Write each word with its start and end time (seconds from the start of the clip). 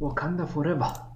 Wakanda 0.00 0.46
forever. 0.46 1.11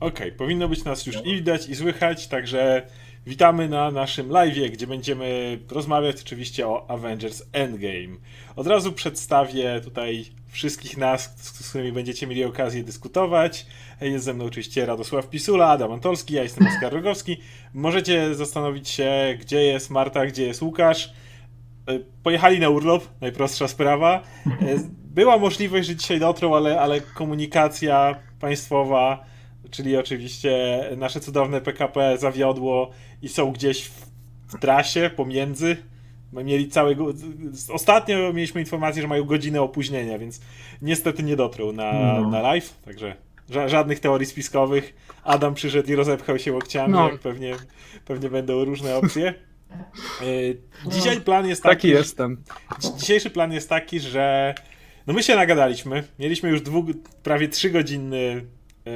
Okej, 0.00 0.32
powinno 0.32 0.68
być 0.68 0.84
nas 0.84 1.06
już 1.06 1.16
i 1.16 1.34
widać, 1.34 1.68
i 1.68 1.76
słychać, 1.76 2.26
także 2.26 2.82
witamy 3.26 3.68
na 3.68 3.90
naszym 3.90 4.30
live, 4.30 4.70
gdzie 4.72 4.86
będziemy 4.86 5.58
rozmawiać 5.70 6.22
oczywiście 6.22 6.68
o 6.68 6.90
Avengers 6.90 7.42
Endgame. 7.52 8.16
Od 8.56 8.66
razu 8.66 8.92
przedstawię 8.92 9.80
tutaj 9.84 10.24
wszystkich 10.48 10.96
nas, 10.96 11.34
z 11.36 11.68
którymi 11.68 11.92
będziecie 11.92 12.26
mieli 12.26 12.44
okazję 12.44 12.84
dyskutować. 12.84 13.66
Jest 14.00 14.24
ze 14.24 14.34
mną 14.34 14.44
oczywiście 14.44 14.86
Radosław 14.86 15.30
Pisula, 15.30 15.66
Adam 15.66 15.92
Antolski, 15.92 16.34
ja 16.34 16.42
jestem 16.42 16.66
Oskar 16.66 16.92
Rogowski. 16.92 17.36
Możecie 17.74 18.34
zastanowić 18.34 18.88
się, 18.88 19.38
gdzie 19.40 19.62
jest 19.62 19.90
Marta, 19.90 20.26
gdzie 20.26 20.46
jest 20.46 20.62
Łukasz. 20.62 21.12
E, 21.88 21.98
Pojechali 22.22 22.60
na 22.60 22.68
urlop, 22.68 23.08
najprostsza 23.20 23.68
sprawa. 23.68 24.22
E, 24.46 24.50
Była 25.04 25.38
możliwość, 25.38 25.88
że 25.88 25.96
dzisiaj 25.96 26.20
dotrą, 26.20 26.56
ale, 26.56 26.80
ale 26.80 27.00
komunikacja 27.00 28.16
państwowa 28.40 29.33
czyli 29.70 29.96
oczywiście 29.96 30.80
nasze 30.96 31.20
cudowne 31.20 31.60
PKP 31.60 32.18
zawiodło 32.18 32.90
i 33.22 33.28
są 33.28 33.52
gdzieś 33.52 33.84
w, 33.84 34.14
trasie 34.60 35.10
pomiędzy. 35.16 35.76
Mieli 36.32 36.68
całego. 36.68 37.06
Ostatnio 37.72 38.32
mieliśmy 38.32 38.60
informację, 38.60 39.02
że 39.02 39.08
mają 39.08 39.24
godzinę 39.24 39.62
opóźnienia, 39.62 40.18
więc 40.18 40.40
niestety 40.82 41.22
nie 41.22 41.36
dotrą 41.36 41.72
na, 41.72 41.92
no. 41.92 42.30
na 42.30 42.40
live, 42.40 42.74
także 42.84 43.16
ża 43.50 43.68
żadnych 43.68 44.00
teorii 44.00 44.26
spiskowych. 44.26 44.94
Adam 45.24 45.54
przyszedł 45.54 45.92
i 45.92 45.94
rozepchał 45.94 46.38
się 46.38 46.52
łokciami, 46.52 46.92
no. 46.92 47.10
jak 47.10 47.20
pewnie, 47.20 47.54
pewnie 48.04 48.30
będą 48.30 48.64
różne 48.64 48.96
opcje. 48.96 49.34
E, 50.20 50.90
dzisiaj 50.90 51.20
plan 51.20 51.46
jest 51.46 51.62
taki. 51.62 51.76
Taki 51.76 51.88
jestem. 51.88 52.42
Dzisiejszy 52.98 53.30
plan 53.30 53.52
jest 53.52 53.68
taki, 53.68 54.00
że 54.00 54.54
no 55.06 55.14
my 55.14 55.22
się 55.22 55.36
nagadaliśmy. 55.36 56.04
Mieliśmy 56.18 56.48
już 56.48 56.60
dwu, 56.60 56.84
prawie 57.22 57.48
trzygodzinny 57.48 58.46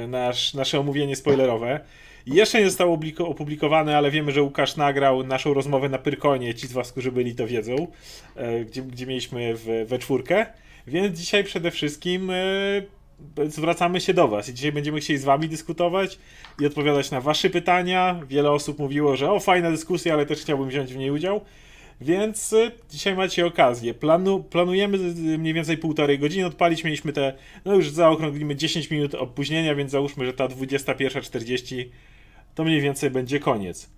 nasz, 0.07 0.53
nasze 0.53 0.79
omówienie 0.79 1.15
spoilerowe. 1.15 1.79
Jeszcze 2.25 2.59
nie 2.59 2.65
zostało 2.65 2.99
opublikowane, 3.19 3.97
ale 3.97 4.11
wiemy, 4.11 4.31
że 4.31 4.43
Łukasz 4.43 4.75
nagrał 4.75 5.23
naszą 5.23 5.53
rozmowę 5.53 5.89
na 5.89 5.97
Pyrkonie. 5.97 6.55
Ci 6.55 6.67
z 6.67 6.73
Was, 6.73 6.91
którzy 6.91 7.11
byli, 7.11 7.35
to 7.35 7.47
wiedzą, 7.47 7.87
e, 8.35 8.65
gdzie, 8.65 8.81
gdzie 8.81 9.05
mieliśmy 9.05 9.53
w, 9.55 9.85
we 9.87 9.99
czwórkę. 9.99 10.45
Więc 10.87 11.19
dzisiaj 11.19 11.43
przede 11.43 11.71
wszystkim 11.71 12.29
e, 12.29 13.45
zwracamy 13.47 14.01
się 14.01 14.13
do 14.13 14.27
Was 14.27 14.49
dzisiaj 14.49 14.71
będziemy 14.71 14.99
chcieli 14.99 15.19
z 15.19 15.23
Wami 15.23 15.49
dyskutować 15.49 16.19
i 16.59 16.65
odpowiadać 16.65 17.11
na 17.11 17.21
Wasze 17.21 17.49
pytania. 17.49 18.19
Wiele 18.27 18.51
osób 18.51 18.79
mówiło, 18.79 19.15
że 19.15 19.31
o, 19.31 19.39
fajna 19.39 19.71
dyskusja, 19.71 20.13
ale 20.13 20.25
też 20.25 20.41
chciałbym 20.41 20.69
wziąć 20.69 20.93
w 20.93 20.97
niej 20.97 21.11
udział. 21.11 21.41
Więc 22.01 22.53
y, 22.53 22.71
dzisiaj 22.89 23.15
macie 23.15 23.45
okazję. 23.45 23.93
Planu, 23.93 24.43
planujemy 24.43 24.97
mniej 25.37 25.53
więcej 25.53 25.77
półtorej 25.77 26.19
godziny 26.19 26.45
odpalić. 26.45 26.83
Mieliśmy 26.83 27.13
te, 27.13 27.33
no 27.65 27.75
już 27.75 27.89
zaokrąglimy 27.89 28.55
10 28.55 28.91
minut 28.91 29.15
opóźnienia, 29.15 29.75
więc 29.75 29.91
załóżmy, 29.91 30.25
że 30.25 30.33
ta 30.33 30.47
21.40 30.47 31.85
to 32.55 32.63
mniej 32.63 32.81
więcej 32.81 33.09
będzie 33.09 33.39
koniec. 33.39 33.89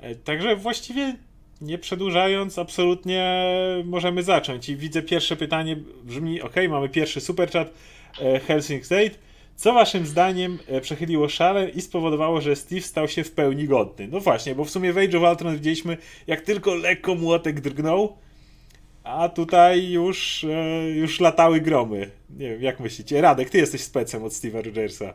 E, 0.00 0.14
także 0.14 0.56
właściwie 0.56 1.16
nie 1.60 1.78
przedłużając, 1.78 2.58
absolutnie 2.58 3.44
możemy 3.84 4.22
zacząć. 4.22 4.68
I 4.68 4.76
widzę 4.76 5.02
pierwsze 5.02 5.36
pytanie 5.36 5.76
brzmi: 6.04 6.42
OK, 6.42 6.54
mamy 6.68 6.88
pierwszy 6.88 7.20
super 7.20 7.50
chat 7.50 7.74
e, 8.20 8.40
Helsing 8.40 8.86
State. 8.86 9.25
Co 9.56 9.72
waszym 9.72 10.06
zdaniem 10.06 10.58
e, 10.66 10.80
przechyliło 10.80 11.28
szale 11.28 11.68
i 11.68 11.80
spowodowało, 11.80 12.40
że 12.40 12.56
Steve 12.56 12.80
stał 12.80 13.08
się 13.08 13.24
w 13.24 13.30
pełni 13.30 13.68
godny? 13.68 14.08
No 14.12 14.20
właśnie, 14.20 14.54
bo 14.54 14.64
w 14.64 14.70
sumie 14.70 14.92
w 14.92 14.98
Age 14.98 15.18
of 15.18 15.30
Ultron 15.30 15.54
widzieliśmy, 15.54 15.96
jak 16.26 16.40
tylko 16.40 16.74
lekko 16.74 17.14
młotek 17.14 17.60
drgnął, 17.60 18.16
a 19.04 19.28
tutaj 19.28 19.90
już, 19.90 20.44
e, 20.44 20.90
już 20.90 21.20
latały 21.20 21.60
gromy. 21.60 22.10
Nie 22.30 22.50
wiem, 22.50 22.62
jak 22.62 22.80
myślicie? 22.80 23.20
Radek, 23.20 23.50
ty 23.50 23.58
jesteś 23.58 23.80
specem 23.80 24.24
od 24.24 24.32
Steve'a 24.32 24.64
Rogersa. 24.64 25.12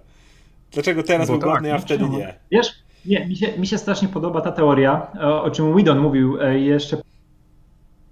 Dlaczego 0.72 1.04
teraz 1.04 1.28
bo 1.28 1.34
był 1.34 1.42
tak, 1.42 1.52
godny, 1.52 1.74
a 1.74 1.80
wtedy 1.80 2.10
nie? 2.10 2.34
Wiesz, 2.52 2.68
nie, 3.06 3.28
mi 3.28 3.36
się, 3.36 3.58
mi 3.58 3.68
się 3.68 3.78
strasznie 3.78 4.08
podoba 4.08 4.42
ta 4.42 4.52
teoria, 4.52 5.12
o, 5.22 5.52
czym 5.52 5.76
Widon 5.78 6.00
mówił 6.00 6.42
e, 6.42 6.60
jeszcze, 6.60 6.98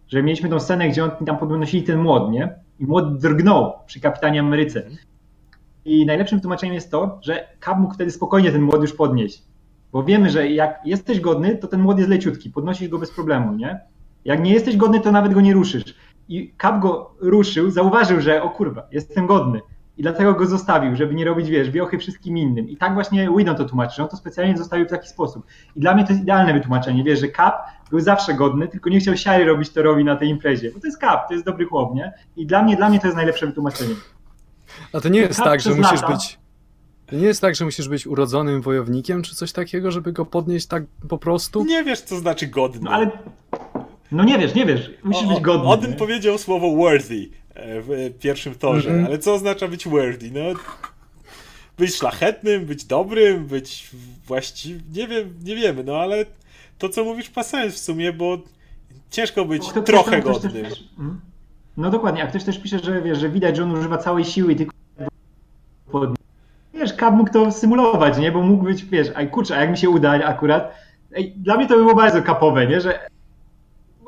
że 0.07 0.23
mieliśmy 0.23 0.50
tą 0.50 0.59
scenę, 0.59 0.89
gdzie 0.89 1.03
on 1.03 1.12
tam 1.25 1.38
podnosili 1.38 1.84
ten 1.84 2.00
młot, 2.00 2.31
nie? 2.31 2.56
I 2.79 2.85
młot 2.85 3.18
drgnął 3.18 3.73
przy 3.85 4.00
Kapitanie 4.00 4.39
Ameryce. 4.39 4.89
I 5.89 6.05
najlepszym 6.05 6.39
tłumaczeniem 6.39 6.75
jest 6.75 6.91
to, 6.91 7.19
że 7.22 7.47
Kab 7.59 7.79
mógł 7.79 7.94
wtedy 7.94 8.11
spokojnie 8.11 8.51
ten 8.51 8.61
młot 8.61 8.81
już 8.81 8.94
podnieść. 8.94 9.44
Bo 9.91 10.03
wiemy, 10.03 10.29
że 10.29 10.50
jak 10.50 10.79
jesteś 10.85 11.19
godny, 11.19 11.57
to 11.57 11.67
ten 11.67 11.81
młot 11.81 11.97
jest 11.97 12.09
leciutki, 12.09 12.50
podnosisz 12.50 12.88
go 12.88 13.00
bez 13.00 13.11
problemu, 13.11 13.53
nie? 13.53 13.79
Jak 14.25 14.44
nie 14.44 14.53
jesteś 14.53 14.77
godny, 14.77 15.00
to 15.00 15.11
nawet 15.11 15.33
go 15.33 15.41
nie 15.41 15.53
ruszysz. 15.53 15.83
I 16.27 16.53
Kap 16.57 16.79
go 16.79 17.16
ruszył, 17.19 17.72
zauważył, 17.72 18.22
że 18.22 18.44
o 18.44 18.50
kurwa, 18.50 18.88
jestem 18.91 19.27
godny. 19.27 19.61
I 19.97 20.01
dlatego 20.01 20.33
go 20.33 20.45
zostawił, 20.45 20.95
żeby 20.95 21.16
nie 21.16 21.25
robić, 21.25 21.50
wiesz, 21.50 21.72
wiochy 21.72 21.97
wszystkim 21.97 22.38
innym. 22.38 22.69
I 22.69 22.77
tak 22.77 22.94
właśnie 22.94 23.29
Widon 23.38 23.56
to 23.56 23.66
tłumaczy, 23.66 24.03
on 24.03 24.09
to 24.09 24.17
specjalnie 24.17 24.57
zostawił 24.57 24.85
w 24.85 24.89
taki 24.89 25.07
sposób. 25.07 25.45
I 25.75 25.79
dla 25.79 25.94
mnie 25.95 26.03
to 26.03 26.09
jest 26.09 26.21
idealne 26.21 26.53
wytłumaczenie, 26.53 27.03
wiesz, 27.03 27.19
że 27.19 27.27
Kap 27.27 27.56
był 27.89 28.00
zawsze 28.00 28.33
godny, 28.33 28.67
tylko 28.67 28.89
nie 28.89 29.00
chciał 29.00 29.17
siary 29.17 29.45
robić 29.45 29.69
Torowi 29.69 30.03
na 30.03 30.16
tej 30.16 30.29
imprezie. 30.29 30.71
Bo 30.71 30.79
to 30.79 30.88
jest 30.88 30.97
Kap, 30.97 31.27
to 31.27 31.33
jest 31.33 31.45
dobry 31.45 31.66
chłop, 31.66 31.95
nie? 31.95 32.13
I 32.35 32.45
dla 32.45 32.63
mnie, 32.63 32.75
dla 32.75 32.89
mnie 32.89 33.00
to 33.00 33.07
jest 33.07 33.17
najlepsze 33.17 33.47
wytłumaczenie. 33.47 33.95
A 34.94 35.01
to 35.01 35.09
nie 35.09 35.19
jest 35.19 35.40
tak, 35.40 35.62
że 35.62 35.69
musisz 35.75 36.01
być. 36.01 36.40
To 37.06 37.16
nie 37.16 37.28
jest 37.28 37.41
tak, 37.41 37.56
że 37.56 37.66
musisz 37.66 37.90
być 37.90 38.07
urodzonym 38.07 38.62
wojownikiem, 38.62 39.22
czy 39.22 39.35
coś 39.35 39.51
takiego, 39.51 39.91
żeby 39.91 40.12
go 40.12 40.25
podnieść 40.25 40.67
tak 40.67 40.84
po 41.09 41.17
prostu? 41.17 41.66
Nie 41.66 41.84
wiesz, 41.84 42.01
co 42.01 42.17
znaczy 42.17 42.47
godny. 42.47 42.81
No, 42.84 42.91
ale... 42.91 43.12
no 44.12 44.23
nie 44.23 44.38
wiesz, 44.38 44.56
nie 44.56 44.66
wiesz. 44.66 44.91
Musisz 45.03 45.28
o, 45.28 45.29
być 45.29 45.39
godny. 45.39 45.68
Odyn 45.68 45.95
powiedział 45.95 46.38
słowo 46.38 46.75
worthy 46.75 47.30
e, 47.53 47.81
w 47.81 48.19
pierwszym 48.19 48.56
torze, 48.56 48.89
mm 48.89 49.03
-hmm. 49.03 49.07
ale 49.07 49.19
co 49.19 49.33
oznacza 49.33 49.68
być 49.68 49.88
worthy? 49.88 50.31
No, 50.31 50.59
być 51.77 51.95
szlachetnym, 51.95 52.65
być 52.65 52.86
dobrym, 52.86 53.45
być 53.45 53.89
właściwym, 54.27 54.83
nie 54.94 55.07
wiem, 55.07 55.33
nie 55.44 55.56
wiemy, 55.56 55.83
no 55.83 55.98
ale 55.98 56.25
to, 56.77 56.89
co 56.89 57.03
mówisz, 57.03 57.36
ma 57.36 57.44
sens 57.44 57.75
w 57.75 57.77
sumie, 57.77 58.13
bo 58.13 58.38
ciężko 59.12 59.45
być 59.45 59.63
no, 59.75 59.81
trochę 59.81 60.21
godnym. 60.21 60.63
Też, 60.63 60.83
hmm? 60.98 61.21
No 61.79 61.89
dokładnie, 61.89 62.23
a 62.23 62.27
ktoś 62.27 62.43
też 62.43 62.59
pisze, 62.59 62.79
że 62.79 63.01
wiesz, 63.01 63.19
że 63.19 63.29
widać, 63.29 63.57
że 63.57 63.63
on 63.63 63.71
używa 63.71 63.97
całej 63.97 64.25
siły 64.25 64.55
tylko 64.55 64.75
pod... 65.91 66.09
Wiesz, 66.73 66.93
Kab 66.93 67.13
mógł 67.13 67.31
to 67.31 67.51
symulować, 67.51 68.17
nie? 68.17 68.31
Bo 68.31 68.41
mógł 68.41 68.63
być, 68.63 68.85
wiesz, 68.85 69.11
a 69.15 69.25
kurczę, 69.25 69.57
a 69.57 69.61
jak 69.61 69.71
mi 69.71 69.77
się 69.77 69.89
uda 69.89 70.11
akurat, 70.25 70.75
ej, 71.15 71.33
dla 71.37 71.57
mnie 71.57 71.67
to 71.67 71.75
by 71.75 71.81
było 71.81 71.95
bardzo 71.95 72.21
kapowe, 72.21 72.67
nie? 72.67 72.81
Że 72.81 72.99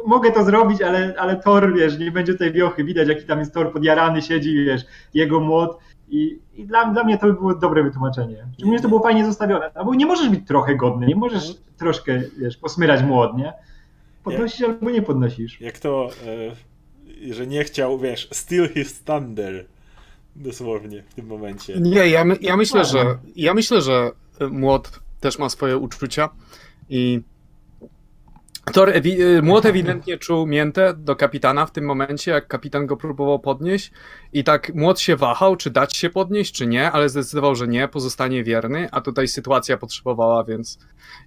mogę 0.05 0.31
to 0.31 0.43
zrobić, 0.43 0.81
ale, 0.81 1.13
ale 1.17 1.35
Thor, 1.35 1.73
wiesz, 1.73 1.99
nie 1.99 2.11
będzie 2.11 2.33
tej 2.33 2.51
wiochy, 2.51 2.83
widać 2.83 3.07
jaki 3.07 3.25
tam 3.25 3.39
jest 3.39 3.53
Thor 3.53 3.73
podjarany, 3.73 4.21
siedzi, 4.21 4.65
wiesz, 4.65 4.81
jego 5.13 5.39
młot 5.39 5.79
i, 6.09 6.39
i 6.55 6.65
dla, 6.65 6.85
dla 6.85 7.03
mnie 7.03 7.17
to 7.17 7.27
by 7.27 7.33
było 7.33 7.55
dobre 7.55 7.83
wytłumaczenie. 7.83 8.45
Szczególnie 8.53 8.79
to 8.79 8.87
było 8.87 9.03
fajnie 9.03 9.25
zostawione, 9.25 9.71
no 9.75 9.85
bo 9.85 9.95
nie 9.95 10.05
możesz 10.05 10.29
być 10.29 10.47
trochę 10.47 10.75
godny, 10.75 11.07
nie 11.07 11.15
możesz 11.15 11.55
troszkę, 11.77 12.19
wiesz, 12.37 12.57
posmyrać 12.57 13.03
młot, 13.03 13.37
nie? 13.37 13.53
Podnosisz 14.23 14.59
jak, 14.59 14.69
albo 14.69 14.89
nie 14.89 15.01
podnosisz. 15.01 15.61
Jak 15.61 15.79
to... 15.79 16.09
E 16.25 16.70
że 17.31 17.47
nie 17.47 17.63
chciał, 17.63 17.99
wiesz, 17.99 18.27
steal 18.31 18.69
his 18.69 19.03
thunder. 19.03 19.65
Dosłownie 20.35 21.03
w 21.09 21.13
tym 21.13 21.27
momencie. 21.27 21.79
Nie, 21.79 22.07
ja, 22.07 22.25
my, 22.25 22.37
ja 22.41 22.57
myślę, 22.57 22.85
że 22.85 23.17
ja 23.35 23.53
myślę, 23.53 23.81
że 23.81 24.11
młot 24.49 24.99
też 25.19 25.39
ma 25.39 25.49
swoje 25.49 25.77
uczucia 25.77 26.29
i 26.89 27.21
Thor 28.71 28.89
ewi 28.89 29.21
y, 29.21 29.41
młot 29.41 29.65
ewidentnie 29.65 30.17
czuł 30.17 30.47
miętę 30.47 30.93
do 30.97 31.15
kapitana 31.15 31.65
w 31.65 31.71
tym 31.71 31.85
momencie, 31.85 32.31
jak 32.31 32.47
kapitan 32.47 32.85
go 32.85 32.97
próbował 32.97 33.39
podnieść 33.39 33.91
i 34.33 34.43
tak 34.43 34.75
młot 34.75 34.99
się 34.99 35.15
wahał, 35.15 35.55
czy 35.55 35.69
dać 35.69 35.95
się 35.95 36.09
podnieść, 36.09 36.53
czy 36.53 36.67
nie, 36.67 36.91
ale 36.91 37.09
zdecydował, 37.09 37.55
że 37.55 37.67
nie, 37.67 37.87
pozostanie 37.87 38.43
wierny, 38.43 38.87
a 38.91 39.01
tutaj 39.01 39.27
sytuacja 39.27 39.77
potrzebowała, 39.77 40.43
więc 40.43 40.79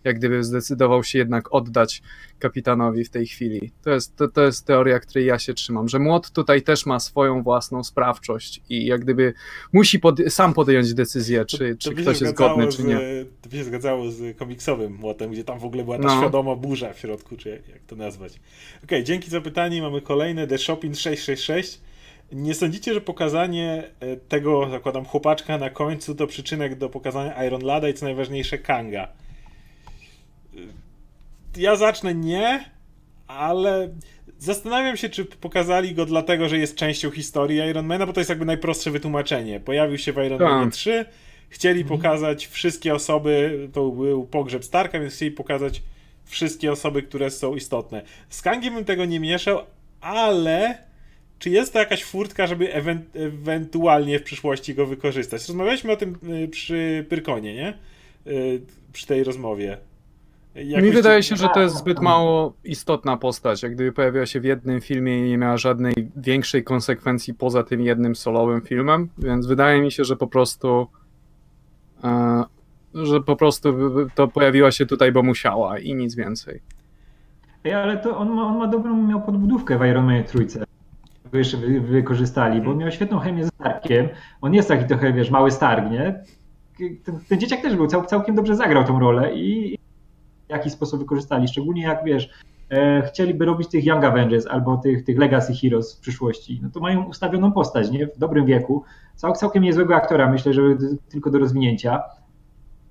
jak 0.04 0.18
gdyby 0.18 0.44
zdecydował 0.44 1.04
się 1.04 1.18
jednak 1.18 1.54
oddać 1.54 2.02
kapitanowi 2.38 3.04
w 3.04 3.10
tej 3.10 3.26
chwili. 3.26 3.72
To 3.82 3.90
jest, 3.90 4.16
to, 4.16 4.28
to 4.28 4.42
jest 4.42 4.66
teoria, 4.66 5.00
której 5.00 5.26
ja 5.26 5.38
się 5.38 5.54
trzymam, 5.54 5.88
że 5.88 5.98
młot 5.98 6.30
tutaj 6.30 6.62
też 6.62 6.86
ma 6.86 7.00
swoją 7.00 7.42
własną 7.42 7.84
sprawczość 7.84 8.60
i 8.68 8.86
jak 8.86 9.00
gdyby 9.00 9.34
musi 9.72 9.98
pod, 9.98 10.20
sam 10.28 10.54
podjąć 10.54 10.94
decyzję, 10.94 11.44
czy, 11.44 11.58
to, 11.58 11.64
to 11.64 11.78
czy 11.78 12.02
ktoś 12.02 12.20
jest 12.20 12.34
godny, 12.34 12.72
z, 12.72 12.76
czy 12.76 12.84
nie. 12.84 12.98
To 13.42 13.48
by 13.48 13.56
się 13.56 13.64
zgadzało 13.64 14.10
z 14.10 14.36
komiksowym 14.36 14.94
młotem, 14.94 15.30
gdzie 15.30 15.44
tam 15.44 15.58
w 15.58 15.64
ogóle 15.64 15.84
była 15.84 15.98
ta 15.98 16.04
no. 16.04 16.20
świadoma 16.20 16.56
burza 16.56 16.92
w 16.92 16.98
środku, 16.98 17.33
czy 17.36 17.62
jak, 17.72 17.82
to 17.86 17.96
nazwać. 17.96 18.32
Okej, 18.32 18.84
okay, 18.84 19.04
dzięki 19.04 19.30
za 19.30 19.40
pytanie. 19.40 19.82
Mamy 19.82 20.00
kolejne 20.00 20.46
The 20.46 20.58
Shopping 20.58 20.96
666. 20.96 21.80
Nie 22.32 22.54
sądzicie, 22.54 22.94
że 22.94 23.00
pokazanie 23.00 23.90
e, 24.00 24.16
tego, 24.16 24.70
zakładam, 24.70 25.04
chłopaczka 25.04 25.58
na 25.58 25.70
końcu 25.70 26.14
to 26.14 26.26
przyczynek 26.26 26.78
do 26.78 26.88
pokazania 26.88 27.44
Iron 27.44 27.64
Lada 27.64 27.88
i 27.88 27.94
co 27.94 28.06
najważniejsze 28.06 28.58
Kanga? 28.58 29.08
ja 31.56 31.76
zacznę 31.76 32.14
nie, 32.14 32.64
ale 33.26 33.88
zastanawiam 34.38 34.96
się, 34.96 35.08
czy 35.08 35.24
pokazali 35.24 35.94
go 35.94 36.06
dlatego, 36.06 36.48
że 36.48 36.58
jest 36.58 36.76
częścią 36.76 37.10
historii 37.10 37.58
Ironmana, 37.70 38.06
bo 38.06 38.12
to 38.12 38.20
jest 38.20 38.30
jakby 38.30 38.44
najprostsze 38.44 38.90
wytłumaczenie. 38.90 39.60
Pojawił 39.60 39.98
się 39.98 40.12
w 40.12 40.16
Ironmanie 40.16 40.70
3, 40.70 41.04
tak. 41.04 41.14
chcieli 41.48 41.80
mhm. 41.80 41.98
pokazać 41.98 42.46
wszystkie 42.46 42.94
osoby, 42.94 43.68
to 43.72 43.90
był 43.90 44.26
pogrzeb 44.26 44.64
Starka, 44.64 45.00
więc 45.00 45.14
chcieli 45.14 45.30
pokazać 45.30 45.82
wszystkie 46.24 46.72
osoby, 46.72 47.02
które 47.02 47.30
są 47.30 47.54
istotne. 47.54 48.02
Z 48.28 48.42
Kangiem 48.42 48.74
bym 48.74 48.84
tego 48.84 49.04
nie 49.04 49.20
mieszał, 49.20 49.58
ale 50.00 50.78
czy 51.38 51.50
jest 51.50 51.72
to 51.72 51.78
jakaś 51.78 52.04
furtka, 52.04 52.46
żeby 52.46 52.74
ewen 52.74 53.04
ewentualnie 53.14 54.18
w 54.18 54.22
przyszłości 54.22 54.74
go 54.74 54.86
wykorzystać? 54.86 55.48
Rozmawialiśmy 55.48 55.92
o 55.92 55.96
tym 55.96 56.18
y, 56.44 56.48
przy 56.48 57.06
Pyrkonie, 57.08 57.54
nie? 57.54 57.78
Y, 58.26 58.60
przy 58.92 59.06
tej 59.06 59.24
rozmowie. 59.24 59.78
Jakoś... 60.54 60.84
Mi 60.84 60.90
wydaje 60.90 61.22
się, 61.22 61.36
że 61.36 61.48
to 61.54 61.60
jest 61.60 61.76
zbyt 61.76 62.00
mało 62.00 62.54
istotna 62.64 63.16
postać. 63.16 63.62
Jak 63.62 63.74
gdyby 63.74 63.92
pojawiła 63.92 64.26
się 64.26 64.40
w 64.40 64.44
jednym 64.44 64.80
filmie 64.80 65.18
i 65.18 65.30
nie 65.30 65.38
miała 65.38 65.56
żadnej 65.56 65.94
większej 66.16 66.64
konsekwencji 66.64 67.34
poza 67.34 67.62
tym 67.62 67.80
jednym 67.80 68.16
solowym 68.16 68.60
filmem, 68.60 69.08
więc 69.18 69.46
wydaje 69.46 69.82
mi 69.82 69.92
się, 69.92 70.04
że 70.04 70.16
po 70.16 70.26
prostu 70.26 70.86
e, 72.04 72.44
że 72.94 73.20
po 73.20 73.36
prostu 73.36 73.74
to 74.14 74.28
pojawiła 74.28 74.70
się 74.70 74.86
tutaj, 74.86 75.12
bo 75.12 75.22
musiała 75.22 75.78
i 75.78 75.94
nic 75.94 76.14
więcej. 76.14 76.60
Ej, 77.64 77.74
ale 77.74 77.96
to 77.96 78.18
on 78.18 78.30
ma, 78.30 78.46
on 78.46 78.58
ma 78.58 78.66
dobrą 78.66 79.02
miał 79.02 79.22
podbudówkę 79.22 79.78
w 79.78 79.84
Iron 79.84 80.04
Man 80.04 80.24
trójce. 80.24 80.64
Jeszcze 81.32 81.56
wy, 81.56 81.80
wykorzystali, 81.80 82.60
bo 82.60 82.74
miał 82.74 82.90
świetną 82.90 83.18
chemię 83.18 83.44
z 83.44 83.48
Starkiem. 83.48 84.08
On 84.40 84.54
jest 84.54 84.68
taki 84.68 84.84
trochę, 84.84 85.12
wiesz, 85.12 85.30
mały 85.30 85.50
Stark, 85.50 85.90
nie? 85.90 86.22
Ten, 87.04 87.18
ten 87.28 87.40
dzieciak 87.40 87.62
też 87.62 87.76
był, 87.76 87.86
cał, 87.86 88.04
całkiem 88.04 88.34
dobrze 88.34 88.56
zagrał 88.56 88.84
tą 88.84 89.00
rolę 89.00 89.34
i 89.34 89.78
w 90.46 90.50
jaki 90.50 90.70
sposób 90.70 91.00
wykorzystali. 91.00 91.48
Szczególnie 91.48 91.82
jak 91.82 92.04
wiesz, 92.04 92.30
e, 92.70 93.02
chcieliby 93.02 93.44
robić 93.44 93.68
tych 93.68 93.86
Young 93.86 94.04
Avengers 94.04 94.46
albo 94.46 94.76
tych, 94.76 95.04
tych 95.04 95.18
Legacy 95.18 95.52
Heroes 95.54 95.96
w 95.96 96.00
przyszłości, 96.00 96.60
no 96.62 96.70
to 96.70 96.80
mają 96.80 97.04
ustawioną 97.04 97.52
postać, 97.52 97.90
nie? 97.90 98.06
W 98.06 98.18
dobrym 98.18 98.46
wieku. 98.46 98.84
Cał, 99.14 99.32
całkiem 99.32 99.62
niezłego 99.62 99.96
aktora, 99.96 100.30
myślę, 100.30 100.52
że 100.52 100.62
tylko 101.08 101.30
do 101.30 101.38
rozwinięcia. 101.38 102.02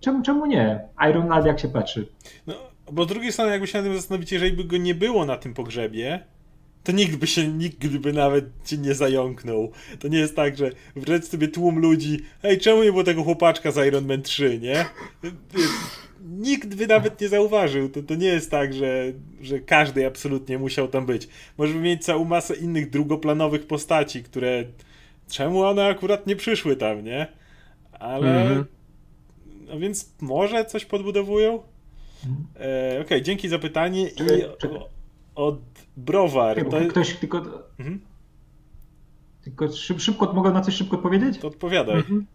Czemu, 0.03 0.23
czemu 0.23 0.45
nie? 0.45 0.79
Iron 1.09 1.27
Man 1.27 1.45
jak 1.45 1.59
się 1.59 1.67
patrzy. 1.67 2.07
No, 2.47 2.53
bo 2.91 3.03
z 3.03 3.07
drugiej 3.07 3.31
strony, 3.31 3.51
jakby 3.51 3.67
się 3.67 3.77
na 3.77 3.83
tym 3.83 3.95
zastanowić, 3.95 4.31
jeżeli 4.31 4.53
by 4.53 4.63
go 4.63 4.77
nie 4.77 4.95
było 4.95 5.25
na 5.25 5.37
tym 5.37 5.53
pogrzebie, 5.53 6.19
to 6.83 6.91
nikt 6.91 7.15
by 7.15 7.27
się, 7.27 7.47
nikt 7.47 7.87
by 7.87 8.13
nawet 8.13 8.45
cię 8.65 8.77
nie 8.77 8.93
zająknął. 8.93 9.71
To 9.99 10.07
nie 10.07 10.17
jest 10.17 10.35
tak, 10.35 10.57
że 10.57 10.69
wręcz 10.95 11.25
sobie 11.25 11.47
tłum 11.47 11.79
ludzi, 11.79 12.19
hej, 12.41 12.57
czemu 12.57 12.83
nie 12.83 12.91
było 12.91 13.03
tego 13.03 13.23
chłopaczka 13.23 13.71
z 13.71 13.87
Iron 13.87 14.07
Man 14.07 14.21
3, 14.21 14.59
nie? 14.59 14.85
nikt 16.23 16.75
by 16.75 16.87
nawet 16.87 17.21
nie 17.21 17.29
zauważył. 17.29 17.89
To, 17.89 18.03
to 18.03 18.15
nie 18.15 18.27
jest 18.27 18.51
tak, 18.51 18.73
że, 18.73 19.03
że 19.41 19.59
każdy 19.59 20.07
absolutnie 20.07 20.57
musiał 20.57 20.87
tam 20.87 21.05
być. 21.05 21.27
Możemy 21.57 21.81
mieć 21.81 22.05
całą 22.05 22.25
masę 22.25 22.55
innych 22.55 22.89
drugoplanowych 22.89 23.67
postaci, 23.67 24.23
które. 24.23 24.63
Czemu 25.31 25.61
one 25.61 25.85
akurat 25.85 26.27
nie 26.27 26.35
przyszły 26.35 26.75
tam, 26.75 27.03
nie? 27.03 27.27
Ale. 27.91 28.41
Mhm. 28.41 28.65
No 29.73 29.79
więc 29.79 30.13
może 30.21 30.65
coś 30.65 30.85
podbudowują? 30.85 31.53
E, 31.53 31.59
Okej, 32.89 33.01
okay, 33.01 33.21
dzięki 33.21 33.49
za 33.49 33.59
pytanie. 33.59 34.07
I 34.07 34.11
od 35.35 35.59
Browar. 35.97 36.65
To... 36.65 36.77
Ktoś 36.89 37.15
tylko. 37.15 37.37
Mhm. 37.79 38.01
Tylko 39.43 39.67
szybko, 39.97 40.33
mogę 40.33 40.51
na 40.51 40.61
coś 40.61 40.75
szybko 40.75 40.95
odpowiedzieć? 40.95 41.37
To 41.37 41.47
odpowiadaj. 41.47 41.95
Mhm. 41.95 42.25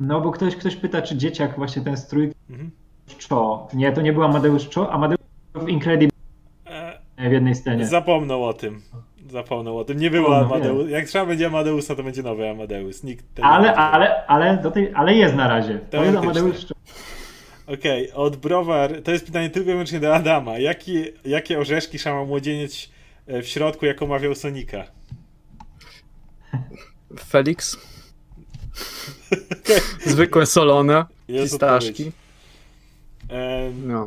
No, 0.00 0.20
bo 0.20 0.30
ktoś, 0.30 0.56
ktoś 0.56 0.76
pyta, 0.76 1.02
czy 1.02 1.16
dzieciak 1.16 1.56
właśnie 1.56 1.82
ten 1.82 1.96
strój 1.96 2.32
mhm. 2.50 2.70
Cho. 3.28 3.68
Nie, 3.74 3.92
to 3.92 4.02
nie 4.02 4.12
był 4.12 4.22
Amadeusz 4.22 4.68
Cho, 4.74 4.92
Amadeusz 4.92 5.20
w 5.54 5.68
Incredible 5.68 6.18
e, 6.64 7.28
w 7.28 7.32
jednej 7.32 7.54
scenie. 7.54 7.86
Zapomnął 7.86 8.44
o 8.44 8.52
tym. 8.52 8.82
Zapomnął 9.30 9.78
o 9.78 9.84
tym. 9.84 9.98
Nie 9.98 10.10
było 10.10 10.36
Amadeusz. 10.36 10.90
Jak 10.90 11.06
trzeba 11.06 11.26
będzie 11.26 11.46
Amadeusa, 11.46 11.94
to 11.94 12.02
będzie 12.02 12.22
nowy 12.22 12.48
Amadeus. 12.48 13.04
Nikt 13.04 13.24
ale, 13.42 13.74
ale, 13.74 14.26
ale, 14.26 14.56
do 14.56 14.70
tej, 14.70 14.92
ale 14.94 15.14
jest 15.14 15.34
na 15.34 15.48
razie. 15.48 15.78
To 15.90 16.04
jest 16.04 16.18
Amadeusz 16.18 16.66
Cho. 16.66 16.74
Okej, 17.66 18.10
okay, 18.10 18.24
od 18.24 18.36
Browar, 18.36 19.02
to 19.02 19.10
jest 19.10 19.26
pytanie 19.26 19.50
tylko 19.50 19.70
i 19.70 19.72
wyłącznie 19.72 20.00
do 20.00 20.14
Adama. 20.14 20.58
Jaki, 20.58 21.04
jakie 21.24 21.58
orzeszki 21.58 21.98
szama 21.98 22.24
młodzieniec 22.24 22.88
e, 23.26 23.42
w 23.42 23.48
środku, 23.48 23.86
jak 23.86 24.02
omawiał 24.02 24.34
Sonika? 24.34 24.84
Felix. 27.30 27.76
Zwykłe 30.06 30.46
solone, 30.46 31.04
pistaszki. 31.26 32.12
No. 33.86 34.06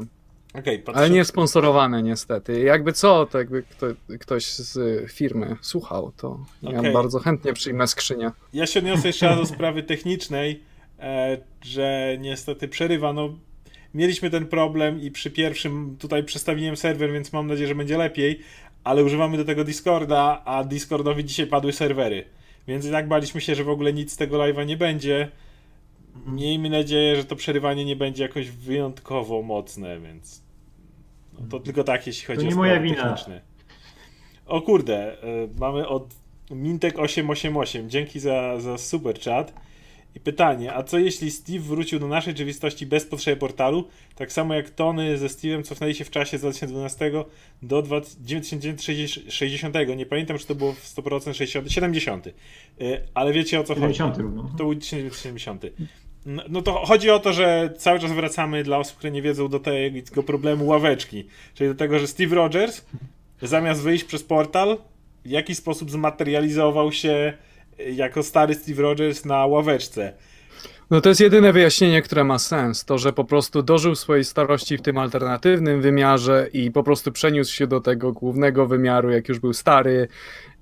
Okay, 0.60 0.84
Ale 0.94 1.10
nie 1.10 1.26
sponsorowane 1.26 2.04
niestety. 2.04 2.62
Jakby 2.62 2.94
co, 2.94 3.26
to 3.26 3.38
jakby 3.38 3.64
kto, 3.64 3.88
ktoś 4.20 4.46
z 4.46 4.78
firmy 5.12 5.56
słuchał, 5.62 6.12
to 6.18 6.40
okay. 6.64 6.84
ja 6.84 6.94
bardzo 6.94 7.20
chętnie 7.20 7.54
przyjmę 7.54 7.88
skrzynię. 7.88 8.32
Ja 8.54 8.68
się 8.68 8.80
odniosę 8.80 9.08
jeszcze 9.08 9.26
raz 9.26 9.38
do 9.38 9.46
sprawy 9.56 9.84
technicznej, 9.84 10.64
e, 11.00 11.38
że 11.62 12.18
niestety 12.20 12.68
przerywa. 12.68 13.14
No, 13.14 13.30
mieliśmy 13.94 14.30
ten 14.30 14.46
problem 14.46 15.02
i 15.02 15.12
przy 15.12 15.32
pierwszym 15.32 15.98
tutaj 16.00 16.24
przestawiłem 16.24 16.78
serwer, 16.78 17.12
więc 17.12 17.34
mam 17.34 17.48
nadzieję, 17.48 17.68
że 17.68 17.76
będzie 17.76 17.98
lepiej, 17.98 18.40
ale 18.84 19.04
używamy 19.04 19.38
do 19.38 19.46
tego 19.46 19.64
Discorda, 19.64 20.42
a 20.46 20.64
Discordowi 20.64 21.26
dzisiaj 21.26 21.48
padły 21.48 21.74
serwery. 21.74 22.24
Więc 22.68 22.86
i 22.86 22.92
tak 22.92 23.08
baliśmy 23.08 23.42
się, 23.42 23.56
że 23.56 23.64
w 23.64 23.70
ogóle 23.70 23.94
nic 23.94 24.14
z 24.14 24.18
tego 24.18 24.38
live'a 24.38 24.66
nie 24.66 24.78
będzie. 24.78 25.32
Miejmy 26.26 26.70
nadzieję, 26.70 27.16
że 27.16 27.26
to 27.26 27.36
przerywanie 27.36 27.86
nie 27.86 27.96
będzie 27.96 28.24
jakoś 28.24 28.50
wyjątkowo 28.50 29.42
mocne, 29.42 30.00
więc 30.00 30.45
to 31.50 31.60
tylko 31.60 31.84
tak, 31.84 32.08
jeśli 32.08 32.26
chodzi 32.26 32.40
to 32.40 32.48
nie 32.48 32.54
o 32.54 32.58
moja 32.58 32.80
wina. 32.80 33.04
techniczne. 33.04 33.42
O 34.46 34.62
kurde, 34.62 35.14
y, 35.14 35.50
mamy 35.60 35.88
od 35.88 36.16
Mintek888. 36.52 37.88
Dzięki 37.88 38.20
za, 38.20 38.60
za 38.60 38.78
super 38.78 39.20
chat. 39.20 39.54
I 40.16 40.20
pytanie, 40.20 40.74
a 40.74 40.84
co 40.84 41.00
jeśli 41.00 41.32
Steve 41.32 41.60
wrócił 41.60 42.00
do 42.00 42.08
naszej 42.08 42.34
rzeczywistości 42.34 42.86
bez 42.86 43.06
potrzeby 43.06 43.38
portalu? 43.38 43.88
Tak 44.16 44.32
samo 44.32 44.54
jak 44.54 44.70
Tony 44.70 45.18
ze 45.18 45.28
Steve'em 45.28 45.64
cofnęli 45.64 45.96
się 45.96 46.06
w 46.06 46.10
czasie 46.10 46.38
z 46.38 46.42
2012 46.42 47.12
do 47.62 47.82
1960. 47.82 49.76
Nie 49.98 50.06
pamiętam, 50.06 50.38
czy 50.38 50.48
to 50.48 50.56
było 50.56 50.74
w 50.74 50.96
100% 50.96 51.34
60, 51.34 51.72
70. 51.72 52.28
Ale 53.14 53.34
wiecie 53.34 53.60
o 53.60 53.64
co 53.64 53.74
70 53.74 54.16
chodzi. 54.16 54.28
To 54.58 54.64
był 54.64 54.76
1970. 54.76 55.66
No, 56.26 56.44
no 56.50 56.62
to 56.62 56.74
chodzi 56.74 57.10
o 57.10 57.20
to, 57.20 57.34
że 57.34 57.74
cały 57.78 58.00
czas 58.00 58.12
wracamy 58.12 58.64
dla 58.64 58.78
osób, 58.78 58.98
które 58.98 59.12
nie 59.12 59.22
wiedzą 59.22 59.48
do 59.48 59.60
tego 59.60 60.24
problemu 60.24 60.68
ławeczki. 60.68 61.28
Czyli 61.54 61.70
do 61.70 61.76
tego, 61.76 62.00
że 62.00 62.08
Steve 62.08 62.36
Rogers 62.36 62.86
zamiast 63.42 63.82
wyjść 63.82 64.04
przez 64.04 64.24
portal, 64.24 64.78
w 65.26 65.30
jakiś 65.30 65.58
sposób 65.58 65.92
zmaterializował 65.92 66.92
się 66.92 67.34
jako 67.94 68.24
stary 68.24 68.54
Steve 68.54 68.82
Rogers 68.82 69.26
na 69.26 69.46
ławeczce. 69.46 70.14
No 70.92 71.02
to 71.02 71.10
jest 71.10 71.22
jedyne 71.22 71.54
wyjaśnienie, 71.54 72.02
które 72.02 72.24
ma 72.24 72.40
sens. 72.40 72.86
To, 72.86 72.98
że 72.98 73.14
po 73.14 73.24
prostu 73.24 73.64
dożył 73.64 73.96
swojej 73.96 74.24
starości 74.24 74.78
w 74.78 74.82
tym 74.82 74.98
alternatywnym 74.98 75.82
wymiarze 75.82 76.48
i 76.54 76.72
po 76.72 76.84
prostu 76.84 77.12
przeniósł 77.12 77.54
się 77.54 77.68
do 77.68 77.82
tego 77.82 78.12
głównego 78.12 78.68
wymiaru, 78.68 79.12
jak 79.12 79.30
już 79.30 79.40
był 79.40 79.54
stary 79.54 80.08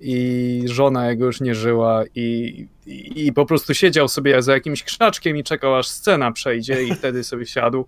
i 0.05 0.62
żona 0.65 1.10
jego 1.10 1.25
już 1.25 1.41
nie 1.41 1.55
żyła 1.55 2.03
i, 2.15 2.67
i, 2.86 3.25
i 3.27 3.33
po 3.33 3.45
prostu 3.45 3.74
siedział 3.74 4.07
sobie 4.07 4.41
za 4.41 4.53
jakimś 4.53 4.83
krzaczkiem 4.83 5.38
i 5.38 5.43
czekał 5.43 5.75
aż 5.75 5.88
scena 5.88 6.31
przejdzie 6.31 6.83
i 6.83 6.95
wtedy 6.95 7.24
sobie 7.24 7.45
siadł 7.45 7.86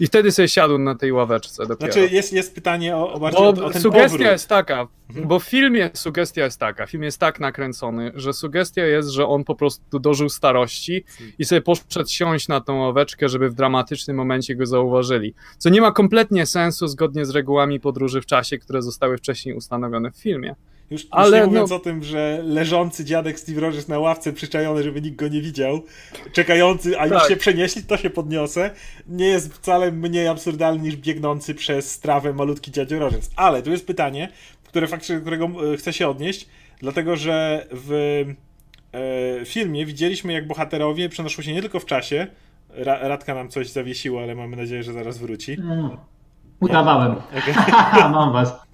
i 0.00 0.06
wtedy 0.06 0.32
sobie 0.32 0.48
siadł 0.48 0.78
na 0.78 0.94
tej 0.94 1.12
ławeczce 1.12 1.66
dopiero. 1.66 1.92
Znaczy 1.92 2.14
jest, 2.14 2.32
jest 2.32 2.54
pytanie 2.54 2.96
o, 2.96 3.12
o 3.12 3.20
bardziej 3.20 3.40
Bo 3.42 3.48
o, 3.48 3.66
o 3.66 3.72
sugestia 3.72 4.08
powrót. 4.08 4.20
jest 4.20 4.48
taka, 4.48 4.88
Mhm. 5.08 5.28
bo 5.28 5.38
w 5.38 5.44
filmie 5.44 5.90
sugestia 5.94 6.44
jest 6.44 6.60
taka, 6.60 6.86
film 6.86 7.02
jest 7.02 7.18
tak 7.18 7.40
nakręcony, 7.40 8.12
że 8.14 8.32
sugestia 8.32 8.84
jest, 8.86 9.08
że 9.08 9.26
on 9.26 9.44
po 9.44 9.54
prostu 9.54 9.98
dożył 9.98 10.28
starości 10.28 11.04
i 11.38 11.44
sobie 11.44 11.60
poszedł 11.60 12.08
siąść 12.08 12.48
na 12.48 12.60
tą 12.60 12.78
ławeczkę, 12.80 13.28
żeby 13.28 13.50
w 13.50 13.54
dramatycznym 13.54 14.16
momencie 14.16 14.54
go 14.56 14.66
zauważyli. 14.66 15.34
Co 15.58 15.68
nie 15.68 15.80
ma 15.80 15.92
kompletnie 15.92 16.46
sensu 16.46 16.88
zgodnie 16.88 17.26
z 17.26 17.30
regułami 17.30 17.80
podróży 17.80 18.20
w 18.20 18.26
czasie, 18.26 18.58
które 18.58 18.82
zostały 18.82 19.18
wcześniej 19.18 19.54
ustanowione 19.54 20.10
w 20.10 20.16
filmie. 20.16 20.54
Już, 20.90 21.02
już 21.02 21.08
Ale 21.10 21.36
nie 21.36 21.42
no- 21.42 21.46
mówiąc 21.46 21.72
o 21.72 21.78
tym, 21.78 22.04
że 22.04 22.40
leżący 22.44 23.04
dziadek 23.04 23.40
Steve 23.40 23.60
Rogers 23.60 23.88
na 23.88 23.98
ławce 23.98 24.32
przyczajony, 24.32 24.82
żeby 24.82 25.02
nikt 25.02 25.16
go 25.16 25.28
nie 25.28 25.40
widział, 25.42 25.82
czekający, 26.32 27.00
a 27.00 27.06
już 27.06 27.18
Tak. 27.18 27.28
się 27.28 27.36
przenieśli, 27.36 27.82
to 27.82 27.96
się 27.96 28.10
podniosę, 28.10 28.70
nie 29.08 29.26
jest 29.26 29.54
wcale 29.54 29.92
mniej 29.92 30.28
absurdalny 30.28 30.82
niż 30.82 30.96
biegnący 30.96 31.54
przez 31.54 32.00
trawę 32.00 32.32
malutki 32.32 32.70
dziadzio 32.70 32.98
Rogers. 32.98 33.30
Ale 33.36 33.62
tu 33.62 33.70
jest 33.70 33.86
pytanie, 33.86 34.28
które 34.64 34.86
faktycznie, 34.86 35.20
którego 35.20 35.44
e, 35.72 35.76
chcę 35.76 35.92
się 35.92 36.08
odnieść, 36.08 36.48
dlatego 36.80 37.16
że 37.16 37.66
w 37.70 38.24
e, 39.40 39.44
filmie 39.44 39.86
widzieliśmy, 39.86 40.32
jak 40.32 40.46
bohaterowie 40.46 41.08
przenoszą 41.08 41.42
się 41.42 41.52
nie 41.52 41.60
tylko 41.60 41.80
w 41.80 41.84
czasie, 41.86 42.26
Ra 42.70 43.08
Radka 43.08 43.34
nam 43.34 43.48
coś 43.48 43.68
zawiesiła, 43.70 44.22
ale 44.22 44.34
mamy 44.34 44.56
nadzieję, 44.56 44.82
że 44.82 44.92
zaraz 44.92 45.18
wróci. 45.18 45.52
Mm. 45.52 45.90
Udawałem. 46.60 47.12
Okej. 47.12 47.54
Mam 48.12 48.32
was. 48.32 48.67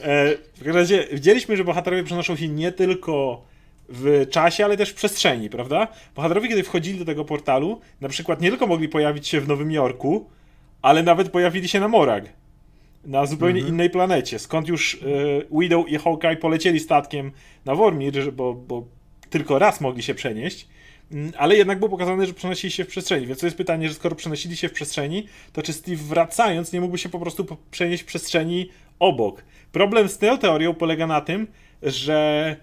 E, 0.00 0.36
w 0.36 0.58
każdym 0.58 0.76
razie 0.76 1.08
widzieliśmy, 1.12 1.56
że 1.56 1.64
bohaterowie 1.64 2.04
przenoszą 2.04 2.36
się 2.36 2.48
nie 2.48 2.72
tylko 2.72 3.44
w 3.88 4.26
czasie, 4.30 4.64
ale 4.64 4.76
też 4.76 4.90
w 4.90 4.94
przestrzeni, 4.94 5.50
prawda? 5.50 5.88
Bohaterowie, 6.14 6.48
kiedy 6.48 6.62
wchodzili 6.62 6.98
do 6.98 7.04
tego 7.04 7.24
portalu, 7.24 7.80
na 8.00 8.08
przykład 8.08 8.40
nie 8.40 8.50
tylko 8.50 8.66
mogli 8.66 8.88
pojawić 8.88 9.28
się 9.28 9.40
w 9.40 9.48
Nowym 9.48 9.72
Jorku, 9.72 10.30
ale 10.82 11.02
nawet 11.02 11.30
pojawili 11.30 11.68
się 11.68 11.80
na 11.80 11.88
Morag. 11.88 12.24
Na 13.04 13.26
zupełnie 13.26 13.60
innej 13.60 13.90
planecie. 13.90 14.38
Skąd 14.38 14.68
już 14.68 14.94
e, 14.94 14.98
Widow 15.60 15.88
i 15.88 15.98
Hawkeye 15.98 16.36
polecieli 16.36 16.80
statkiem 16.80 17.32
na 17.64 17.74
Wormir, 17.74 18.32
bo, 18.32 18.54
bo 18.54 18.84
tylko 19.30 19.58
raz 19.58 19.80
mogli 19.80 20.02
się 20.02 20.14
przenieść. 20.14 20.68
Mm, 21.12 21.32
Ale 21.38 21.56
jednak 21.56 21.78
było 21.78 21.90
pokazane, 21.90 22.26
że 22.26 22.34
przenosili 22.34 22.70
się 22.70 22.84
w 22.84 22.88
przestrzeni. 22.88 23.26
Więc 23.26 23.40
to 23.40 23.46
jest 23.46 23.56
pytanie, 23.56 23.88
że 23.88 23.94
skoro 23.94 24.16
przenosili 24.16 24.56
się 24.56 24.68
w 24.68 24.72
przestrzeni, 24.72 25.26
to 25.52 25.62
czy 25.62 25.72
Steve 25.72 26.02
wracając 26.02 26.72
nie 26.72 26.80
mógłby 26.80 26.98
się 26.98 27.08
po 27.08 27.20
prostu 27.20 27.46
przenieść 27.70 28.02
w 28.02 28.06
przestrzeni 28.06 28.70
obok? 28.98 29.44
Problem 29.72 30.08
z 30.08 30.18
tą 30.18 30.38
teorią 30.38 30.74
polega 30.74 31.06
na 31.06 31.20
tym, 31.20 31.46
że 31.82 32.56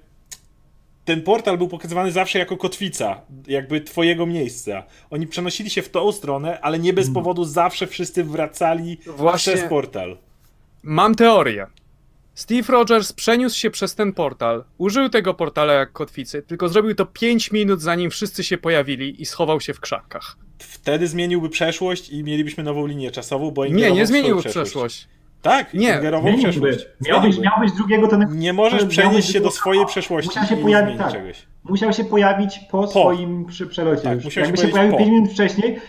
ten 1.06 1.22
portal 1.22 1.58
był 1.58 1.68
pokazywany 1.68 2.12
zawsze 2.12 2.40
jako 2.40 2.58
kotwica, 2.58 3.22
jakby 3.48 3.82
twojego 3.82 4.26
miejsca. 4.26 4.84
Oni 5.10 5.28
przenosili 5.28 5.70
się 5.70 5.82
w 5.82 5.90
tą 5.90 6.12
stronę, 6.12 6.62
ale 6.62 6.80
nie 6.80 6.94
bez 6.94 7.14
powodu 7.14 7.46
zawsze 7.46 7.88
wszyscy 7.88 8.24
wracali 8.24 8.98
Właśnie- 9.08 9.54
przez 9.54 9.70
portal. 9.70 10.18
Mam 10.84 11.16
teorię. 11.16 11.68
Steve 12.36 12.74
Rogers 12.74 13.14
przeniósł 13.14 13.60
się 13.60 13.72
przez 13.72 13.96
ten 13.96 14.14
portal, 14.14 14.64
użył 14.78 15.10
tego 15.10 15.34
portala 15.34 15.74
jak 15.74 15.92
kotwicy, 15.92 16.42
tylko 16.42 16.70
zrobił 16.70 16.96
to 16.96 17.06
5 17.06 17.52
minut 17.52 17.82
zanim 17.82 18.10
wszyscy 18.12 18.44
się 18.44 18.58
pojawili 18.58 19.22
i 19.22 19.26
schował 19.26 19.62
się 19.62 19.74
w 19.74 19.80
krzakach. 19.80 20.38
Wtedy 20.60 21.08
zmieniłby 21.08 21.50
przeszłość 21.50 22.10
i 22.10 22.24
mielibyśmy 22.24 22.64
nową 22.64 22.86
linię 22.88 23.12
czasową, 23.12 23.52
bo 23.52 23.66
Nie, 23.66 23.72
nie 23.72 23.82
w 23.82 23.88
swoją 23.88 24.06
zmienił 24.06 24.38
w 24.40 24.42
przeszłość. 24.42 24.72
przeszłość. 24.72 25.08
Tak, 25.42 25.74
Nie, 25.74 25.88
ingerował 25.96 26.32
w 26.34 26.36
Zmieniłby. 26.36 26.72
przeszłość. 26.72 26.88
Miał 27.08 27.22
być, 27.22 27.34
Zmieniłby. 27.36 27.46
miał 27.58 27.60
być 27.70 27.78
drugiego, 27.78 28.08
to 28.08 28.18
Nie 28.18 28.54
możesz 28.54 28.86
przenieść 28.86 29.32
się 29.34 29.42
do 29.42 29.52
swojej 29.52 29.86
przeszłości 29.86 30.30
Musiał 30.30 30.46
się 30.46 30.60
i 30.60 30.64
pojawić, 30.64 30.98
tak. 30.98 31.12
czegoś. 31.12 31.46
Musiał 31.64 31.94
się 31.94 32.06
pojawić 32.06 32.60
po, 32.72 32.88
swoim 32.88 33.46
przy, 33.46 33.68
przelocie. 33.68 34.02
Tak, 34.02 34.32
się 34.32 34.42
Jakby 34.42 34.58
się 34.58 34.68
pojawić 34.68 34.72
pojawił 34.72 34.92
po. 34.92 34.98
5 34.98 35.10
minut 35.12 35.32
wcześniej, 35.32 35.80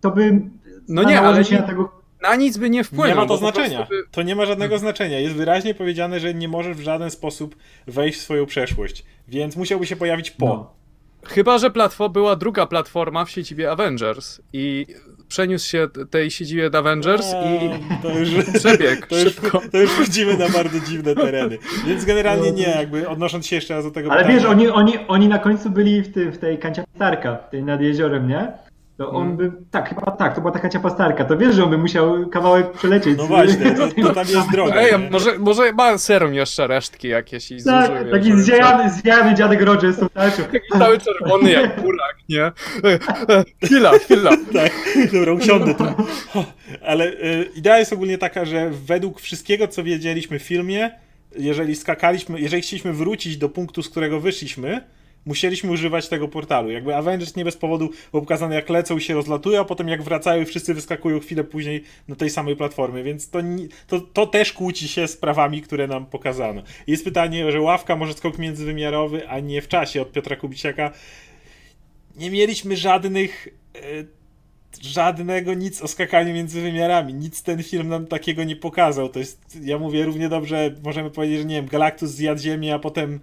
to 0.00 0.10
by 0.10 0.40
No 0.88 1.02
nie, 1.02 1.20
ale 1.20 1.44
się 1.44 1.54
nie- 1.54 1.60
na 1.60 1.66
tego 1.66 1.92
Na 2.22 2.36
nic 2.36 2.58
by 2.58 2.70
nie 2.70 2.84
wpłynął. 2.84 3.08
Nie 3.08 3.14
ma 3.14 3.22
to 3.22 3.28
po 3.28 3.36
znaczenia. 3.36 3.86
by- 3.90 4.02
To 4.10 4.22
nie 4.22 4.36
ma 4.36 4.46
żadnego 4.46 4.78
znaczenia. 4.78 5.18
Jest 5.20 5.34
wyraźnie 5.34 5.74
powiedziane, 5.74 6.20
że 6.20 6.34
nie 6.34 6.48
możesz 6.48 6.76
w 6.76 6.80
żaden 6.80 7.10
sposób 7.10 7.56
wejść 7.86 8.18
w 8.18 8.22
swoją 8.22 8.46
przeszłość. 8.46 9.04
Więc 9.28 9.56
musiałby 9.56 9.86
się 9.86 9.96
pojawić 9.96 10.30
po. 10.30 10.46
No. 10.46 10.70
Chyba, 11.24 11.58
że 11.58 11.70
platform, 11.70 12.12
była 12.12 12.36
druga 12.36 12.66
platforma 12.66 13.24
w 13.24 13.30
siedzibie 13.30 13.70
Avengers 13.70 14.40
i 14.52 14.86
przeniósł 15.32 15.68
się 15.68 15.88
tej 16.10 16.30
siedzibie 16.30 16.70
do 16.70 16.78
Avengers 16.78 17.32
i 17.32 17.70
A, 17.90 18.02
to 18.02 18.18
już, 18.18 18.28
przebiegł 18.58 19.06
to 19.08 19.16
już, 19.18 19.24
szybko. 19.34 19.62
to 19.72 19.78
już 19.78 19.90
wchodzimy 19.90 20.36
na 20.36 20.48
bardzo 20.48 20.80
dziwne 20.80 21.14
tereny. 21.14 21.58
Więc 21.86 22.04
generalnie 22.04 22.52
nie, 22.52 22.62
jakby 22.68 23.08
odnosząc 23.08 23.46
się 23.46 23.56
jeszcze 23.56 23.74
raz 23.74 23.84
do 23.84 23.90
tego 23.90 24.12
Ale 24.12 24.20
pytania. 24.22 24.38
wiesz, 24.38 24.48
oni, 24.48 24.68
oni, 24.68 24.94
oni 25.08 25.28
na 25.28 25.38
końcu 25.38 25.70
byli 25.70 26.02
w, 26.02 26.12
tym, 26.14 26.32
w 26.32 26.38
tej 26.38 26.58
kanciapastarka, 26.58 27.36
tej 27.36 27.62
nad 27.62 27.80
jeziorem, 27.80 28.28
nie? 28.28 28.52
To 29.02 29.10
on 29.10 29.26
Mm. 29.26 29.36
by, 29.36 29.52
tak, 29.70 29.88
chyba 29.88 30.10
tak, 30.10 30.34
to 30.34 30.40
była 30.40 30.52
taka 30.52 30.68
ciapastarka, 30.68 31.24
to 31.24 31.36
wiesz, 31.36 31.54
że 31.54 31.64
on 31.64 31.70
by 31.70 31.78
musiał 31.78 32.28
kawałek 32.28 32.72
przelecieć. 32.72 33.18
No 33.18 33.26
właśnie, 33.26 33.70
to, 33.70 33.88
to 34.02 34.14
tam 34.14 34.26
jest 34.28 34.50
droga. 34.52 34.74
Ej, 34.76 34.92
nie? 34.92 35.10
może, 35.10 35.38
może 35.38 35.72
ma 35.72 35.98
serum 35.98 36.34
jeszcze 36.34 36.66
resztki 36.66 37.08
jakieś 37.08 37.50
i 37.50 37.64
Tak, 37.64 37.90
je, 38.06 38.10
taki 38.10 38.40
zjajany, 38.40 38.90
zjajany 38.90 39.34
dziadek 39.34 39.62
Rogers 39.62 39.98
tą 39.98 40.08
tarczą. 40.08 40.42
Taki 40.52 40.78
cały 40.78 40.98
czerwony 40.98 41.50
jak 41.50 41.80
burak, 41.80 42.16
nie? 42.28 42.52
Chwila, 43.64 43.98
chwila. 43.98 44.30
Tak, 44.52 44.72
dobra, 45.12 45.32
usiądę 45.32 45.74
tu. 45.74 45.84
Ale 46.86 47.06
y, 47.06 47.50
idea 47.54 47.78
jest 47.78 47.92
ogólnie 47.92 48.18
taka, 48.18 48.44
że 48.44 48.70
według 48.70 49.20
wszystkiego, 49.20 49.68
co 49.68 49.82
wiedzieliśmy 49.84 50.38
w 50.38 50.42
filmie, 50.42 50.90
jeżeli 51.38 51.76
skakaliśmy, 51.76 52.40
jeżeli 52.40 52.62
chcieliśmy 52.62 52.92
wrócić 52.92 53.36
do 53.36 53.48
punktu, 53.48 53.82
z 53.82 53.88
którego 53.88 54.20
wyszliśmy, 54.20 54.80
musieliśmy 55.26 55.70
używać 55.70 56.08
tego 56.08 56.28
portalu. 56.28 56.70
Jakby 56.70 56.96
Avengers 56.96 57.36
nie 57.36 57.44
bez 57.44 57.56
powodu 57.56 57.90
było 58.10 58.22
pokazane, 58.22 58.54
jak 58.54 58.68
lecą 58.68 58.96
i 58.96 59.00
się 59.00 59.14
rozlatują, 59.14 59.60
a 59.60 59.64
potem 59.64 59.88
jak 59.88 60.02
wracają 60.02 60.44
wszyscy 60.44 60.74
wyskakują 60.74 61.20
chwilę 61.20 61.44
później 61.44 61.84
na 62.08 62.16
tej 62.16 62.30
samej 62.30 62.56
platformie, 62.56 63.02
więc 63.02 63.30
to, 63.30 63.38
to, 63.86 64.00
to 64.00 64.26
też 64.26 64.52
kłóci 64.52 64.88
się 64.88 65.08
z 65.08 65.16
prawami, 65.16 65.62
które 65.62 65.86
nam 65.86 66.06
pokazano. 66.06 66.62
Jest 66.86 67.04
pytanie, 67.04 67.52
że 67.52 67.60
ławka 67.60 67.96
może 67.96 68.14
skok 68.14 68.38
międzywymiarowy, 68.38 69.28
a 69.28 69.40
nie 69.40 69.62
w 69.62 69.68
czasie 69.68 70.02
od 70.02 70.12
Piotra 70.12 70.36
Kubiciaka. 70.36 70.90
Nie 72.16 72.30
mieliśmy 72.30 72.76
żadnych 72.76 73.48
e, 73.74 74.04
żadnego 74.80 75.54
nic 75.54 75.82
o 75.82 75.88
skakaniu 75.88 76.34
między 76.34 76.60
wymiarami. 76.60 77.14
Nic 77.14 77.42
ten 77.42 77.62
film 77.62 77.88
nam 77.88 78.06
takiego 78.06 78.44
nie 78.44 78.56
pokazał. 78.56 79.08
To 79.08 79.18
jest, 79.18 79.58
ja 79.62 79.78
mówię 79.78 80.04
równie 80.04 80.28
dobrze, 80.28 80.74
możemy 80.84 81.10
powiedzieć, 81.10 81.38
że 81.38 81.44
nie 81.44 81.54
wiem, 81.54 81.66
Galactus 81.66 82.10
zjadł 82.10 82.40
Ziemię, 82.40 82.74
a 82.74 82.78
potem 82.78 83.20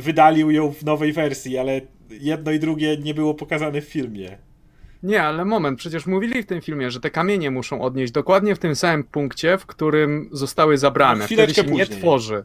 wydalił 0.00 0.50
ją 0.50 0.72
w 0.72 0.84
nowej 0.84 1.12
wersji, 1.12 1.58
ale 1.58 1.80
jedno 2.10 2.52
i 2.52 2.58
drugie 2.58 2.96
nie 2.96 3.14
było 3.14 3.34
pokazane 3.34 3.80
w 3.80 3.84
filmie. 3.84 4.38
Nie, 5.02 5.22
ale 5.22 5.44
moment, 5.44 5.78
przecież 5.78 6.06
mówili 6.06 6.42
w 6.42 6.46
tym 6.46 6.60
filmie, 6.60 6.90
że 6.90 7.00
te 7.00 7.10
kamienie 7.10 7.50
muszą 7.50 7.80
odnieść 7.82 8.12
dokładnie 8.12 8.54
w 8.54 8.58
tym 8.58 8.76
samym 8.76 9.04
punkcie, 9.04 9.58
w 9.58 9.66
którym 9.66 10.28
zostały 10.32 10.78
zabrane. 10.78 11.20
No, 11.20 11.26
Wtedy 11.26 11.54
się 11.54 11.62
nie 11.62 11.68
później. 11.68 11.98
tworzy. 11.98 12.44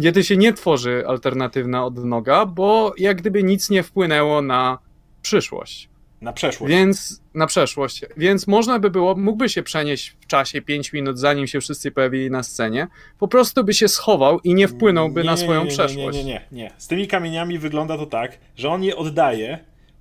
Wtedy 0.00 0.24
się 0.24 0.36
nie 0.36 0.52
tworzy 0.52 1.04
alternatywna 1.06 1.84
odnoga, 1.86 2.46
bo 2.46 2.94
jak 2.98 3.16
gdyby 3.16 3.42
nic 3.42 3.70
nie 3.70 3.82
wpłynęło 3.82 4.42
na 4.42 4.78
przyszłość. 5.22 5.88
Na 6.20 6.32
przeszłość. 6.32 6.70
Więc 6.70 7.22
na 7.34 7.46
przeszłość. 7.46 8.00
Więc 8.16 8.46
można 8.46 8.78
by 8.78 8.90
było, 8.90 9.14
mógłby 9.14 9.48
się 9.48 9.62
przenieść 9.62 10.16
w 10.20 10.26
czasie 10.26 10.62
5 10.62 10.92
minut, 10.92 11.18
zanim 11.18 11.46
się 11.46 11.60
wszyscy 11.60 11.90
pojawili 11.90 12.30
na 12.30 12.42
scenie. 12.42 12.86
Po 13.18 13.28
prostu 13.28 13.64
by 13.64 13.74
się 13.74 13.88
schował 13.88 14.40
i 14.40 14.54
nie 14.54 14.68
wpłynąłby 14.68 15.20
Nie, 15.22 15.26
na 15.30 15.36
swoją 15.36 15.58
nie, 15.58 15.64
nie, 15.64 15.70
przeszłość. 15.70 16.18
Nie, 16.18 16.24
nie, 16.24 16.32
nie, 16.52 16.62
nie. 16.62 16.70
Z 16.78 16.88
tymi 16.88 17.06
kamieniami 17.06 17.58
wygląda 17.58 17.98
to 17.98 18.06
tak, 18.06 18.38
że 18.56 18.68
on 18.68 18.84
je 18.84 18.96
oddaje, 18.96 19.58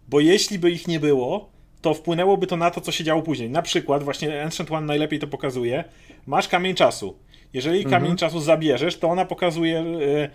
bo 0.08 0.20
jeśli 0.20 0.60
by 0.60 0.72
ich 0.72 0.88
nie 0.88 1.00
było, 1.00 1.50
to 1.82 1.94
wpłynęłoby 1.94 2.48
to 2.48 2.58
na 2.58 2.72
to, 2.72 2.82
co 2.82 2.92
się 2.92 3.04
działo 3.04 3.22
później. 3.22 3.50
Na 3.50 3.62
przykład, 3.62 4.04
właśnie 4.04 4.44
Ancient 4.44 4.72
One 4.72 4.86
najlepiej 4.88 5.20
to 5.20 5.28
pokazuje, 5.28 5.84
masz 6.28 6.48
kamień 6.48 6.76
czasu. 6.76 7.16
Jeżeli 7.54 7.84
kamień 7.84 7.96
Mhm. 8.12 8.18
czasu 8.18 8.40
zabierzesz, 8.40 8.98
to 9.00 9.08
ona 9.10 9.26
pokazuje 9.26 9.80
e, 9.80 10.30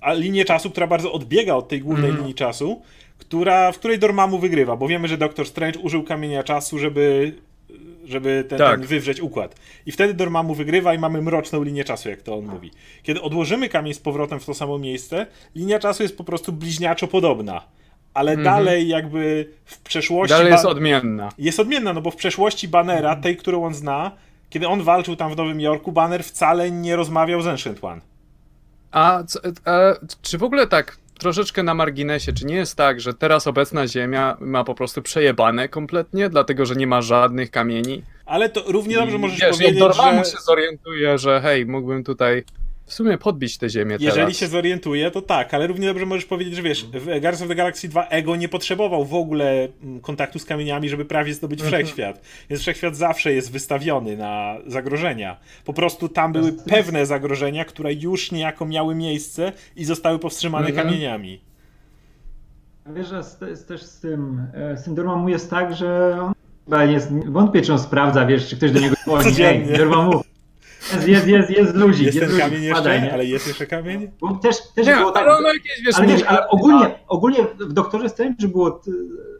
a 0.00 0.12
linię 0.12 0.44
czasu, 0.44 0.70
która 0.70 0.86
bardzo 0.86 1.12
odbiega 1.12 1.54
od 1.54 1.68
tej 1.68 1.80
głównej 1.80 2.04
Mhm. 2.10 2.18
linii 2.18 2.34
czasu, 2.34 2.82
która, 3.18 3.72
w 3.72 3.78
której 3.78 3.98
Dormammu 3.98 4.38
wygrywa, 4.38 4.76
bo 4.76 4.88
wiemy, 4.88 5.08
że 5.08 5.18
Doctor 5.18 5.46
Strange 5.46 5.78
użył 5.78 6.04
kamienia 6.04 6.42
czasu, 6.42 6.78
żeby 6.78 7.34
żeby 8.04 8.44
ten, 8.48 8.58
Tak. 8.58 8.78
ten 8.78 8.88
wywrzeć 8.88 9.20
układ. 9.20 9.54
I 9.86 9.92
wtedy 9.92 10.14
Dormammu 10.14 10.54
wygrywa 10.54 10.94
i 10.94 10.98
mamy 10.98 11.22
mroczną 11.22 11.62
linię 11.62 11.84
czasu, 11.84 12.08
jak 12.08 12.22
to 12.22 12.34
on 12.34 12.44
mówi. 12.46 12.70
Kiedy 13.02 13.22
odłożymy 13.22 13.68
kamień 13.68 13.94
z 13.94 13.98
powrotem 13.98 14.40
w 14.40 14.44
to 14.46 14.54
samo 14.54 14.78
miejsce, 14.78 15.26
linia 15.54 15.78
czasu 15.78 16.02
jest 16.02 16.16
po 16.16 16.24
prostu 16.24 16.52
bliźniaczo 16.52 17.08
podobna. 17.08 17.64
Ale 18.14 18.36
dalej 18.36 18.88
jakby 18.88 19.48
w 19.64 19.78
przeszłości... 19.78 20.32
Mhm. 20.34 20.40
Dalej 20.40 20.52
jest 20.52 20.64
odmienna. 20.64 21.32
jest 21.38 21.60
odmienna, 21.60 21.92
no 21.92 22.00
bo 22.00 22.10
w 22.10 22.16
przeszłości 22.16 22.68
Bannera, 22.68 23.16
tej, 23.16 23.36
którą 23.36 23.64
on 23.64 23.74
zna, 23.74 24.10
kiedy 24.50 24.68
on 24.68 24.82
walczył 24.82 25.16
tam 25.16 25.32
w 25.32 25.36
Nowym 25.36 25.60
Jorku, 25.60 25.92
Banner 25.92 26.24
wcale 26.24 26.70
nie 26.70 26.96
rozmawiał 26.96 27.42
z 27.42 27.46
Ancient 27.46 27.84
One. 27.84 28.00
A, 28.90 29.24
co- 29.26 29.40
a 29.64 29.78
czy 30.22 30.38
w 30.38 30.42
ogóle 30.42 30.66
tak 30.66 30.96
troszeczkę 31.18 31.62
na 31.62 31.74
marginesie, 31.74 32.32
czy 32.32 32.46
nie 32.46 32.54
jest 32.54 32.76
tak, 32.76 33.00
że 33.00 33.14
teraz 33.14 33.46
obecna 33.46 33.86
Ziemia 33.86 34.36
ma 34.40 34.64
po 34.64 34.74
prostu 34.74 35.02
przejebane 35.02 35.68
kompletnie, 35.68 36.28
dlatego 36.28 36.66
że 36.66 36.74
nie 36.74 36.86
ma 36.86 37.02
żadnych 37.02 37.50
kamieni? 37.50 38.02
Ale 38.26 38.48
to 38.48 38.62
równie 38.66 38.96
dobrze 38.96 39.18
możesz 39.18 39.40
Wiesz, 39.40 39.50
powiedzieć, 39.50 39.78
Dormammu 39.78 40.24
że... 40.24 40.30
się 40.30 40.38
zorientuje, 40.46 41.18
że 41.18 41.40
hej, 41.40 41.66
mógłbym 41.66 42.04
tutaj 42.04 42.44
w 42.88 42.94
sumie 42.94 43.18
podbić 43.18 43.58
tę 43.58 43.70
ziemię 43.70 43.96
Jeżeli 44.00 44.20
teraz. 44.22 44.36
się 44.36 44.46
zorientuje, 44.46 45.10
to 45.10 45.22
tak, 45.22 45.54
ale 45.54 45.66
równie 45.66 45.86
dobrze 45.86 46.06
możesz 46.06 46.24
powiedzieć, 46.24 46.56
że 46.56 46.62
wiesz, 46.62 46.84
w 46.84 47.04
Guardians 47.04 47.42
of 47.42 47.48
the 47.48 47.54
Galaxy 47.54 47.88
2 47.88 48.06
Ego 48.08 48.36
nie 48.36 48.48
potrzebował 48.48 49.04
w 49.04 49.14
ogóle 49.14 49.68
mm, 49.82 50.00
kontaktu 50.00 50.38
z 50.38 50.44
kamieniami, 50.44 50.88
żeby 50.88 51.04
prawie 51.04 51.34
zdobyć 51.34 51.60
Mhm. 51.60 51.82
wszechświat. 51.84 52.20
Więc 52.50 52.62
wszechświat 52.62 52.96
zawsze 52.96 53.32
jest 53.32 53.52
wystawiony 53.52 54.16
na 54.16 54.56
zagrożenia. 54.66 55.36
Po 55.64 55.72
prostu 55.72 56.08
tam 56.08 56.32
były 56.32 56.52
pewne 56.52 57.06
zagrożenia, 57.06 57.64
które 57.64 57.94
już 57.94 58.32
niejako 58.32 58.66
miały 58.66 58.94
miejsce 58.94 59.52
i 59.76 59.84
zostały 59.84 60.18
powstrzymane 60.18 60.68
Mhm. 60.68 60.86
kamieniami. 60.88 61.40
Wiesz, 62.94 63.08
że 63.08 63.24
z, 63.24 63.36
też 63.66 63.82
z 63.82 64.00
tym 64.00 64.42
e, 64.54 64.76
z 64.76 64.84
tym 64.84 64.94
Dormammu 64.94 65.28
jest 65.28 65.50
tak, 65.50 65.76
że 65.76 66.18
on 66.22 66.32
chyba 66.64 66.84
jest, 66.84 67.12
wątpię, 67.26 67.62
czy 67.62 67.72
on 67.72 67.78
sprawdza, 67.78 68.26
wiesz, 68.26 68.48
czy 68.48 68.56
ktoś 68.56 68.70
do 68.72 68.80
niego 68.80 68.96
dzwoni. 69.04 69.42
Ej, 69.42 69.66
Dormammu, 69.78 70.22
jest, 70.94 71.08
jest, 71.08 71.26
jest, 71.26 71.50
jest 71.50 71.74
luzik, 71.74 72.06
Jest 72.06 72.18
ten 72.20 72.28
luzik, 72.28 72.42
kamień 72.44 72.62
jeszcze, 72.62 73.00
nie? 73.00 73.12
ale 73.12 73.24
jest 73.24 73.46
jeszcze 73.46 73.66
kamień? 73.66 74.10
Bo 74.20 74.34
też, 74.34 74.56
też 74.74 74.86
Nie, 74.86 74.96
było 74.96 75.10
tak, 75.12 75.22
ale 75.22 75.36
on 75.36 75.42
ma 75.42 75.48
jakieś, 75.48 75.82
wiesz, 75.86 75.94
ale 75.98 76.06
wiesz, 76.06 76.22
ale 76.22 76.48
ogólnie, 76.48 76.90
ogólnie 77.08 77.38
w 77.60 77.72
Doktorze 77.72 78.08
Strange 78.08 78.48
było, 78.48 78.70
t- 78.70 78.90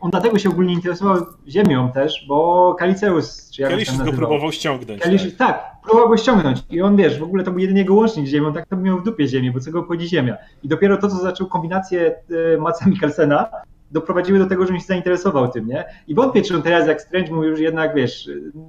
on 0.01 0.11
dlatego 0.11 0.39
się 0.39 0.49
ogólnie 0.49 0.73
interesował 0.73 1.17
Ziemią 1.49 1.93
też, 1.93 2.25
bo 2.29 2.75
Kaliceus, 2.79 3.51
czy 3.51 3.63
jak 3.63 3.81
się 3.81 4.05
go 4.05 4.13
próbował 4.13 4.53
ściągnąć. 4.53 5.03
Tak. 5.03 5.11
tak, 5.39 5.65
próbował 5.83 6.09
go 6.09 6.17
ściągnąć 6.17 6.59
i 6.71 6.81
on, 6.83 6.97
wiesz, 6.97 7.19
w 7.19 7.23
ogóle 7.23 7.45
to 7.45 7.51
był 7.51 7.61
jedynie 7.61 7.81
jego 7.81 7.95
łącznik 7.95 8.27
z 8.27 8.31
Ziemią, 8.31 8.53
tak 8.53 8.67
to 8.67 8.77
miał 8.77 8.99
w 8.99 9.03
dupie 9.05 9.29
Ziemię, 9.29 9.51
bo 9.53 9.61
co 9.61 9.71
go 9.71 9.81
obchodzi 9.81 10.09
Ziemia. 10.09 10.37
I 10.63 10.69
dopiero 10.69 10.97
to, 10.97 11.09
co 11.09 11.17
zaczął 11.17 11.47
kombinację 11.47 12.15
e, 12.55 12.59
Maca 12.59 12.87
Mikkelsena, 12.89 13.47
doprowadziły 13.91 14.39
do 14.39 14.47
tego, 14.47 14.67
że 14.67 14.73
on 14.75 14.81
się 14.81 14.87
zainteresował 14.87 15.49
tym, 15.49 15.67
nie? 15.69 15.85
I 16.09 16.15
wątpię, 16.15 16.43
czy 16.43 16.57
on 16.57 16.63
teraz, 16.63 16.89
jak 16.89 17.01
Strange 17.03 17.33
mu 17.33 17.45
już 17.45 17.61
jednak, 17.61 17.95
wiesz, 17.95 18.29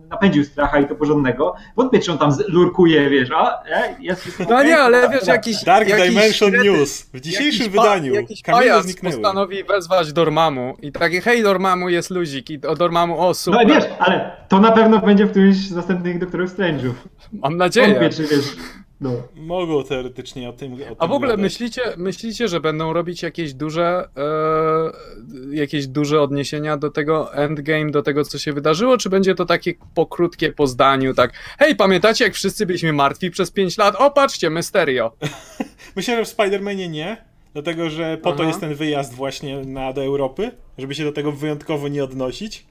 napędził 0.10 0.44
stracha 0.44 0.80
i 0.80 0.88
to 0.88 0.96
porządnego, 0.96 1.56
wątpię, 1.76 2.00
czy 2.00 2.12
on 2.12 2.18
tam 2.18 2.32
lurkuje, 2.48 3.10
wiesz, 3.10 3.30
a, 3.36 3.64
e, 3.72 3.96
jest 4.00 4.40
No 4.50 4.64
nie, 4.64 4.78
ale 4.78 5.10
wiesz, 5.10 5.28
jakiś... 5.28 5.64
Dark 5.64 5.90
jakiś 5.90 6.06
Dimension 6.10 6.50
średny- 6.52 6.64
News. 6.64 7.10
W 7.14 7.20
dzisiejszym 7.20 7.62
jakiś 7.66 7.76
pa- 7.76 7.82
wydaniu 7.84 8.14
Jakiś 8.14 8.42
kamienie 8.42 8.64
pajac 8.70 8.84
zniknęły. 8.86 9.16
postanowi 9.16 9.64
wezwać 9.64 10.14
Dormammu 10.14 10.78
i 10.82 10.92
takie, 10.92 11.22
hej 11.22 11.44
Dormammu, 11.44 11.90
jest 11.90 12.10
luzik 12.10 12.50
i 12.50 12.62
o 12.68 12.76
Dormammu, 12.76 13.20
o 13.20 13.28
No 13.28 13.34
super, 13.34 13.68
wiesz, 13.68 13.84
ale 14.00 14.32
to 14.48 14.60
na 14.60 14.72
pewno 14.72 15.00
będzie 15.00 15.26
w 15.26 15.30
którymś 15.32 15.56
z 15.58 15.72
następnych 15.76 16.20
Doktorów 16.20 16.58
Strange'ów. 16.58 16.94
mam 17.34 17.58
nadzieję. 17.58 17.88
Wątpię, 17.88 18.10
czy 18.10 18.24
wiesz, 18.24 18.56
no. 19.02 19.24
Mogą 19.36 19.84
teoretycznie 19.84 20.50
o 20.50 20.54
tym. 20.54 20.74
O 20.74 20.78
tym 20.78 20.86
A 21.00 21.08
w 21.08 21.12
ogóle 21.12 21.30
gadać. 21.30 21.44
myślicie, 21.44 21.82
myślicie, 21.98 22.48
że 22.48 22.60
będą 22.60 22.94
robić 22.94 23.22
jakieś 23.24 23.54
duże, 23.54 24.10
e, 24.18 25.56
jakieś 25.56 25.88
duże 25.88 26.22
odniesienia 26.22 26.78
do 26.78 26.90
tego 26.90 27.34
endgame, 27.34 27.92
do 27.92 28.02
tego, 28.02 28.24
co 28.24 28.40
się 28.40 28.54
wydarzyło, 28.54 28.98
czy 28.98 29.10
będzie 29.10 29.36
to 29.36 29.46
takie 29.46 29.74
po 29.96 30.06
krótkie 30.06 30.52
po 30.52 30.68
zdaniu, 30.68 31.14
tak, 31.14 31.34
hej, 31.60 31.76
pamiętacie, 31.76 32.24
jak 32.26 32.34
wszyscy 32.34 32.66
byliśmy 32.66 32.94
martwi 32.94 33.32
przez 33.32 33.52
5 33.52 33.78
lat? 33.78 33.96
O, 33.96 34.12
patrzcie, 34.12 34.50
Mysterio. 34.50 35.12
Myślę, 35.96 36.16
że 36.18 36.26
w 36.26 36.38
Spider-Manie 36.38 36.90
nie, 36.90 37.18
dlatego 37.54 37.90
że 37.90 38.18
po 38.18 38.32
to 38.32 38.38
Aha. 38.40 38.48
jest 38.48 38.60
ten 38.60 38.76
wyjazd 38.76 39.14
właśnie 39.14 39.58
na, 39.66 39.94
do 39.94 40.04
Europy, 40.04 40.52
żeby 40.78 40.96
się 40.96 41.04
do 41.04 41.12
tego 41.12 41.32
wyjątkowo 41.32 41.88
nie 41.88 42.04
odnosić. 42.04 42.66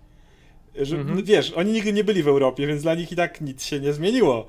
Że, 0.80 0.96
Mhm. 0.96 1.24
Wiesz, 1.24 1.52
oni 1.52 1.72
nigdy 1.72 1.92
nie 1.92 2.04
byli 2.04 2.22
w 2.22 2.28
Europie, 2.28 2.66
więc 2.66 2.82
dla 2.82 2.94
nich 2.94 3.12
i 3.12 3.16
tak 3.16 3.40
nic 3.40 3.64
się 3.64 3.80
nie 3.80 3.92
zmieniło. 3.92 4.46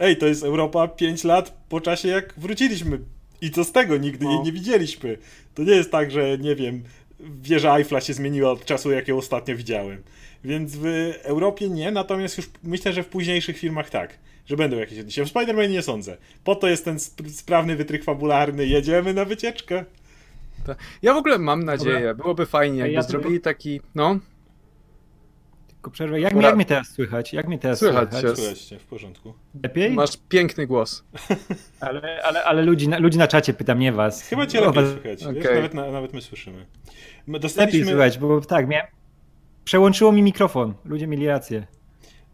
Ej, 0.00 0.16
to 0.16 0.26
jest 0.26 0.42
Europa 0.44 0.88
5 0.88 1.24
lat 1.24 1.56
po 1.68 1.80
czasie, 1.80 2.08
jak 2.08 2.34
wróciliśmy. 2.36 2.98
I 3.40 3.50
co 3.50 3.64
z 3.64 3.72
tego? 3.72 3.96
Nigdy 3.96 4.24
jej 4.24 4.34
No. 4.36 4.42
nie 4.44 4.52
widzieliśmy. 4.52 5.18
To 5.54 5.62
nie 5.62 5.72
jest 5.72 5.90
tak, 5.90 6.10
że 6.10 6.38
nie 6.38 6.56
wiem, 6.56 6.82
wieża 7.20 7.76
Eiffla 7.76 8.00
się 8.00 8.14
zmieniła 8.14 8.50
od 8.50 8.64
czasu, 8.64 8.90
jak 8.90 9.08
ją 9.08 9.16
ostatnio 9.18 9.56
widziałem. 9.56 10.02
Więc 10.44 10.76
w 10.76 10.84
Europie 11.22 11.68
nie, 11.68 11.90
natomiast 11.90 12.36
już 12.36 12.50
myślę, 12.62 12.92
że 12.92 13.02
w 13.02 13.06
późniejszych 13.08 13.58
filmach 13.58 13.90
tak. 13.90 14.18
Że 14.46 14.56
będą 14.56 14.76
jakieś 14.76 14.98
odniesienia. 14.98 15.26
W 15.26 15.30
Spider-Man 15.32 15.70
nie 15.70 15.82
sądzę. 15.82 16.16
Po 16.44 16.54
to 16.54 16.68
jest 16.68 16.84
ten 16.84 16.96
sp- 17.06 17.28
sprawny 17.30 17.76
wytrych 17.76 18.04
fabularny. 18.04 18.66
Jedziemy 18.66 19.14
na 19.14 19.24
wycieczkę. 19.24 19.84
Ja 21.02 21.14
w 21.14 21.16
ogóle 21.16 21.38
mam 21.38 21.64
nadzieję, 21.64 22.14
byłoby 22.14 22.46
fajnie, 22.46 22.78
jakby 22.78 22.92
Ja 22.94 23.02
zrobili 23.02 23.40
taki, 23.40 23.80
no, 23.94 24.18
Tylko 25.80 25.90
przerwę. 25.90 26.20
Jak, 26.20 26.34
mnie- 26.34 26.42
jak 26.42 26.54
mnie 26.56 26.64
teraz 26.64 26.88
słychać? 26.88 27.32
Jak 27.32 27.48
mnie 27.48 27.58
teraz 27.58 27.78
Słychać 27.78 28.10
słychać? 28.10 28.36
Słychać 28.38 28.60
cię, 28.60 28.78
w 28.78 28.84
porządku. 28.84 29.34
Lepiej? 29.62 29.90
masz 29.90 30.10
piękny 30.28 30.66
głos. 30.66 31.04
Ale, 31.80 32.22
ale, 32.24 32.44
ale 32.44 32.62
ludzi, 32.62 32.88
na, 32.88 32.98
ludzi 32.98 33.18
na 33.18 33.28
czacie 33.28 33.54
pytam, 33.54 33.78
nie 33.78 33.92
was. 33.92 34.22
Chyba 34.22 34.46
cię 34.46 34.60
lepiej 34.60 34.82
was- 34.82 34.92
słychać. 34.92 35.18
Wiesz, 35.24 35.44
Okej. 35.44 35.54
nawet, 35.56 35.74
na, 35.74 35.90
nawet 35.90 36.12
my 36.12 36.20
słyszymy. 36.22 36.56
My 36.56 36.64
Lepiej 37.26 37.40
dostaliśmy... 37.40 37.84
słychać, 37.86 38.18
bo 38.18 38.40
tak, 38.40 38.68
miałem... 38.68 38.86
Przełączyło 39.64 40.12
mi 40.12 40.22
mikrofon. 40.22 40.74
Ludzie 40.84 41.06
mieli 41.06 41.26
rację. 41.26 41.66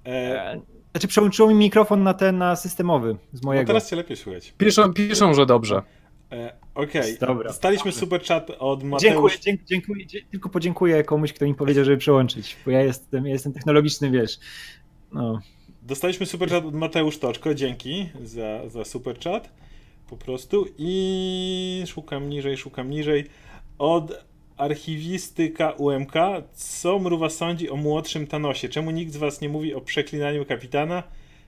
E, 0.06 0.08
E, 0.52 0.60
Znaczy 0.92 1.08
przełączyło 1.08 1.48
mi 1.48 1.54
mikrofon 1.54 2.02
na 2.02 2.14
ten, 2.14 2.38
na 2.38 2.56
systemowy, 2.56 3.16
z 3.32 3.42
no 3.42 3.46
mojego. 3.46 3.66
teraz 3.66 3.90
cię 3.90 3.96
lepiej 3.96 4.16
słychać. 4.16 4.54
Piszą, 4.58 4.92
piszą, 4.92 5.34
że 5.34 5.46
dobrze. 5.46 5.82
E, 6.32 6.52
Okej. 6.76 7.16
Dobra. 7.20 7.48
Dostaliśmy 7.48 7.92
super 7.92 8.22
chat 8.22 8.50
od 8.58 8.82
Mateusz. 8.82 9.38
Dziękuję, 9.38 9.66
dziękuję, 9.66 10.04
tylko 10.30 10.48
podziękuję 10.48 11.04
komuś, 11.04 11.32
kto 11.32 11.44
mi 11.44 11.54
powiedział, 11.54 11.84
żeby 11.84 11.96
przełączyć, 11.96 12.56
bo 12.64 12.70
ja 12.70 12.82
jestem, 12.82 13.26
ja 13.26 13.32
jestem 13.32 13.52
technologiczny, 13.52 14.10
wiesz. 14.10 14.38
No. 15.12 15.40
Dostaliśmy 15.82 16.26
super 16.26 16.50
chat 16.50 16.64
od 16.64 16.74
Mateusz 16.74 17.18
Toczko. 17.18 17.54
Dzięki 17.54 18.08
za, 18.24 18.68
za 18.68 18.84
super 18.84 19.18
chat. 19.20 19.52
Po 20.10 20.16
prostu. 20.16 20.66
I 20.78 21.84
szukam 21.86 22.28
niżej, 22.28 22.56
szukam 22.56 22.90
niżej. 22.90 23.24
Od 23.78 24.24
archiwistyka 24.56 25.70
UMK. 25.70 26.12
Co 26.52 26.98
Mruwa 26.98 27.30
sądzi 27.30 27.70
o 27.70 27.76
młodszym 27.76 28.26
Thanosie? 28.26 28.68
Czemu 28.68 28.90
nikt 28.90 29.12
z 29.12 29.16
was 29.16 29.40
nie 29.40 29.48
mówi 29.48 29.74
o 29.74 29.80
przeklinaniu 29.80 30.44
kapitana? 30.44 31.02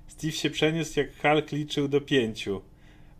Steve 0.06 0.32
się 0.32 0.50
przeniósł, 0.50 1.00
jak 1.00 1.08
Hulk 1.22 1.52
liczył 1.52 1.88
do 1.88 2.00
pięciu. 2.00 2.60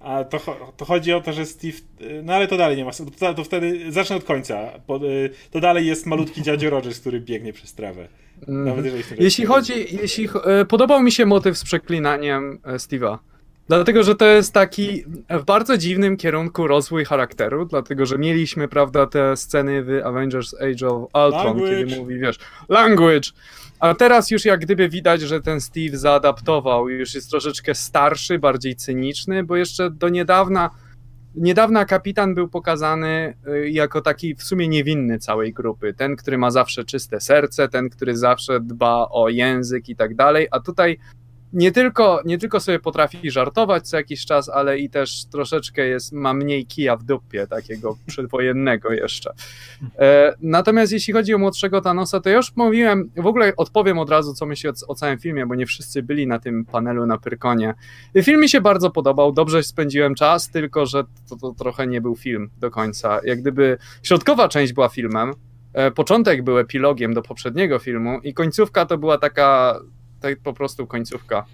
A 0.01 0.25
to, 0.25 0.41
to 0.77 0.85
chodzi 0.85 1.13
o 1.13 1.21
to, 1.21 1.33
że 1.33 1.47
Steve. 1.47 1.79
No 2.23 2.35
ale 2.35 2.49
to 2.49 2.57
dalej 2.57 2.77
nie 2.77 2.85
ma. 2.85 2.91
To, 3.19 3.35
to 3.35 3.45
wtedy 3.45 3.93
zacznę 3.93 4.17
od 4.17 4.25
końca. 4.25 4.71
Bo, 4.87 4.97
y, 4.97 5.31
to 5.51 5.61
dalej 5.61 5.87
jest 5.87 6.07
malutki 6.07 6.43
dziadzio 6.43 6.71
Rogers, 6.71 7.01
który 7.01 7.21
biegnie 7.21 7.53
przez 7.53 7.75
trawę. 7.75 8.09
Nawet 8.47 8.85
jeżeli 8.85 9.05
Jeśli 9.19 9.47
chodzi, 9.47 9.97
jeśli 10.03 10.29
e, 10.45 10.65
podobał 10.65 11.03
mi 11.03 11.13
się 11.13 11.27
motyw 11.27 11.59
z 11.59 11.65
przeklinaniem 11.65 12.59
Steve'a. 12.65 13.19
Dlatego, 13.69 14.03
że 14.03 14.15
to 14.15 14.25
jest 14.25 14.55
taki 14.55 15.05
w 15.31 15.45
bardzo 15.45 15.79
dziwnym 15.79 16.17
kierunku 16.17 16.67
rozwój 16.67 17.05
charakteru, 17.05 17.65
dlatego, 17.65 18.07
że 18.07 18.19
mieliśmy, 18.19 18.69
prawda, 18.69 19.07
te 19.07 19.37
sceny 19.37 19.85
w 19.85 20.01
Avengers 20.05 20.55
Age 20.55 20.89
of 20.89 21.03
Ultron, 21.03 21.45
Language. 21.45 21.85
kiedy 21.85 21.97
mówi, 21.97 22.19
wiesz, 22.19 22.39
language, 22.69 23.31
a 23.81 23.95
teraz 23.95 24.31
już 24.31 24.45
jak 24.45 24.61
gdyby 24.61 24.89
widać, 24.89 25.21
że 25.21 25.41
ten 25.41 25.61
Steve 25.61 25.99
zaadaptował, 25.99 26.89
już 26.89 27.15
jest 27.15 27.31
troszeczkę 27.31 27.75
starszy, 27.75 28.39
bardziej 28.39 28.77
cyniczny, 28.77 29.45
bo 29.45 29.57
jeszcze 29.57 29.91
do 29.91 30.09
niedawna 30.09 30.71
Niedawna 31.35 31.85
kapitan 31.85 32.35
był 32.35 32.49
pokazany 32.49 33.35
y, 33.49 33.71
jako 33.71 34.01
taki 34.01 34.35
w 34.35 34.43
sumie 34.43 34.69
niewinny 34.69 35.19
całej 35.19 35.53
grupy. 35.53 35.95
Ten, 35.95 36.17
który 36.17 36.39
ma 36.39 36.51
zawsze 36.51 36.85
czyste 36.85 37.21
serce, 37.21 37.69
ten, 37.69 37.91
który 37.91 38.17
zawsze 38.17 38.61
dba 38.61 39.09
o 39.11 39.29
język 39.29 39.89
i 39.89 39.97
tak 39.97 40.15
dalej. 40.15 40.49
A 40.51 40.61
tutaj 40.61 40.99
nie 41.53 41.73
tylko, 41.73 42.21
nie 42.25 42.39
tylko 42.39 42.61
sobie 42.61 42.79
potrafi 42.79 43.31
żartować 43.31 43.89
co 43.89 43.97
jakiś 43.97 44.27
czas, 44.27 44.49
ale 44.49 44.79
i 44.79 44.91
też 44.91 45.25
troszeczkę 45.25 45.87
jest, 45.87 46.13
ma 46.13 46.35
mniej 46.35 46.67
kija 46.67 46.97
w 46.97 47.03
dupie, 47.03 47.47
takiego 47.47 47.97
przedwojennego 48.07 48.93
jeszcze. 48.93 49.33
E, 49.99 50.35
natomiast 50.41 50.93
jeśli 50.93 51.13
chodzi 51.13 51.35
o 51.35 51.39
młodszego 51.39 51.81
Thanosa, 51.81 52.21
to 52.21 52.29
ja 52.29 52.37
już 52.37 52.57
mówiłem, 52.57 53.11
w 53.17 53.27
ogóle 53.27 53.53
odpowiem 53.57 53.99
od 53.99 54.11
razu, 54.11 54.35
co 54.35 54.47
myślę 54.47 54.71
o, 54.71 54.93
o 54.93 54.95
całym 54.95 55.19
filmie, 55.19 55.47
bo 55.47 55.55
nie 55.55 55.67
wszyscy 55.67 56.03
byli 56.03 56.27
na 56.27 56.39
tym 56.39 56.65
panelu 56.65 57.07
na 57.07 57.19
Pyrkonie. 57.19 57.75
Film 58.23 58.41
mi 58.41 58.49
się 58.49 58.61
bardzo 58.61 58.91
podobał, 58.91 59.33
dobrze 59.33 59.63
spędziłem 59.63 60.15
czas, 60.15 60.51
tylko 60.51 60.87
że 60.87 61.05
to, 61.29 61.37
to 61.37 61.53
trochę 61.53 61.87
nie 61.87 62.01
był 62.01 62.17
film 62.17 62.51
do 62.59 62.71
końca. 62.71 63.21
Jak 63.25 63.41
gdyby 63.41 63.79
środkowa 64.03 64.49
część 64.49 64.73
była 64.73 64.89
filmem, 64.89 65.33
e, 65.73 65.91
początek 65.91 66.43
był 66.43 66.59
epilogiem 66.59 67.15
do 67.15 67.23
poprzedniego 67.23 67.79
filmu 67.79 68.21
i 68.23 68.35
końcówka 68.35 68.87
to 68.87 68.99
była 68.99 69.19
taka 69.19 69.81
tak 70.21 70.41
po 70.41 70.53
prostu 70.53 70.87
końcówka, 70.87 71.45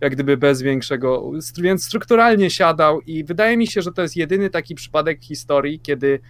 jak 0.00 0.12
gdyby 0.12 0.36
bez 0.36 0.62
większego, 0.62 1.30
więc 1.58 1.84
strukturalnie 1.84 2.50
siadał 2.50 3.00
i 3.00 3.24
wydaje 3.24 3.56
mi 3.56 3.66
się, 3.66 3.82
że 3.82 3.92
to 3.92 4.02
jest 4.02 4.16
jedyny 4.16 4.50
taki 4.50 4.74
przypadek 4.74 5.20
w 5.20 5.24
historii, 5.24 5.80
kiedy 5.80 6.20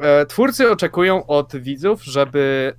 e, 0.00 0.26
twórcy 0.26 0.70
oczekują 0.70 1.26
od 1.26 1.56
widzów, 1.56 2.04
żeby, 2.04 2.74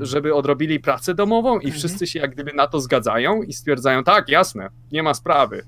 e, 0.00 0.06
żeby 0.06 0.34
odrobili 0.34 0.80
pracę 0.80 1.14
domową 1.14 1.58
i 1.58 1.72
wszyscy 1.72 2.06
się 2.06 2.18
jak 2.18 2.30
gdyby 2.30 2.52
na 2.52 2.66
to 2.66 2.80
zgadzają 2.80 3.42
i 3.42 3.52
stwierdzają, 3.52 4.04
tak, 4.04 4.28
jasne, 4.28 4.68
nie 4.92 5.02
ma 5.02 5.14
sprawy. 5.14 5.64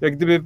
Jak 0.00 0.16
gdyby 0.16 0.44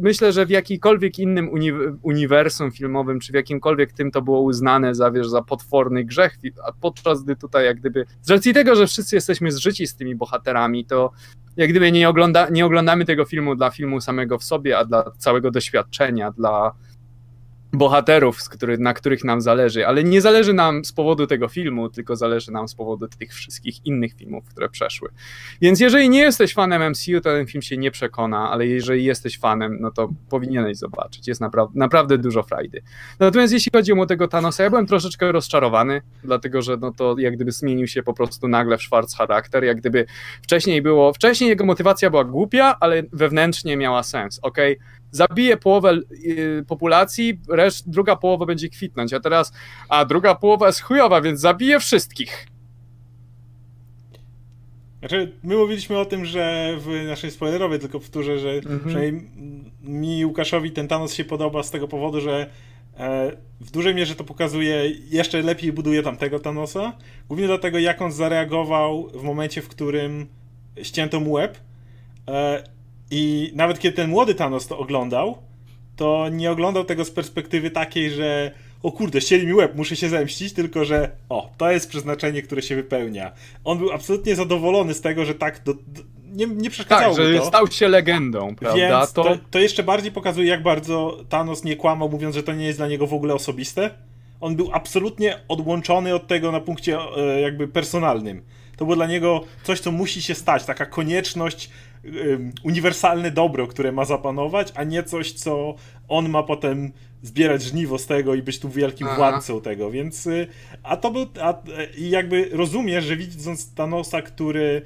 myślę, 0.00 0.32
że 0.32 0.46
w 0.46 0.50
jakikolwiek 0.50 1.18
innym 1.18 1.48
uni 1.48 1.72
uniwersum 2.02 2.70
filmowym, 2.70 3.20
czy 3.20 3.32
w 3.32 3.34
jakimkolwiek 3.34 3.92
tym 3.92 4.10
to 4.10 4.22
było 4.22 4.40
uznane 4.40 4.94
za, 4.94 5.10
wiesz, 5.10 5.28
za 5.28 5.42
potworny 5.42 6.04
grzech, 6.04 6.38
a 6.64 6.72
podczas 6.72 7.24
gdy 7.24 7.36
tutaj 7.36 7.64
jak 7.64 7.80
gdyby, 7.80 8.06
z 8.22 8.30
racji 8.30 8.54
tego, 8.54 8.74
że 8.74 8.86
wszyscy 8.86 9.16
jesteśmy 9.16 9.52
zżyci 9.52 9.86
z 9.86 9.94
tymi 9.94 10.14
bohaterami, 10.14 10.84
to 10.84 11.12
jak 11.56 11.70
gdyby 11.70 11.92
nie, 11.92 12.08
ogląda, 12.08 12.48
nie 12.48 12.66
oglądamy 12.66 13.04
tego 13.04 13.24
filmu 13.24 13.54
dla 13.54 13.70
filmu 13.70 14.00
samego 14.00 14.38
w 14.38 14.44
sobie, 14.44 14.78
a 14.78 14.84
dla 14.84 15.12
całego 15.18 15.50
doświadczenia, 15.50 16.30
dla 16.30 16.72
bohaterów, 17.76 18.48
który, 18.48 18.78
na 18.78 18.94
których 18.94 19.24
nam 19.24 19.40
zależy, 19.40 19.86
ale 19.86 20.04
nie 20.04 20.20
zależy 20.20 20.52
nam 20.52 20.84
z 20.84 20.92
powodu 20.92 21.26
tego 21.26 21.48
filmu, 21.48 21.88
tylko 21.88 22.16
zależy 22.16 22.52
nam 22.52 22.68
z 22.68 22.74
powodu 22.74 23.08
tych 23.08 23.34
wszystkich 23.34 23.86
innych 23.86 24.14
filmów, 24.14 24.44
które 24.44 24.68
przeszły. 24.68 25.08
Więc 25.60 25.80
jeżeli 25.80 26.08
nie 26.10 26.20
jesteś 26.20 26.54
fanem 26.54 26.90
MCU, 26.90 27.12
to 27.14 27.20
ten 27.20 27.46
film 27.46 27.62
się 27.62 27.76
nie 27.76 27.90
przekona, 27.90 28.50
ale 28.50 28.66
jeżeli 28.66 29.04
jesteś 29.04 29.38
fanem, 29.38 29.78
no 29.80 29.90
to 29.90 30.08
powinieneś 30.28 30.76
zobaczyć. 30.76 31.28
Jest 31.28 31.40
naprawdę, 31.40 31.78
naprawdę 31.78 32.18
dużo 32.18 32.42
frajdy. 32.42 32.82
Natomiast 33.18 33.52
jeśli 33.52 33.72
chodzi 33.74 33.92
o 33.92 33.94
młodego 33.94 34.28
Thanosa, 34.28 34.62
ja 34.62 34.70
byłem 34.70 34.86
troszeczkę 34.86 35.32
rozczarowany, 35.32 36.02
dlatego 36.24 36.62
że 36.62 36.76
no 36.76 36.92
to 36.92 37.14
jak 37.18 37.36
gdyby 37.36 37.52
zmienił 37.52 37.86
się 37.86 38.02
po 38.02 38.14
prostu 38.14 38.48
nagle 38.48 38.78
w 38.78 38.82
Schwarz 38.82 39.06
charakter, 39.18 39.64
jak 39.64 39.76
gdyby 39.76 40.06
wcześniej 40.42 40.82
było, 40.82 41.12
wcześniej 41.12 41.50
jego 41.50 41.64
motywacja 41.64 42.10
była 42.10 42.24
głupia, 42.24 42.76
ale 42.80 43.02
wewnętrznie 43.12 43.76
miała 43.76 44.02
sens, 44.02 44.38
ok? 44.42 44.58
Zabije 45.10 45.56
połowę 45.56 45.92
y, 46.12 46.64
populacji, 46.68 47.40
reszt, 47.48 47.90
druga 47.90 48.16
połowa 48.16 48.46
będzie 48.46 48.68
kwitnąć, 48.68 49.12
a 49.12 49.20
teraz, 49.20 49.52
a 49.88 50.04
druga 50.04 50.34
połowa 50.34 50.66
jest 50.66 50.80
chujowa, 50.80 51.20
więc 51.20 51.40
zabije 51.40 51.80
wszystkich. 51.80 52.46
Znaczy, 54.98 55.32
my 55.42 55.56
mówiliśmy 55.56 55.98
o 55.98 56.04
tym, 56.04 56.24
że 56.24 56.74
w 56.78 57.06
naszej 57.06 57.30
spoilerowej, 57.30 57.78
tylko 57.78 58.00
powtórzę, 58.00 58.38
że 58.38 58.50
Mhm. 58.52 58.80
przynajmniej 58.80 59.30
mi 59.82 60.24
Łukaszowi 60.24 60.70
ten 60.70 60.88
Thanos 60.88 61.14
się 61.14 61.24
podoba 61.24 61.62
z 61.62 61.70
tego 61.70 61.88
powodu, 61.88 62.20
że 62.20 62.50
e, 62.98 63.32
w 63.60 63.70
dużej 63.70 63.94
mierze 63.94 64.14
to 64.14 64.24
pokazuje, 64.24 64.90
jeszcze 65.10 65.42
lepiej 65.42 65.72
buduje 65.72 66.02
tamtego 66.02 66.40
Thanosa. 66.40 66.92
Głównie 67.28 67.46
dlatego, 67.46 67.78
jak 67.78 68.02
on 68.02 68.12
zareagował 68.12 69.08
w 69.14 69.22
momencie, 69.22 69.62
w 69.62 69.68
którym 69.68 70.26
ścięto 70.82 71.20
mu 71.20 71.32
łeb. 71.32 71.58
I 73.10 73.52
nawet 73.54 73.78
kiedy 73.78 73.96
ten 73.96 74.10
młody 74.10 74.34
Thanos 74.34 74.66
to 74.66 74.78
oglądał, 74.78 75.38
to 75.96 76.28
nie 76.28 76.50
oglądał 76.50 76.84
tego 76.84 77.04
z 77.04 77.10
perspektywy 77.10 77.70
takiej, 77.70 78.10
że 78.10 78.50
o 78.82 78.92
kurde, 78.92 79.20
ścieli 79.20 79.46
mi 79.46 79.54
łeb, 79.54 79.74
muszę 79.76 79.96
się 79.96 80.08
zemścić, 80.08 80.52
tylko 80.52 80.84
że 80.84 81.10
o, 81.28 81.50
to 81.56 81.70
jest 81.70 81.88
przeznaczenie, 81.88 82.42
które 82.42 82.62
się 82.62 82.76
wypełnia. 82.76 83.32
On 83.64 83.78
był 83.78 83.92
absolutnie 83.92 84.36
zadowolony 84.36 84.94
z 84.94 85.00
tego, 85.00 85.24
że 85.24 85.34
tak 85.34 85.62
do, 85.64 85.74
do, 85.74 86.02
nie, 86.32 86.46
nie 86.46 86.70
przeszkadzało 86.70 87.16
Tak, 87.16 87.26
że 87.26 87.38
to. 87.38 87.44
stał 87.46 87.66
się 87.66 87.88
legendą, 87.88 88.54
prawda? 88.56 88.78
Więc 89.00 89.12
to... 89.12 89.24
to, 89.24 89.36
To, 89.50 89.58
jeszcze 89.58 89.82
bardziej 89.82 90.12
pokazuje, 90.12 90.48
jak 90.48 90.62
bardzo 90.62 91.18
Thanos 91.28 91.64
nie 91.64 91.76
kłamał, 91.76 92.08
mówiąc, 92.08 92.34
że 92.34 92.42
to 92.42 92.52
nie 92.52 92.66
jest 92.66 92.78
dla 92.78 92.88
niego 92.88 93.06
w 93.06 93.14
ogóle 93.14 93.34
osobiste. 93.34 93.90
On 94.40 94.56
był 94.56 94.70
absolutnie 94.72 95.38
odłączony 95.48 96.14
od 96.14 96.26
tego 96.26 96.52
na 96.52 96.60
punkcie 96.60 96.98
e, 97.16 97.40
jakby 97.40 97.68
personalnym. 97.68 98.42
To 98.76 98.84
było 98.84 98.96
dla 98.96 99.06
niego 99.06 99.44
coś, 99.62 99.80
co 99.80 99.92
musi 99.92 100.22
się 100.22 100.34
stać, 100.34 100.64
taka 100.64 100.86
konieczność, 100.86 101.70
uniwersalne 102.62 103.30
dobro, 103.30 103.66
które 103.66 103.92
ma 103.92 104.04
zapanować, 104.04 104.72
a 104.74 104.84
nie 104.84 105.02
coś, 105.02 105.32
co 105.32 105.74
on 106.08 106.28
ma 106.28 106.42
potem 106.42 106.92
zbierać 107.22 107.62
żniwo 107.62 107.98
z 107.98 108.06
tego 108.06 108.34
i 108.34 108.42
być 108.42 108.58
tu 108.58 108.68
wielkim 108.68 109.06
Aha. 109.06 109.16
władcą 109.16 109.60
tego, 109.60 109.90
więc 109.90 110.26
y, 110.26 110.46
a 110.82 110.96
to 110.96 111.10
był, 111.10 111.26
a, 111.40 111.54
i 111.96 112.10
jakby 112.10 112.48
rozumiesz, 112.52 113.04
że 113.04 113.16
widząc 113.16 113.74
Thanosa, 113.74 114.22
który 114.22 114.82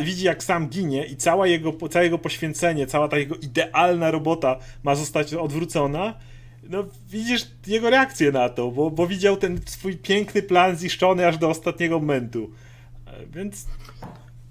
widzi 0.00 0.24
jak 0.24 0.44
sam 0.44 0.68
ginie 0.68 1.06
i 1.06 1.16
cała 1.16 1.46
jego, 1.46 1.88
całe 1.88 2.04
jego 2.04 2.18
poświęcenie, 2.18 2.86
cała 2.86 3.08
ta 3.08 3.18
jego 3.18 3.34
idealna 3.34 4.10
robota 4.10 4.58
ma 4.82 4.94
zostać 4.94 5.34
odwrócona, 5.34 6.14
no 6.70 6.84
widzisz 7.10 7.46
jego 7.66 7.90
reakcję 7.90 8.32
na 8.32 8.48
to, 8.48 8.70
bo, 8.70 8.90
bo 8.90 9.06
widział 9.06 9.36
ten 9.36 9.60
swój 9.66 9.96
piękny 9.96 10.42
plan 10.42 10.76
zniszczony 10.76 11.26
aż 11.26 11.38
do 11.38 11.48
ostatniego 11.48 11.98
momentu. 11.98 12.50
E, 13.06 13.26
Więc 13.26 13.66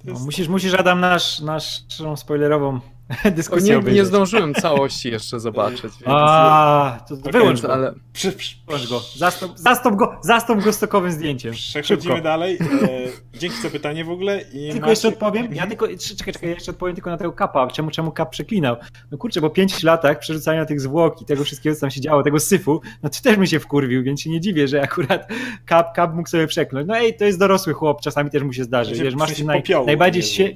No, 0.04 0.20
musisz, 0.20 0.48
musisz 0.48 0.74
Adam 0.74 1.00
nasz, 1.00 1.40
naszą 1.40 2.16
spoilerową 2.16 2.80
nie, 3.62 3.94
nie 3.94 4.06
zdążyłem 4.06 4.54
całości 4.62 5.12
jeszcze 5.12 5.40
zobaczyć. 5.40 5.82
Więc, 5.84 6.04
A, 6.06 7.00
to, 7.10 7.16
Okej, 7.16 7.32
wyłącz 7.32 7.62
go. 7.62 7.74
ale 7.74 7.94
Prze, 8.14 8.32
prze, 8.32 8.56
Wyłącz 8.68 8.90
go. 8.90 9.02
Zastąp, 9.18 9.60
zastąp 9.60 9.96
go. 9.98 10.16
Zastąp 10.24 10.64
go 10.64 10.74
stokowym 10.74 11.12
zdjęciem. 11.12 11.54
Przechodzimy 11.54 12.02
Szybko. 12.02 12.22
dalej. 12.22 12.58
E, 12.82 13.38
dzięki 13.40 13.62
za 13.62 13.70
pytanie 13.70 14.06
w 14.06 14.10
ogóle. 14.10 14.42
I 14.54 14.70
Tylko 14.72 14.90
jeszcze 14.90 15.08
odpowiem. 15.08 15.44
Ja 15.44 15.50
Mhm. 15.52 15.70
tylko, 15.70 15.88
czekaj, 16.18 16.34
czekaj, 16.34 16.50
jeszcze 16.50 16.72
odpowiem 16.72 16.96
tylko 16.96 17.10
na 17.10 17.18
tego 17.18 17.32
kapa. 17.34 17.68
Czemu, 17.68 17.92
czemu 17.92 18.12
kap 18.12 18.30
przeklinał? 18.30 18.76
No 19.12 19.18
kurczę, 19.18 19.42
po 19.42 19.50
pięciu 19.50 19.86
latach 19.88 20.20
przerzucania 20.20 20.66
tych 20.66 20.82
zwłok 20.82 21.22
i 21.22 21.26
tego 21.26 21.44
wszystkiego, 21.44 21.76
co 21.76 21.82
tam 21.82 21.92
się 21.92 22.02
działo, 22.02 22.24
tego 22.24 22.40
syfu, 22.40 22.82
no 23.04 23.10
to 23.10 23.22
też 23.24 23.38
mi 23.38 23.48
się 23.48 23.60
wkurwił, 23.60 24.04
więc 24.04 24.22
się 24.22 24.30
nie 24.30 24.40
dziwię, 24.42 24.68
że 24.68 24.82
akurat 24.82 25.28
kap, 25.66 25.96
kap 25.96 26.14
mógł 26.14 26.30
sobie 26.30 26.48
przekląć. 26.48 26.88
No 26.88 26.98
ej, 26.98 27.18
to 27.18 27.26
jest 27.26 27.40
dorosły 27.40 27.74
chłop, 27.74 28.02
czasami 28.02 28.30
też 28.30 28.44
mu 28.44 28.54
się 28.54 28.64
zdarzy. 28.64 28.92
W 28.92 28.94
sensie- 28.94 29.04
Wiesz, 29.04 29.16
masz 29.16 29.40
naj, 29.44 29.62
popiołu, 29.62 29.86
najbardziej 29.86 30.24
się... 30.24 30.50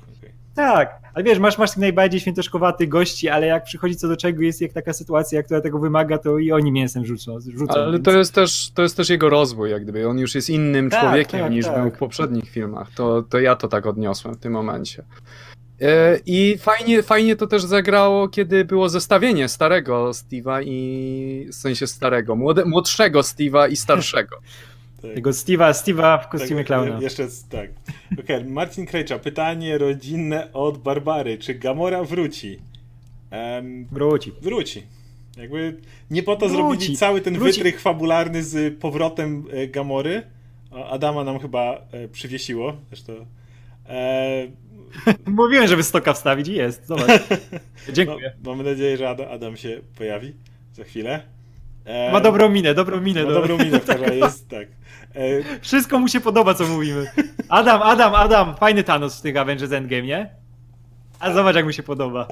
Tak, 0.55 0.99
ale 1.13 1.23
wiesz, 1.23 1.39
masz, 1.39 1.57
masz 1.57 1.69
tych 1.69 1.79
najbardziej 1.79 2.19
świętoszkowaty 2.19 2.87
gości, 2.87 3.29
ale 3.29 3.47
jak 3.47 3.63
przychodzi 3.63 3.95
co 3.95 4.07
do 4.07 4.17
czego, 4.17 4.41
jest 4.41 4.61
jak 4.61 4.73
taka 4.73 4.93
sytuacja, 4.93 5.43
która 5.43 5.61
tego 5.61 5.79
wymaga, 5.79 6.17
to 6.17 6.37
i 6.37 6.51
oni 6.51 6.71
mięsem 6.71 7.05
rzucą. 7.05 7.39
rzucą 7.39 7.73
Ale 7.73 7.91
więc... 7.91 8.05
to 8.05 8.11
jest, 8.11 8.33
też, 8.33 8.71
to 8.71 8.81
jest 8.81 8.97
też 8.97 9.09
jego 9.09 9.29
rozwój, 9.29 9.71
jak 9.71 9.83
gdyby. 9.83 10.07
On 10.07 10.19
już 10.19 10.35
jest 10.35 10.49
innym 10.49 10.89
Tak, 10.89 11.01
człowiekiem 11.01 11.39
tak, 11.39 11.51
niż 11.51 11.65
tak. 11.65 11.81
był 11.81 11.91
w 11.91 11.97
poprzednich 11.97 12.49
filmach. 12.49 12.91
To, 12.95 13.23
to 13.23 13.39
ja 13.39 13.55
to 13.55 13.67
tak 13.67 13.85
odniosłem 13.85 14.35
w 14.35 14.39
tym 14.39 14.53
momencie. 14.53 15.03
E, 15.81 16.19
I 16.25 16.57
fajnie, 16.57 17.03
fajnie 17.03 17.35
to 17.35 17.47
też 17.47 17.63
zagrało, 17.63 18.29
kiedy 18.29 18.65
było 18.65 18.89
zestawienie 18.89 19.47
starego 19.47 20.09
Steve'a 20.09 20.63
i 20.65 21.47
w 21.51 21.55
sensie 21.55 21.87
starego, 21.87 22.35
młode, 22.35 22.65
młodszego 22.65 23.19
Steve'a 23.19 23.71
i 23.71 23.75
starszego. 23.75 24.37
Tak. 25.03 25.13
Tego 25.15 25.29
Steve'a, 25.29 25.71
Steve'a 25.71 26.23
w 26.23 26.27
kostiumie 26.27 26.59
Tak, 26.63 26.67
klauna. 26.67 27.01
Jeszcze 27.01 27.27
tak. 27.49 27.69
Okej, 28.19 28.45
Marcin 28.45 28.85
Krejcza, 28.85 29.19
pytanie 29.19 29.77
rodzinne 29.77 30.53
od 30.53 30.77
Barbary. 30.77 31.37
Czy 31.37 31.53
Gamora 31.55 32.03
wróci? 32.03 32.59
Em, 33.31 33.85
Wróci. 33.91 34.31
wróci. 34.41 34.83
Jakby 35.37 35.77
nie 36.11 36.23
po 36.23 36.35
to 36.35 36.49
Wróci. 36.49 36.55
zrobili 36.55 36.97
cały 36.97 37.21
ten 37.21 37.33
Wróci. 37.39 37.53
wytrych 37.53 37.81
fabularny 37.81 38.43
z 38.43 38.79
powrotem 38.79 39.45
e, 39.51 39.67
Gamory. 39.67 40.23
Adama 40.89 41.23
nam 41.23 41.39
chyba 41.39 41.81
e, 41.91 42.07
przywiesiło. 42.07 42.73
Zresztą. 42.89 43.13
E, 43.89 44.47
Mówiłem, 45.27 45.67
żeby 45.67 45.83
stoka 45.83 46.13
wstawić 46.13 46.47
i 46.47 46.53
jest. 46.53 46.87
Zobacz. 46.87 47.07
no, 47.87 47.93
Dziękuję. 47.93 48.33
mamy 48.43 48.63
nadzieję, 48.63 48.97
że 48.97 49.09
Adam 49.09 49.57
się 49.57 49.81
pojawi 49.97 50.33
za 50.73 50.83
chwilę. 50.83 51.21
E, 51.85 52.11
Ma 52.11 52.19
dobrą 52.21 52.49
minę, 52.49 52.73
dobrą 52.73 53.01
minę. 53.01 53.21
ma 53.23 53.27
do- 53.29 53.33
dobrą 53.33 53.57
minę, 53.57 53.79
która 53.89 54.13
jest 54.13 54.49
tak. 54.49 54.67
E, 55.15 55.59
Wszystko 55.59 55.99
mu 55.99 56.07
się 56.07 56.19
podoba, 56.21 56.53
co 56.53 56.67
mówimy. 56.67 57.11
Adam, 57.49 57.81
Adam, 57.81 58.15
Adam, 58.15 58.55
fajny 58.55 58.83
Thanos 58.83 59.19
w 59.19 59.21
tych 59.21 59.37
Avengers 59.37 59.71
Endgame, 59.71 60.01
nie? 60.01 60.29
A 61.19 61.33
zobacz, 61.33 61.55
jak 61.55 61.65
mu 61.65 61.71
się 61.71 61.83
podoba. 61.83 62.27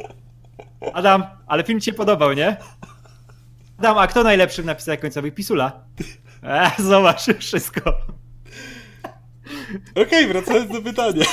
Adam, 0.94 1.24
ale 1.48 1.64
film 1.64 1.80
ci 1.80 1.86
się 1.86 1.94
podobał, 1.94 2.34
nie? 2.34 2.58
Adam, 3.80 3.98
a 3.98 4.08
kto 4.08 4.24
najlepszy 4.24 4.62
w 4.62 4.66
napisach 4.66 5.00
końcowych? 5.00 5.34
Pisula. 5.34 5.84
E, 6.44 6.72
zobacz, 6.80 7.22
wszystko. 7.40 7.94
Okej, 9.96 10.28
wracając 10.28 10.72
do 10.72 10.82
pytania. 10.82 11.26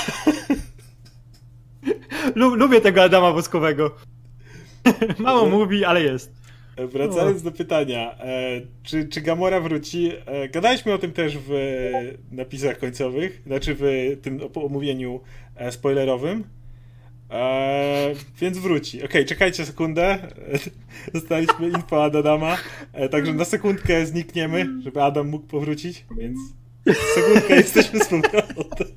Lu- 2.35 2.55
lubię 2.55 2.81
tego 2.81 3.03
Adama 3.03 3.31
Woskowego. 3.31 3.91
Mało 5.19 5.45
mówi, 5.49 5.85
ale 5.85 6.01
jest. 6.03 6.38
Wracając 6.87 7.41
do 7.43 7.51
pytania, 7.51 8.15
e, 8.19 8.61
czy, 8.83 9.07
czy 9.07 9.21
Gamora 9.21 9.59
wróci? 9.59 10.11
E, 10.25 10.49
gadaliśmy 10.49 10.93
o 10.93 10.97
tym 10.97 11.11
też 11.11 11.37
w 11.37 11.51
napisach 12.31 12.79
końcowych, 12.79 13.41
znaczy 13.45 13.75
w 13.79 14.17
tym 14.21 14.39
omówieniu 14.55 15.21
e, 15.55 15.71
spoilerowym. 15.71 16.43
Więc 18.41 18.57
wróci. 18.57 19.03
Okej, 19.03 19.25
czekajcie 19.25 19.65
sekundę. 19.65 20.19
Dostaliśmy 21.13 21.69
info 21.69 22.03
od 22.03 22.15
Adama, 22.15 22.57
e, 22.93 23.09
także 23.09 23.33
na 23.33 23.45
sekundkę 23.45 24.05
znikniemy, 24.05 24.65
żeby 24.83 25.01
Adam 25.01 25.29
mógł 25.29 25.47
powrócić, 25.47 26.05
więc 26.17 26.39
sekundkę 27.15 27.55
jesteśmy 27.55 27.99
z 27.99 28.07
powrotem. 28.07 28.87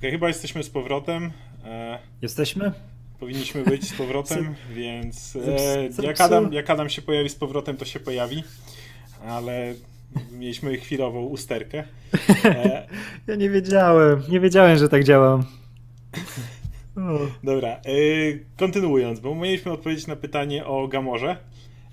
Okay, 0.00 0.10
chyba 0.10 0.28
jesteśmy 0.28 0.62
z 0.62 0.70
powrotem. 0.70 1.30
E, 1.64 1.98
Jesteśmy? 2.22 2.72
powinniśmy 3.20 3.64
być 3.64 3.88
z 3.88 3.92
powrotem, 3.92 4.54
więc 4.74 5.36
e, 5.36 6.02
jak, 6.02 6.20
Adam, 6.20 6.52
jak 6.52 6.70
Adam 6.70 6.88
się 6.88 7.02
pojawi 7.02 7.28
z 7.28 7.34
powrotem, 7.34 7.76
to 7.76 7.84
się 7.84 8.00
pojawi, 8.00 8.44
ale 9.26 9.74
mieliśmy 10.32 10.76
chwilową 10.76 11.22
usterkę. 11.22 11.84
E, 12.44 12.86
Ja 13.26 13.34
nie 13.34 13.50
wiedziałem, 13.50 14.22
nie 14.28 14.40
wiedziałem, 14.40 14.78
że 14.78 14.88
tak 14.88 15.04
działam. 15.04 15.44
O. 16.96 17.18
dobra, 17.52 17.68
e, 17.68 17.80
kontynuując, 18.56 19.20
bo 19.20 19.34
mieliśmy 19.34 19.72
odpowiedzieć 19.72 20.06
na 20.06 20.16
pytanie 20.16 20.66
o 20.66 20.88
Gamorze, 20.88 21.36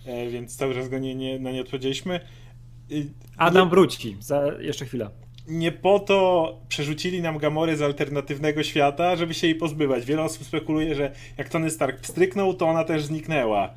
e, 0.05 0.29
więc 0.29 0.55
cały 0.55 0.73
czas 0.73 0.89
go 0.89 0.99
nie, 0.99 1.15
nie, 1.15 1.39
na 1.39 1.51
nie 1.51 1.61
odpowiedzieliśmy. 1.61 2.15
E, 2.15 2.95
Adam 3.37 3.69
wróci, 3.69 4.17
za 4.19 4.51
jeszcze 4.59 4.85
chwilę. 4.85 5.09
Nie 5.47 5.71
po 5.71 5.99
to 5.99 6.59
przerzucili 6.69 7.21
nam 7.21 7.37
Gamory 7.37 7.77
z 7.77 7.81
alternatywnego 7.81 8.63
świata, 8.63 9.15
żeby 9.15 9.33
się 9.33 9.47
jej 9.47 9.55
pozbywać. 9.55 10.05
Wiele 10.05 10.23
osób 10.23 10.43
spekuluje, 10.43 10.95
że 10.95 11.11
jak 11.37 11.49
Tony 11.49 11.69
Stark 11.69 12.01
wstryknął, 12.01 12.53
to 12.53 12.67
ona 12.67 12.83
też 12.83 13.05
zniknęła. 13.05 13.73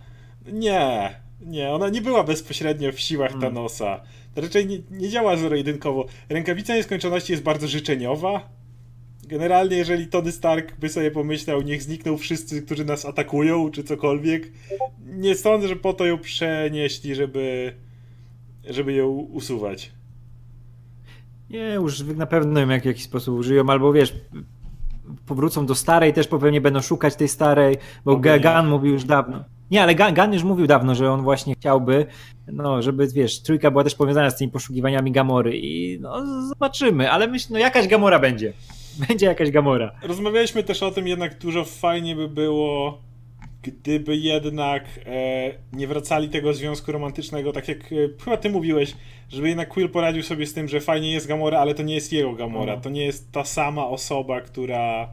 Nie, 0.53 1.15
nie, 1.41 1.71
ona 1.71 1.89
nie 1.89 2.01
była 2.01 2.25
bezpośrednio 2.25 2.93
w 2.93 3.01
siłach 3.01 3.31
Hmm. 3.31 3.55
Thanosa. 3.55 4.01
To 4.35 4.41
raczej 4.41 4.67
nie, 4.67 4.79
nie 4.91 5.09
działa 5.09 5.37
zero-jedynkowo. 5.37 6.07
Rękawica 6.29 6.77
nieskończoności 6.77 7.33
jest 7.33 7.45
bardzo 7.45 7.69
życzeniowa. 7.69 8.49
Generalnie, 9.29 9.77
jeżeli 9.77 10.07
Tony 10.07 10.33
Stark 10.33 10.77
by 10.77 10.89
sobie 10.89 11.11
pomyślał, 11.11 11.63
niech 11.63 11.83
znikną 11.83 12.17
wszyscy, 12.17 12.63
którzy 12.63 12.85
nas 12.85 13.05
atakują, 13.05 13.71
czy 13.71 13.85
cokolwiek, 13.85 14.53
nie 15.07 15.35
sądzę, 15.35 15.69
że 15.69 15.77
po 15.77 15.93
to 15.93 16.07
ją 16.07 16.19
przenieśli, 16.19 17.15
żeby, 17.15 17.75
żeby 18.65 18.93
ją 18.93 19.09
usuwać. 19.09 19.93
Nie, 21.51 21.75
już 21.75 22.01
na 22.01 22.27
pewno 22.27 22.61
ją 22.61 22.67
w 22.67 22.85
jakiś 22.85 23.05
sposób 23.05 23.39
użyją, 23.39 23.71
albo 23.71 23.93
wiesz, 23.93 24.15
powrócą 25.27 25.67
do 25.67 25.75
starej, 25.75 26.13
też 26.13 26.29
pewnie 26.29 26.61
będą 26.61 26.81
szukać 26.81 27.17
tej 27.17 27.29
starej, 27.29 27.77
bo. 28.05 28.17
Gan 28.17 28.69
mówił 28.69 28.93
już 28.93 29.05
dawno. 29.05 29.45
Nie, 29.71 29.83
ale 29.83 29.95
Gan, 29.95 30.15
Gan 30.15 30.33
już 30.33 30.43
mówił 30.43 30.67
dawno, 30.67 30.95
że 30.95 31.13
on 31.13 31.23
właśnie 31.23 31.55
chciałby, 31.55 32.07
no, 32.47 32.83
żeby, 32.83 33.09
wiesz, 33.09 33.43
trójka 33.43 33.71
była 33.71 33.85
też 33.85 33.95
powiązana 33.95 34.31
z 34.31 34.37
tymi 34.37 34.53
poszukiwaniami 34.53 35.13
Gamory 35.13 35.59
i 35.59 35.99
no, 36.01 36.47
zobaczymy, 36.49 37.11
ale 37.11 37.29
myślę, 37.29 37.55
no 37.55 37.59
jakaś 37.59 37.89
Gamora 37.89 38.19
będzie. 38.19 38.53
Będzie 39.09 39.27
jakaś 39.27 39.51
Gamora. 39.51 39.93
Rozmawialiśmy 40.03 40.63
też 40.63 40.83
o 40.83 40.91
tym, 40.91 41.09
jednak 41.09 41.39
dużo 41.39 41.65
fajnie 41.65 42.17
by 42.17 42.29
było, 42.29 42.99
gdyby 43.63 44.17
jednak 44.17 44.85
e, 45.07 45.51
nie 45.73 45.87
wracali 45.87 46.29
tego 46.29 46.55
związku 46.55 46.93
romantycznego, 46.93 47.53
tak 47.53 47.69
jak 47.69 47.79
e, 47.79 47.97
chyba 48.25 48.37
ty 48.37 48.51
mówiłeś, 48.51 48.95
żeby 49.29 49.49
jednak 49.49 49.69
Quill 49.69 49.89
poradził 49.89 50.23
sobie 50.23 50.47
z 50.47 50.55
tym, 50.55 50.69
że 50.69 50.81
fajnie 50.81 51.13
jest 51.13 51.27
Gamora, 51.27 51.59
ale 51.59 51.75
to 51.75 51.83
nie 51.83 51.95
jest 51.95 52.13
jego 52.13 52.33
Gamora, 52.33 52.75
No. 52.77 52.81
to 52.81 52.91
nie 52.91 53.05
jest 53.05 53.33
ta 53.33 53.45
sama 53.45 53.87
osoba, 53.87 54.41
która, 54.41 55.09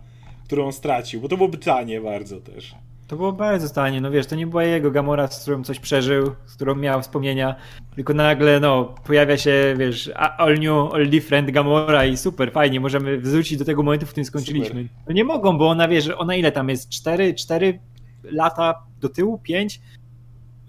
którą 0.46 0.66
on 0.66 0.74
stracił, 0.74 1.22
bo 1.22 1.28
to 1.28 1.38
byłoby 1.38 1.58
tanie 1.58 2.02
bardzo 2.02 2.42
też. 2.42 2.76
To 3.08 3.16
było 3.16 3.32
bardzo 3.32 3.70
tanie, 3.74 4.02
no 4.02 4.12
wiesz, 4.12 4.26
to 4.26 4.36
nie 4.36 4.48
była 4.48 4.64
jego 4.64 4.92
Gamora, 4.92 5.28
z 5.28 5.42
którą 5.42 5.64
coś 5.64 5.80
przeżył, 5.80 6.32
z 6.46 6.56
którą 6.56 6.76
miał 6.76 7.02
wspomnienia, 7.02 7.56
tylko 7.96 8.14
nagle, 8.14 8.60
no, 8.60 8.96
pojawia 9.06 9.38
się, 9.38 9.76
wiesz, 9.78 10.12
all 10.16 10.60
new, 10.60 10.94
all 10.94 11.10
different 11.10 11.52
Gamora 11.52 12.06
i 12.06 12.18
super, 12.18 12.52
fajnie, 12.52 12.80
możemy 12.80 13.18
wrócić 13.18 13.58
do 13.58 13.66
tego 13.66 13.84
momentu, 13.84 14.06
w 14.06 14.10
którym 14.10 14.26
skończyliśmy. 14.26 14.68
Super. 14.68 14.86
No 15.08 15.14
nie 15.14 15.24
mogą, 15.24 15.58
bo 15.58 15.70
ona, 15.70 15.88
wiesz, 15.88 16.10
ona 16.18 16.36
ile 16.36 16.52
tam 16.52 16.70
jest, 16.70 16.90
4, 16.90 17.34
4 17.34 17.80
lata 18.24 18.84
do 19.02 19.10
tyłu, 19.10 19.38
5? 19.38 19.82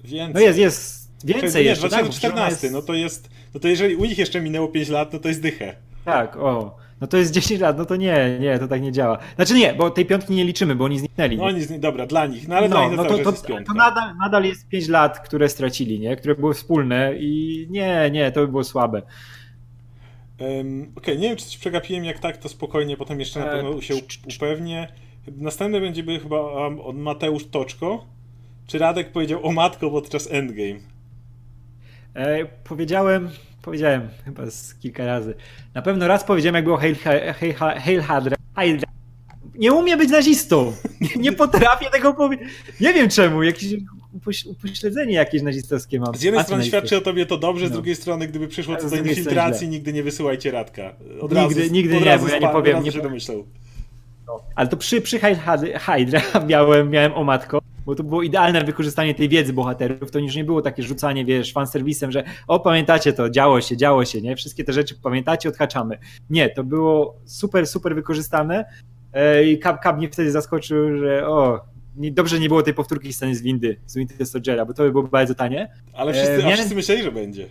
Więcej. 0.05 0.35
No 0.35 0.41
jest, 0.41 0.59
jest 0.59 1.11
więcej 1.25 1.65
jeszcze, 1.67 1.89
tak? 1.89 2.05
bo 2.05 2.11
przecież 2.11 2.25
ona 2.31 2.41
2014, 2.41 2.67
jest- 2.67 2.75
no 2.75 2.83
to 2.83 2.95
jest, 2.95 3.31
no 3.55 3.61
to 3.61 3.69
jeżeli 3.69 3.97
u 3.97 4.05
nich 4.05 4.19
jeszcze 4.19 4.41
minęło 4.41 4.69
5 4.69 4.89
lat, 4.89 5.13
no 5.13 5.19
to 5.19 5.29
jest 5.29 5.43
dychę. 5.43 5.77
Tak, 6.05 6.37
o, 6.37 6.77
no 7.01 7.07
to 7.07 7.17
jest 7.17 7.33
10 7.33 7.61
lat, 7.61 7.79
no 7.79 7.85
to 7.85 7.97
nie, 7.97 8.39
nie, 8.41 8.59
to 8.59 8.69
tak 8.69 8.83
nie 8.83 8.93
działa. 8.93 9.19
Znaczy 9.37 9.55
nie, 9.55 9.75
bo 9.75 9.91
tej 9.91 10.07
piątki 10.07 10.33
nie 10.35 10.45
liczymy, 10.45 10.75
bo 10.75 10.85
oni 10.85 10.99
zniknęli. 10.99 11.37
No 11.37 11.45
oni, 11.45 11.79
dobra, 11.79 12.07
dla 12.07 12.27
nich, 12.27 12.49
no 12.49 12.57
ale 12.57 12.69
dla 12.69 12.81
No, 12.81 12.89
nich 12.89 12.97
no 12.97 13.03
to, 13.05 13.09
to, 13.09 13.15
cały 13.15 13.25
to, 13.25 13.31
czas 13.31 13.35
jest 13.41 13.47
piątka. 13.47 13.73
to 13.73 13.79
nadal, 13.79 14.17
nadal 14.17 14.45
jest 14.45 14.69
5 14.69 14.89
lat, 14.89 15.21
które 15.21 15.49
stracili, 15.49 16.01
nie? 16.01 16.17
Które 16.17 16.35
były 16.35 16.55
wspólne 16.55 17.15
i 17.19 17.67
nie, 17.71 18.11
nie, 18.13 18.33
to 18.33 18.41
by 18.41 18.49
było 18.49 18.65
słabe. 18.65 19.03
Um, 20.41 20.93
Okej, 20.97 21.19
nie 21.19 21.29
wiem, 21.29 21.37
czy 21.37 21.45
coś 21.45 21.57
przegapiłem, 21.59 22.05
jak 22.05 22.19
tak, 22.19 22.37
to 22.37 22.49
spokojnie, 22.49 22.97
potem 22.97 23.21
jeszcze 23.21 23.41
na 23.41 23.47
E, 23.47 23.51
pewno 23.51 23.81
się 23.81 23.95
upewnię. 24.37 24.89
Następny 25.37 25.81
będzie 25.81 26.03
by 26.03 26.21
chyba 26.21 26.37
od 26.85 26.97
Mateusz 26.99 27.47
Toczko. 27.47 28.05
Czy 28.67 28.79
Radek 28.79 29.13
powiedział 29.13 29.47
o 29.47 29.53
matko 29.53 29.91
podczas 29.91 30.29
Endgame? 30.31 30.81
E, 32.15 32.45
powiedziałem, 32.65 33.31
powiedziałem 33.63 34.09
chyba 34.25 34.51
z 34.51 34.75
kilka 34.75 35.07
razy. 35.07 35.35
Na 35.75 35.83
pewno 35.83 36.09
raz 36.09 36.25
powiedziałem, 36.25 36.55
jak 36.55 36.65
było 36.65 36.77
Hail, 36.77 36.95
Hail, 36.95 37.55
Hail 37.55 38.01
Hydra. 38.03 38.37
Hydra. 38.57 38.89
Nie 39.55 39.73
umie 39.73 39.97
być 39.97 40.11
nazistą. 40.11 40.73
Nie, 41.01 41.09
nie 41.23 41.33
potrafię 41.33 41.91
tego 41.91 42.15
powiedzieć. 42.15 42.49
Nie 42.81 42.95
wiem 42.95 43.09
czemu, 43.09 43.43
jakieś 43.43 43.75
upoś, 44.13 44.45
upośledzenie 44.47 45.13
jakieś 45.15 45.43
nazistowskie 45.43 46.01
mam. 46.01 46.15
Z 46.17 46.23
jednej 46.23 46.45
strony 46.45 46.65
świadczy 46.65 46.97
o 46.97 47.01
tobie 47.01 47.27
to 47.27 47.37
dobrze, 47.39 47.67
z 47.67 47.71
No. 47.71 47.75
drugiej 47.75 47.97
strony, 47.97 48.29
gdyby 48.29 48.49
przyszło 48.49 48.77
co 48.77 48.91
do 48.91 48.97
infiltracji, 48.97 49.69
nigdy 49.69 49.93
nie 49.93 50.03
wysyłajcie 50.03 50.51
Radka. 50.51 50.95
Od 51.21 51.33
Nigdy- 51.33 51.61
razu, 51.61 51.73
nigdy 51.73 51.97
od 51.97 52.01
nie, 52.03 52.07
razu 52.11 52.27
bo 52.27 52.33
ja 52.33 52.39
nie 52.39 52.49
powiem, 52.49 52.83
nie 52.83 52.93
się 52.93 53.01
Ale 54.55 54.69
to 54.69 54.77
przy, 54.77 55.01
przy 55.01 55.19
Hydra 55.19 56.21
miałem, 56.49 56.91
miałem 56.91 57.13
o 57.13 57.25
matko, 57.25 57.59
bo 57.87 57.95
to 57.95 58.03
było 58.05 58.23
idealne 58.23 58.65
wykorzystanie 58.65 59.15
tej 59.15 59.29
wiedzy 59.29 59.53
bohaterów. 59.53 60.11
To 60.11 60.19
już 60.19 60.37
nie 60.37 60.45
było 60.45 60.63
takie 60.63 60.83
rzucanie, 60.83 61.25
wiesz, 61.25 61.53
fanserwisem, 61.53 62.13
że 62.13 62.25
o, 62.49 62.61
pamiętacie 62.61 63.13
to, 63.13 63.31
działo 63.31 63.61
się, 63.61 63.77
działo 63.77 64.05
się, 64.05 64.21
nie? 64.21 64.37
Wszystkie 64.37 64.65
te 64.65 64.73
rzeczy 64.73 64.95
pamiętacie, 65.03 65.49
odhaczamy. 65.49 65.99
Nie, 66.31 66.51
to 66.51 66.65
było 66.65 67.15
super, 67.25 67.67
super 67.67 67.95
wykorzystane 67.95 68.65
e, 69.13 69.45
i 69.45 69.59
Cap, 69.59 69.83
Cap 69.83 69.97
mnie 69.97 70.09
wtedy 70.09 70.31
zaskoczył, 70.31 70.97
że 70.99 71.29
o, 71.29 71.61
nie, 71.97 72.13
dobrze 72.13 72.39
nie 72.41 72.49
było 72.49 72.63
tej 72.63 72.75
powtórki 72.75 73.13
sceny 73.13 73.35
z 73.35 73.43
windy, 73.43 73.77
z 73.87 73.97
Winter 73.97 74.27
Soldiera, 74.27 74.65
bo 74.67 74.75
to 74.75 74.83
by 74.83 74.91
było 74.91 75.03
bardzo 75.05 75.35
tanie. 75.35 75.69
Ale 75.95 76.13
wszyscy, 76.13 76.33
E, 76.35 76.39
miałem- 76.39 76.55
wszyscy 76.55 76.75
myśleli, 76.75 77.03
że 77.03 77.13
będzie. 77.13 77.47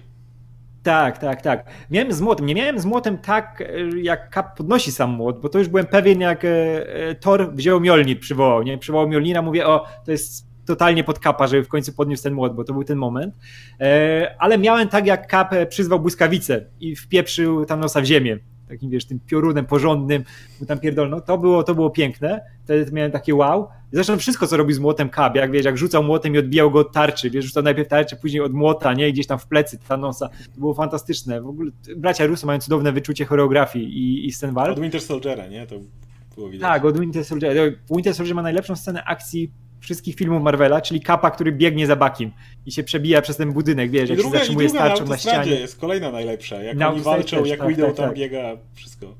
Tak, 0.87 1.17
tak, 1.17 1.41
tak. 1.41 1.65
Miałem 1.91 2.13
z 2.13 2.21
młotem. 2.21 2.45
Nie 2.45 2.55
miałem 2.55 2.79
z 2.79 2.85
młotem 2.85 3.17
tak, 3.17 3.61
e, 3.61 3.99
jak 4.01 4.33
Cap 4.33 4.57
podnosi 4.57 4.91
sam 4.91 5.09
młot, 5.09 5.41
bo 5.41 5.49
to 5.49 5.59
już 5.59 5.67
byłem 5.67 5.85
pewien, 5.85 6.21
jak 6.21 6.45
e, 6.45 6.49
e, 7.09 7.15
Thor 7.15 7.55
wziął 7.55 7.79
Mjolnir, 7.79 8.19
przywołał, 8.19 8.63
nie? 8.63 8.77
Przywołał 8.77 9.07
Mjolnira, 9.07 9.41
mówię, 9.41 9.67
o, 9.67 9.85
to 10.05 10.11
jest 10.11 10.47
totalnie 10.65 11.03
pod 11.03 11.19
Kapa, 11.19 11.47
żeby 11.47 11.63
w 11.63 11.67
końcu 11.67 11.93
podniósł 11.93 12.23
ten 12.23 12.33
młot, 12.33 12.55
bo 12.55 12.63
to 12.63 12.73
był 12.73 12.83
ten 12.83 12.97
moment. 12.97 13.35
Ale 14.39 14.57
miałem 14.57 14.87
tak, 14.87 15.07
jak 15.07 15.31
Cap 15.31 15.53
e, 15.53 15.65
przyzwał 15.65 15.99
błyskawicę 15.99 16.65
i 16.79 16.95
wpieprzył 16.95 17.65
tam 17.65 17.79
nosa 17.79 18.01
w 18.01 18.05
ziemię. 18.05 18.39
Takim, 18.69 18.89
wiesz, 18.89 19.05
tym 19.05 19.19
piorunem 19.19 19.65
porządnym, 19.65 20.23
mu 20.59 20.65
tam 20.65 20.79
pierdolno. 20.79 21.21
To 21.21 21.37
było, 21.37 21.63
to 21.63 21.75
było 21.75 21.89
piękne. 21.89 22.41
Wtedy 22.63 22.91
miałem 22.91 23.11
takie 23.11 23.35
wow. 23.35 23.67
Zresztą 23.91 24.17
wszystko, 24.17 24.47
co 24.47 24.57
robił 24.57 24.75
z 24.75 24.79
młotem 24.79 25.09
Cap, 25.09 25.35
jak 25.35 25.51
wiesz, 25.51 25.65
jak 25.65 25.77
rzucał 25.77 26.03
młotem 26.03 26.35
i 26.35 26.37
odbijał 26.37 26.71
go 26.71 26.79
od 26.79 26.91
tarczy, 26.91 27.29
wiesz, 27.29 27.45
rzucał 27.45 27.63
najpierw 27.63 27.87
tarczę, 27.87 28.15
później 28.15 28.41
od 28.41 28.53
młota, 28.53 28.93
nie, 28.93 29.09
I 29.09 29.13
gdzieś 29.13 29.27
tam 29.27 29.39
w 29.39 29.47
plecy 29.47 29.77
Thanosa. 29.87 30.29
To 30.53 30.59
było 30.59 30.73
fantastyczne. 30.73 31.41
W 31.41 31.47
ogóle 31.47 31.71
bracia 31.97 32.25
Russo 32.25 32.47
mają 32.47 32.59
cudowne 32.59 32.91
wyczucie 32.91 33.25
choreografii 33.25 33.85
i, 33.85 34.27
i 34.27 34.31
scen 34.31 34.53
walk. 34.53 34.71
Od 34.71 34.79
Winter 34.79 35.01
Soldiera, 35.01 35.47
nie? 35.47 35.67
To 35.67 35.75
było 36.35 36.49
widać. 36.49 36.69
Tak, 36.69 36.85
od 36.85 36.99
Winter 36.99 37.25
Soldier. 37.25 37.77
Winter 37.91 38.13
Soldier 38.13 38.35
ma 38.35 38.41
najlepszą 38.41 38.75
scenę 38.75 39.03
akcji 39.03 39.51
wszystkich 39.87 40.15
filmów 40.15 40.43
Marvela, 40.43 40.81
czyli 40.81 41.01
Kapa, 41.01 41.31
który 41.31 41.51
biegnie 41.51 41.87
za 41.87 41.95
Bakim 41.95 42.31
i 42.65 42.71
się 42.71 42.83
przebija 42.83 43.21
przez 43.21 43.37
ten 43.37 43.53
budynek, 43.53 43.91
wiesz, 43.91 44.09
I 44.09 44.11
jak 44.11 44.17
się 44.17 44.23
druga, 44.23 44.37
i 44.37 44.39
zatrzymuje 44.39 44.67
na 44.67 44.73
starczą 44.73 45.05
na 45.05 45.11
autostradzie 45.11 45.41
ścianie. 45.43 45.61
jest 45.61 45.79
kolejna 45.79 46.11
najlepsza. 46.11 46.63
Jak 46.63 46.77
Na 46.77 46.89
oni 46.89 47.01
walczą, 47.01 47.37
też, 47.37 47.49
jak 47.49 47.59
tak, 47.59 47.67
Widow 47.69 47.87
tak, 47.87 47.95
tam 47.97 48.05
tak. 48.05 48.17
biega, 48.17 48.57
wszystko. 48.73 49.15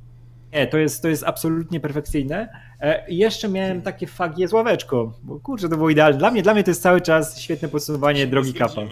Nie, 0.53 0.67
to 0.67 0.77
jest, 0.77 1.01
to 1.01 1.07
jest 1.07 1.23
absolutnie 1.23 1.79
perfekcyjne. 1.79 2.49
E, 2.81 3.09
I 3.09 3.17
jeszcze 3.17 3.49
miałem 3.49 3.81
takie 3.81 4.07
fagie 4.07 4.47
z 4.47 4.53
ławeczką, 4.53 5.11
bo 5.23 5.39
kurczę, 5.39 5.69
to 5.69 5.77
było 5.77 5.89
idealne. 5.89 6.17
Dla 6.19 6.31
mnie, 6.31 6.41
dla 6.41 6.53
mnie 6.53 6.63
to 6.63 6.71
jest 6.71 6.81
cały 6.81 7.01
czas 7.01 7.39
świetne 7.39 7.67
podsumowanie 7.67 8.27
drogi 8.27 8.53
Kapa. 8.53 8.81
Eee, 8.81 8.87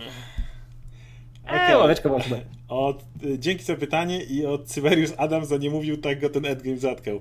Okej. 1.45 1.75
ławeczka 1.75 2.09
była 2.09 2.21
super. 2.21 2.41
Od, 2.67 3.03
y, 3.25 3.39
dzięki 3.39 3.63
za 3.63 3.75
pytanie 3.75 4.23
i 4.23 4.45
od 4.45 4.65
Cyberius 4.65 5.13
Adam 5.17 5.45
za 5.45 5.57
nie 5.57 5.69
mówił, 5.69 5.97
tak 5.97 6.21
go 6.21 6.29
ten 6.29 6.45
Endgame 6.45 6.77
zatkał. 6.77 7.19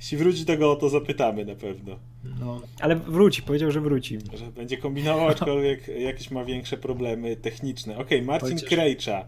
Jeśli 0.00 0.18
wróci, 0.18 0.44
to 0.44 0.56
go 0.56 0.72
o 0.72 0.76
to 0.76 0.88
zapytamy 0.88 1.44
na 1.44 1.54
pewno. 1.54 1.96
No, 2.40 2.60
ale 2.80 2.96
wróci, 2.96 3.42
powiedział, 3.42 3.70
że 3.70 3.80
wróci. 3.80 4.18
Że 4.34 4.46
będzie 4.52 4.76
kombinował, 4.76 5.28
aczkolwiek 5.28 5.88
jakieś 5.88 6.30
ma 6.30 6.44
większe 6.44 6.76
problemy 6.76 7.36
techniczne. 7.36 7.98
Okej, 7.98 8.22
Marcin 8.22 8.50
Chociaż- 8.50 8.68
Krejcza. 8.68 9.24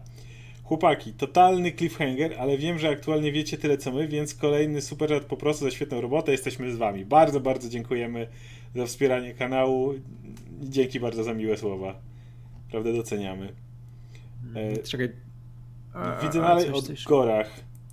Chłopaki, 0.63 1.13
totalny 1.13 1.71
cliffhanger, 1.71 2.33
ale 2.39 2.57
wiem, 2.57 2.79
że 2.79 2.89
aktualnie 2.89 3.31
wiecie 3.31 3.57
tyle 3.57 3.77
co 3.77 3.91
my, 3.91 4.07
więc 4.07 4.33
kolejny 4.35 4.81
super 4.81 5.09
rzad 5.09 5.23
po 5.25 5.37
prostu 5.37 5.65
za 5.65 5.71
świetną 5.71 6.01
robotę. 6.01 6.31
Jesteśmy 6.31 6.71
z 6.73 6.77
wami. 6.77 7.05
Bardzo, 7.05 7.39
bardzo 7.39 7.69
dziękujemy 7.69 8.27
za 8.75 8.85
wspieranie 8.85 9.33
kanału. 9.33 9.93
Dzięki 10.61 10.99
bardzo 10.99 11.23
za 11.23 11.33
miłe 11.33 11.57
słowa. 11.57 11.99
Prawdę 12.71 12.93
doceniamy. 12.93 13.53
E, 14.55 14.77
Czekaj. 14.77 15.09
Widzę 16.23 16.41
dalej 16.41 16.73
coś. 16.73 17.03
Gorach. 17.03 17.49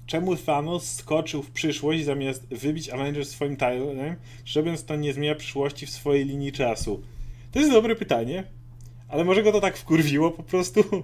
Czemu 0.06 0.36
Thanos 0.36 0.94
skoczył 0.94 1.42
w 1.42 1.50
przyszłość 1.50 2.04
zamiast 2.04 2.46
wybić 2.46 2.90
Avengers 2.90 3.28
swoim 3.28 3.56
timelem, 3.56 4.16
robiąc 4.56 4.84
to 4.84 4.96
nie 4.96 5.12
zmienia 5.12 5.34
przyszłości 5.34 5.86
w 5.86 5.90
swojej 5.90 6.24
linii 6.24 6.52
czasu? 6.52 7.02
To 7.52 7.58
jest 7.58 7.72
dobre 7.72 7.96
pytanie, 7.96 8.44
ale 9.08 9.24
może 9.24 9.42
go 9.42 9.52
to 9.52 9.60
tak 9.60 9.76
wkurwiło 9.76 10.30
po 10.30 10.42
prostu? 10.42 10.84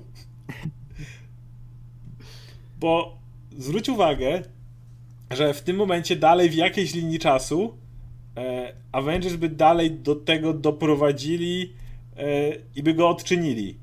Bo 2.80 3.18
zwróć 3.58 3.88
uwagę, 3.88 4.42
że 5.30 5.54
w 5.54 5.62
tym 5.62 5.76
momencie 5.76 6.16
dalej 6.16 6.50
w 6.50 6.54
jakiejś 6.54 6.94
linii 6.94 7.18
czasu 7.18 7.74
e, 8.36 8.72
Avengers 8.92 9.36
by 9.36 9.48
dalej 9.48 9.90
do 9.90 10.14
tego 10.16 10.52
doprowadzili 10.52 11.72
e, 12.16 12.22
i 12.76 12.82
by 12.82 12.94
go 12.94 13.08
odczynili. 13.08 13.76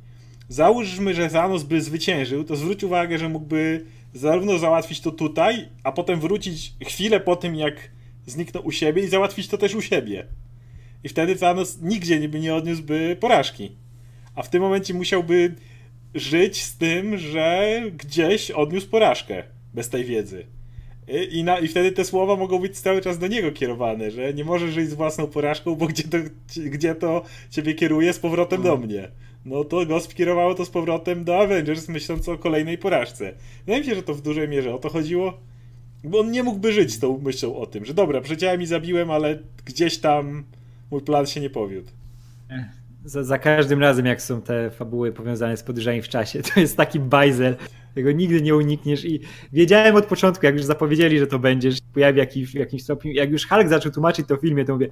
Załóżmy, 0.50 1.14
że 1.14 1.30
Thanos 1.30 1.64
by 1.64 1.82
zwyciężył, 1.82 2.44
to 2.44 2.56
zwróć 2.56 2.84
uwagę, 2.84 3.18
że 3.18 3.30
mógłby 3.30 3.86
zarówno 4.18 4.58
załatwić 4.58 5.02
to 5.02 5.12
tutaj, 5.12 5.70
a 5.84 5.92
potem 5.92 6.20
wrócić 6.20 6.74
chwilę 6.86 7.20
po 7.20 7.36
tym, 7.36 7.56
jak 7.56 7.90
zniknął 8.26 8.66
u 8.66 8.72
siebie 8.72 9.04
i 9.04 9.08
załatwić 9.08 9.48
to 9.48 9.58
też 9.58 9.76
u 9.76 9.82
siebie. 9.82 10.26
I 11.04 11.10
wtedy 11.10 11.36
Thanos 11.36 11.82
nigdzie 11.82 12.20
nie, 12.20 12.30
by 12.30 12.40
nie 12.40 12.56
odniósłby 12.56 13.18
porażki. 13.20 13.72
A 14.36 14.44
w 14.44 14.50
tym 14.50 14.62
momencie 14.62 14.94
musiałby 14.94 15.56
żyć 16.16 16.64
z 16.64 16.78
tym, 16.78 17.18
że 17.18 17.82
gdzieś 17.98 18.52
odniósł 18.52 18.90
porażkę 18.90 19.44
bez 19.74 19.90
tej 19.90 20.06
wiedzy. 20.06 20.46
I, 21.32 21.44
na, 21.44 21.60
I 21.60 21.68
wtedy 21.68 21.92
te 21.92 22.06
słowa 22.06 22.36
mogą 22.36 22.60
być 22.60 22.80
cały 22.80 23.02
czas 23.02 23.20
do 23.20 23.28
niego 23.28 23.52
kierowane, 23.52 24.12
że 24.12 24.34
nie 24.34 24.46
możesz 24.46 24.74
żyć 24.74 24.90
z 24.90 24.94
własną 24.94 25.28
porażką, 25.28 25.76
bo 25.76 25.88
gdzie 25.88 26.04
to, 26.04 26.18
gdzie 26.66 26.96
to 26.96 27.24
ciebie 27.50 27.74
kieruje 27.74 28.14
z 28.14 28.20
powrotem 28.20 28.62
do 28.62 28.78
mnie. 28.78 29.12
No 29.48 29.64
to 29.64 29.86
go 29.86 30.00
skierowało 30.00 30.56
to 30.56 30.66
z 30.66 30.70
powrotem 30.70 31.24
do 31.24 31.40
Avengers, 31.40 31.90
myśląc 31.90 32.30
o 32.30 32.38
kolejnej 32.38 32.78
porażce. 32.78 33.34
Wydaje 33.66 33.80
mi 33.80 33.88
się, 33.88 33.96
że 33.96 34.04
to 34.04 34.14
w 34.14 34.22
dużej 34.22 34.50
mierze 34.50 34.74
o 34.74 34.78
to 34.78 34.90
chodziło. 34.90 35.34
Bo 36.04 36.20
on 36.20 36.32
nie 36.32 36.44
mógłby 36.44 36.74
żyć 36.74 36.94
z 36.94 37.00
tą 37.00 37.18
myślą 37.18 37.56
o 37.56 37.66
tym, 37.66 37.86
że 37.86 37.94
dobra, 37.94 38.22
przeciąłem 38.22 38.62
i 38.62 38.66
zabiłem, 38.66 39.12
ale 39.12 39.40
gdzieś 39.66 39.98
tam 39.98 40.44
mój 40.92 41.02
plan 41.02 41.26
się 41.26 41.42
nie 41.42 41.50
powiódł. 41.50 41.92
Za, 43.06 43.24
za, 43.24 43.38
każdym 43.38 43.80
razem, 43.82 44.06
jak 44.06 44.22
są 44.22 44.42
te 44.42 44.72
fabuły 44.72 45.12
powiązane 45.12 45.58
z 45.58 45.64
podróżami 45.64 46.02
w 46.02 46.10
czasie, 46.10 46.42
to 46.54 46.60
jest 46.60 46.78
taki 46.78 47.00
bajzel, 47.00 47.56
tego 47.96 48.12
nigdy 48.12 48.42
nie 48.42 48.56
unikniesz 48.56 49.06
i 49.06 49.20
wiedziałem 49.54 49.96
od 49.96 50.06
początku, 50.06 50.46
jak 50.46 50.56
już 50.56 50.64
zapowiedzieli, 50.64 51.20
że 51.20 51.28
to 51.28 51.40
będziesz, 51.40 51.78
pojawi 51.94 52.20
jakiś, 52.20 52.52
w 52.52 52.54
jakimś 52.54 52.84
stopniu, 52.84 53.12
jak 53.12 53.32
już 53.32 53.48
Hulk 53.48 53.70
zaczął 53.70 53.92
tłumaczyć 53.92 54.28
to 54.28 54.38
w 54.38 54.42
filmie, 54.42 54.66
to 54.66 54.74
mówię, 54.74 54.90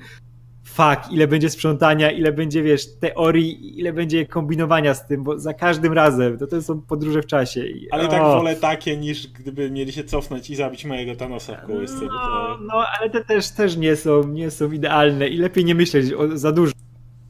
fuck, 0.76 1.12
ile 1.12 1.28
będzie 1.28 1.50
sprzątania, 1.50 2.12
ile 2.12 2.32
będzie, 2.32 2.64
wiesz, 2.64 2.96
teorii, 3.00 3.80
ile 3.80 3.94
będzie 3.94 4.26
kombinowania 4.26 4.94
z 4.94 5.08
tym, 5.08 5.24
bo 5.24 5.40
za 5.40 5.54
każdym 5.54 5.94
razem 5.94 6.38
to, 6.38 6.48
to 6.48 6.62
są 6.62 6.82
podróże 6.82 7.22
w 7.22 7.26
czasie. 7.26 7.68
I, 7.68 7.92
ale 7.92 8.06
i 8.06 8.08
tak 8.08 8.22
wolę 8.22 8.56
takie, 8.56 8.98
niż 8.98 9.28
gdyby 9.28 9.72
mieli 9.72 9.92
się 9.92 10.04
cofnąć 10.04 10.50
i 10.50 10.56
zabić 10.56 10.86
mojego 10.86 11.16
Thanosa 11.16 11.56
w 11.56 11.68
kołysce. 11.68 12.02
No, 12.02 12.08
to... 12.08 12.58
no 12.62 12.74
ale 13.00 13.10
te 13.10 13.24
też, 13.24 13.50
też 13.50 13.78
nie 13.78 13.96
są, 13.96 14.28
nie 14.28 14.52
są 14.52 14.72
idealne 14.72 15.28
i 15.28 15.38
lepiej 15.38 15.66
nie 15.66 15.76
myśleć 15.76 16.14
o, 16.14 16.38
za 16.38 16.52
dużo 16.52 16.74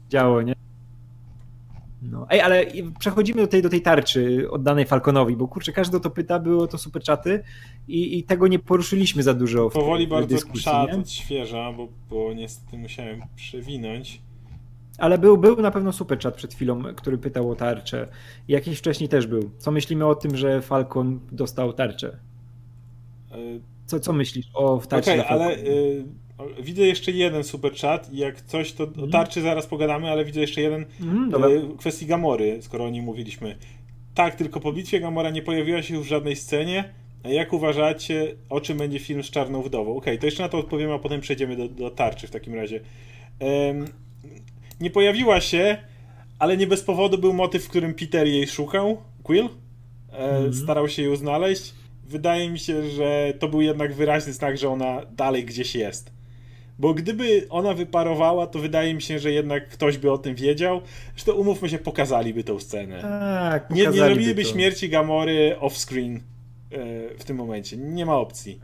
działo, 0.08 0.42
nie? 0.42 0.54
No. 2.10 2.26
Ej, 2.30 2.40
ale 2.40 2.66
przechodzimy 2.98 3.40
do 3.42 3.46
tej, 3.46 3.62
do 3.62 3.68
tej 3.68 3.82
tarczy 3.82 4.50
oddanej 4.50 4.84
Falconowi, 4.84 5.36
bo 5.36 5.48
kurczę, 5.48 5.72
każdy 5.72 6.00
to 6.00 6.10
pyta, 6.10 6.38
było 6.38 6.66
to 6.66 6.78
super 6.78 7.02
czaty 7.02 7.42
i, 7.88 8.18
i 8.18 8.24
tego 8.24 8.48
nie 8.48 8.58
poruszyliśmy 8.58 9.22
za 9.22 9.34
dużo 9.34 9.70
w 9.70 9.72
Powoli 9.72 10.06
w 10.06 10.10
bardzo 10.10 10.28
dyskusji, 10.28 10.64
czat 10.64 10.92
nie? 10.92 10.98
odświeża, 10.98 11.72
bo, 11.72 11.88
bo 12.10 12.34
niestety 12.34 12.78
musiałem 12.78 13.20
przewinąć. 13.36 14.20
Ale 14.98 15.18
był, 15.18 15.38
był 15.38 15.62
na 15.62 15.70
pewno 15.70 15.92
super 15.92 16.18
czat 16.18 16.34
przed 16.34 16.54
chwilą, 16.54 16.82
który 16.82 17.18
pytał 17.18 17.50
o 17.50 17.54
tarczę. 17.54 18.08
Jakiś 18.48 18.78
wcześniej 18.78 19.08
też 19.08 19.26
był. 19.26 19.50
Co 19.58 19.70
myślimy 19.70 20.06
o 20.06 20.14
tym, 20.14 20.36
że 20.36 20.62
Falcon 20.62 21.20
dostał 21.32 21.72
tarczę? 21.72 22.16
Co, 23.86 24.00
co 24.00 24.12
myślisz 24.12 24.46
o 24.54 24.78
tarczy 24.88 25.10
Okej, 25.10 25.20
dla 25.20 25.28
ale 25.28 25.56
y, 25.56 26.04
widzę 26.62 26.82
jeszcze 26.82 27.12
jeden 27.12 27.44
super 27.44 27.72
chat 27.74 28.12
i 28.12 28.16
jak 28.18 28.40
coś, 28.40 28.72
to 28.72 28.84
o 29.02 29.06
tarczy 29.06 29.40
zaraz 29.40 29.66
pogadamy, 29.66 30.10
ale 30.10 30.24
widzę 30.24 30.40
jeszcze 30.40 30.60
jeden 30.60 30.84
Mhm, 31.00 31.44
y, 31.72 31.76
kwestii 31.78 32.06
Gamory, 32.06 32.58
skoro 32.62 32.84
o 32.84 32.90
nim 32.90 33.04
mówiliśmy. 33.04 33.56
Tak, 34.14 34.34
tylko 34.36 34.60
po 34.60 34.72
bitwie 34.72 35.00
Gamora 35.00 35.30
nie 35.30 35.42
pojawiła 35.42 35.82
się 35.82 35.94
już 35.94 36.06
w 36.06 36.08
żadnej 36.08 36.36
scenie. 36.36 36.84
A 37.24 37.28
Jak 37.28 37.52
uważacie, 37.52 38.34
o 38.48 38.60
czym 38.60 38.78
będzie 38.78 38.98
film 38.98 39.22
z 39.22 39.30
Czarną 39.30 39.62
Wdową? 39.62 39.96
Okej, 39.96 40.18
to 40.18 40.26
jeszcze 40.26 40.42
na 40.42 40.48
to 40.48 40.58
odpowiemy, 40.58 40.92
a 40.94 40.98
potem 40.98 41.20
przejdziemy 41.20 41.56
do, 41.56 41.68
do 41.68 41.90
tarczy 41.90 42.26
w 42.26 42.30
takim 42.30 42.54
razie. 42.54 42.80
Em, 43.38 43.84
nie 44.80 44.90
pojawiła 44.90 45.40
się, 45.40 45.76
ale 46.38 46.56
nie 46.56 46.66
bez 46.66 46.82
powodu 46.82 47.18
był 47.18 47.32
motyw, 47.32 47.64
w 47.64 47.68
którym 47.68 47.94
Peter 47.94 48.26
jej 48.26 48.46
szukał, 48.46 49.02
Quill. 49.22 49.48
E, 50.12 50.52
Starał 50.52 50.88
się 50.88 51.02
ją 51.02 51.16
znaleźć. 51.16 51.74
Wydaje 52.04 52.50
mi 52.50 52.58
się, 52.58 52.88
że 52.90 53.32
to 53.38 53.48
był 53.48 53.60
jednak 53.60 53.94
wyraźny 53.94 54.32
znak, 54.32 54.58
że 54.58 54.68
ona 54.68 55.02
dalej 55.16 55.44
gdzieś 55.44 55.74
jest. 55.74 56.15
Bo 56.78 56.94
gdyby 56.94 57.46
ona 57.50 57.74
wyparowała, 57.74 58.46
to 58.46 58.58
wydaje 58.58 58.94
mi 58.94 59.02
się, 59.02 59.18
że 59.18 59.32
jednak 59.32 59.68
ktoś 59.68 59.98
by 59.98 60.12
o 60.12 60.18
tym 60.18 60.34
wiedział. 60.34 60.80
Zresztą 61.12 61.32
umówmy 61.32 61.68
się, 61.68 61.78
pokazaliby 61.78 62.44
tą 62.44 62.60
scenę. 62.60 63.00
Tak, 63.00 63.70
Nie, 63.70 63.86
nie 63.86 64.08
robiliby 64.08 64.42
to. 64.42 64.48
śmierci 64.48 64.88
Gamory 64.88 65.56
off-screen 65.60 66.16
e, 66.16 66.20
w 67.18 67.24
tym 67.24 67.36
momencie. 67.36 67.76
Nie 67.76 68.06
ma 68.06 68.16
opcji. 68.16 68.60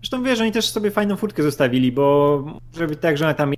Zresztą 0.00 0.22
wiesz, 0.22 0.40
oni 0.40 0.52
też 0.52 0.68
sobie 0.68 0.90
fajną 0.90 1.16
furtkę 1.16 1.42
zostawili, 1.42 1.92
bo 1.92 2.44
żeby 2.76 2.96
tak, 2.96 3.18
że 3.18 3.24
ona 3.24 3.34
tam 3.34 3.54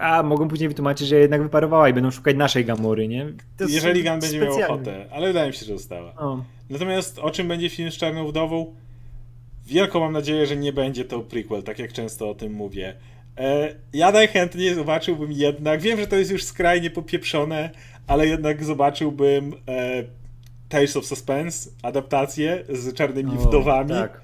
a 0.00 0.22
mogą 0.22 0.48
później 0.48 0.68
wytłumaczyć, 0.68 1.08
że 1.08 1.16
jednak 1.16 1.42
wyparowała 1.42 1.88
i 1.88 1.92
będą 1.92 2.10
szukać 2.10 2.36
naszej 2.36 2.64
Gamory, 2.64 3.08
nie? 3.08 3.26
To 3.56 3.64
Jeżeli 3.68 4.04
Gun 4.04 4.20
będzie 4.20 4.40
miał 4.40 4.62
ochotę, 4.62 5.06
ale 5.10 5.26
wydaje 5.26 5.46
mi 5.48 5.54
się, 5.54 5.66
że 5.66 5.72
została. 5.72 6.12
No. 6.20 6.44
Natomiast 6.70 7.18
o 7.18 7.30
czym 7.30 7.48
będzie 7.48 7.70
film 7.70 7.90
z 7.90 7.94
Czarną 7.96 8.28
Wdową? 8.28 8.74
Wielką 9.66 10.00
mam 10.00 10.12
nadzieję, 10.12 10.46
że 10.46 10.56
nie 10.56 10.72
będzie 10.72 11.04
to 11.04 11.20
prequel, 11.20 11.62
tak 11.62 11.78
jak 11.78 11.92
często 11.92 12.30
o 12.30 12.34
tym 12.34 12.52
mówię. 12.52 12.94
E, 13.38 13.74
ja 13.92 14.12
najchętniej 14.12 14.74
zobaczyłbym 14.74 15.32
jednak, 15.32 15.80
wiem, 15.80 16.00
że 16.00 16.06
to 16.06 16.16
jest 16.16 16.30
już 16.30 16.44
skrajnie 16.44 16.90
popieprzone, 16.90 17.70
ale 18.06 18.26
jednak 18.26 18.64
zobaczyłbym 18.64 19.52
e, 19.68 20.04
Tales 20.68 20.96
of 20.96 21.06
Suspense, 21.06 21.70
adaptację 21.82 22.64
z 22.68 22.94
Czarnymi 22.94 23.30
O, 23.32 23.34
Wdowami, 23.40 23.90
Tak. 23.90 24.20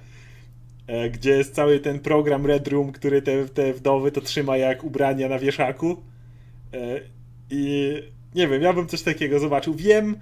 e, 0.87 1.11
gdzie 1.11 1.31
jest 1.31 1.55
cały 1.55 1.81
ten 1.81 1.99
program 1.99 2.47
Red 2.47 2.69
Room, 2.69 2.93
który 2.93 3.23
te, 3.23 3.49
te 3.49 3.73
wdowy 3.73 4.13
to 4.13 4.21
trzyma 4.21 4.57
jak 4.57 4.85
ubrania 4.85 5.29
na 5.29 5.39
wieszaku. 5.39 6.03
E, 6.75 7.01
I 7.51 7.95
nie 8.35 8.49
wiem, 8.49 8.63
ja 8.63 8.73
bym 8.73 8.87
coś 8.87 9.03
takiego 9.03 9.39
zobaczył. 9.39 9.75
Wiem, 9.75 10.17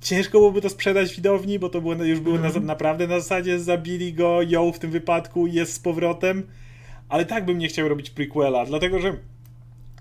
ciężko 0.00 0.38
byłoby 0.38 0.60
to 0.60 0.70
sprzedać 0.70 1.14
widowni, 1.14 1.58
bo 1.58 1.68
to 1.68 1.80
było, 1.80 1.94
już 1.94 2.20
było 2.20 2.38
na, 2.38 2.50
naprawdę 2.60 3.06
na 3.06 3.20
zasadzie 3.20 3.60
zabili 3.60 4.12
go, 4.12 4.42
ją 4.42 4.72
w 4.72 4.78
tym 4.78 4.90
wypadku 4.90 5.46
jest 5.46 5.72
z 5.72 5.78
powrotem, 5.78 6.46
ale 7.08 7.24
tak 7.24 7.44
bym 7.44 7.58
nie 7.58 7.68
chciał 7.68 7.88
robić 7.88 8.10
prequela, 8.10 8.66
dlatego 8.66 9.00
że 9.00 9.16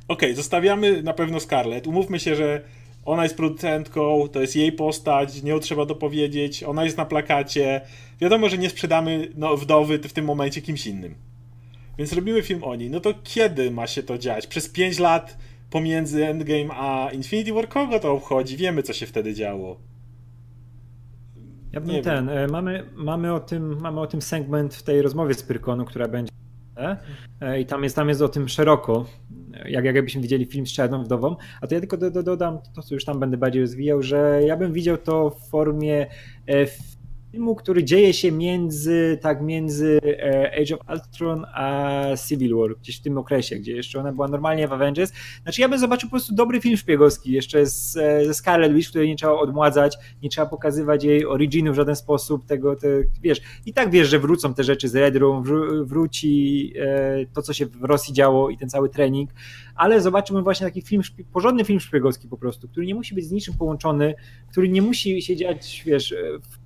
okej, 0.07 0.35
zostawiamy 0.35 1.03
na 1.03 1.13
pewno 1.13 1.39
Scarlett, 1.39 1.87
umówmy 1.87 2.19
się, 2.19 2.35
że 2.35 2.61
ona 3.05 3.23
jest 3.23 3.37
producentką, 3.37 4.27
to 4.31 4.41
jest 4.41 4.55
jej 4.55 4.71
postać, 4.71 5.43
nie 5.43 5.59
trzeba 5.59 5.85
dopowiedzieć, 5.85 6.63
ona 6.63 6.83
jest 6.83 6.97
na 6.97 7.05
plakacie, 7.05 7.81
wiadomo, 8.21 8.49
że 8.49 8.57
nie 8.57 8.69
sprzedamy 8.69 9.31
no, 9.35 9.57
wdowy 9.57 9.99
w 9.99 10.13
tym 10.13 10.25
momencie 10.25 10.61
kimś 10.61 10.87
innym. 10.87 11.15
Więc 11.97 12.13
robimy 12.13 12.41
film 12.41 12.63
o 12.63 12.75
niej. 12.75 12.89
No 12.89 12.99
to 12.99 13.13
kiedy 13.23 13.71
ma 13.71 13.87
się 13.87 14.03
to 14.03 14.17
dziać? 14.17 14.47
Przez 14.47 14.69
5 14.69 14.99
lat 14.99 15.37
pomiędzy 15.75 16.25
Endgame 16.25 16.69
a 16.73 17.11
Infinity 17.11 17.53
War? 17.53 17.69
Kogo 17.69 17.99
to 17.99 18.13
obchodzi? 18.13 18.57
Wiemy, 18.57 18.83
co 18.83 18.93
się 18.93 19.05
wtedy 19.05 19.33
działo. 19.33 19.79
Ja 21.71 21.81
bym 21.81 21.89
Nie 21.89 22.01
ten, 22.01 22.29
e, 22.29 22.47
mamy, 22.47 22.89
mamy, 22.95 23.33
o 23.33 23.39
tym, 23.39 23.81
mamy 23.81 24.01
o 24.01 24.07
tym 24.07 24.21
segment 24.21 24.75
w 24.75 24.83
tej 24.83 25.01
rozmowie 25.01 25.33
z 25.33 25.43
Pyrkonu, 25.43 25.85
która 25.85 26.07
będzie 26.07 26.31
e, 27.41 27.61
i 27.61 27.65
tam 27.65 27.83
jest, 27.83 27.95
tam 27.95 28.09
jest 28.09 28.21
o 28.21 28.29
tym 28.29 28.49
szeroko, 28.49 29.05
e, 29.53 29.71
jak, 29.71 29.85
jak 29.85 29.95
jakbyśmy 29.95 30.21
widzieli 30.21 30.45
film 30.45 30.67
z 30.67 30.73
Czarną 30.73 31.03
Wdową, 31.03 31.35
a 31.61 31.67
to 31.67 31.73
ja 31.75 31.79
tylko 31.79 31.97
do, 31.97 32.11
do, 32.11 32.23
dodam 32.23 32.59
to, 32.75 32.81
co 32.81 32.93
już 32.93 33.05
tam 33.05 33.19
będę 33.19 33.37
bardziej 33.37 33.61
rozwijał, 33.61 34.01
że 34.01 34.41
ja 34.47 34.57
bym 34.57 34.73
widział 34.73 34.97
to 34.97 35.29
w 35.29 35.49
formie 35.49 36.07
e, 36.47 36.65
filmu, 37.35 37.55
który 37.55 37.83
dzieje 37.83 38.13
się 38.13 38.31
między, 38.31 39.17
tak, 39.21 39.41
między 39.41 39.99
e, 40.03 40.51
Age 40.61 40.75
of 40.75 40.81
Ultron 40.89 41.45
a 41.53 42.03
Civil 42.27 42.55
War, 42.55 42.77
gdzieś 42.77 42.97
w 42.97 43.01
tym 43.01 43.17
okresie, 43.17 43.55
gdzie 43.55 43.75
jeszcze 43.75 43.99
ona 43.99 44.11
była 44.11 44.27
normalnie 44.27 44.67
w 44.67 44.73
Avengers. 44.73 45.11
Znaczy 45.43 45.61
ja 45.61 45.69
bym 45.69 45.79
zobaczył 45.79 46.09
po 46.09 46.11
prostu 46.11 46.35
dobry 46.35 46.61
film 46.61 46.77
szpiegowski, 46.77 47.31
jeszcze 47.31 47.65
z, 47.65 47.97
e, 47.97 48.25
ze 48.25 48.33
Scarlet 48.33 48.73
Witch, 48.73 48.89
której 48.89 49.07
nie 49.07 49.15
trzeba 49.15 49.33
odmładzać, 49.33 49.97
nie 50.23 50.29
trzeba 50.29 50.47
pokazywać 50.47 51.03
jej 51.03 51.25
originu 51.25 51.73
w 51.73 51.75
żaden 51.75 51.95
sposób, 51.95 52.45
tego, 52.45 52.75
te, 52.75 52.87
wiesz, 53.21 53.41
i 53.65 53.73
tak 53.73 53.91
wiesz, 53.91 54.07
że 54.07 54.19
wrócą 54.19 54.53
te 54.53 54.63
rzeczy 54.63 54.89
z 54.89 54.95
Red 54.95 55.15
Room, 55.15 55.43
wró- 55.43 55.85
wróci 55.85 56.73
e, 56.79 57.25
to, 57.33 57.41
co 57.41 57.53
się 57.53 57.65
w 57.65 57.83
Rosji 57.83 58.13
działo 58.13 58.49
i 58.49 58.57
ten 58.57 58.69
cały 58.69 58.89
trening, 58.89 59.29
ale 59.75 60.01
zobaczymy 60.01 60.41
właśnie 60.41 60.67
taki 60.67 60.81
film, 60.81 61.01
porządny 61.33 61.65
film 61.65 61.79
szpiegowski 61.79 62.27
po 62.27 62.37
prostu, 62.37 62.67
który 62.67 62.85
nie 62.85 62.95
musi 62.95 63.15
być 63.15 63.25
z 63.25 63.31
niczym 63.31 63.53
połączony, 63.53 64.13
który 64.51 64.69
nie 64.69 64.81
musi 64.81 65.21
się 65.21 65.35
dziać, 65.35 65.83
wiesz, 65.85 66.15
w 66.41 66.64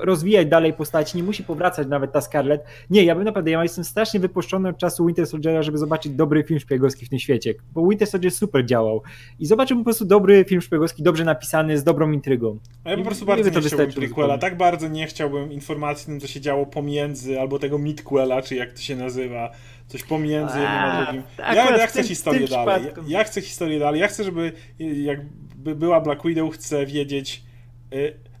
rozwijać 0.00 0.48
dalej 0.48 0.72
postaci, 0.72 1.16
nie 1.16 1.22
musi 1.22 1.44
powracać 1.44 1.88
nawet 1.88 2.12
ta 2.12 2.20
Scarlett. 2.20 2.64
Nie, 2.90 3.04
ja 3.04 3.14
bym 3.14 3.24
naprawdę, 3.24 3.50
ja 3.50 3.62
jestem 3.62 3.84
strasznie 3.84 4.20
wypuszczony 4.20 4.68
od 4.68 4.78
czasu 4.78 5.06
Winter 5.06 5.26
Soldiera, 5.26 5.62
żeby 5.62 5.78
zobaczyć 5.78 6.12
dobry 6.12 6.44
film 6.44 6.60
szpiegowski 6.60 7.06
w 7.06 7.08
tym 7.08 7.18
świecie, 7.18 7.54
bo 7.72 7.88
Winter 7.88 8.08
Soldier 8.08 8.32
super 8.32 8.66
działał 8.66 9.02
i 9.38 9.46
zobaczymy 9.46 9.80
po 9.80 9.84
prostu 9.84 10.04
dobry 10.04 10.44
film 10.48 10.60
szpiegowski, 10.60 11.02
dobrze 11.02 11.24
napisany, 11.24 11.78
z 11.78 11.84
dobrą 11.84 12.12
intrygą. 12.12 12.58
A 12.84 12.90
ja 12.90 12.96
po 12.96 13.02
I 13.02 13.04
prostu 13.04 13.24
mnie 13.24 13.34
bardzo 13.34 13.50
nie 13.50 13.54
to 13.54 13.68
chciałbym 13.68 13.92
prequela. 13.92 14.38
Tak 14.38 14.56
bardzo 14.56 14.88
nie 14.88 15.06
chciałbym 15.06 15.52
informacji 15.52 16.04
o 16.04 16.06
tym, 16.06 16.20
co 16.20 16.26
się 16.26 16.40
działo 16.40 16.66
pomiędzy, 16.66 17.40
albo 17.40 17.58
tego 17.58 17.78
midquela, 17.78 18.42
czy 18.42 18.54
jak 18.54 18.72
to 18.72 18.80
się 18.80 18.96
nazywa. 18.96 19.50
Coś 19.86 20.02
pomiędzy 20.02 20.54
jednym 20.58 20.78
a 20.78 21.04
drugim. 21.04 21.22
akurat 21.38 21.70
Ja, 21.70 21.76
ja 21.76 21.86
chcę 21.86 21.98
tym- 21.98 22.08
historię 22.08 22.40
tym 22.40 22.48
dalej. 22.48 22.84
Ja, 22.84 23.18
ja 23.18 23.24
chcę 23.24 23.40
historię 23.40 23.78
dalej. 23.78 24.00
Ja 24.00 24.08
chcę, 24.08 24.24
żeby 24.24 24.52
jakby 24.78 25.74
była 25.74 26.00
Black 26.00 26.24
Widow, 26.24 26.54
chcę 26.54 26.86
wiedzieć. 26.86 27.42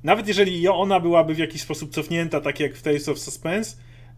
Nawet 0.06 0.28
jeżeli 0.28 0.68
ona 0.68 1.00
byłaby 1.00 1.34
w 1.34 1.38
jakiś 1.38 1.62
sposób 1.62 1.90
cofnięta, 1.90 2.40
tak 2.40 2.60
jak 2.60 2.74
w 2.74 2.82
Tales 2.82 3.08
of 3.08 3.18
Suspense, 3.18 3.76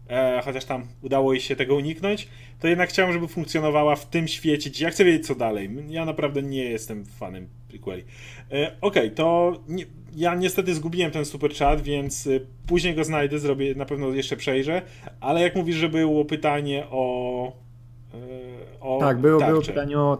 e, 0.09 0.41
chociaż 0.45 0.65
tam 0.65 0.87
udało 1.01 1.33
jej 1.33 1.41
się 1.41 1.55
tego 1.55 1.75
uniknąć, 1.75 2.27
to 2.59 2.67
jednak 2.67 2.89
chciałem, 2.89 3.13
żeby 3.13 3.27
funkcjonowała 3.27 3.95
w 3.95 4.05
tym 4.05 4.27
świecie. 4.27 4.69
Ja 4.79 4.89
chcę 4.89 5.05
wiedzieć, 5.05 5.27
co 5.27 5.35
dalej. 5.35 5.69
Ja 5.87 6.05
naprawdę 6.05 6.43
nie 6.43 6.63
jestem 6.63 7.05
fanem 7.05 7.47
prequeli. 7.67 8.03
E, 8.51 8.71
Okej, 8.81 9.03
okay, 9.03 9.09
to 9.09 9.53
nie, 9.67 9.85
ja 10.15 10.35
niestety 10.35 10.75
zgubiłem 10.75 11.11
ten 11.11 11.25
super 11.25 11.53
chat, 11.53 11.81
więc 11.81 12.27
e, 12.27 12.39
później 12.67 12.95
go 12.95 13.03
znajdę, 13.03 13.39
zrobię, 13.39 13.75
na 13.75 13.85
pewno 13.85 14.09
jeszcze 14.09 14.37
przejrzę, 14.37 14.81
ale 15.19 15.41
jak 15.41 15.55
mówisz, 15.55 15.75
że 15.75 15.89
było 15.89 16.25
pytanie 16.25 16.85
o 16.91 17.47
e, 18.13 18.79
o 18.81 18.97
tak, 18.99 19.19
było, 19.19 19.39
było 19.39 19.61
pytanie 19.61 19.99
o 19.99 20.17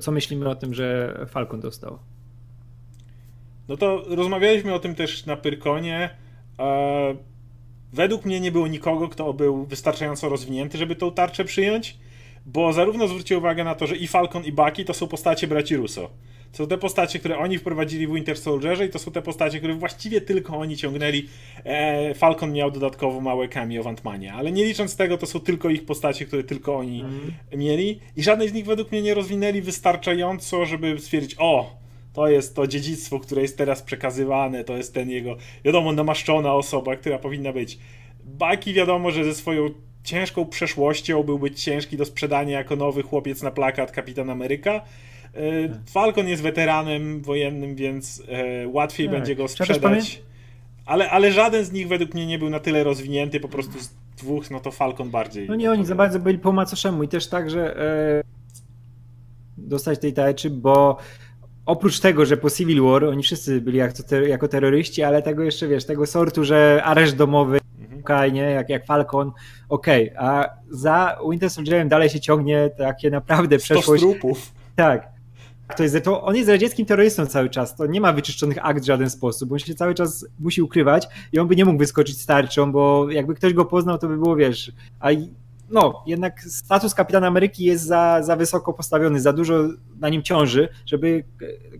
co 0.00 0.12
myślimy 0.12 0.48
o 0.48 0.54
tym, 0.54 0.74
że 0.74 1.18
Falcon 1.30 1.60
dostał. 1.60 1.98
No 3.70 3.76
to 3.76 4.02
rozmawialiśmy 4.06 4.74
o 4.74 4.78
tym 4.78 4.94
też 4.94 5.26
na 5.26 5.36
Pyrkonie. 5.36 6.10
E, 6.58 7.14
według 7.92 8.24
mnie 8.24 8.40
nie 8.40 8.52
było 8.52 8.66
nikogo, 8.66 9.08
kto 9.08 9.32
był 9.32 9.64
wystarczająco 9.64 10.28
rozwinięty, 10.28 10.78
żeby 10.78 10.96
tą 10.96 11.12
tarczę 11.12 11.44
przyjąć, 11.44 11.96
bo 12.46 12.72
zarówno 12.72 13.08
zwrócił 13.08 13.38
uwagę 13.38 13.64
na 13.64 13.74
to, 13.74 13.86
że 13.86 13.96
i 13.96 14.06
Falcon 14.06 14.44
i 14.44 14.52
Bucky 14.52 14.84
to 14.84 14.94
są 14.94 15.08
postacie 15.08 15.46
braci 15.46 15.76
Russo. 15.76 16.10
Są 16.52 16.66
te 16.66 16.78
postacie, 16.78 17.18
które 17.18 17.38
oni 17.38 17.58
wprowadzili 17.58 18.06
w 18.06 18.14
Winter 18.14 18.38
Soldierze 18.38 18.86
i 18.86 18.88
to 18.88 18.98
są 18.98 19.10
te 19.10 19.22
postacie, 19.22 19.58
które 19.58 19.74
właściwie 19.74 20.20
tylko 20.20 20.56
oni 20.56 20.76
ciągnęli. 20.76 21.28
E, 21.64 22.14
Falcon 22.14 22.52
miał 22.52 22.70
dodatkowo 22.70 23.20
małe 23.20 23.48
cameo 23.48 23.82
w 23.82 23.86
Antmanie, 23.86 24.32
ale 24.32 24.52
nie 24.52 24.64
licząc 24.64 24.96
tego, 24.96 25.18
to 25.18 25.26
są 25.26 25.40
tylko 25.40 25.70
ich 25.70 25.86
postacie, 25.86 26.26
które 26.26 26.44
tylko 26.44 26.76
oni 26.76 27.00
mm. 27.00 27.32
mieli 27.56 28.00
i 28.16 28.22
żadnej 28.22 28.48
z 28.48 28.52
nich 28.52 28.64
według 28.64 28.92
mnie 28.92 29.02
nie 29.02 29.14
rozwinęli 29.14 29.60
wystarczająco, 29.60 30.66
żeby 30.66 30.98
stwierdzić, 30.98 31.36
o, 31.38 31.80
to 32.12 32.28
jest 32.28 32.56
to 32.56 32.66
dziedzictwo, 32.66 33.20
które 33.20 33.42
jest 33.42 33.58
teraz 33.58 33.82
przekazywane, 33.82 34.64
to 34.64 34.76
jest 34.76 34.94
ten 34.94 35.10
jego, 35.10 35.36
wiadomo, 35.64 35.92
namaszczona 35.92 36.54
osoba, 36.54 36.96
która 36.96 37.18
powinna 37.18 37.52
być. 37.52 37.78
Baki 38.24 38.72
wiadomo, 38.72 39.10
że 39.10 39.24
ze 39.24 39.34
swoją 39.34 39.70
ciężką 40.04 40.46
przeszłością 40.46 41.22
byłby 41.22 41.50
ciężki 41.50 41.96
do 41.96 42.04
sprzedania 42.04 42.58
jako 42.58 42.76
nowy 42.76 43.02
chłopiec 43.02 43.42
na 43.42 43.50
plakat 43.50 43.92
Kapitan 43.92 44.30
Ameryka. 44.30 44.72
E, 44.74 44.80
Falcon 45.86 46.28
jest 46.28 46.42
weteranem 46.42 47.22
wojennym, 47.22 47.74
więc 47.74 48.22
e, 48.28 48.68
łatwiej 48.68 49.06
tak. 49.06 49.16
będzie 49.16 49.36
go 49.36 49.48
sprzedać. 49.48 50.22
Ale, 50.86 51.10
ale 51.10 51.32
żaden 51.32 51.64
z 51.64 51.72
nich 51.72 51.88
według 51.88 52.14
mnie 52.14 52.26
nie 52.26 52.38
był 52.38 52.50
na 52.50 52.60
tyle 52.60 52.84
rozwinięty, 52.84 53.40
po 53.40 53.48
prostu 53.48 53.78
z 53.78 53.90
dwóch, 54.16 54.50
no 54.50 54.60
to 54.60 54.70
Falcon 54.70 55.10
bardziej. 55.10 55.48
No 55.48 55.54
nie, 55.54 55.70
oni 55.70 55.86
za 55.86 55.94
bardzo 55.94 56.20
byli 56.20 56.38
po 56.38 56.52
macoszemu 56.52 57.02
i 57.02 57.08
też 57.08 57.26
tak, 57.26 57.50
że 57.50 57.76
e, 57.76 58.22
dostać 59.56 59.98
tej 59.98 60.12
tarczy, 60.12 60.50
bo 60.50 60.96
oprócz 61.66 62.00
tego, 62.00 62.26
że 62.26 62.36
po 62.36 62.50
Civil 62.50 62.82
War 62.82 63.04
oni 63.04 63.22
wszyscy 63.22 63.60
byli 63.60 63.78
jako, 63.78 64.16
jako 64.26 64.48
terroryści, 64.48 65.02
ale 65.02 65.22
tego 65.22 65.42
jeszcze, 65.42 65.68
wiesz, 65.68 65.84
tego 65.84 66.06
sortu, 66.06 66.44
że 66.44 66.82
areszt 66.84 67.16
domowy, 67.16 67.60
mhm. 67.80 68.32
nie, 68.32 68.42
jak, 68.42 68.68
jak 68.68 68.86
Falcon, 68.86 69.32
okej, 69.68 70.10
okay. 70.10 70.28
a 70.28 70.48
za 70.70 71.18
Winter 71.30 71.50
Soldierem 71.50 71.88
dalej 71.88 72.08
się 72.08 72.20
ciągnie 72.20 72.70
takie 72.78 73.10
naprawdę 73.10 73.58
przeszłość. 73.58 74.02
trupów. 74.02 74.52
Tak. 74.76 75.08
To 75.76 75.82
jest, 75.82 76.04
to 76.04 76.22
on 76.22 76.36
jest 76.36 76.48
radzieckim 76.48 76.86
terrorystą 76.86 77.26
cały 77.26 77.50
czas, 77.50 77.76
to 77.76 77.86
nie 77.86 78.00
ma 78.00 78.12
wyczyszczonych 78.12 78.58
akt 78.62 78.82
w 78.82 78.86
żaden 78.86 79.10
sposób, 79.10 79.52
on 79.52 79.58
się 79.58 79.74
cały 79.74 79.94
czas 79.94 80.26
musi 80.40 80.62
ukrywać 80.62 81.08
i 81.32 81.38
on 81.38 81.48
by 81.48 81.56
nie 81.56 81.64
mógł 81.64 81.78
wyskoczyć 81.78 82.20
starczą, 82.20 82.72
bo 82.72 83.10
jakby 83.10 83.34
ktoś 83.34 83.54
go 83.54 83.64
poznał, 83.64 83.98
to 83.98 84.08
by 84.08 84.16
było, 84.16 84.36
wiesz, 84.36 84.72
a 85.00 85.10
no, 85.70 86.02
jednak 86.06 86.42
status 86.42 86.94
kapitana 86.94 87.26
Ameryki 87.26 87.64
jest 87.64 87.84
za, 87.84 88.22
za 88.22 88.36
wysoko 88.36 88.72
postawiony, 88.72 89.20
za 89.20 89.32
dużo 89.32 89.54
na 90.00 90.08
nim 90.08 90.22
ciąży, 90.22 90.68
żeby 90.86 91.24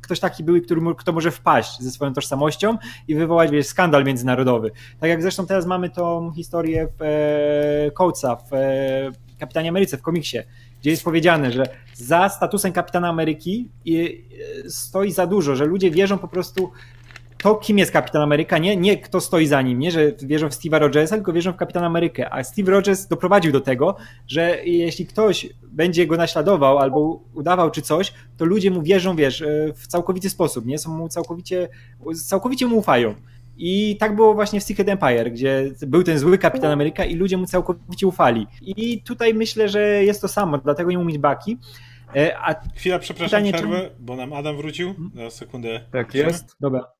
ktoś 0.02 0.20
taki 0.20 0.44
był, 0.44 0.62
który, 0.62 0.80
kto 0.98 1.12
może 1.12 1.30
wpaść 1.30 1.80
ze 1.80 1.90
swoją 1.90 2.12
tożsamością 2.12 2.78
i 3.08 3.14
wywołać 3.14 3.50
wiesz, 3.50 3.66
skandal 3.66 4.04
międzynarodowy. 4.04 4.70
Tak 5.00 5.10
jak 5.10 5.22
zresztą 5.22 5.46
teraz 5.46 5.66
mamy 5.66 5.90
tą 5.90 6.32
historię 6.32 6.88
w 6.98 7.02
e, 7.02 7.90
Coatesa, 7.90 8.36
w 8.36 8.52
e, 8.52 9.10
Kapitanie 9.38 9.68
Ameryce, 9.68 9.96
w 9.96 10.02
komiksie, 10.02 10.38
gdzie 10.80 10.90
jest 10.90 11.04
powiedziane, 11.04 11.52
że 11.52 11.66
za 11.94 12.28
statusem 12.28 12.72
kapitana 12.72 13.08
Ameryki 13.08 13.68
e, 13.86 14.70
stoi 14.70 15.12
za 15.12 15.26
dużo, 15.26 15.56
że 15.56 15.64
ludzie 15.64 15.90
wierzą 15.90 16.18
po 16.18 16.28
prostu 16.28 16.70
to, 17.42 17.54
kim 17.54 17.78
jest 17.78 17.92
Kapitan 17.92 18.22
Ameryka, 18.22 18.58
nie, 18.58 18.76
nie 18.76 18.98
kto 18.98 19.20
stoi 19.20 19.46
za 19.46 19.62
nim, 19.62 19.78
nie, 19.78 19.90
że 19.90 20.12
wierzą 20.22 20.50
w 20.50 20.52
Steve'a 20.52 20.78
Rogersa, 20.78 21.16
tylko 21.16 21.32
wierzą 21.32 21.52
w 21.52 21.56
Kapitan 21.56 21.84
Amerykę. 21.84 22.34
A 22.34 22.44
Steve 22.44 22.72
Rogers 22.72 23.06
doprowadził 23.06 23.52
do 23.52 23.60
tego, 23.60 23.96
że 24.26 24.64
jeśli 24.64 25.06
ktoś 25.06 25.48
będzie 25.62 26.06
go 26.06 26.16
naśladował 26.16 26.78
albo 26.78 27.22
udawał 27.34 27.70
czy 27.70 27.82
coś, 27.82 28.12
to 28.36 28.44
ludzie 28.44 28.70
mu 28.70 28.82
wierzą, 28.82 29.16
wiesz, 29.16 29.42
e, 29.42 29.72
w 29.76 29.86
całkowity 29.86 30.30
sposób, 30.30 30.66
nie? 30.66 30.78
Są 30.78 30.96
mu 30.96 31.08
całkowicie, 31.08 31.68
całkowicie 32.26 32.66
mu 32.66 32.76
ufają. 32.76 33.14
I 33.56 33.96
tak 34.00 34.16
było 34.16 34.34
właśnie 34.34 34.60
w 34.60 34.64
Secret 34.64 34.88
Empire, 34.88 35.32
gdzie 35.32 35.70
był 35.86 36.02
ten 36.02 36.18
zły 36.18 36.38
Kapitan 36.38 36.72
Ameryka 36.72 37.04
i 37.04 37.14
ludzie 37.14 37.36
mu 37.36 37.46
całkowicie 37.46 38.06
ufali. 38.06 38.46
I 38.62 39.02
tutaj 39.02 39.34
myślę, 39.34 39.68
że 39.68 40.04
jest 40.04 40.20
to 40.20 40.28
samo, 40.28 40.58
dlatego 40.58 40.90
nie 40.90 40.98
umieć 40.98 41.18
Baki. 41.18 41.58
E, 42.16 42.38
a 42.38 42.54
Chwila, 42.74 42.98
przepraszam, 42.98 43.42
pytanie, 43.42 43.52
przerwę, 43.52 43.90
czy... 43.90 43.96
bo 43.98 44.16
nam 44.16 44.32
Adam 44.32 44.56
wrócił. 44.56 44.88
Na 44.88 45.10
hmm? 45.14 45.30
sekundę. 45.30 45.80
Tak 45.92 46.14
jest. 46.14 46.56
Dobra. 46.60 46.99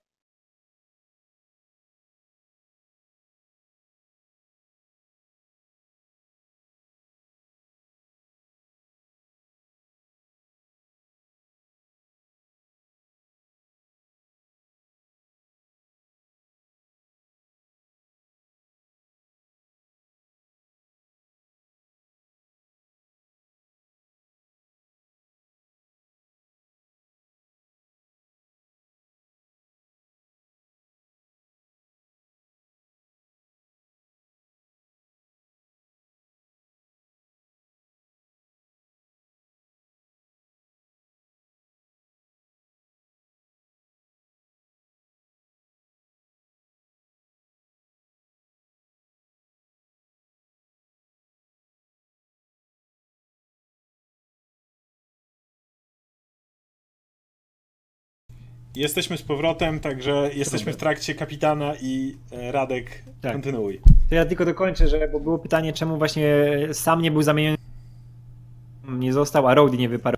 Jesteśmy 58.77 59.17
z 59.17 59.23
powrotem, 59.23 59.81
także 59.81 60.31
jesteśmy 60.35 60.73
w 60.73 60.77
trakcie 60.77 61.15
kapitana 61.15 61.75
i 61.83 62.17
e, 62.33 62.53
Radek, 62.53 63.03
tak. 63.21 63.33
kontynuuj. 63.33 63.81
To 64.09 64.15
ja 64.15 64.25
tylko 64.25 64.45
dokończę, 64.45 64.89
że 64.89 65.09
bo 65.09 65.21
było 65.21 65.39
pytanie, 65.39 65.73
czemu 65.73 65.99
właśnie 65.99 66.35
sam 66.73 67.03
nie 67.03 67.11
był 67.11 67.23
zamieniony, 67.23 67.57
nie 68.89 69.13
został, 69.13 69.49
a 69.49 69.55
Rody 69.55 69.77
nie 69.77 69.89
wyparł. 69.89 70.17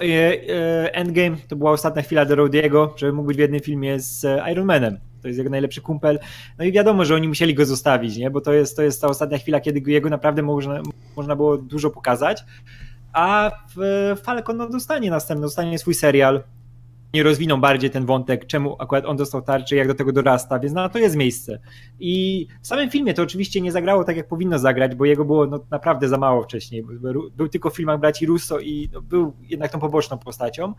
E, 0.00 0.04
e, 0.04 0.94
Endgame 0.94 1.36
to 1.48 1.56
była 1.56 1.70
ostatnia 1.70 2.02
chwila 2.02 2.24
do 2.24 2.36
Rody'ego, 2.36 2.88
żeby 2.96 3.12
mógł 3.12 3.28
być 3.28 3.36
w 3.36 3.40
jednym 3.40 3.60
filmie 3.60 4.00
z 4.00 4.26
Iron 4.52 4.66
Manem. 4.66 4.98
To 5.22 5.28
jest 5.28 5.38
jego 5.38 5.50
najlepszy 5.50 5.80
kumpel. 5.80 6.18
No 6.58 6.64
i 6.64 6.72
wiadomo, 6.72 7.04
że 7.04 7.14
oni 7.14 7.28
musieli 7.28 7.54
go 7.54 7.64
zostawić, 7.64 8.16
nie? 8.16 8.30
bo 8.30 8.40
to 8.40 8.52
jest, 8.52 8.76
to 8.76 8.82
jest 8.82 9.00
ta 9.00 9.08
ostatnia 9.08 9.38
chwila, 9.38 9.60
kiedy 9.60 9.90
jego 9.90 10.10
naprawdę 10.10 10.42
można, 10.42 10.82
można 11.16 11.36
było 11.36 11.58
dużo 11.58 11.90
pokazać. 11.90 12.44
A 13.12 13.50
Falcon 14.22 14.56
no, 14.56 14.68
dostanie 14.68 15.10
następny, 15.10 15.42
dostanie 15.42 15.78
swój 15.78 15.94
serial 15.94 16.42
nie 17.14 17.22
rozwiną 17.22 17.60
bardziej 17.60 17.90
ten 17.90 18.06
wątek, 18.06 18.46
czemu 18.46 18.76
akurat 18.78 19.04
on 19.04 19.16
dostał 19.16 19.42
tarczę, 19.42 19.76
jak 19.76 19.88
do 19.88 19.94
tego 19.94 20.12
dorasta, 20.12 20.58
więc 20.58 20.74
na 20.74 20.88
to 20.88 20.98
jest 20.98 21.16
miejsce. 21.16 21.58
I 22.00 22.46
w 22.60 22.66
samym 22.66 22.90
filmie 22.90 23.14
to 23.14 23.22
oczywiście 23.22 23.60
nie 23.60 23.72
zagrało 23.72 24.04
tak, 24.04 24.16
jak 24.16 24.28
powinno 24.28 24.58
zagrać, 24.58 24.94
bo 24.94 25.04
jego 25.04 25.24
było 25.24 25.46
no, 25.46 25.60
naprawdę 25.70 26.08
za 26.08 26.18
mało 26.18 26.42
wcześniej. 26.42 26.84
Był 27.36 27.48
tylko 27.48 27.70
w 27.70 27.76
filmach 27.76 28.00
braci 28.00 28.26
Russo 28.26 28.60
i 28.60 28.88
no, 28.92 29.02
był 29.02 29.32
jednak 29.42 29.72
tą 29.72 29.80
poboczną 29.80 30.18
postacią, 30.18 30.74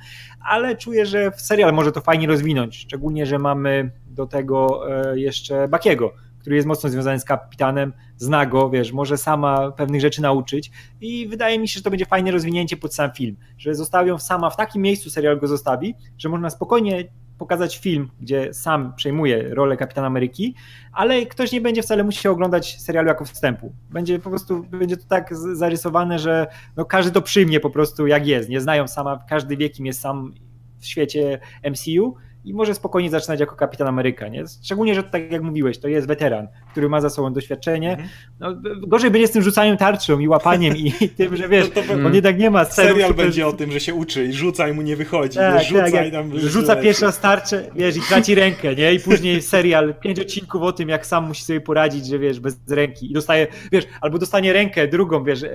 ale 0.49 0.77
czuję, 0.77 1.05
że 1.05 1.31
w 1.31 1.41
serial 1.41 1.73
może 1.73 1.91
to 1.91 2.01
fajnie 2.01 2.27
rozwinąć, 2.27 2.77
szczególnie, 2.77 3.25
że 3.25 3.39
mamy 3.39 3.91
do 4.07 4.27
tego 4.27 4.83
e, 5.11 5.19
jeszcze 5.19 5.67
Bakiego, 5.67 6.13
który 6.43 6.55
jest 6.55 6.67
mocno 6.67 6.89
związany 6.89 7.19
z 7.19 7.25
kapitanem, 7.25 7.93
zna 8.17 8.45
go, 8.45 8.69
wiesz, 8.69 8.91
może 8.91 9.17
sama 9.17 9.71
pewnych 9.71 10.01
rzeczy 10.01 10.21
nauczyć 10.21 10.71
i 11.01 11.27
wydaje 11.27 11.59
mi 11.59 11.67
się, 11.67 11.77
że 11.77 11.81
to 11.81 11.89
będzie 11.89 12.05
fajne 12.05 12.31
rozwinięcie 12.31 12.77
pod 12.77 12.95
sam 12.95 13.11
film, 13.11 13.35
że 13.57 13.75
zostawią 13.75 14.19
sama 14.19 14.49
w 14.49 14.57
takim 14.57 14.81
miejscu 14.81 15.09
serial 15.09 15.39
go 15.39 15.47
zostawi, 15.47 15.95
że 16.17 16.29
można 16.29 16.49
spokojnie 16.49 17.03
pokazać 17.37 17.77
film, 17.77 18.09
gdzie 18.21 18.53
sam 18.53 18.93
przejmuje 18.95 19.55
rolę 19.55 19.77
Kapitana 19.77 20.07
Ameryki, 20.07 20.55
ale 20.91 21.25
ktoś 21.25 21.51
nie 21.51 21.61
będzie 21.61 21.81
wcale 21.81 22.03
musiał 22.03 22.33
oglądać 22.33 22.81
serialu 22.81 23.07
jako 23.07 23.25
wstępu. 23.25 23.73
Będzie 23.89 24.19
po 24.19 24.29
prostu, 24.29 24.63
będzie 24.63 24.97
to 24.97 25.07
tak 25.07 25.35
zarysowane, 25.37 26.19
że 26.19 26.47
no 26.75 26.85
każdy 26.85 27.11
to 27.11 27.21
przyjmie 27.21 27.59
po 27.59 27.69
prostu 27.69 28.07
jak 28.07 28.27
jest. 28.27 28.49
Nie 28.49 28.61
znają 28.61 28.87
sama, 28.87 29.23
każdy 29.29 29.57
wie 29.57 29.69
kim 29.69 29.85
jest 29.85 30.01
sam 30.01 30.33
w 30.79 30.85
świecie 30.85 31.39
MCU 31.71 32.15
i 32.45 32.53
może 32.53 32.75
spokojnie 32.75 33.09
zaczynać 33.09 33.39
jako 33.39 33.55
kapitan 33.55 33.87
Ameryka, 33.87 34.27
nie? 34.27 34.43
Szczególnie, 34.63 34.95
że 34.95 35.03
tak 35.03 35.31
jak 35.31 35.41
mówiłeś, 35.41 35.77
to 35.77 35.87
jest 35.87 36.07
weteran, 36.07 36.47
który 36.71 36.89
ma 36.89 37.01
za 37.01 37.09
sobą 37.09 37.33
doświadczenie. 37.33 37.91
Mhm. 37.91 38.09
No, 38.39 38.55
gorzej 38.87 39.11
będzie 39.11 39.27
z 39.27 39.31
tym 39.31 39.43
rzucaniem 39.43 39.77
tarczą 39.77 40.19
i 40.19 40.27
łapaniem 40.27 40.77
i, 40.77 40.91
tym, 41.17 41.35
że 41.37 41.49
wiesz, 41.49 41.65
no 41.75 41.81
to, 41.81 41.93
on 41.93 42.15
jednak 42.15 42.39
nie 42.39 42.49
ma 42.49 42.65
celów. 42.65 42.91
Serial 42.91 43.13
będzie 43.13 43.47
o 43.47 43.53
tym, 43.53 43.71
że 43.71 43.79
się 43.79 43.93
uczy 43.93 44.25
i 44.25 44.33
rzuca 44.33 44.69
i 44.69 44.73
mu 44.73 44.81
nie 44.81 44.95
wychodzi. 44.95 45.37
Tak, 45.37 45.59
wiesz, 45.59 45.67
rzuca 45.67 45.91
tak, 45.91 46.11
tam 46.11 46.39
Rzuca 46.39 46.75
pierwszy 46.75 47.05
raz 47.05 47.19
tarczę, 47.19 47.69
wiesz, 47.75 47.97
i 47.97 48.01
traci 48.01 48.35
rękę, 48.35 48.75
nie? 48.75 48.93
I 48.93 48.99
później 48.99 49.41
serial, 49.41 49.95
pięć 49.95 50.19
odcinków 50.19 50.61
o 50.61 50.71
tym, 50.71 50.89
jak 50.89 51.05
sam 51.05 51.27
musi 51.27 51.43
sobie 51.43 51.61
poradzić, 51.61 52.07
że 52.07 52.19
wiesz, 52.19 52.39
bez 52.39 52.57
ręki 52.69 53.11
i 53.11 53.13
dostaje, 53.13 53.47
wiesz, 53.71 53.85
albo 54.01 54.19
dostanie 54.19 54.53
rękę 54.53 54.87
drugą, 54.87 55.23
wiesz, 55.23 55.45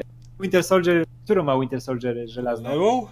Winter 0.41 0.65
Soldier, 0.65 1.05
którą 1.25 1.43
ma 1.43 1.61
Winter 1.61 1.81
Soldier 1.81 2.17
żelazną? 2.29 2.71
Lewą? 2.71 3.07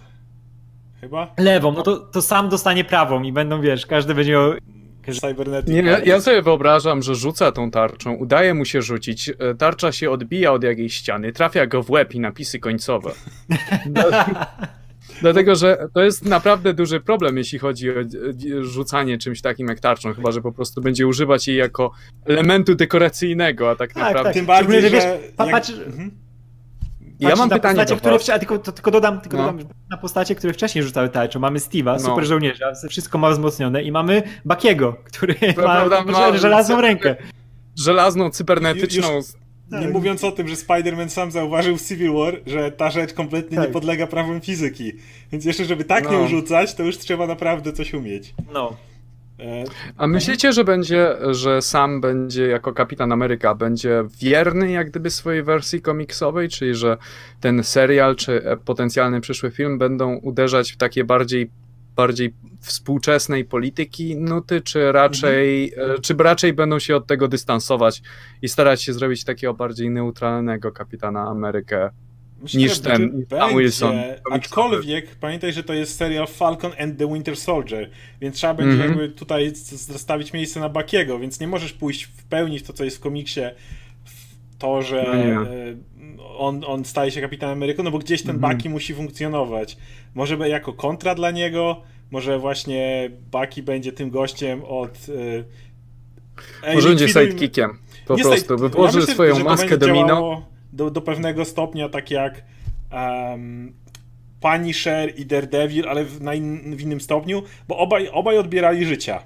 Chyba? 1.01 1.33
Lewą, 1.37 1.71
no 1.71 1.81
to, 1.81 1.97
to 1.97 2.21
sam 2.21 2.49
dostanie 2.49 2.83
prawą 2.83 3.23
i 3.23 3.31
będą, 3.31 3.61
wiesz, 3.61 3.85
każdy 3.85 4.15
będzie 4.15 4.31
miał. 4.31 4.53
Nie, 5.67 5.81
ja, 5.81 5.99
ja 5.99 6.21
sobie 6.21 6.41
wyobrażam, 6.41 7.01
że 7.01 7.15
rzuca 7.15 7.51
tą 7.51 7.71
tarczą, 7.71 8.13
udaje 8.13 8.53
mu 8.53 8.65
się 8.65 8.81
rzucić, 8.81 9.29
e, 9.29 9.55
tarcza 9.55 9.91
się 9.91 10.11
odbija 10.11 10.51
od 10.51 10.63
jakiejś 10.63 10.93
ściany, 10.93 11.31
trafia 11.31 11.67
go 11.67 11.83
w 11.83 11.89
łeb 11.89 12.13
i 12.13 12.19
napisy 12.19 12.59
końcowe. 12.59 13.11
Dlatego, 15.21 15.55
że 15.55 15.87
to 15.93 16.03
jest 16.03 16.25
naprawdę 16.25 16.73
duży 16.73 16.99
problem, 16.99 17.37
jeśli 17.37 17.59
chodzi 17.59 17.89
o 17.89 17.93
rzucanie 18.61 19.17
czymś 19.17 19.41
takim 19.41 19.67
jak 19.67 19.79
tarczą, 19.79 20.13
chyba 20.13 20.31
że 20.31 20.41
po 20.41 20.51
prostu 20.51 20.81
będzie 20.81 21.07
używać 21.07 21.47
jej 21.47 21.57
jako 21.57 21.91
elementu 22.25 22.75
dekoracyjnego, 22.75 23.69
a 23.69 23.75
tak, 23.75 23.93
tak 23.93 24.03
naprawdę. 24.03 24.23
Tak. 24.23 24.33
Tym 24.33 24.45
bardziej, 24.45 24.81
że. 24.81 24.89
Wiesz, 24.89 25.03
jak... 25.39 25.63
Ja 27.19 27.35
mam 27.35 27.49
pytanie 27.49 27.79
postacie, 27.79 28.19
które 28.19 28.39
tylko, 28.39 28.57
to, 28.57 28.71
tylko 28.71 28.91
dodam, 28.91 29.21
tylko 29.21 29.37
no. 29.37 29.43
dodam 29.43 29.67
na 29.89 29.97
postacie, 29.97 30.35
które 30.35 30.53
wcześniej 30.53 30.83
rzucały 30.83 31.09
tarczą. 31.09 31.39
Mamy 31.39 31.59
Steve'a, 31.59 31.93
no. 31.93 31.99
super 31.99 32.25
żołnierza, 32.25 32.73
wszystko 32.89 33.17
ma 33.17 33.29
wzmocnione 33.29 33.83
i 33.83 33.91
mamy 33.91 34.23
Bakiego, 34.45 34.95
który 35.03 35.35
Prawda, 35.55 36.03
ma, 36.03 36.11
ma 36.11 36.37
żelazną 36.37 36.81
rękę. 36.81 37.15
Żelazną, 37.77 38.29
cybernetyczną. 38.29 39.15
Już, 39.15 39.25
tak. 39.71 39.81
Nie 39.81 39.87
mówiąc 39.87 40.23
o 40.23 40.31
tym, 40.31 40.47
że 40.47 40.55
Spider-Man 40.55 41.09
sam 41.09 41.31
zauważył 41.31 41.77
w 41.77 41.87
Civil 41.87 42.13
War, 42.13 42.39
że 42.45 42.71
ta 42.71 42.91
rzecz 42.91 43.13
kompletnie 43.13 43.57
tak. 43.57 43.67
nie 43.67 43.73
podlega 43.73 44.07
prawom 44.07 44.41
fizyki. 44.41 44.93
Więc 45.31 45.45
jeszcze, 45.45 45.65
żeby 45.65 45.83
tak 45.83 46.03
no. 46.03 46.11
nią 46.11 46.27
rzucać, 46.27 46.73
to 46.73 46.83
już 46.83 46.97
trzeba 46.97 47.27
naprawdę 47.27 47.73
coś 47.73 47.93
umieć. 47.93 48.33
No. 48.53 48.75
E, 49.39 49.63
A 49.97 50.07
myślicie, 50.07 50.53
że 50.53 50.63
będzie, 50.63 51.15
że 51.31 51.61
sam 51.61 52.01
będzie 52.01 52.47
jako 52.47 52.73
Kapitan 52.73 53.11
Ameryka 53.11 53.55
będzie 53.55 54.03
wierny 54.19 54.71
jak 54.71 54.89
gdyby 54.89 55.09
swojej 55.09 55.43
wersji 55.43 55.81
komiksowej, 55.81 56.49
czyli 56.49 56.75
że 56.75 56.97
ten 57.39 57.63
serial 57.63 58.15
czy 58.15 58.41
potencjalny 58.65 59.21
przyszły 59.21 59.51
film 59.51 59.77
będą 59.77 60.15
uderzać 60.15 60.71
w 60.71 60.77
takie 60.77 61.03
bardziej 61.03 61.49
bardziej 61.95 62.33
współczesnej 62.61 63.45
polityki 63.45 64.17
nuty, 64.17 64.61
czy 64.61 64.91
raczej, 64.91 65.73
mhm. 65.73 66.01
czy 66.01 66.13
raczej 66.13 66.53
będą 66.53 66.79
się 66.79 66.95
od 66.95 67.07
tego 67.07 67.27
dystansować 67.27 68.01
i 68.41 68.47
starać 68.47 68.83
się 68.83 68.93
zrobić 68.93 69.23
takiego 69.23 69.53
bardziej 69.53 69.89
neutralnego 69.89 70.71
Kapitana 70.71 71.27
Amerykę 71.27 71.89
Myślę, 72.41 72.59
niż 72.59 72.79
ten 72.79 73.25
Sam 73.29 73.57
Wilson. 73.57 73.95
Aczkolwiek 74.31 75.15
pamiętaj, 75.15 75.53
że 75.53 75.63
to 75.63 75.73
jest 75.73 75.97
serial 75.97 76.27
Falcon 76.27 76.71
and 76.79 76.97
the 76.97 77.13
Winter 77.13 77.37
Soldier, 77.37 77.89
więc 78.21 78.35
trzeba 78.35 78.53
będzie 78.53 78.75
mm 78.75 78.87
-hmm. 78.87 78.89
jakby 78.89 79.09
tutaj 79.09 79.51
zostawić 79.71 80.33
miejsce 80.33 80.59
na 80.59 80.69
Bakiego, 80.69 81.19
więc 81.19 81.39
nie 81.39 81.47
możesz 81.47 81.73
pójść 81.73 82.03
w 82.03 82.23
pełni 82.23 82.59
w 82.59 82.63
to, 82.63 82.73
co 82.73 82.83
jest 82.83 82.97
w 82.97 82.99
komiksie, 82.99 83.41
w 84.05 84.57
to, 84.57 84.81
że 84.81 85.05
no 86.15 86.37
on, 86.37 86.63
on 86.67 86.85
staje 86.85 87.11
się 87.11 87.21
kapitanem 87.21 87.57
Ameryką, 87.57 87.83
no 87.83 87.91
bo 87.91 87.99
gdzieś 87.99 88.21
ten 88.21 88.29
mm 88.29 88.41
-hmm. 88.41 88.55
Baki 88.55 88.69
musi 88.69 88.93
funkcjonować. 88.93 89.77
Może 90.15 90.49
jako 90.49 90.73
kontra 90.73 91.15
dla 91.15 91.31
niego, 91.31 91.81
może 92.11 92.39
właśnie 92.39 93.11
Baki 93.31 93.63
będzie 93.63 93.91
tym 93.91 94.09
gościem 94.09 94.63
od... 94.63 95.07
Yy, 95.07 96.75
może 96.75 96.89
będzie 96.89 97.07
sidekickiem, 97.07 97.77
po 98.05 98.17
prostu, 98.17 98.57
wytworzy 98.57 98.99
ja 98.99 99.05
swoją 99.05 99.43
maskę 99.43 99.77
domino 99.77 100.45
do, 100.73 100.91
do 100.91 101.01
pewnego 101.01 101.45
stopnia, 101.45 101.89
tak 101.89 102.11
jak 102.11 102.43
um, 102.91 103.73
Punisher 104.39 105.19
i 105.19 105.25
Daredevil, 105.25 105.89
ale 105.89 106.03
w, 106.03 106.21
na 106.21 106.33
in, 106.33 106.75
w 106.75 106.81
innym 106.81 107.01
stopniu, 107.01 107.43
bo 107.67 107.77
obaj, 107.77 108.09
obaj 108.09 108.37
odbierali 108.37 108.85
życia. 108.85 109.23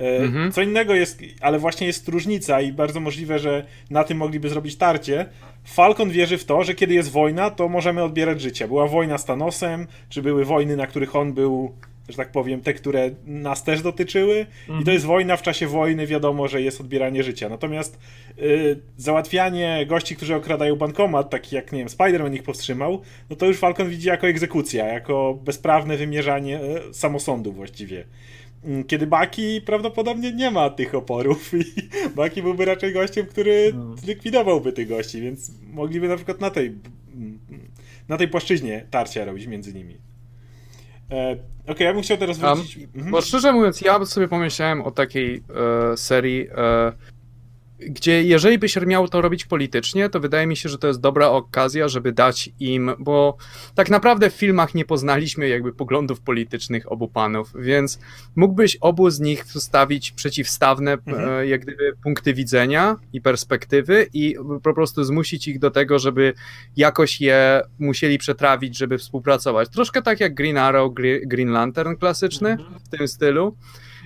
E, 0.00 0.16
mhm. 0.18 0.52
Co 0.52 0.62
innego 0.62 0.94
jest, 0.94 1.22
ale 1.40 1.58
właśnie 1.58 1.86
jest 1.86 2.08
różnica 2.08 2.60
i 2.60 2.72
bardzo 2.72 3.00
możliwe, 3.00 3.38
że 3.38 3.64
na 3.90 4.04
tym 4.04 4.18
mogliby 4.18 4.48
zrobić 4.48 4.76
tarcie. 4.76 5.26
Falcon 5.64 6.10
wierzy 6.10 6.38
w 6.38 6.44
to, 6.44 6.64
że 6.64 6.74
kiedy 6.74 6.94
jest 6.94 7.10
wojna, 7.10 7.50
to 7.50 7.68
możemy 7.68 8.02
odbierać 8.02 8.40
życie. 8.40 8.68
Była 8.68 8.86
wojna 8.86 9.18
z 9.18 9.24
Thanosem, 9.24 9.86
czy 10.08 10.22
były 10.22 10.44
wojny, 10.44 10.76
na 10.76 10.86
których 10.86 11.16
on 11.16 11.32
był 11.32 11.72
że 12.08 12.16
tak 12.16 12.32
powiem, 12.32 12.60
te, 12.60 12.74
które 12.74 13.10
nas 13.26 13.64
też 13.64 13.82
dotyczyły. 13.82 14.46
Mhm. 14.60 14.82
I 14.82 14.84
to 14.84 14.90
jest 14.92 15.04
wojna, 15.04 15.36
w 15.36 15.42
czasie 15.42 15.66
wojny 15.66 16.06
wiadomo, 16.06 16.48
że 16.48 16.62
jest 16.62 16.80
odbieranie 16.80 17.22
życia. 17.22 17.48
Natomiast 17.48 17.98
y, 18.38 18.80
załatwianie 18.96 19.86
gości, 19.88 20.16
którzy 20.16 20.34
okradają 20.34 20.76
bankomat, 20.76 21.30
taki 21.30 21.56
jak, 21.56 21.72
nie 21.72 21.78
wiem, 21.78 21.88
Spider-Man 21.88 22.34
ich 22.34 22.42
powstrzymał, 22.42 23.02
no 23.30 23.36
to 23.36 23.46
już 23.46 23.58
Falcon 23.58 23.88
widzi 23.88 24.08
jako 24.08 24.28
egzekucja, 24.28 24.86
jako 24.86 25.38
bezprawne 25.44 25.96
wymierzanie 25.96 26.60
y, 26.90 26.94
samosądu 26.94 27.52
właściwie. 27.52 28.04
Mm, 28.64 28.84
kiedy 28.84 29.06
Baki 29.06 29.60
prawdopodobnie 29.60 30.32
nie 30.32 30.50
ma 30.50 30.70
tych 30.70 30.94
oporów 30.94 31.52
i 31.54 31.64
Baki 32.16 32.42
byłby 32.42 32.64
raczej 32.64 32.92
gościem, 32.92 33.26
który 33.26 33.72
no. 33.74 33.96
zlikwidowałby 33.96 34.72
tych 34.72 34.88
gości, 34.88 35.20
więc 35.20 35.52
mogliby 35.72 36.08
na 36.08 36.16
przykład 36.16 36.40
na 36.40 36.50
tej 36.50 36.66
mm, 36.66 37.38
na 38.08 38.16
tej 38.16 38.28
płaszczyźnie 38.28 38.86
tarcia 38.90 39.24
robić 39.24 39.46
między 39.46 39.74
nimi. 39.74 40.07
E, 41.10 41.32
Okej, 41.32 41.74
okay, 41.74 41.86
ja 41.86 41.92
bym 41.92 42.02
chciał 42.02 42.16
teraz 42.16 42.38
wrócić... 42.38 42.76
Um, 42.76 42.86
mhm. 42.94 43.10
Bo 43.10 43.20
szczerze 43.20 43.52
mówiąc, 43.52 43.80
ja 43.80 44.06
sobie 44.06 44.28
pomyślałem 44.28 44.82
o 44.82 44.90
takiej 44.90 45.44
e, 45.92 45.96
serii 45.96 46.48
e, 46.56 46.92
gdzie 47.78 48.22
jeżeli 48.22 48.58
byś 48.58 48.76
miał 48.76 49.08
to 49.08 49.20
robić 49.20 49.44
politycznie, 49.44 50.10
to 50.10 50.20
wydaje 50.20 50.46
mi 50.46 50.56
się, 50.56 50.68
że 50.68 50.78
to 50.78 50.86
jest 50.86 51.00
dobra 51.00 51.28
okazja, 51.28 51.88
żeby 51.88 52.12
dać 52.12 52.50
im, 52.60 52.90
bo 52.98 53.36
tak 53.74 53.90
naprawdę 53.90 54.30
w 54.30 54.34
filmach 54.34 54.74
nie 54.74 54.84
poznaliśmy 54.84 55.48
jakby 55.48 55.72
poglądów 55.72 56.20
politycznych 56.20 56.92
obu 56.92 57.08
panów, 57.08 57.52
więc 57.58 57.98
mógłbyś 58.36 58.76
obu 58.76 59.10
z 59.10 59.20
nich 59.20 59.44
zostawić 59.44 60.12
przeciwstawne 60.12 60.92
mhm. 60.92 61.28
e, 61.28 61.46
jak 61.46 61.60
gdyby 61.60 61.92
punkty 62.02 62.34
widzenia 62.34 62.96
i 63.12 63.20
perspektywy 63.20 64.06
i 64.12 64.34
po 64.62 64.74
prostu 64.74 65.04
zmusić 65.04 65.48
ich 65.48 65.58
do 65.58 65.70
tego, 65.70 65.98
żeby 65.98 66.34
jakoś 66.76 67.20
je 67.20 67.62
musieli 67.78 68.18
przetrawić, 68.18 68.76
żeby 68.76 68.98
współpracować. 68.98 69.68
Troszkę 69.68 70.02
tak 70.02 70.20
jak 70.20 70.34
Green 70.34 70.58
Arrow, 70.58 70.92
Green 71.26 71.50
Lantern 71.50 71.96
klasyczny 71.96 72.50
mhm. 72.50 72.80
w 72.80 72.88
tym 72.88 73.08
stylu 73.08 73.56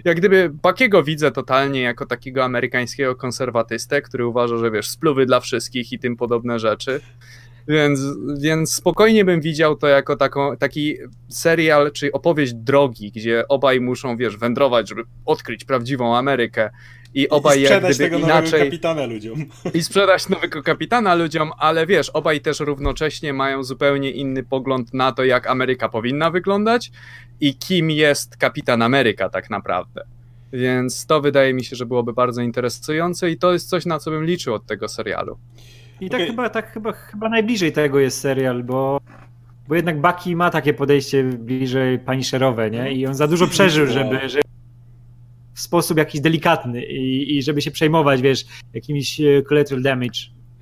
jak 0.04 0.16
gdyby 0.16 0.50
Bakiego 0.62 1.02
widzę 1.02 1.32
totalnie 1.32 1.80
jako 1.80 2.06
takiego 2.06 2.44
amerykańskiego 2.44 3.16
konserwatystę, 3.16 4.02
który 4.02 4.26
uważa, 4.26 4.56
że 4.56 4.70
wiesz, 4.70 4.90
spluwy 4.90 5.26
dla 5.26 5.40
wszystkich 5.40 5.92
i 5.92 5.98
tym 5.98 6.16
podobne 6.16 6.58
rzeczy. 6.58 7.00
Więc, 7.68 8.00
więc 8.40 8.72
spokojnie 8.74 9.24
bym 9.24 9.40
widział 9.40 9.76
to 9.76 9.86
jako 9.88 10.16
taką, 10.16 10.56
taki 10.56 10.96
serial, 11.28 11.92
czy 11.92 12.12
opowieść 12.12 12.54
drogi, 12.54 13.12
gdzie 13.12 13.48
obaj 13.48 13.80
muszą, 13.80 14.16
wiesz, 14.16 14.36
wędrować, 14.36 14.88
żeby 14.88 15.02
odkryć 15.26 15.64
prawdziwą 15.64 16.16
Amerykę. 16.16 16.70
I 17.14 17.28
obaj 17.28 17.58
I 17.58 17.62
jak 17.62 17.84
gdyby 17.84 17.98
tego 17.98 18.18
inaczej. 18.18 18.64
kapitana 18.64 19.06
ludziom. 19.06 19.44
I 19.74 19.82
sprzedać 19.82 20.28
nowego 20.28 20.62
kapitana 20.62 21.14
ludziom, 21.14 21.50
ale 21.58 21.86
wiesz, 21.86 22.10
obaj 22.10 22.40
też 22.40 22.60
równocześnie 22.60 23.32
mają 23.32 23.62
zupełnie 23.64 24.10
inny 24.10 24.42
pogląd 24.42 24.94
na 24.94 25.12
to, 25.12 25.24
jak 25.24 25.46
Ameryka 25.46 25.88
powinna 25.88 26.30
wyglądać 26.30 26.90
i 27.40 27.54
kim 27.54 27.90
jest 27.90 28.36
kapitan 28.36 28.82
Ameryka 28.82 29.28
tak 29.28 29.50
naprawdę. 29.50 30.04
Więc 30.52 31.06
to 31.06 31.20
wydaje 31.20 31.54
mi 31.54 31.64
się, 31.64 31.76
że 31.76 31.86
byłoby 31.86 32.12
bardzo 32.12 32.42
interesujące 32.42 33.30
i 33.30 33.38
to 33.38 33.52
jest 33.52 33.68
coś, 33.68 33.86
na 33.86 33.98
co 33.98 34.10
bym 34.10 34.24
liczył 34.24 34.54
od 34.54 34.66
tego 34.66 34.88
serialu. 34.88 35.38
I 36.00 36.10
tak, 36.10 36.20
chyba, 36.20 36.50
tak 36.50 36.72
chyba, 36.72 36.92
chyba 36.92 37.28
najbliżej 37.28 37.72
tego 37.72 38.00
jest 38.00 38.20
serial, 38.20 38.64
bo, 38.64 39.00
bo 39.68 39.74
jednak 39.74 40.00
Bucky 40.00 40.36
ma 40.36 40.50
takie 40.50 40.74
podejście 40.74 41.24
bliżej 41.24 41.98
szerowe, 42.22 42.70
nie? 42.70 42.92
I 42.92 43.06
on 43.06 43.14
za 43.14 43.26
dużo 43.26 43.46
przeżył, 43.54 43.86
żeby, 43.86 44.28
żeby 44.28 44.42
w 45.54 45.60
sposób 45.60 45.98
jakiś 45.98 46.20
delikatny 46.20 46.84
i, 46.84 47.36
i 47.36 47.42
żeby 47.42 47.62
się 47.62 47.70
przejmować, 47.70 48.22
wiesz, 48.22 48.44
jakimiś 48.74 49.20
e, 49.20 49.42
collateral 49.42 49.82
damage 49.82 50.18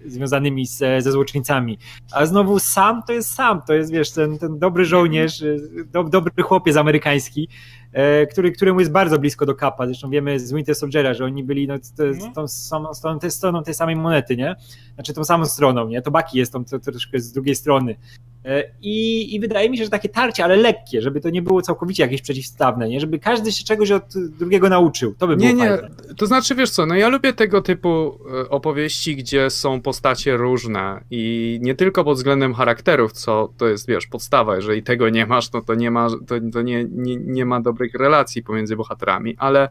związanymi 0.07 0.67
z, 0.67 0.79
ze 1.05 1.13
złoczyńcami. 1.13 1.79
A 2.13 2.27
znowu 2.27 2.59
sam 2.59 3.03
to 3.07 3.13
jest 3.13 3.35
sam, 3.35 3.63
to 3.67 3.75
jest, 3.75 3.93
wiesz, 3.93 4.11
ten, 4.11 4.39
ten 4.39 4.59
dobry 4.59 4.85
żołnierz, 4.85 5.43
e, 5.43 5.57
do, 5.93 6.05
dobry 6.05 6.43
chłopiec 6.43 6.77
amerykański, 6.77 7.49
E, 7.93 8.27
który, 8.27 8.53
któremu 8.53 8.81
jest 8.81 8.93
bardzo 8.93 9.19
blisko 9.19 9.47
do 9.47 9.55
Kappa. 9.55 9.87
Zresztą 9.87 10.11
wiemy 10.11 10.41
z 10.41 10.53
Winter 10.53 10.75
Soldiera, 10.75 11.15
że 11.15 11.25
oni 11.25 11.45
byli 11.45 11.67
no, 11.67 11.75
no. 11.99 12.33
tą 12.35 12.49
samą 12.49 12.95
stroną, 12.95 13.19
stroną 13.31 13.63
tej 13.63 13.75
samej 13.75 13.97
monety, 13.97 14.37
nie? 14.37 14.57
Znaczy 14.95 15.13
tą 15.13 15.25
samą 15.25 15.47
stroną, 15.47 15.89
nie? 15.89 16.03
To 16.03 16.11
Baki 16.11 16.39
jest 16.39 16.53
tą 16.53 16.65
to, 16.65 16.79
troszkę 16.79 17.21
z 17.21 17.33
drugiej 17.33 17.55
strony. 17.55 17.97
E, 18.45 18.65
I, 18.83 19.35
I 19.35 19.41
wydaje 19.41 19.71
mi 19.71 19.79
się, 19.79 19.85
że 19.85 19.91
takie 19.91 20.09
tarcie, 20.09 20.45
ale 20.45 20.57
lekkie, 20.57 21.03
żeby 21.03 21.21
to 21.21 21.31
nie 21.31 21.43
było 21.43 21.63
całkowicie 21.63 22.03
jakieś 22.03 22.23
przeciwstawne, 22.23 22.89
nie? 22.89 23.01
Żeby 23.01 23.19
każdy 23.19 23.53
się 23.53 23.65
czegoś 23.65 23.91
od 23.91 24.05
drugiego 24.39 24.69
nauczył. 24.69 25.15
To 25.19 25.27
by 25.27 25.37
było 25.37 25.49
Nie, 25.49 25.55
nie. 25.55 25.69
Fajne. 25.69 25.91
To 26.17 26.27
znaczy, 26.27 26.55
wiesz 26.55 26.71
co, 26.71 26.87
no 26.87 26.95
ja 26.95 27.09
lubię 27.09 27.33
tego 27.33 27.63
typu 27.63 28.19
e, 28.45 28.49
opowieści, 28.49 29.17
gdzie 29.17 29.51
są 29.51 29.81
postacie 29.81 30.37
różne 30.37 31.05
i 31.11 31.59
nie 31.63 31.75
tylko 31.75 32.05
pod 32.05 32.17
względem 32.17 32.55
charakterów, 32.55 33.13
co 33.13 33.53
to 33.57 33.69
jest, 33.69 33.89
wiesz, 33.89 34.07
podstawa. 34.07 34.57
Jeżeli 34.57 34.83
tego 34.83 35.09
nie 35.09 35.27
masz, 35.27 35.53
no 35.53 35.61
to 35.61 35.75
nie 35.75 35.91
ma, 35.91 36.09
to, 36.27 36.35
to 36.53 36.63
nie, 36.63 36.85
nie, 36.91 37.17
nie 37.17 37.47
ma 37.47 37.61
dobrych 37.61 37.95
relacji 37.95 38.43
pomiędzy 38.43 38.77
bohaterami, 38.77 39.35
ale 39.39 39.69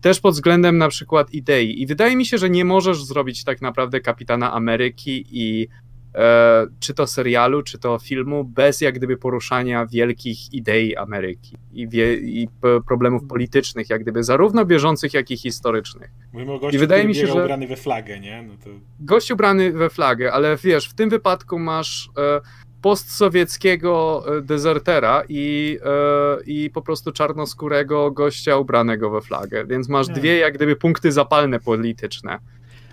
też 0.00 0.20
pod 0.20 0.34
względem 0.34 0.78
na 0.78 0.88
przykład 0.88 1.34
idei. 1.34 1.82
I 1.82 1.86
wydaje 1.86 2.16
mi 2.16 2.26
się, 2.26 2.38
że 2.38 2.50
nie 2.50 2.64
możesz 2.64 3.04
zrobić 3.04 3.44
tak 3.44 3.60
naprawdę 3.60 4.00
Kapitana 4.00 4.52
Ameryki 4.52 5.24
i 5.30 5.68
czy 6.80 6.94
to 6.94 7.06
serialu, 7.06 7.62
czy 7.62 7.78
to 7.78 7.98
filmu, 7.98 8.44
bez 8.44 8.80
jak 8.80 8.94
gdyby 8.94 9.16
poruszania 9.16 9.86
wielkich 9.86 10.52
idei 10.54 10.96
Ameryki 10.96 11.56
i, 11.72 11.88
wie, 11.88 12.14
i 12.14 12.48
problemów 12.86 13.22
politycznych, 13.28 13.90
jak 13.90 14.02
gdyby 14.02 14.24
zarówno 14.24 14.64
bieżących, 14.64 15.14
jak 15.14 15.30
i 15.30 15.36
historycznych. 15.36 16.10
Mówimy 16.32 16.52
o 16.52 16.58
gościu, 16.58 16.76
I 16.76 16.78
wydaje 16.78 17.02
który 17.02 17.08
mi 17.08 17.14
się, 17.14 17.26
że- 17.26 17.44
ubrany 17.44 17.66
we 17.66 17.76
flagę, 17.76 18.20
nie? 18.20 18.42
No 18.42 18.54
to... 18.64 18.70
Gość 19.00 19.30
ubrany 19.30 19.72
we 19.72 19.90
flagę, 19.90 20.32
ale 20.32 20.56
wiesz, 20.56 20.88
w 20.88 20.94
tym 20.94 21.10
wypadku 21.10 21.58
masz 21.58 22.10
e, 22.18 22.40
postsowieckiego 22.82 24.24
e, 24.38 24.42
dezertera 24.42 25.22
i, 25.28 25.78
e, 25.84 26.44
i 26.46 26.70
po 26.70 26.82
prostu 26.82 27.12
czarnoskórego 27.12 28.10
gościa 28.10 28.56
ubranego 28.56 29.10
we 29.10 29.20
flagę, 29.20 29.66
więc 29.66 29.88
masz 29.88 30.08
Nie. 30.08 30.14
dwie 30.14 30.36
jak 30.38 30.54
gdyby 30.54 30.76
punkty 30.76 31.12
zapalne 31.12 31.60
polityczne. 31.60 32.38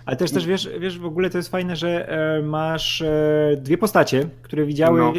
Ale 0.06 0.16
też, 0.16 0.30
też 0.30 0.46
wiesz, 0.46 0.70
wiesz, 0.80 0.98
w 0.98 1.04
ogóle 1.04 1.30
to 1.30 1.38
jest 1.38 1.50
fajne, 1.50 1.76
że 1.76 2.08
e, 2.38 2.42
masz 2.42 3.02
e, 3.02 3.56
dwie 3.60 3.78
postacie, 3.78 4.28
które 4.42 4.66
widziały, 4.66 5.00
No. 5.00 5.12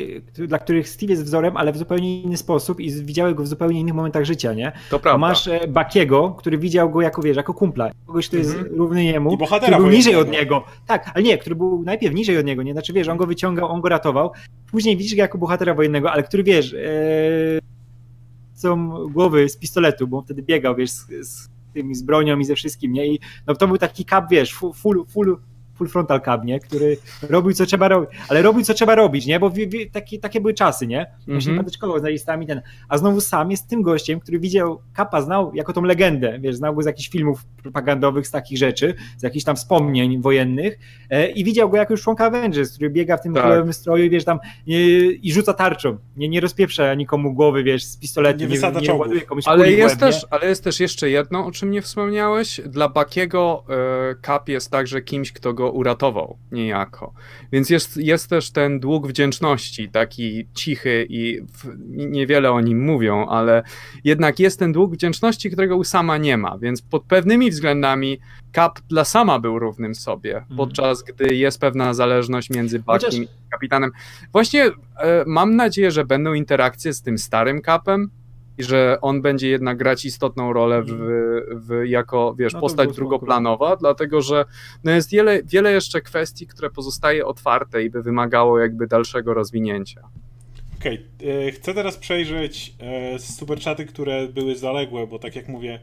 dla 0.48 0.60
których 0.60 0.90
Steve 0.90 1.12
jest 1.12 1.24
wzorem, 1.24 1.58
ale 1.58 1.72
w 1.72 1.78
zupełnie 1.78 2.22
inny 2.22 2.38
sposób 2.38 2.80
i 2.80 2.92
widziały 2.92 3.36
go 3.36 3.44
w 3.44 3.48
zupełnie 3.48 3.80
innych 3.80 3.94
momentach 3.94 4.26
życia, 4.26 4.54
nie? 4.54 4.72
To 4.90 5.00
prawda. 5.00 5.18
masz 5.18 5.48
e, 5.48 5.68
Bakiego, 5.68 6.36
który 6.38 6.58
widział 6.58 6.90
go 6.90 7.02
jako, 7.02 7.22
wiesz, 7.22 7.38
jako 7.38 7.54
kumpla, 7.54 7.92
kogoś, 8.06 8.28
kto 8.28 8.38
jest 8.38 8.56
Mhm. 8.56 8.76
równy 8.76 9.04
jemu, 9.04 9.34
I 9.34 9.38
bohatera 9.38 9.72
który 9.78 9.84
był 9.90 9.98
niżej 9.98 10.16
od 10.16 10.32
niego. 10.32 10.64
Tak, 10.88 11.12
ale 11.14 11.24
nie, 11.24 11.38
który 11.38 11.56
był 11.56 11.84
najpierw 11.84 12.16
niżej 12.16 12.38
od 12.38 12.46
niego, 12.46 12.64
nie? 12.64 12.74
Znaczy, 12.74 12.94
wiesz, 12.94 13.08
on 13.08 13.18
go 13.18 13.28
wyciągał, 13.28 13.68
on 13.72 13.82
go 13.82 13.90
ratował, 13.90 14.32
później 14.72 14.98
widzisz 14.98 15.16
go 15.16 15.22
jako 15.22 15.38
bohatera 15.38 15.74
wojennego, 15.74 16.12
ale 16.12 16.24
który, 16.24 16.44
wiesz, 16.44 16.74
e, 16.74 16.78
są 18.54 18.90
głowy 19.10 19.50
z 19.50 19.58
pistoletu, 19.58 20.08
bo 20.08 20.18
on 20.18 20.24
wtedy 20.26 20.42
biegał, 20.42 20.76
wiesz, 20.76 20.90
z, 20.90 21.08
z 21.28 21.50
tymi 21.78 21.96
z 21.96 22.02
bronią 22.02 22.40
i 22.40 22.46
ze 22.46 22.56
wszystkim, 22.56 22.92
nie? 22.92 23.08
I 23.08 23.20
no 23.48 23.56
to 23.56 23.68
był 23.68 23.78
taki 23.78 24.06
cap, 24.06 24.30
wiesz, 24.32 24.54
full, 24.54 25.06
full, 25.14 25.38
full, 25.78 25.88
frontal 25.88 26.22
nie? 26.44 26.60
Który 26.60 26.98
robił 27.30 27.54
co 27.54 27.66
trzeba 27.66 27.88
robić, 27.88 28.10
ale 28.30 28.42
robił 28.42 28.64
co 28.64 28.74
trzeba 28.74 28.96
robić, 28.96 29.26
nie? 29.26 29.40
Bo 29.40 29.50
wie, 29.50 29.68
wie, 29.68 29.90
takie, 29.90 30.20
takie 30.20 30.42
były 30.42 30.54
czasy, 30.54 30.88
nie? 30.88 31.06
Właśnie 31.28 31.52
Mhm. 31.52 31.58
patyczkował 31.66 32.00
z 32.00 32.04
listami 32.04 32.48
ten. 32.48 32.62
A 32.90 32.98
znowu 32.98 33.22
sam 33.22 33.52
jest 33.52 33.68
tym 33.68 33.82
gościem, 33.82 34.20
który 34.20 34.40
widział 34.40 34.82
Kapa, 34.94 35.22
znał 35.22 35.52
jako 35.56 35.74
tą 35.74 35.82
legendę, 35.82 36.40
wiesz, 36.40 36.56
znał 36.56 36.76
go 36.76 36.82
z 36.84 36.86
jakichś 36.86 37.10
filmów 37.10 37.46
propagandowych, 37.64 38.28
z 38.28 38.32
takich 38.32 38.58
rzeczy, 38.58 38.94
z 39.18 39.24
jakichś 39.24 39.46
tam 39.46 39.56
wspomnień 39.56 40.22
wojennych 40.22 40.80
e, 41.10 41.30
i 41.30 41.44
widział 41.44 41.70
go 41.70 41.78
jako 41.78 41.94
już 41.94 42.02
członka 42.02 42.26
Avengers, 42.26 42.74
który 42.74 42.90
biega 42.90 43.18
w 43.18 43.22
tym 43.22 43.34
Tak. 43.34 43.44
królowym 43.44 43.74
stroju 43.74 44.04
i 44.06 44.10
wiesz 44.10 44.24
tam 44.26 44.40
e, 44.68 44.72
i 45.12 45.32
rzuca 45.34 45.54
tarczą, 45.54 45.98
nie, 46.18 46.30
nie 46.30 46.40
rozpieprza 46.42 46.94
nikomu 46.94 47.34
głowy, 47.34 47.64
wiesz, 47.64 47.84
z 47.84 47.98
pistoletu, 47.98 48.40
Nie 48.40 48.46
nie, 48.46 48.50
wysadza 48.56 48.80
nie, 48.80 48.94
ładuje 48.94 49.22
komuś 49.22 49.44
Ale 49.48 49.72
jest, 49.72 50.02
łeb, 50.02 50.02
nie? 50.02 50.14
też, 50.14 50.26
ale 50.30 50.48
jest 50.50 50.64
też 50.64 50.80
jeszcze 50.80 51.10
jedno, 51.10 51.46
o 51.46 51.52
czym 51.52 51.72
nie 51.72 51.82
wspomniałeś. 51.82 52.62
Dla 52.66 52.90
Bakiego 52.90 53.64
e, 53.70 54.16
Cap 54.26 54.50
jest 54.50 54.72
także 54.72 55.02
kimś, 55.02 55.32
kto 55.32 55.54
go 55.54 55.67
uratował 55.72 56.38
niejako. 56.52 57.14
Więc 57.52 57.70
jest, 57.70 57.98
jest 57.98 58.30
też 58.30 58.52
ten 58.52 58.80
dług 58.80 59.08
wdzięczności, 59.08 59.90
taki 59.90 60.48
cichy 60.54 61.06
i 61.10 61.42
w, 61.42 61.76
niewiele 61.88 62.52
o 62.52 62.62
nim 62.62 62.86
mówią, 62.86 63.26
ale 63.26 63.64
jednak 64.04 64.40
jest 64.40 64.60
ten 64.60 64.72
dług 64.72 64.94
wdzięczności, 64.94 65.52
którego 65.52 65.78
u 65.78 65.84
sama 65.84 66.18
nie 66.18 66.38
ma. 66.38 66.58
Więc 66.58 66.82
pod 66.82 67.04
pewnymi 67.04 67.52
względami 67.52 68.20
Cap 68.56 68.80
dla 68.90 69.06
sama 69.06 69.40
był 69.40 69.60
równym 69.60 69.96
sobie, 69.96 70.46
podczas 70.58 71.04
gdy 71.04 71.36
jest 71.36 71.62
pewna 71.62 71.94
zależność 71.94 72.50
między 72.50 72.80
Bakiem 72.80 73.10
Chociaż- 73.10 73.22
i 73.24 73.28
kapitanem. 73.52 73.92
Właśnie 74.32 74.66
e, 74.66 74.72
mam 75.28 75.56
nadzieję, 75.56 75.92
że 75.92 76.06
będą 76.06 76.34
interakcje 76.34 76.94
z 76.94 77.02
tym 77.02 77.18
starym 77.18 77.62
Capem 77.62 78.10
i 78.58 78.64
że 78.64 78.98
on 79.02 79.22
będzie 79.22 79.50
jednak 79.50 79.78
grać 79.78 80.06
istotną 80.06 80.54
rolę 80.54 80.82
w, 80.82 80.92
w, 81.52 81.86
jako, 81.86 82.36
wiesz, 82.40 82.54
No 82.54 82.60
postać 82.60 82.96
drugoplanowa, 82.96 83.76
dlatego 83.76 84.22
że 84.22 84.46
no 84.84 84.92
jest 84.92 85.12
wiele, 85.12 85.44
wiele 85.44 85.72
jeszcze 85.72 86.02
kwestii, 86.02 86.48
które 86.48 86.70
pozostaje 86.70 87.26
otwarte 87.26 87.84
i 87.84 87.90
by 87.90 88.04
wymagało 88.04 88.60
jakby 88.60 88.88
dalszego 88.88 89.34
rozwinięcia. 89.34 90.02
Okej, 90.80 91.06
e, 91.48 91.52
chcę 91.52 91.74
teraz 91.74 91.98
przejrzeć 91.98 92.76
e, 92.80 93.20
superchaty, 93.20 93.86
które 93.86 94.28
były 94.28 94.56
zaległe, 94.56 95.08
bo 95.08 95.20
tak 95.20 95.36
jak 95.36 95.48
mówię, 95.48 95.80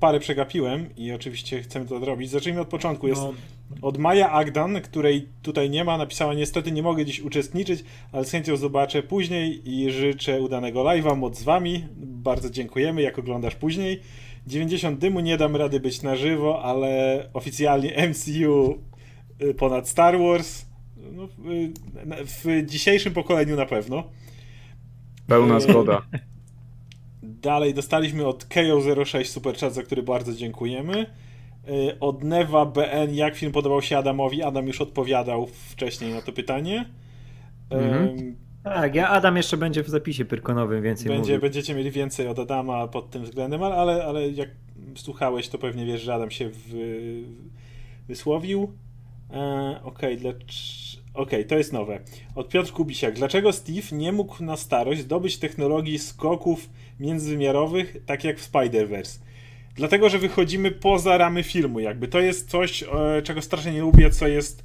parę 0.00 0.20
przegapiłem 0.20 0.96
i 0.96 1.12
oczywiście 1.12 1.62
chcemy 1.62 1.86
to 1.86 2.00
zrobić. 2.00 2.30
Zacznijmy 2.30 2.60
od 2.60 2.68
początku. 2.68 3.08
Jest 3.08 3.20
No, 3.22 3.34
od 3.82 3.98
Maja 3.98 4.30
Agdan, 4.30 4.80
której 4.80 5.28
tutaj 5.42 5.70
nie 5.70 5.84
ma, 5.84 5.98
napisała 5.98 6.34
niestety 6.34 6.72
nie 6.72 6.82
mogę 6.82 7.04
dziś 7.04 7.20
uczestniczyć, 7.20 7.84
ale 8.12 8.24
z 8.24 8.30
chęcią 8.30 8.56
zobaczę 8.56 9.02
później 9.02 9.70
i 9.70 9.90
życzę 9.90 10.40
udanego 10.40 10.80
live'a 10.82 11.16
moc 11.16 11.38
z 11.38 11.42
wami. 11.42 11.84
Bardzo 11.96 12.50
dziękujemy, 12.50 13.02
jak 13.02 13.18
oglądasz 13.18 13.54
później. 13.54 14.00
90 14.46 14.98
dymu 14.98 15.20
nie 15.20 15.36
dam 15.36 15.56
rady 15.56 15.80
być 15.80 16.02
na 16.02 16.16
żywo, 16.16 16.62
ale 16.62 17.28
oficjalnie 17.32 17.94
MCU 18.10 18.78
y, 19.42 19.54
ponad 19.54 19.88
Star 19.88 20.18
Wars. 20.18 20.64
No, 21.12 21.24
y, 21.52 21.72
na- 22.06 22.16
w 22.24 22.66
dzisiejszym 22.66 23.12
pokoleniu 23.14 23.56
na 23.56 23.66
pewno. 23.66 24.04
Pełna 25.26 25.54
Eee, 25.54 25.60
zgoda. 25.60 26.02
Dalej 27.42 27.74
dostaliśmy 27.74 28.26
od 28.26 28.44
KO06 28.44 29.24
Superchat, 29.24 29.74
za 29.74 29.82
który 29.82 30.02
bardzo 30.02 30.32
dziękujemy. 30.34 31.06
Yy, 31.66 31.98
Od 32.00 32.24
Neva 32.24 32.66
BN, 32.66 33.14
jak 33.14 33.36
film 33.36 33.52
podobał 33.52 33.82
się 33.82 33.98
Adamowi? 33.98 34.42
Adam 34.42 34.66
już 34.66 34.80
odpowiadał 34.80 35.46
wcześniej 35.70 36.12
na 36.14 36.22
to 36.22 36.32
pytanie. 36.32 36.84
Mhm. 37.70 38.08
Ym, 38.08 38.36
tak, 38.64 38.94
ja 38.94 39.08
Adam 39.08 39.36
jeszcze 39.36 39.56
będzie 39.56 39.82
w 39.84 39.88
zapisie 39.88 40.24
pyrkonowym 40.24 40.82
więcej 40.82 41.08
Będzie, 41.08 41.32
mówił. 41.32 41.40
będziecie 41.40 41.74
mieli 41.74 41.90
więcej 41.90 42.28
od 42.28 42.38
Adama 42.38 42.88
pod 42.88 43.10
tym 43.10 43.24
względem, 43.24 43.62
ale- 43.62 44.04
ale, 44.04 44.30
jak 44.30 44.48
słuchałeś, 44.94 45.48
to 45.48 45.58
pewnie 45.58 45.86
wiesz, 45.86 46.02
że 46.02 46.14
Adam 46.14 46.30
się 46.30 46.50
w, 46.52 46.74
wysłowił. 48.08 48.72
E, 49.30 49.80
Okej, 49.84 50.18
dlacz- 50.18 50.96
okej, 51.14 51.46
to 51.46 51.58
jest 51.58 51.72
nowe. 51.72 52.00
Od 52.34 52.48
Piotr 52.48 52.72
Kubisiak. 52.72 53.14
Dlaczego 53.14 53.52
Steve 53.52 53.96
nie 53.96 54.12
mógł 54.12 54.44
na 54.44 54.56
starość 54.56 55.00
zdobyć 55.00 55.38
technologii 55.38 55.98
skoków 55.98 56.70
międzywymiarowych, 57.00 57.96
tak 58.06 58.24
jak 58.24 58.38
w 58.38 58.52
Spider-Verse? 58.52 59.18
Dlatego, 59.74 60.08
że 60.08 60.18
wychodzimy 60.18 60.70
poza 60.70 61.18
ramy 61.18 61.42
filmu, 61.42 61.80
jakby. 61.80 62.08
To 62.08 62.20
jest 62.20 62.50
coś, 62.50 62.82
e, 62.82 62.86
czego 63.22 63.42
strasznie 63.42 63.72
nie 63.72 63.80
lubię, 63.80 64.10
co 64.10 64.28
jest... 64.28 64.64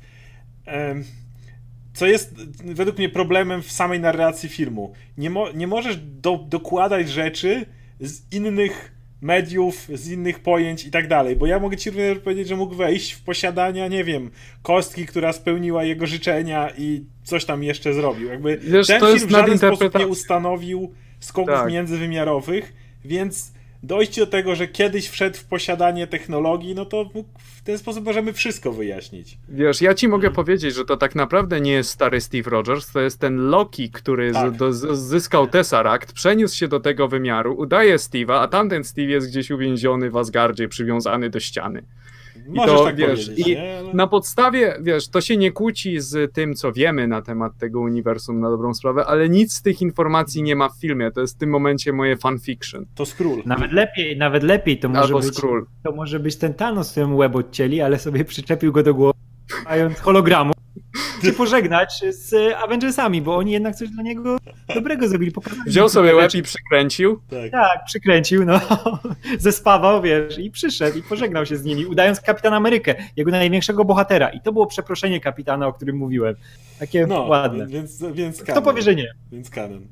co 1.93 2.07
jest 2.07 2.36
według 2.65 2.97
mnie 2.97 3.09
problemem 3.09 3.61
w 3.61 3.71
samej 3.71 3.99
narracji 3.99 4.49
filmu. 4.49 4.93
Nie, 5.17 5.30
mo- 5.30 5.51
nie 5.51 5.67
możesz 5.67 5.97
do- 5.97 6.45
dokładać 6.49 7.09
rzeczy 7.09 7.65
z 7.99 8.34
innych 8.34 8.91
mediów, 9.21 9.88
z 9.93 10.09
innych 10.11 10.39
pojęć 10.39 10.86
i 10.86 10.91
tak 10.91 11.07
dalej, 11.07 11.36
bo 11.36 11.45
ja 11.45 11.59
mogę 11.59 11.78
ci 11.78 11.89
również 11.89 12.19
powiedzieć, 12.19 12.47
że 12.47 12.55
mógł 12.55 12.75
wejść 12.75 13.11
w 13.11 13.23
posiadania, 13.23 13.88
nie 13.88 14.03
wiem, 14.03 14.32
kostki, 14.61 15.05
która 15.05 15.34
spełniła 15.34 15.84
jego 15.84 16.07
życzenia 16.07 16.69
i 16.78 17.05
coś 17.23 17.45
tam 17.45 17.63
jeszcze 17.63 17.93
zrobił. 17.93 18.28
Jakby 18.28 18.57
Wiesz, 18.57 18.88
ten 18.88 18.99
to 18.99 19.05
film 19.05 19.15
jest 19.15 19.28
w 19.28 19.32
żaden 19.32 19.57
sposób 19.57 19.99
nie 19.99 20.07
ustanowił 20.07 20.93
skoków 21.20 21.53
Tak. 21.53 21.72
międzywymiarowych, 21.72 22.74
więc 23.05 23.51
dojście 23.84 24.22
do 24.22 24.28
tego, 24.28 24.55
że 24.55 24.68
kiedyś 24.68 25.09
wszedł 25.09 25.38
w 25.38 25.43
posiadanie 25.45 26.07
technologii, 26.07 26.76
no 26.76 26.86
to 26.86 27.09
w 27.38 27.61
ten 27.63 27.78
sposób 27.78 28.05
możemy 28.05 28.34
wszystko 28.34 28.72
wyjaśnić. 28.72 29.38
Wiesz, 29.49 29.82
ja 29.82 29.93
ci 29.93 30.07
mogę 30.07 30.32
powiedzieć, 30.32 30.76
że 30.76 30.86
to 30.86 30.97
tak 30.97 31.15
naprawdę 31.15 31.61
nie 31.61 31.72
jest 31.72 31.89
stary 31.89 32.22
Steve 32.22 32.49
Rogers, 32.49 32.91
to 32.91 33.01
jest 33.01 33.20
ten 33.20 33.49
Loki, 33.49 33.91
który 33.91 34.32
Tak. 34.32 34.53
z, 34.53 34.57
do, 34.57 34.74
z, 34.74 34.99
zyskał 34.99 35.47
Tesseract, 35.47 36.13
przeniósł 36.13 36.55
się 36.57 36.68
do 36.68 36.80
tego 36.80 37.07
wymiaru, 37.07 37.55
udaje 37.57 37.97
Steve'a, 37.97 38.34
a 38.34 38.47
tamten 38.47 38.84
Steve 38.84 39.07
jest 39.07 39.28
gdzieś 39.28 39.51
uwięziony 39.51 40.09
w 40.11 40.18
Asgardzie, 40.18 40.68
przywiązany 40.68 41.30
do 41.30 41.39
ściany. 41.39 41.84
Możesz 42.48 42.76
to, 42.76 42.84
tak 42.84 42.95
wiesz, 42.95 43.26
powiedzieć, 43.26 43.48
i 43.48 43.52
nie? 43.52 43.78
Ale... 43.80 43.93
Na 43.93 44.08
podstawie, 44.08 44.78
wiesz, 44.82 45.10
to 45.10 45.22
się 45.22 45.38
nie 45.38 45.52
kłóci 45.52 46.00
z 46.00 46.34
tym, 46.34 46.56
co 46.56 46.72
wiemy 46.72 47.08
na 47.08 47.22
temat 47.22 47.58
tego 47.58 47.80
uniwersum 47.80 48.39
na 48.39 48.50
dobrą 48.50 48.74
sprawę, 48.74 49.06
ale 49.06 49.30
nic 49.30 49.54
z 49.54 49.62
tych 49.62 49.82
informacji 49.82 50.43
nie 50.43 50.56
ma 50.56 50.70
w 50.70 50.80
filmie. 50.82 51.12
To 51.12 51.22
jest 51.22 51.36
w 51.36 51.39
tym 51.39 51.50
momencie 51.50 51.93
moje 51.93 52.18
fanfiction. 52.18 52.86
To 52.95 53.06
Skrull. 53.06 53.41
Nawet 53.45 53.72
lepiej, 53.72 54.18
nawet 54.18 54.43
lepiej 54.43 54.80
to 54.80 54.89
może 54.89 55.02
Albo 55.02 55.20
być. 55.20 55.36
Skrull. 55.36 55.66
To 55.84 55.91
może 55.91 56.20
być 56.20 56.36
ten 56.36 56.54
Thanos, 56.54 56.91
któremu 56.91 57.18
łeb 57.18 57.36
odcięli, 57.36 57.82
ale 57.82 58.00
sobie 58.00 58.26
przyczepił 58.26 58.72
go 58.72 58.84
do 58.84 58.93
głowy, 58.93 59.20
mając 59.66 60.00
hologramu. 60.00 60.57
Czy 61.22 61.34
pożegnać 61.34 62.03
z 62.09 62.53
Avengersami, 62.63 63.22
bo 63.22 63.36
oni 63.36 63.51
jednak 63.51 63.76
coś 63.76 63.89
dla 63.89 64.03
niego 64.03 64.38
dobrego 64.76 65.07
zrobili. 65.07 65.32
Pokazali 65.32 65.61
Wziął 65.70 65.89
sobie 65.89 66.15
łeb 66.15 66.36
i 66.36 66.41
przykręcił. 66.43 67.20
Tak. 67.30 67.51
Tak, 67.51 67.86
przykręcił, 67.86 68.45
no. 68.45 68.59
Zespawał, 69.39 70.01
wiesz, 70.01 70.39
i 70.39 70.51
przyszedł 70.51 70.97
i 70.97 71.03
pożegnał 71.03 71.45
się 71.45 71.57
z 71.57 71.63
nimi, 71.63 71.86
udając 71.86 72.22
Kapitan 72.22 72.53
Amerykę, 72.53 72.95
jego 73.15 73.32
największego 73.32 73.86
bohatera. 73.86 74.30
I 74.30 74.41
to 74.41 74.53
było 74.53 74.68
przeproszenie 74.68 75.20
kapitana, 75.20 75.68
o 75.68 75.74
którym 75.74 75.97
mówiłem. 75.97 76.36
Takie 76.80 77.07
No, 77.07 77.22
ładne. 77.22 77.68
więc, 77.68 78.03
więc 78.13 78.43
Kto 78.43 78.61
powie, 78.61 78.82
że 78.82 78.95
nie? 78.95 79.13
Więc 79.32 79.49
kanon. 79.49 79.88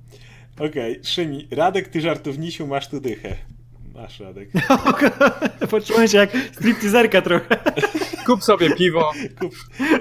Okej, 0.59 0.99
Szymi, 1.03 1.47
Radek, 1.51 1.87
ty 1.87 2.01
żartownisiu, 2.01 2.67
masz 2.67 2.87
tu 2.87 3.01
dychę. 3.01 3.35
Masz, 3.95 4.19
Radek. 4.19 4.49
Poczułem 5.71 6.07
się 6.07 6.17
jak 6.17 6.29
stripteaserka 6.53 7.21
trochę. 7.21 7.57
Kup 8.25 8.43
sobie 8.43 8.75
piwo. 8.75 9.11
Kup. 9.39 9.55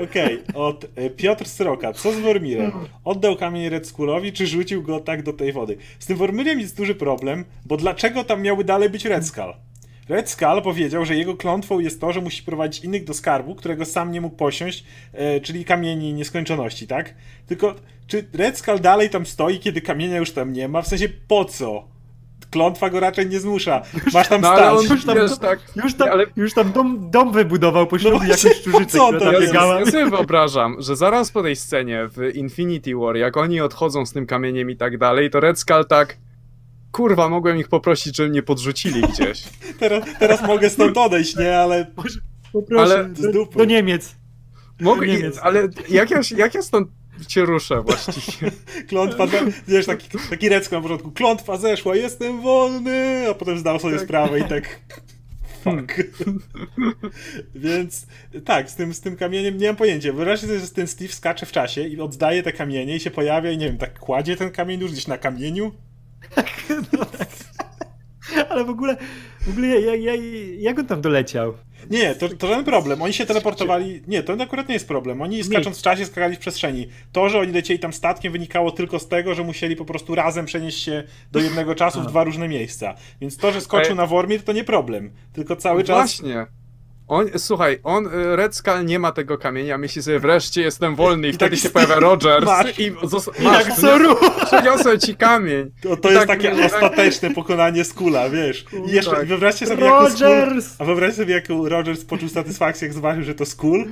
Okej, 0.05 0.43
od 0.55 0.87
e, 0.97 1.11
Piotr 1.11 1.47
Sroka. 1.47 1.93
Co 1.93 2.13
z 2.13 2.19
Wormirem? 2.19 2.73
Oddał 3.05 3.37
kamień 3.37 3.69
Red 3.69 3.87
Skullowi, 3.87 4.33
czy 4.33 4.47
rzucił 4.47 4.83
go 4.83 5.01
tak 5.01 5.23
do 5.23 5.33
tej 5.33 5.53
wody? 5.53 5.77
Z 5.99 6.07
tym 6.07 6.17
Wormirem 6.17 6.61
jest 6.61 6.77
duży 6.77 6.95
problem, 6.95 7.45
bo 7.65 7.77
dlaczego 7.77 8.25
tam 8.25 8.43
miały 8.43 8.65
dalej 8.65 8.91
być 8.91 9.05
Red 9.05 9.27
Skull? 9.27 9.55
Red 10.09 10.31
Skull 10.31 10.63
powiedział, 10.63 11.05
że 11.05 11.17
jego 11.17 11.37
klątwą 11.37 11.81
jest 11.81 12.01
to, 12.01 12.13
że 12.13 12.21
musi 12.21 12.43
prowadzić 12.43 12.85
innych 12.85 13.05
do 13.05 13.15
skarbu, 13.15 13.55
którego 13.55 13.85
sam 13.85 14.13
nie 14.13 14.21
mógł 14.21 14.37
posiąść, 14.37 14.85
e, 15.13 15.41
czyli 15.41 15.65
kamieni 15.65 16.15
nieskończoności, 16.15 16.87
tak? 16.87 17.15
Tylko, 17.47 17.75
czy 18.07 18.29
Red 18.33 18.59
Skull 18.59 18.81
dalej 18.81 19.11
tam 19.11 19.27
stoi, 19.27 19.59
kiedy 19.59 19.81
kamienia 19.81 20.17
już 20.17 20.33
tam 20.33 20.53
nie 20.53 20.69
ma? 20.69 20.83
W 20.83 20.89
sensie, 20.89 21.09
po 21.29 21.45
co? 21.45 21.94
Klątwa 22.55 22.91
go 22.91 23.01
raczej 23.01 23.27
nie 23.29 23.41
zmusza. 23.41 23.83
Masz 24.15 24.29
tam 24.29 24.41
No 24.41 24.49
ale 24.51 24.73
on 24.73 24.79
stać. 24.79 24.91
Już 24.91 25.05
tam- 25.05 25.17
wiesz, 25.17 25.39
tak. 25.39 25.59
Już 25.85 25.95
tam, 25.95 26.09
Ale- 26.09 26.27
już 26.37 26.55
tam 26.55 26.73
dom, 26.73 27.11
dom 27.11 27.33
wybudował 27.33 27.87
po 27.87 27.99
ślubie 27.99 28.19
No 28.19 28.25
jakąś 28.25 28.57
szczurzycę, 28.57 28.99
która 28.99 29.19
to 29.19 29.33
tam 29.33 29.41
biegała. 29.41 29.81
Ja 29.81 29.87
sobie 29.87 30.11
wyobrażam, 30.11 30.77
że 30.79 30.97
zaraz 30.97 31.31
po 31.31 31.43
tej 31.43 31.57
scenie 31.57 32.09
w 32.17 32.35
Infinity 32.37 32.97
War, 32.97 33.17
jak 33.17 33.37
oni 33.37 33.61
odchodzą 33.61 34.07
z 34.07 34.13
tym 34.13 34.27
kamieniem 34.27 34.71
i 34.71 34.77
tak 34.77 34.99
dalej, 34.99 35.31
to 35.31 35.41
Red 35.41 35.59
Skull 35.59 35.85
tak. 35.89 36.17
Kurwa, 36.93 37.29
mogłem 37.29 37.59
ich 37.59 37.69
poprosić, 37.69 38.17
żeby 38.17 38.29
mnie 38.29 38.43
podrzucili 38.43 39.03
gdzieś. 39.03 39.43
Teraz, 39.81 40.05
teraz 40.19 40.43
mogę 40.43 40.71
stąd 40.71 40.99
odejść, 40.99 41.37
nie? 41.37 41.59
Ale 41.59 41.87
Poproszę, 42.53 42.95
Ale- 42.95 43.15
z 43.15 43.21
do, 43.21 43.33
dupy. 43.33 43.59
do 43.59 43.65
Niemiec. 43.65 44.17
Mogę, 44.81 45.07
ale 45.43 45.69
jak 45.89 46.11
ja, 46.11 46.21
jak 46.37 46.55
ja 46.55 46.63
stąd 46.63 46.89
cię 47.27 47.45
ruszę 47.45 47.83
właściwie? 47.83 48.51
klątwa, 48.89 49.27
wiesz, 49.69 49.87
taki, 49.87 50.09
taki 50.31 50.49
recko 50.49 50.77
na 50.77 50.83
początku, 50.83 51.11
klątwa 51.11 51.57
zeszła, 51.57 51.97
jestem 51.97 52.43
wolny, 52.43 53.27
a 53.31 53.35
potem 53.35 53.59
zdał 53.59 53.79
sobie 53.79 53.99
sprawę 53.99 54.41
i 54.41 54.45
tak... 54.45 54.81
Fuck. 55.65 56.03
Więc 57.55 58.07
tak, 58.45 58.71
z 58.71 58.75
tym, 58.75 58.95
z 58.95 59.01
tym 59.01 59.17
kamieniem 59.17 59.57
nie 59.57 59.67
mam 59.67 59.77
pojęcia. 59.77 60.13
Wyobraźcie 60.13 60.47
sobie, 60.47 60.59
że 60.59 60.69
ten 60.69 60.87
Steve 60.87 61.13
skacze 61.13 61.47
w 61.47 61.53
czasie 61.53 61.83
i 61.83 62.01
oddaje 62.01 62.43
te 62.43 62.53
kamienie 62.53 62.97
i 62.97 63.01
się 63.01 63.11
pojawia 63.11 63.51
i 63.51 63.59
nie 63.59 63.67
wiem, 63.67 63.79
tak 63.79 63.99
kładzie 63.99 64.37
ten 64.37 64.51
kamień 64.51 64.81
już 64.81 64.93
gdzieś 64.93 65.07
na 65.07 65.19
kamieniu. 65.19 65.73
Ale 68.51 68.65
w 68.65 68.71
ogóle, 68.71 68.97
w 69.41 69.49
ogóle 69.49 69.67
ja, 69.67 69.95
ja, 69.95 70.13
jak 70.59 70.79
on 70.79 70.87
tam 70.87 71.01
doleciał? 71.01 71.55
Nie, 71.91 72.15
to, 72.15 72.29
to 72.29 72.47
żaden 72.47 72.65
problem. 72.65 73.03
Oni 73.03 73.13
się 73.13 73.27
teleportowali. 73.27 74.03
Nie, 74.07 74.23
to 74.23 74.37
akurat 74.41 74.69
nie 74.69 74.75
jest 74.75 74.89
problem. 74.89 75.23
Oni 75.23 75.45
skacząc 75.45 75.79
w 75.79 75.83
czasie 75.83 76.07
skakali 76.07 76.37
w 76.37 76.39
przestrzeni. 76.39 76.89
To, 77.13 77.29
że 77.29 77.39
oni 77.39 77.53
lecieli 77.53 77.81
tam 77.81 77.93
statkiem, 77.93 78.33
wynikało 78.33 78.71
tylko 78.73 78.99
z 78.99 79.09
tego, 79.09 79.35
że 79.35 79.43
musieli 79.45 79.77
po 79.77 79.85
prostu 79.85 80.15
razem 80.15 80.47
przenieść 80.47 80.83
się 80.83 81.05
do 81.33 81.41
jednego 81.41 81.75
czasu 81.75 82.01
w 82.01 82.07
dwa 82.07 82.25
różne 82.25 82.49
miejsca. 82.49 82.95
Więc 83.21 83.37
to, 83.37 83.53
że 83.53 83.61
skoczył 83.61 83.91
Ej. 83.91 83.97
na 83.97 84.07
Wormir, 84.07 84.43
to 84.43 84.53
nie 84.53 84.65
problem. 84.65 85.11
Tylko 85.33 85.57
cały 85.57 85.85
czas. 85.85 86.21
Właśnie. 86.21 86.47
On, 87.09 87.27
słuchaj, 87.37 87.79
on, 87.83 88.07
y, 88.07 88.37
Red 88.37 88.57
Skull 88.57 88.85
nie 88.85 88.99
ma 88.99 89.13
tego 89.13 89.39
kamienia, 89.39 89.79
myśli 89.79 90.03
sobie, 90.03 90.21
wreszcie 90.21 90.63
jestem 90.63 90.95
wolny 90.97 91.27
i, 91.27 91.31
I 91.31 91.33
wtedy 91.35 91.57
tak 91.57 91.63
się 91.63 91.71
pojawia 91.71 91.95
Rogers 92.01 92.47
masz. 92.47 92.79
i 92.79 92.93
zos- 92.93 93.43
Jak 93.53 93.69
masz, 93.69 93.79
Soru! 93.79 94.17
przeniosłem 94.47 95.01
ci 95.01 95.15
kamień. 95.17 95.71
To, 95.83 95.97
to 95.97 96.11
I 96.11 96.15
jest 96.15 96.27
tak 96.27 96.39
takie 96.39 96.51
mówię, 96.51 96.67
ostateczne 96.67 97.31
pokonanie 97.31 97.85
Skula, 97.85 98.31
wiesz. 98.31 98.65
I 98.89 98.91
jeszcze 98.93 99.11
tak. 99.11 99.27
wyobraźcie 99.27 99.67
sobie, 99.67 99.85
jako 99.85 100.11
Skull, 100.11 100.27
Rogers! 100.27 100.77
A 100.79 100.85
wyobraźcie 100.85 101.17
sobie, 101.17 101.35
jak 101.35 101.45
Rogers 101.65 102.05
poczuł 102.05 102.29
satysfakcję, 102.29 102.87
jak 102.89 102.95
zobaczył, 102.95 103.23
że 103.23 103.35
to 103.35 103.47
Skull. 103.47 103.85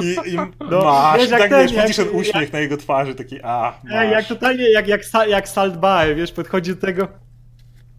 I, 0.00 0.30
i 0.32 0.36
No, 0.70 0.84
masz, 0.84 1.18
wiesz, 1.20 1.28
i 1.28 1.30
jak 1.30 1.40
tak 1.40 1.50
ten, 1.50 1.62
wiesz, 1.62 1.72
jak- 1.72 1.82
widzisz 1.82 1.96
ten 1.96 2.06
jak- 2.06 2.14
uśmiech 2.14 2.52
na 2.52 2.60
jego 2.60 2.76
twarzy, 2.76 3.14
taki 3.14 3.40
a, 3.42 3.78
masz. 3.84 3.92
Ej, 3.94 4.10
jak 4.10 4.26
totalnie, 4.26 4.70
jak, 4.72 4.88
jak, 4.88 5.00
jak 5.28 5.48
Salt 5.48 5.76
Bae, 5.76 6.14
wiesz, 6.14 6.32
podchodzi 6.32 6.74
do 6.74 6.80
tego. 6.80 7.08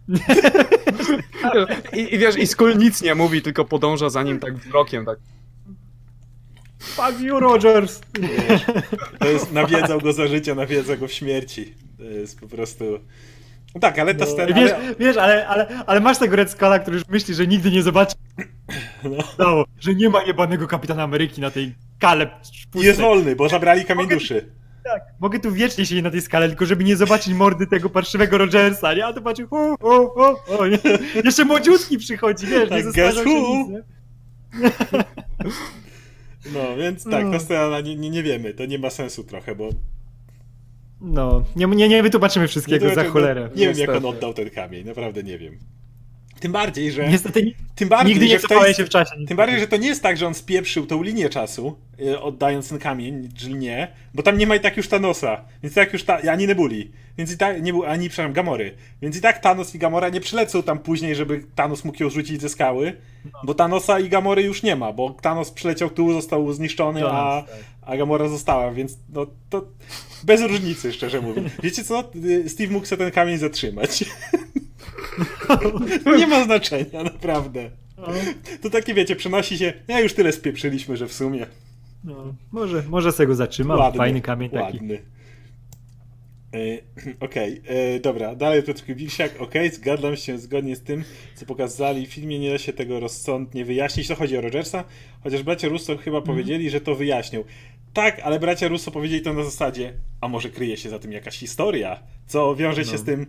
I, 1.92 2.14
I 2.14 2.18
wiesz, 2.18 2.36
i 2.36 2.46
Skull 2.46 2.76
nic 2.76 3.02
nie 3.02 3.14
mówi, 3.14 3.42
tylko 3.42 3.64
podąża 3.64 4.10
za 4.10 4.22
nim 4.22 4.40
tak 4.40 4.56
wzrokiem, 4.56 5.06
tak. 5.06 5.18
Fuck 6.80 7.20
you, 7.20 7.40
Rogers! 7.40 8.00
To 9.18 9.28
jest, 9.28 9.52
nawiedzał 9.52 10.00
go 10.00 10.12
za 10.12 10.26
życia, 10.26 10.54
nawiedza 10.54 10.96
go 10.96 11.08
w 11.08 11.12
śmierci. 11.12 11.74
To 11.98 12.04
jest 12.04 12.40
po 12.40 12.48
prostu... 12.48 12.84
No 13.74 13.80
tak, 13.80 13.98
ale 13.98 14.14
ta 14.14 14.26
scena... 14.26 14.54
Wiesz, 14.54 14.72
ale... 14.72 14.94
wiesz 14.94 15.16
ale, 15.16 15.48
ale, 15.48 15.84
ale 15.86 16.00
masz 16.00 16.18
tego 16.18 16.36
Red 16.36 16.50
Skulla, 16.50 16.78
który 16.78 16.96
już 16.96 17.08
myśli, 17.08 17.34
że 17.34 17.46
nigdy 17.46 17.70
nie 17.70 17.82
zobaczy. 17.82 18.14
No. 19.38 19.64
Że 19.80 19.94
nie 19.94 20.08
ma 20.08 20.22
jebanego 20.22 20.66
kapitana 20.66 21.02
Ameryki 21.02 21.40
na 21.40 21.50
tej 21.50 21.74
pustej. 22.70 22.88
jest 22.88 23.00
wolny, 23.00 23.36
bo 23.36 23.48
zabrali 23.48 23.84
kamień 23.84 24.08
duszy. 24.08 24.59
Tak, 24.84 25.02
mogę 25.20 25.40
tu 25.40 25.52
wiecznie 25.52 25.86
siedzieć 25.86 26.04
na 26.04 26.10
tej 26.10 26.20
skale, 26.20 26.48
tylko 26.48 26.66
żeby 26.66 26.84
nie 26.84 26.96
zobaczyć 26.96 27.34
mordy 27.34 27.66
tego 27.66 27.90
parszywego 27.90 28.38
Rogersa, 28.38 28.94
nie? 28.94 29.06
A 29.06 29.12
to 29.12 29.22
patrzę, 29.22 29.46
o, 29.50 29.76
o, 29.80 30.58
o, 30.58 30.66
nie? 30.66 30.78
Jeszcze 31.24 31.44
młodziutki 31.44 31.98
przychodzi, 31.98 32.46
wiesz, 32.46 32.70
nie 32.70 32.82
Tak, 32.82 32.92
guess 32.92 33.14
się 33.14 33.24
nie? 33.68 33.82
No, 36.54 36.76
więc 36.76 37.04
tak, 37.04 37.24
No. 37.24 37.32
ta 37.32 37.38
scena, 37.38 37.80
nie, 37.80 37.96
nie, 37.96 38.10
nie 38.10 38.22
wiemy, 38.22 38.54
to 38.54 38.66
nie 38.66 38.78
ma 38.78 38.90
sensu 38.90 39.24
trochę, 39.24 39.54
bo... 39.54 39.68
No, 41.00 41.44
nie, 41.56 41.66
nie, 41.66 41.88
nie 41.88 42.02
wytłumaczymy 42.02 42.48
wszystkiego 42.48 42.86
nie, 42.88 42.94
za 42.94 43.04
cholerę. 43.04 43.50
Nie 43.56 43.68
wiem, 43.68 43.78
jak 43.78 43.90
on 43.90 44.04
oddał 44.06 44.34
ten 44.34 44.50
kamień, 44.50 44.86
naprawdę 44.86 45.22
nie 45.22 45.38
wiem. 45.38 45.58
Tym 46.40 46.52
bardziej, 46.52 46.92
że... 46.92 47.08
Niestety 47.08 47.42
ni- 47.42 47.54
Tym 47.74 47.88
bardziej, 47.88 48.14
nigdy 48.14 48.26
że 48.26 48.32
nie 48.32 48.38
tej- 48.38 48.48
cofałem 48.48 48.74
się 48.74 48.84
w 48.84 48.88
czasie. 48.88 49.10
Tym 49.28 49.36
bardziej, 49.36 49.60
że 49.60 49.66
to 49.66 49.76
nie 49.76 49.88
jest 49.88 50.02
tak, 50.02 50.16
że 50.16 50.26
on 50.26 50.34
spieprzył 50.34 50.86
tą 50.86 51.02
linię 51.02 51.28
czasu, 51.28 51.76
e, 52.06 52.20
oddając 52.20 52.68
ten 52.68 52.78
kamień, 52.78 53.28
czyli 53.36 53.54
nie, 53.54 53.88
bo 54.14 54.22
tam 54.22 54.38
nie 54.38 54.46
ma 54.46 54.56
i 54.56 54.60
tak 54.60 54.76
już 54.76 54.88
Thanosa, 54.88 55.44
więc 55.62 55.74
tak 55.74 55.92
już 55.92 56.04
ta, 56.04 56.18
ani 56.32 56.46
Nebuli, 56.46 56.90
więc 57.18 57.32
i 57.32 57.38
tak, 57.38 57.62
nie 57.62 57.72
ani, 57.86 58.08
przepraszam, 58.08 58.32
Gamory, 58.32 58.74
więc 59.02 59.16
i 59.16 59.20
tak 59.20 59.38
Thanos 59.38 59.74
i 59.74 59.78
Gamora 59.78 60.08
nie 60.08 60.20
przylecą 60.20 60.62
tam 60.62 60.78
później, 60.78 61.14
żeby 61.14 61.44
Thanos 61.54 61.84
mógł 61.84 62.02
ją 62.02 62.10
rzucić 62.10 62.40
ze 62.40 62.48
skały, 62.48 62.92
bo 63.44 63.54
Thanosa 63.54 64.00
i 64.00 64.08
Gamory 64.08 64.42
już 64.42 64.62
nie 64.62 64.76
ma, 64.76 64.92
bo 64.92 65.10
Thanos 65.10 65.50
przyleciał 65.50 65.90
tu, 65.90 66.12
został 66.12 66.52
zniszczony, 66.52 67.06
a, 67.06 67.10
Thanos, 67.10 67.50
tak. 67.50 67.58
a 67.82 67.96
Gamora 67.96 68.28
została, 68.28 68.72
więc 68.72 68.98
no 69.14 69.26
to 69.50 69.64
bez 70.24 70.42
różnicy, 70.42 70.92
szczerze 70.92 71.20
mówiąc. 71.20 71.52
Wiecie 71.62 71.84
co? 71.84 72.04
Y, 72.24 72.48
Steve 72.48 72.72
mógł 72.72 72.86
sobie 72.86 73.04
ten 73.04 73.12
kamień 73.12 73.38
zatrzymać. 73.38 74.04
nie 76.18 76.26
ma 76.26 76.44
znaczenia, 76.44 77.02
naprawdę. 77.02 77.70
No, 77.98 78.06
To 78.62 78.70
takie 78.70 78.94
wiecie, 78.94 79.16
przenosi 79.16 79.58
się. 79.58 79.72
Ja 79.88 80.00
już 80.00 80.14
tyle 80.14 80.32
spieprzyliśmy, 80.32 80.96
że 80.96 81.08
w 81.08 81.12
sumie. 81.12 81.46
no, 82.04 82.34
może, 82.52 82.82
może 82.88 83.12
sobie 83.12 83.26
go 83.26 83.34
zatrzymam. 83.34 83.78
ładny, 83.78 83.98
Fajny 83.98 84.20
kamień 84.20 84.50
taki. 84.50 84.76
Ładny. 84.78 84.98
E, 86.54 86.58
Okej, 87.26 87.62
e, 87.66 88.00
dobra, 88.00 88.34
dalej 88.34 88.62
Piotr 88.62 88.82
Wilsiak, 88.88 89.40
okej, 89.40 89.70
zgadzam 89.70 90.16
się 90.16 90.38
zgodnie 90.38 90.76
z 90.76 90.82
tym, 90.82 91.04
co 91.34 91.46
pokazali 91.46 92.06
w 92.06 92.10
filmie, 92.12 92.38
nie 92.38 92.50
da 92.50 92.58
się 92.58 92.72
tego 92.72 93.00
rozsądnie 93.00 93.64
wyjaśnić, 93.64 94.08
to 94.08 94.14
chodzi 94.14 94.36
o 94.36 94.40
Rogersa, 94.40 94.84
chociaż 95.22 95.42
bracia 95.42 95.68
Russo 95.68 95.96
chyba 95.96 96.18
Mhm. 96.18 96.36
powiedzieli, 96.36 96.70
że 96.70 96.80
to 96.80 96.94
wyjaśnią. 96.94 97.44
Tak, 97.92 98.20
ale 98.24 98.40
bracia 98.40 98.68
Russo 98.68 98.90
powiedzieli 98.90 99.22
to 99.22 99.32
na 99.32 99.44
zasadzie, 99.44 99.92
a 100.20 100.28
może 100.28 100.48
kryje 100.50 100.76
się 100.76 100.90
za 100.90 100.98
tym 100.98 101.12
jakaś 101.12 101.38
historia, 101.38 102.02
co 102.26 102.54
wiąże 102.56 102.84
się 102.84 102.92
No. 102.92 102.98
z 102.98 103.04
tym, 103.04 103.26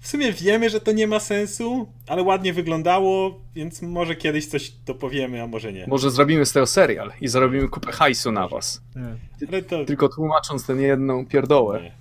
w 0.00 0.08
sumie 0.08 0.32
wiemy, 0.32 0.70
że 0.70 0.80
to 0.80 0.92
nie 0.92 1.06
ma 1.06 1.20
sensu, 1.20 1.88
ale 2.06 2.22
ładnie 2.22 2.52
wyglądało, 2.52 3.40
więc 3.54 3.82
może 3.82 4.16
kiedyś 4.16 4.46
coś 4.46 4.72
dopowiemy, 4.86 5.42
a 5.42 5.46
może 5.46 5.72
nie. 5.72 5.86
Może 5.86 6.10
zrobimy 6.10 6.46
z 6.46 6.52
tego 6.52 6.66
serial 6.66 7.12
i 7.20 7.28
zarobimy 7.28 7.68
kupę 7.68 7.92
hajsu 7.92 8.32
na 8.32 8.48
was. 8.48 8.82
Nie. 8.96 9.48
Ale 9.48 9.62
to... 9.62 9.84
Tylko 9.84 10.08
tłumacząc 10.08 10.66
tę 10.66 10.72
jedną 10.72 11.26
pierdołę. 11.26 11.82
Nie. 11.82 11.92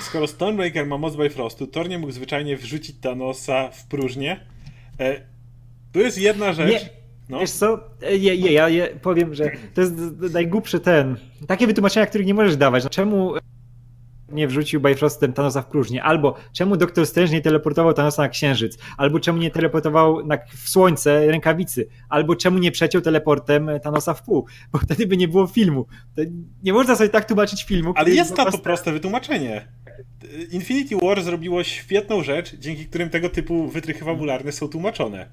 Skoro 0.00 0.26
Stormbreaker 0.26 0.86
ma 0.86 0.98
moc 0.98 1.16
Bifrostu, 1.16 1.66
Thor 1.66 1.88
nie 1.88 1.98
mógł 1.98 2.12
zwyczajnie 2.12 2.56
wrzucić 2.56 2.96
Thanosa 3.00 3.70
w 3.70 3.86
próżnię. 3.86 4.40
E, 5.00 5.20
tu 5.92 6.00
jest 6.00 6.18
jedna 6.18 6.52
rzecz. 6.52 6.70
Nie. 6.70 6.88
No, 7.28 7.38
Wiesz 7.40 7.50
co, 7.50 7.80
E, 8.02 8.16
je, 8.16 8.34
je, 8.34 8.52
ja 8.52 8.68
je 8.68 8.86
powiem, 8.86 9.34
że 9.34 9.50
to 9.74 9.80
jest 9.80 9.94
najgłupszy 10.32 10.80
ten. 10.80 11.16
Takie 11.46 11.66
wytłumaczenia, 11.66 12.06
których 12.06 12.26
nie 12.26 12.34
możesz 12.34 12.56
dawać. 12.56 12.84
No, 12.84 12.90
Czemu 12.90 13.34
nie 14.32 14.48
wrzucił 14.48 14.80
Bifrostem 14.80 15.32
Thanosa 15.32 15.62
w 15.62 15.66
próżnię? 15.66 16.02
Albo 16.02 16.34
czemu 16.52 16.76
Doktor 16.76 17.06
Strange 17.06 17.32
nie 17.32 17.40
teleportował 17.40 17.94
Thanosa 17.94 18.22
na 18.22 18.28
Księżyc? 18.28 18.78
Albo 18.96 19.20
czemu 19.20 19.38
nie 19.38 19.50
teleportował 19.50 20.26
na, 20.26 20.38
w 20.64 20.68
Słońce 20.68 21.26
rękawicy? 21.26 21.88
Albo 22.08 22.36
czemu 22.36 22.58
nie 22.58 22.70
przeciął 22.70 23.02
teleportem 23.02 23.70
Thanosa 23.82 24.14
w 24.14 24.22
pół? 24.22 24.46
Bo 24.72 24.78
wtedy 24.78 25.06
by 25.06 25.16
nie 25.16 25.28
było 25.28 25.46
filmu. 25.46 25.86
Nie 26.62 26.72
można 26.72 26.96
sobie 26.96 27.10
tak 27.10 27.24
tłumaczyć 27.24 27.64
filmu. 27.64 27.92
ale 27.96 28.10
jest 28.10 28.36
na 28.36 28.50
to 28.50 28.58
proste 28.58 28.92
wytłumaczenie. 28.92 29.68
Infinity 30.50 30.96
War 30.96 31.22
zrobiło 31.22 31.64
świetną 31.64 32.22
rzecz, 32.22 32.56
dzięki 32.56 32.86
którym 32.86 33.10
tego 33.10 33.28
typu 33.28 33.68
wytrychy 33.68 34.04
fabularne 34.04 34.52
są 34.52 34.68
tłumaczone. 34.68 35.28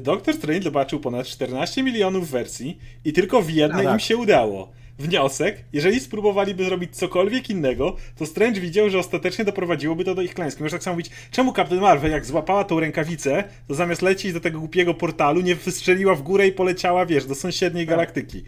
Doctor 0.00 0.34
Strange 0.34 0.62
zobaczył 0.62 1.00
ponad 1.00 1.26
14 1.26 1.82
milionów 1.82 2.30
wersji 2.30 2.78
i 3.04 3.12
tylko 3.12 3.42
w 3.42 3.50
jednej 3.50 3.84
tak. 3.84 3.94
im 3.94 4.00
się 4.00 4.16
udało. 4.16 4.72
Wniosek, 5.00 5.64
jeżeli 5.72 6.00
spróbowaliby 6.00 6.64
zrobić 6.64 6.96
cokolwiek 6.96 7.50
innego, 7.50 7.96
to 8.16 8.26
Strange 8.26 8.60
widział, 8.60 8.90
że 8.90 8.98
ostatecznie 8.98 9.44
doprowadziłoby 9.44 10.04
to 10.04 10.14
do 10.14 10.22
ich 10.22 10.34
klęski. 10.34 10.62
Możesz 10.62 10.72
tak 10.72 10.82
samo 10.82 10.94
mówić, 10.94 11.10
czemu 11.30 11.52
Captain 11.52 11.80
Marvel, 11.80 12.10
jak 12.10 12.26
złapała 12.26 12.64
tą 12.64 12.80
rękawicę, 12.80 13.44
to 13.68 13.74
zamiast 13.74 14.02
lecieć 14.02 14.32
do 14.32 14.40
tego 14.40 14.58
głupiego 14.58 14.94
portalu, 14.94 15.40
nie 15.40 15.54
wystrzeliła 15.54 16.14
w 16.14 16.22
górę 16.22 16.46
i 16.46 16.52
poleciała, 16.52 17.06
wiesz, 17.06 17.26
do 17.26 17.34
sąsiedniej 17.34 17.86
galaktyki. 17.86 18.44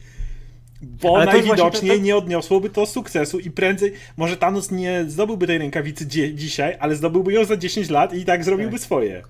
Bo 0.83 1.17
Ale 1.17 1.27
to 1.27 1.33
najwidoczniej 1.33 1.71
właśnie 1.71 1.89
to- 1.89 1.97
nie 1.97 2.17
odniosłoby 2.17 2.71
to 2.71 2.87
sukcesu 2.87 3.39
i 3.39 3.51
prędzej, 3.51 3.93
może 4.17 4.37
Thanos 4.37 4.71
nie 4.71 5.05
zdobyłby 5.09 5.47
tej 5.47 5.59
rękawicy 5.59 6.07
dzisiaj, 6.35 6.77
ale 6.81 6.97
zdobyłby 6.97 7.33
ją 7.33 7.45
za 7.45 7.57
10 7.57 7.91
lat 7.91 8.15
i 8.15 8.25
tak 8.25 8.45
zrobiłby 8.45 8.79
swoje. 8.79 9.23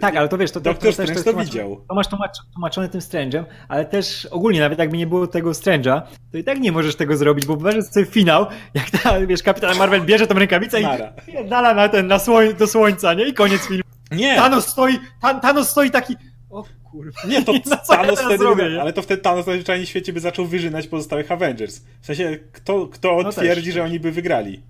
Tak, 0.00 0.16
ale 0.16 0.28
to 0.28 0.38
wiesz, 0.38 0.50
to, 0.50 0.60
to, 0.60 0.64
Doktor 0.70 0.94
to, 0.94 1.06
też 1.06 1.24
to 1.24 1.34
widział. 1.34 1.84
To 1.88 1.94
masz 1.94 2.08
tłumacz, 2.08 2.36
tłumaczone 2.52 2.88
tym 2.88 3.00
Strange'em, 3.00 3.44
ale 3.68 3.84
też 3.84 4.26
ogólnie 4.26 4.60
nawet 4.60 4.78
jakby 4.78 4.96
nie 4.96 5.06
było 5.06 5.26
tego 5.26 5.50
Strange'a, 5.50 6.02
to 6.32 6.38
i 6.38 6.44
tak 6.44 6.60
nie 6.60 6.72
możesz 6.72 6.96
tego 6.96 7.16
zrobić, 7.16 7.46
bo 7.46 7.56
wyobraź 7.56 7.84
sobie 7.84 8.06
finał, 8.06 8.46
jak 8.74 8.90
ta, 8.90 9.26
wiesz, 9.26 9.42
Kapitan 9.42 9.76
Marvel 9.76 10.00
bierze 10.02 10.26
tą 10.26 10.34
rękawicę 10.34 10.80
Nara. 10.80 11.12
i 11.44 11.48
dala 11.48 11.74
na 11.74 11.88
ten, 11.88 12.06
na 12.06 12.18
słoń, 12.18 12.54
do 12.54 12.66
słońca, 12.66 13.14
nie? 13.14 13.28
I 13.28 13.34
koniec 13.34 13.66
filmu. 13.66 13.82
Nie! 14.10 14.36
Thanos 14.36 14.66
stoi, 14.66 14.98
Tan- 15.22 15.40
Thanos 15.40 15.68
stoi 15.70 15.90
taki, 15.90 16.16
o 16.50 16.64
kurwa. 16.90 17.20
Nie, 17.28 17.42
to 17.44 17.52
No 17.56 17.58
ja 17.70 17.76
Thanos 17.76 18.20
wtedy, 18.20 18.38
zrobię, 18.38 18.78
ale 18.80 18.92
to 18.92 19.02
wtedy 19.02 19.22
Thanos 19.22 19.46
najzwyczajniej 19.46 19.86
w 19.86 19.88
świecie 19.88 20.12
by 20.12 20.20
zaczął 20.20 20.46
wyżynać 20.46 20.86
pozostałych 20.86 21.32
Avengers. 21.32 21.80
W 22.00 22.06
sensie, 22.06 22.38
kto, 22.52 22.86
kto 22.86 23.20
No 23.22 23.32
twierdzi, 23.32 23.72
że 23.72 23.84
oni 23.84 24.00
by 24.00 24.12
wygrali? 24.12 24.62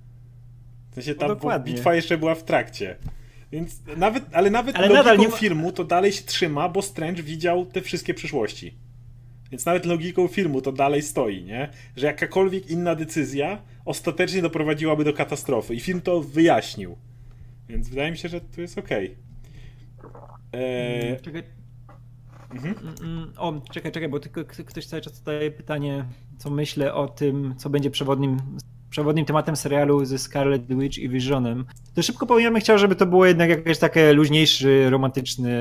W 0.90 0.94
sensie, 0.94 1.12
No 1.12 1.18
ta 1.18 1.28
dokładnie. 1.28 1.72
bitwa 1.72 1.94
jeszcze 1.94 2.18
była 2.18 2.34
w 2.34 2.42
trakcie. 2.44 2.96
Więc 3.52 3.82
nawet, 3.96 4.24
ale 4.32 4.50
nawet 4.50 4.76
Ale 4.76 4.88
logiką 4.88 5.04
nadal 5.04 5.18
nie 5.18 5.30
filmu 5.30 5.72
to 5.72 5.84
dalej 5.84 6.12
się 6.12 6.22
trzyma, 6.24 6.68
bo 6.68 6.82
Strange 6.82 7.22
widział 7.22 7.66
te 7.66 7.80
wszystkie 7.80 8.14
przyszłości. 8.14 8.74
Więc 9.50 9.66
nawet 9.66 9.86
logiką 9.86 10.28
filmu 10.28 10.60
to 10.60 10.72
dalej 10.72 11.02
stoi, 11.02 11.44
nie? 11.44 11.68
Że 11.96 12.06
jakakolwiek 12.06 12.70
inna 12.70 12.94
decyzja 12.94 13.62
ostatecznie 13.84 14.42
doprowadziłaby 14.42 15.04
do 15.04 15.12
katastrofy. 15.12 15.74
I 15.74 15.80
film 15.80 16.00
to 16.00 16.20
wyjaśnił. 16.20 16.96
Więc 17.68 17.88
wydaje 17.88 18.10
mi 18.10 18.16
się, 18.18 18.28
że 18.28 18.40
to 18.40 18.60
jest 18.60 18.78
okej. 18.78 19.16
Eee, 20.52 21.20
Czekaj. 21.20 21.42
mhm. 22.50 22.74
Mm, 23.02 23.32
O, 23.36 23.60
czekaj, 23.72 23.92
czekaj, 23.92 24.08
bo 24.08 24.20
tylko 24.20 24.44
ktoś 24.44 24.86
cały 24.86 25.02
czas 25.02 25.16
zadaje 25.16 25.50
pytanie, 25.50 26.04
co 26.38 26.50
myślę 26.50 26.94
o 26.94 27.08
tym, 27.08 27.54
co 27.56 27.70
będzie 27.70 27.90
przewodnim, 27.90 28.36
przewodnim 28.90 29.24
tematem 29.24 29.56
serialu 29.56 30.04
ze 30.04 30.18
Scarlet 30.18 30.78
Witch 30.78 30.98
i 30.98 31.08
Visionem. 31.08 31.64
To 31.94 32.02
szybko 32.02 32.26
powiem, 32.26 32.54
ja 32.54 32.60
chciał, 32.60 32.78
żeby 32.78 32.94
to 32.96 33.06
było 33.06 33.26
jednak 33.26 33.48
jakiś 33.50 33.78
taki 33.78 34.00
luźniejszy, 34.12 34.90
romantyczny 34.90 35.52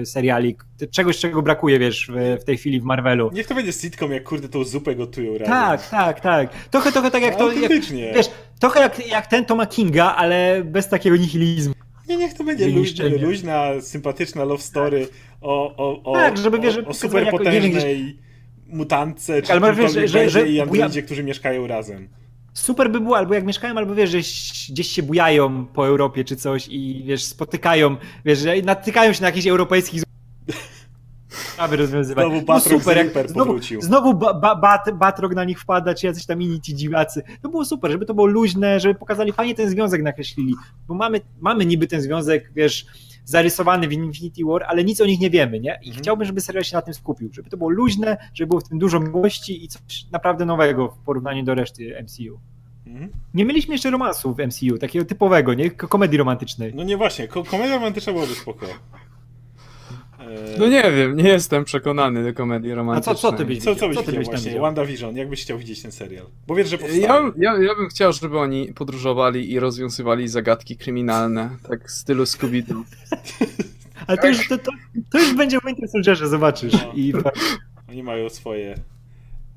e, 0.00 0.06
serialik. 0.06 0.64
Czegoś, 0.90 1.18
czego 1.18 1.42
brakuje, 1.42 1.78
wiesz, 1.78 2.10
w, 2.14 2.40
w 2.42 2.44
tej 2.44 2.56
chwili 2.56 2.80
w 2.80 2.84
Marvelu. 2.84 3.30
Niech 3.32 3.46
to 3.46 3.54
będzie 3.54 3.72
sitcom, 3.72 4.12
jak 4.12 4.24
kurde 4.24 4.48
tą 4.48 4.64
zupę 4.64 4.94
gotują 4.94 5.32
razem. 5.32 5.46
Tak, 5.46 5.88
tak, 5.88 6.20
tak. 6.20 6.68
Trochę, 6.70 6.92
trochę 6.92 7.10
tak 7.10 7.22
jak 7.22 7.36
to. 7.36 7.52
Jak, 7.52 7.72
wiesz, 8.14 8.30
trochę 8.60 8.80
jak, 8.80 9.06
jak 9.08 9.26
ten 9.26 9.44
Toma 9.44 9.66
Kinga, 9.66 10.14
ale 10.14 10.62
bez 10.64 10.88
takiego 10.88 11.16
nihilizmu. 11.16 11.74
Nie, 12.08 12.16
niech 12.16 12.34
to 12.34 12.44
będzie 12.44 12.68
luźna, 12.68 13.04
luźna, 13.20 13.68
sympatyczna 13.80 14.44
love 14.44 14.62
story 14.62 15.08
o, 15.40 15.76
o, 15.76 16.02
o, 16.02 16.12
Tak, 16.14 16.38
żeby, 16.38 16.58
wiesz, 16.58 16.78
o, 16.78 16.88
o 16.88 16.94
superpotężnej 16.94 18.18
mutantce, 18.66 19.42
czy 19.42 19.52
Ale 19.52 19.74
wiesz, 19.74 19.92
że- 20.10 20.30
że- 20.30 20.48
i 20.48 20.60
androidzie, 20.60 21.02
którzy 21.02 21.24
mieszkają 21.24 21.66
razem. 21.66 22.08
Super 22.54 22.90
by 22.90 23.00
było, 23.00 23.16
albo 23.16 23.34
jak 23.34 23.44
mieszkają, 23.44 23.78
albo 23.78 23.94
wiesz, 23.94 24.10
że 24.10 24.18
gdzieś 24.72 24.88
się 24.88 25.02
bujają 25.02 25.66
po 25.66 25.86
Europie 25.86 26.24
czy 26.24 26.36
coś 26.36 26.68
i 26.68 27.02
wiesz, 27.06 27.24
spotykają, 27.24 27.96
wiesz, 28.24 28.38
natykają 28.64 29.12
się 29.12 29.22
na 29.22 29.28
jakichś 29.28 29.46
europejskich 29.46 30.02
sprawy 31.36 31.76
rozwiązywać. 31.76 32.24
Znowu 32.24 32.36
No 32.40 32.42
Batroc 32.46 32.82
z 32.82 32.86
jak 33.14 33.28
znowu, 33.30 33.46
powrócił. 33.46 33.82
znowu 33.82 34.14
ba, 34.14 34.34
ba, 34.34 34.54
bat, 34.56 34.90
Batrog 34.94 35.34
na 35.34 35.44
nich 35.44 35.60
wpada, 35.60 35.94
czy 35.94 36.06
jacyś 36.06 36.26
tam 36.26 36.42
inni 36.42 36.60
ci 36.60 36.74
dziwacy. 36.74 37.22
To 37.42 37.48
było 37.48 37.64
super, 37.64 37.90
żeby 37.90 38.06
to 38.06 38.14
było 38.14 38.26
luźne, 38.26 38.80
żeby 38.80 38.94
pokazali 38.94 39.32
fajnie 39.32 39.54
ten 39.54 39.70
związek 39.70 40.02
nakreślili, 40.02 40.54
bo 40.88 40.94
mamy, 40.94 41.20
mamy 41.40 41.66
niby 41.66 41.86
ten 41.86 42.00
związek, 42.02 42.50
wiesz, 42.56 42.86
zarysowany 43.24 43.88
w 43.88 43.92
Infinity 43.92 44.44
War, 44.44 44.62
ale 44.68 44.84
nic 44.84 45.00
o 45.00 45.06
nich 45.06 45.20
nie 45.20 45.30
wiemy, 45.30 45.60
nie? 45.60 45.78
I 45.82 45.88
Mhm. 45.88 46.02
chciałbym, 46.02 46.26
żeby 46.26 46.40
serial 46.40 46.64
się 46.64 46.76
na 46.76 46.82
tym 46.82 46.94
skupił, 46.94 47.28
żeby 47.32 47.50
to 47.50 47.56
było 47.56 47.70
luźne, 47.70 48.16
żeby 48.34 48.48
było 48.48 48.60
w 48.60 48.68
tym 48.68 48.78
dużo 48.78 49.00
miłości 49.00 49.64
i 49.64 49.68
coś 49.68 49.82
naprawdę 50.12 50.44
nowego 50.44 50.88
w 50.88 50.98
porównaniu 50.98 51.44
do 51.44 51.54
reszty 51.54 51.96
MCU. 52.02 52.38
Mhm. 52.86 53.10
Nie 53.34 53.44
mieliśmy 53.44 53.74
jeszcze 53.74 53.90
romansu 53.90 54.34
w 54.34 54.38
MCU, 54.40 54.78
takiego 54.78 55.04
typowego, 55.04 55.54
nie? 55.54 55.70
Ko- 55.70 55.88
Komedii 55.88 56.18
romantycznej. 56.18 56.72
No 56.74 56.82
nie 56.84 56.96
właśnie, 56.96 57.28
ko- 57.28 57.44
komedia 57.44 57.74
romantyczna 57.74 58.12
byłaby 58.12 58.34
spoko. 58.34 58.66
Eee, 60.30 60.58
No 60.58 60.66
nie 60.68 60.82
wiem, 60.92 61.16
nie 61.16 61.28
jestem 61.28 61.64
przekonany 61.64 62.24
do 62.24 62.34
komedii 62.34 62.72
A 62.72 62.74
romantycznej. 62.74 63.16
co, 63.16 63.20
co 63.30 63.32
ty 63.32 63.44
byś 63.44 63.58
Co, 63.58 63.64
co 63.64 63.74
widział? 63.74 63.88
byś 63.88 63.96
Co 63.98 64.02
ty 64.02 64.10
chciał 64.10 64.18
byś 64.20 64.28
właśnie? 64.42 64.60
WandaVision, 64.60 65.16
jak 65.16 65.28
byś 65.28 65.42
chciał 65.42 65.58
widzieć 65.58 65.82
ten 65.82 65.92
serial? 65.92 66.26
Bo 66.46 66.54
wiesz, 66.54 66.68
że 66.68 66.78
powstaje. 66.78 67.02
Ja, 67.02 67.32
ja, 67.36 67.58
ja 67.62 67.74
bym 67.74 67.88
chciał, 67.88 68.12
żeby 68.12 68.38
oni 68.38 68.72
podróżowali 68.72 69.52
i 69.52 69.58
rozwiązywali 69.60 70.28
zagadki 70.28 70.76
kryminalne, 70.76 71.50
tak 71.68 71.88
w 71.88 71.90
stylu 71.90 72.24
Scooby-Doo. 72.24 72.82
Ale 74.06 74.18
to 74.18 74.28
już, 74.28 74.48
to, 74.48 74.58
to, 74.58 74.70
to 75.12 75.18
już 75.18 75.34
będzie 75.34 75.60
w 75.60 75.64
Winter 75.66 75.88
Soldierze, 75.88 76.28
zobaczysz. 76.28 76.72
No. 76.72 76.92
I 76.94 77.12
Oni 77.88 78.02
mają 78.02 78.28
swoje... 78.28 78.74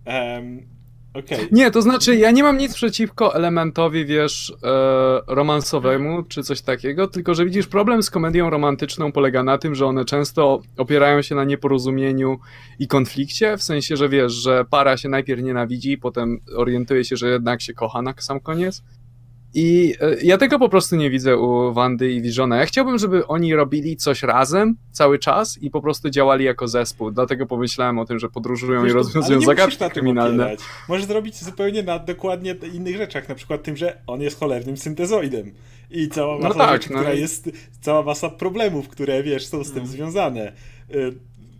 Um, 0.05 0.76
Okej. 1.19 1.47
Nie, 1.51 1.71
to 1.71 1.81
znaczy 1.81 2.15
ja 2.15 2.31
nie 2.31 2.43
mam 2.43 2.57
nic 2.57 2.73
przeciwko 2.73 3.35
elementowi, 3.35 4.05
wiesz, 4.05 4.53
e, 4.63 5.21
romansowemu 5.27 6.23
czy 6.23 6.43
coś 6.43 6.61
takiego, 6.61 7.07
tylko 7.07 7.35
że 7.35 7.45
widzisz, 7.45 7.67
problem 7.67 8.03
z 8.03 8.09
komedią 8.09 8.49
romantyczną 8.49 9.11
polega 9.11 9.43
na 9.43 9.57
tym, 9.57 9.75
że 9.75 9.85
one 9.85 10.05
często 10.05 10.61
opierają 10.77 11.21
się 11.21 11.35
na 11.35 11.43
nieporozumieniu 11.43 12.39
i 12.79 12.87
konflikcie, 12.87 13.57
w 13.57 13.63
sensie, 13.63 13.97
że 13.97 14.09
wiesz, 14.09 14.33
że 14.33 14.65
para 14.65 14.97
się 14.97 15.09
najpierw 15.09 15.41
nienawidzi, 15.41 15.97
potem 15.97 16.39
orientuje 16.55 17.05
się, 17.05 17.17
że 17.17 17.29
jednak 17.29 17.61
się 17.61 17.73
kocha 17.73 18.01
na 18.01 18.13
sam 18.17 18.39
koniec. 18.39 18.83
I 19.59 19.95
e, 20.01 20.15
ja 20.23 20.37
tego 20.37 20.59
po 20.59 20.69
prostu 20.69 20.95
nie 20.95 21.09
widzę 21.09 21.37
u 21.37 21.73
Wandy 21.73 22.11
i 22.11 22.21
Visiona. 22.21 22.57
Ja 22.57 22.65
chciałbym, 22.65 22.97
żeby 22.97 23.27
oni 23.27 23.55
robili 23.55 23.97
coś 23.97 24.23
razem 24.23 24.75
cały 24.91 25.19
czas 25.19 25.57
i 25.57 25.69
po 25.69 25.81
prostu 25.81 26.09
działali 26.09 26.45
jako 26.45 26.67
zespół. 26.67 27.11
Dlatego 27.11 27.45
pomyślałem 27.45 27.99
o 27.99 28.05
tym, 28.05 28.19
że 28.19 28.29
podróżują 28.29 28.81
Wiesz, 28.83 28.91
i 28.91 28.93
rozwiązują 28.93 29.41
zagadki 29.41 29.77
na 29.79 29.89
tym 29.89 29.89
kryminalne. 29.89 30.43
opierać. 30.43 30.59
Możesz 30.89 31.05
zrobić 31.05 31.43
zupełnie 31.43 31.83
na 31.83 31.99
dokładnie 31.99 32.55
innych 32.73 32.97
rzeczach, 32.97 33.29
na 33.29 33.35
przykład 33.35 33.63
tym, 33.63 33.77
że 33.77 34.01
on 34.07 34.21
jest 34.21 34.39
cholernym 34.39 34.77
syntezoidem 34.77 35.51
i 35.91 36.07
cała 36.09 36.37
No 36.39 36.47
masa 36.47 36.59
tak, 36.59 36.81
rzeczy, 36.81 36.93
no 36.93 36.99
która 36.99 37.13
jest, 37.13 37.49
cała 37.81 38.03
masa 38.03 38.29
problemów, 38.29 38.87
które 38.89 39.23
wiesz, 39.23 39.45
są 39.47 39.63
z 39.63 39.71
tym 39.71 39.87
związane. 39.87 40.53
Y, 40.95 41.13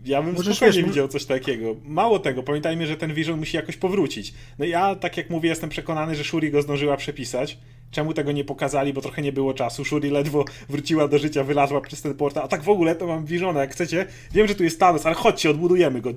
Ja 0.04 0.22
bym 0.22 0.34
Możesz, 0.34 0.56
spokojnie 0.56 0.80
wiesz, 0.82 0.88
widział 0.90 1.08
coś 1.08 1.24
takiego. 1.24 1.76
Mało 1.84 2.18
tego, 2.18 2.42
pamiętajmy, 2.42 2.86
że 2.86 2.96
ten 2.96 3.14
Vision 3.14 3.38
musi 3.38 3.56
jakoś 3.56 3.76
powrócić. 3.76 4.34
No 4.58 4.64
ja, 4.64 4.94
tak 4.94 5.16
jak 5.16 5.30
mówię, 5.30 5.48
jestem 5.48 5.70
przekonany, 5.70 6.14
że 6.14 6.24
Shuri 6.24 6.50
go 6.50 6.62
zdążyła 6.62 6.96
przepisać. 6.96 7.58
Czemu 7.90 8.14
tego 8.14 8.32
nie 8.32 8.44
pokazali, 8.44 8.92
bo 8.92 9.00
trochę 9.00 9.22
nie 9.22 9.32
było 9.32 9.54
czasu. 9.54 9.84
Shuri 9.84 10.10
ledwo 10.10 10.44
wróciła 10.68 11.08
do 11.08 11.18
życia, 11.18 11.44
wylazła 11.44 11.80
przez 11.80 12.02
ten 12.02 12.14
portal. 12.14 12.44
A 12.44 12.48
tak 12.48 12.62
w 12.62 12.68
ogóle 12.68 12.94
to 12.94 13.06
mam 13.06 13.24
Visiona, 13.24 13.60
jak 13.60 13.72
chcecie. 13.72 14.06
Wiem, 14.32 14.48
że 14.48 14.54
tu 14.54 14.64
jest 14.64 14.80
Thanos, 14.80 15.06
ale 15.06 15.14
chodźcie, 15.14 15.50
odbudujemy 15.50 16.00
go. 16.00 16.10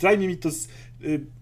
Zajmie 0.00 0.28
mi 0.28 0.36
to 0.36 0.50
z, 0.50 0.68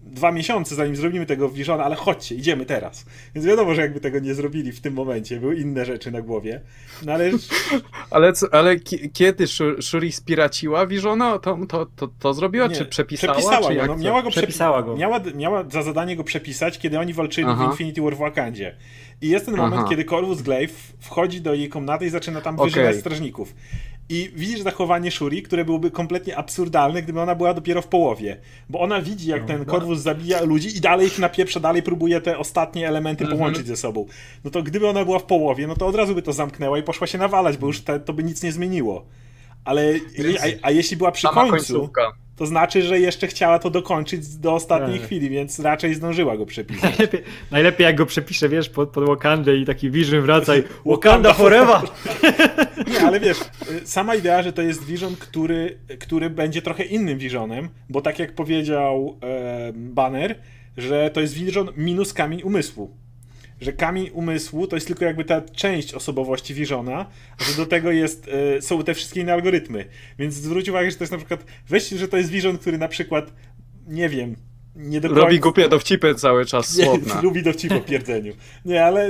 dwa 0.01 0.31
miesiące, 0.31 0.75
zanim 0.75 0.95
zrobimy 0.95 1.25
tego 1.25 1.49
Visiona, 1.49 1.83
ale 1.83 1.95
chodźcie, 1.95 2.35
idziemy 2.35 2.65
teraz. 2.65 3.05
Więc 3.35 3.47
wiadomo, 3.47 3.75
że 3.75 3.81
jakby 3.81 3.99
tego 3.99 4.19
nie 4.19 4.33
zrobili 4.33 4.71
w 4.71 4.81
tym 4.81 4.93
momencie, 4.93 5.39
były 5.39 5.55
inne 5.55 5.85
rzeczy 5.85 6.11
na 6.11 6.21
głowie. 6.21 6.61
No 7.05 7.13
ale 7.13 7.31
Ale, 8.11 8.33
co, 8.33 8.47
ale 8.53 8.79
ki- 8.79 9.09
kiedy 9.13 9.45
Shu- 9.45 9.81
Shuri 9.81 10.11
spiraciła 10.11 10.87
Visiona, 10.87 11.39
to, 11.39 11.57
to, 11.69 11.85
to, 11.95 12.07
to 12.19 12.33
zrobiła, 12.33 12.67
Nie, 12.67 12.75
czy 12.75 12.85
przepisała? 12.85 13.33
Przepisała 13.33 13.69
czy 13.69 13.75
go, 13.75 13.85
no, 13.87 13.95
miała 13.97 14.21
go 14.21 14.29
przepi- 14.29 14.31
Przepisała 14.33 14.83
go. 14.83 14.97
Miała, 14.97 15.19
miała 15.35 15.63
za 15.69 15.83
zadanie 15.83 16.15
go 16.15 16.23
przepisać, 16.23 16.79
kiedy 16.79 16.99
oni 16.99 17.13
walczyli 17.13 17.47
Aha. 17.49 17.67
w 17.67 17.71
Infinity 17.71 18.01
War 18.01 18.15
w 18.15 18.19
Wakandzie. 18.19 18.75
I 19.21 19.29
jest 19.29 19.45
ten 19.45 19.55
moment, 19.55 19.75
Aha. 19.79 19.87
kiedy 19.89 20.05
Corvus 20.05 20.41
Glaive 20.41 20.93
wchodzi 20.99 21.41
do 21.41 21.53
jej 21.53 21.69
komnaty 21.69 22.05
i 22.05 22.09
zaczyna 22.09 22.41
tam 22.41 22.55
Okej. 22.55 22.71
wyżywać 22.71 22.95
strażników. 22.95 23.55
I 24.13 24.29
widzisz 24.35 24.61
zachowanie 24.61 25.11
Shuri, 25.11 25.43
które 25.43 25.65
byłoby 25.65 25.91
kompletnie 25.91 26.37
absurdalne, 26.37 27.01
gdyby 27.03 27.21
ona 27.21 27.35
była 27.35 27.53
dopiero 27.53 27.81
w 27.81 27.87
połowie. 27.87 28.37
Bo 28.69 28.79
ona 28.79 29.01
widzi, 29.01 29.29
jak 29.29 29.45
ten 29.45 29.65
Corvus 29.65 29.99
zabija 29.99 30.41
ludzi 30.41 30.77
i 30.77 30.81
dalej 30.81 31.07
ich 31.07 31.19
napieprza, 31.19 31.59
dalej 31.59 31.83
próbuje 31.83 32.21
te 32.21 32.37
ostatnie 32.37 32.87
elementy 32.87 33.23
Mhm. 33.23 33.39
połączyć 33.39 33.67
ze 33.67 33.77
sobą. 33.77 34.05
No 34.43 34.51
to 34.51 34.63
gdyby 34.63 34.87
ona 34.87 35.05
była 35.05 35.19
w 35.19 35.23
połowie, 35.23 35.67
no 35.67 35.75
to 35.75 35.87
od 35.87 35.95
razu 35.95 36.15
by 36.15 36.21
to 36.21 36.33
zamknęła 36.33 36.77
i 36.79 36.83
poszła 36.83 37.07
się 37.07 37.17
nawalać, 37.17 37.57
bo 37.57 37.67
już 37.67 37.81
te, 37.81 37.99
to 37.99 38.13
by 38.13 38.23
nic 38.23 38.43
nie 38.43 38.51
zmieniło. 38.51 39.05
Ale, 39.65 39.93
a, 40.39 40.67
a 40.67 40.71
jeśli 40.71 40.97
była 40.97 41.11
przy 41.11 41.27
końcu, 41.27 41.51
końcówka. 41.51 42.13
to 42.35 42.45
znaczy, 42.45 42.81
że 42.81 42.99
jeszcze 42.99 43.27
chciała 43.27 43.59
to 43.59 43.69
dokończyć 43.69 44.27
do 44.37 44.53
ostatniej 44.53 44.97
Tak. 44.97 45.07
chwili, 45.07 45.29
więc 45.29 45.59
raczej 45.59 45.93
zdążyła 45.93 46.37
go 46.37 46.45
przepisać. 46.45 46.83
najlepiej, 46.83 47.23
najlepiej 47.51 47.85
jak 47.85 47.95
go 47.95 48.05
przepiszę, 48.05 48.49
wiesz, 48.49 48.69
pod, 48.69 48.89
pod 48.89 49.07
Wakandę 49.07 49.57
i 49.57 49.65
taki 49.65 49.91
Vision 49.91 50.21
wraca 50.21 50.55
i 50.57 50.63
Wakanda 50.85 51.33
forever! 51.33 51.81
Nie, 52.91 53.01
ale 53.01 53.19
wiesz, 53.19 53.37
sama 53.83 54.15
idea, 54.15 54.43
że 54.43 54.53
to 54.53 54.61
jest 54.61 54.85
Vision, 54.85 55.15
który, 55.15 55.77
który 55.99 56.29
będzie 56.29 56.61
trochę 56.61 56.83
innym 56.83 57.17
Visionem, 57.17 57.69
bo 57.89 58.01
tak 58.01 58.19
jak 58.19 58.35
powiedział 58.35 59.17
e, 59.23 59.71
Banner, 59.75 60.35
że 60.77 61.09
to 61.13 61.21
jest 61.21 61.33
Vision 61.33 61.69
minus 61.77 62.13
kamień 62.13 62.41
umysłu. 62.41 62.97
Że 63.63 63.73
kamień 63.73 64.09
umysłu 64.13 64.67
to 64.67 64.75
jest 64.75 64.87
tylko 64.87 65.05
jakby 65.05 65.25
ta 65.25 65.41
część 65.41 65.93
osobowości 65.93 66.53
Visiona, 66.53 67.05
a 67.39 67.43
że 67.43 67.57
do 67.57 67.65
tego 67.65 67.91
jest, 67.91 68.29
e, 68.57 68.61
są 68.61 68.83
te 68.83 68.93
wszystkie 68.93 69.21
inne 69.21 69.33
algorytmy. 69.33 69.85
Więc 70.19 70.33
zwróć 70.33 70.69
uwagę, 70.69 70.91
że 70.91 70.97
to 70.97 71.03
jest 71.03 71.11
na 71.11 71.17
przykład, 71.17 71.45
weźcie, 71.69 71.97
że 71.97 72.07
to 72.07 72.17
jest 72.17 72.29
Vision, 72.29 72.57
który 72.57 72.77
na 72.77 72.87
przykład, 72.87 73.33
nie 73.87 74.09
wiem, 74.09 74.35
nie 74.75 75.01
do 75.01 75.07
końca... 75.09 75.21
Robi 75.23 75.39
głupie 75.39 75.69
dowcipy 75.69 76.15
cały 76.15 76.45
czas, 76.45 76.77
Nie, 76.77 76.85
słowna. 76.85 77.21
lubi 77.23 77.43
dowcip 77.43 77.71
o 77.71 77.79
pierdzeniu. 77.79 78.33
Nie, 78.65 78.85
ale 78.85 79.09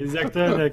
Jest 0.00 0.14
jak 0.14 0.30
ten, 0.30 0.60
jak, 0.60 0.72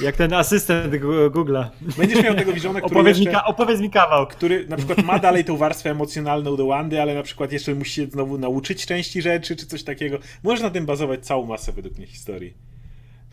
Jak 0.00 0.16
ten 0.16 0.32
asystent 0.32 0.94
Google'a. 1.30 1.64
Będziesz 1.98 2.22
miał 2.24 2.34
tego 2.34 2.52
Visiona, 2.52 2.80
który 2.80 2.94
Opowiedz, 3.00 3.18
mi, 3.18 3.24
jeszcze, 3.24 3.40
ka- 3.40 3.44
opowiedz 3.46 3.80
mi 3.80 3.90
kawał. 3.90 4.26
który 4.26 4.66
na 4.68 4.76
przykład 4.76 5.02
ma 5.04 5.18
dalej 5.18 5.44
tą 5.44 5.56
warstwę 5.56 5.90
emocjonalną 5.90 6.56
do 6.56 6.66
Wandy, 6.66 7.02
ale 7.02 7.14
na 7.14 7.22
przykład 7.22 7.52
jeszcze 7.52 7.74
musi 7.74 7.92
się 7.92 8.06
znowu 8.06 8.38
nauczyć 8.38 8.86
części 8.86 9.22
rzeczy, 9.22 9.56
czy 9.56 9.66
coś 9.66 9.82
takiego. 9.82 10.18
Możesz 10.42 10.62
na 10.62 10.70
tym 10.70 10.86
bazować 10.86 11.26
całą 11.26 11.46
masę 11.46 11.72
według 11.72 11.96
mnie 11.98 12.06
historii. 12.06 12.54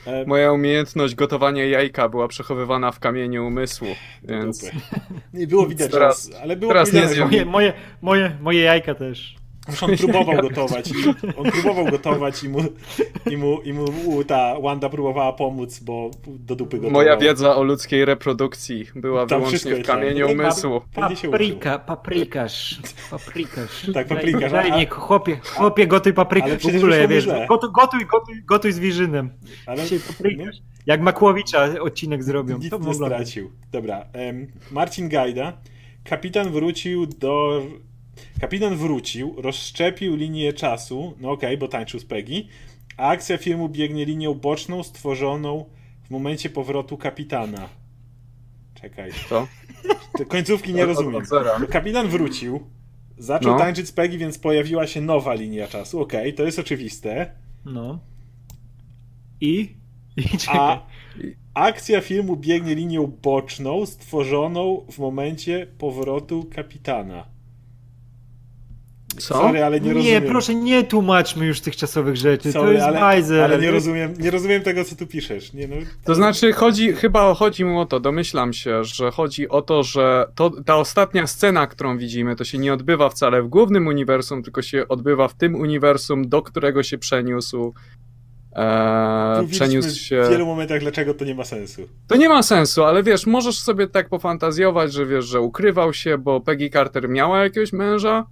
E, 0.08 0.26
Moja 0.26 0.52
umiejętność 0.52 1.16
gotowania 1.16 1.66
jajka 1.66 2.10
była 2.10 2.28
przechowywana 2.28 2.92
w 2.92 3.00
kamieniu 3.00 3.48
umysłu, 3.48 3.88
więc... 4.24 4.60
dupy. 4.66 4.76
Nie 5.34 5.48
było 5.48 5.68
widać, 5.68 5.92
Teraz- 5.92 6.26
teraz, 6.28 6.42
ale 6.44 6.56
było 6.56 6.72
teraz 6.72 6.94
nie 6.94 7.02
widać, 7.02 7.16
zjem. 7.16 7.28
Moje, 7.30 7.46
moje, 7.46 7.74
moje, 8.02 8.38
moje 8.42 8.62
jajka 8.62 8.96
też. 8.96 9.36
On 9.82 9.98
próbował 9.98 10.36
gotować. 10.42 10.92
I, 10.92 10.94
on 11.38 11.52
próbował 11.52 11.86
gotować 11.86 12.44
i 12.44 12.50
mu, 12.50 12.60
i 13.32 13.38
mu, 13.38 13.62
i 13.62 13.74
mu 13.74 13.86
u, 14.06 14.24
ta 14.24 14.56
Wanda 14.62 14.90
próbowała 14.90 15.34
pomóc, 15.34 15.80
bo 15.80 16.12
do 16.28 16.56
dupy 16.56 16.78
gotował. 16.78 16.92
Moja 16.92 17.18
wiedza 17.18 17.56
o 17.56 17.64
ludzkiej 17.64 18.06
reprodukcji 18.06 18.86
była 18.96 19.26
Tam 19.26 19.40
wyłącznie 19.40 19.76
w 19.76 19.86
kamieniu 19.86 20.28
tak. 20.28 20.36
umysłu. 20.36 20.82
Paprika, 20.94 21.80
paprikasz. 21.80 22.80
Paprikasz. 23.12 23.92
Tak, 23.94 24.08
paprikasz, 24.08 24.52
Daj, 24.52 24.70
daj, 24.70 24.80
nie, 24.80 24.88
chłopie, 24.88 25.40
chłopie, 25.46 25.88
gotuj 25.88 26.14
paprykę. 26.14 26.46
Ale 26.46 26.58
w 26.58 26.66
ogóle, 26.66 27.08
wiesz, 27.08 27.28
gotuj, 27.28 27.70
gotuj, 27.74 28.06
gotuj, 28.06 28.44
gotuj 28.46 28.72
z 28.72 28.80
Wirzynem. 28.80 29.30
Ale 29.66 29.84
Dzisiaj 29.84 30.00
paprykasz. 30.00 30.56
Jak 30.86 31.02
Makłowicza 31.02 31.68
odcinek 31.82 32.24
zrobią. 32.24 32.58
nic 32.58 32.70
To 32.70 32.80
nie 32.80 32.94
stracił. 32.94 33.52
Dobra, 33.72 34.06
Marcin 34.72 35.10
Gajda. 35.10 35.58
Kapitan 36.04 36.52
wrócił 36.52 37.06
do... 37.06 37.62
Kapitan 38.42 38.76
wrócił, 38.76 39.36
rozszczepił 39.38 40.16
linię 40.16 40.54
czasu, 40.54 41.14
no 41.20 41.32
okej, 41.32 41.58
bo 41.58 41.68
tańczył 41.68 42.00
z 42.00 42.06
Peggy, 42.06 42.46
a 42.98 43.08
akcja 43.10 43.38
filmu 43.38 43.70
biegnie 43.70 44.06
linią 44.06 44.34
boczną 44.34 44.84
stworzoną 44.84 45.66
w 46.04 46.10
momencie 46.10 46.50
powrotu 46.50 46.98
kapitana. 46.98 47.70
Czekaj, 48.82 49.12
Co? 49.30 49.48
te 50.18 50.26
końcówki 50.26 50.74
nie 50.74 50.84
od- 50.84 50.88
rozumiem. 50.88 51.22
Kapitan 51.70 52.08
wrócił, 52.08 52.60
zaczął 53.18 53.52
No. 53.54 53.60
tańczyć 53.60 53.88
z 53.88 53.92
Peggy, 53.92 54.18
więc 54.18 54.40
pojawiła 54.40 54.88
się 54.88 55.02
nowa 55.02 55.34
linia 55.34 55.68
czasu. 55.68 56.02
Okej, 56.02 56.34
to 56.34 56.44
jest 56.44 56.60
oczywiste. 56.60 57.32
No. 57.66 58.00
I? 59.42 59.76
I. 60.18 60.24
A 60.48 60.86
akcja 61.54 62.02
filmu 62.02 62.36
biegnie 62.38 62.76
linią 62.76 63.08
boczną 63.22 63.86
stworzoną 63.86 64.86
w 64.92 65.00
momencie 65.00 65.68
powrotu 65.78 66.46
kapitana. 66.56 67.26
Co? 69.18 69.34
Sorry, 69.34 69.64
ale 69.64 69.80
nie, 69.80 69.88
nie, 69.88 69.94
rozumiem. 69.94 70.24
proszę, 70.24 70.56
nie 70.56 70.84
tłumaczmy 70.84 71.46
już 71.46 71.62
tych 71.62 71.76
czasowych 71.76 72.16
rzeczy. 72.16 72.52
Sorry, 72.52 72.66
to 72.66 72.72
jest 72.72 72.86
ale, 72.86 73.44
ale 73.44 73.60
nie 73.60 73.72
rozumiem, 73.72 74.14
nie 74.20 74.32
rozumiem 74.32 74.62
tego, 74.62 74.86
co 74.86 74.96
tu 74.96 75.08
piszesz. 75.08 75.54
Nie, 75.54 75.68
no, 75.68 75.76
To 76.04 76.16
znaczy, 76.16 76.54
chodzi, 76.54 76.94
chyba 76.94 77.34
chodzi 77.34 77.66
mu 77.66 77.80
o 77.80 77.86
to, 77.86 78.00
domyślam 78.00 78.54
się, 78.54 78.84
że 78.84 79.12
chodzi 79.12 79.50
o 79.50 79.62
to, 79.62 79.84
że 79.84 80.26
to, 80.36 80.52
ta 80.66 80.76
ostatnia 80.76 81.28
scena, 81.28 81.68
którą 81.68 81.98
widzimy, 81.98 82.36
to 82.36 82.44
się 82.44 82.58
nie 82.58 82.74
odbywa 82.74 83.10
wcale 83.10 83.42
w 83.42 83.48
głównym 83.48 83.88
uniwersum, 83.88 84.44
tylko 84.44 84.62
się 84.62 84.88
odbywa 84.88 85.28
w 85.28 85.34
tym 85.34 85.56
uniwersum, 85.56 86.30
do 86.30 86.42
którego 86.42 86.84
się 86.84 86.98
przeniósł. 86.98 87.74
E, 88.56 89.34
mówiliśmy 89.38 89.66
przeniósł 89.66 90.00
się. 90.00 90.24
w 90.24 90.30
wielu 90.30 90.46
momentach, 90.46 90.80
dlaczego 90.80 91.14
to 91.14 91.26
nie 91.26 91.36
ma 91.36 91.46
sensu. 91.46 91.82
To 92.08 92.16
nie 92.16 92.30
ma 92.30 92.44
sensu, 92.44 92.84
ale 92.84 93.04
wiesz, 93.04 93.26
możesz 93.26 93.60
sobie 93.60 93.88
tak 93.88 94.10
pofantazjować, 94.10 94.94
że 94.94 95.06
wiesz, 95.06 95.26
że 95.26 95.42
ukrywał 95.42 95.94
się, 95.94 96.18
bo 96.18 96.42
Peggy 96.42 96.70
Carter 96.70 97.10
miała 97.10 97.44
jakiegoś 97.44 97.74
męża, 97.74 98.26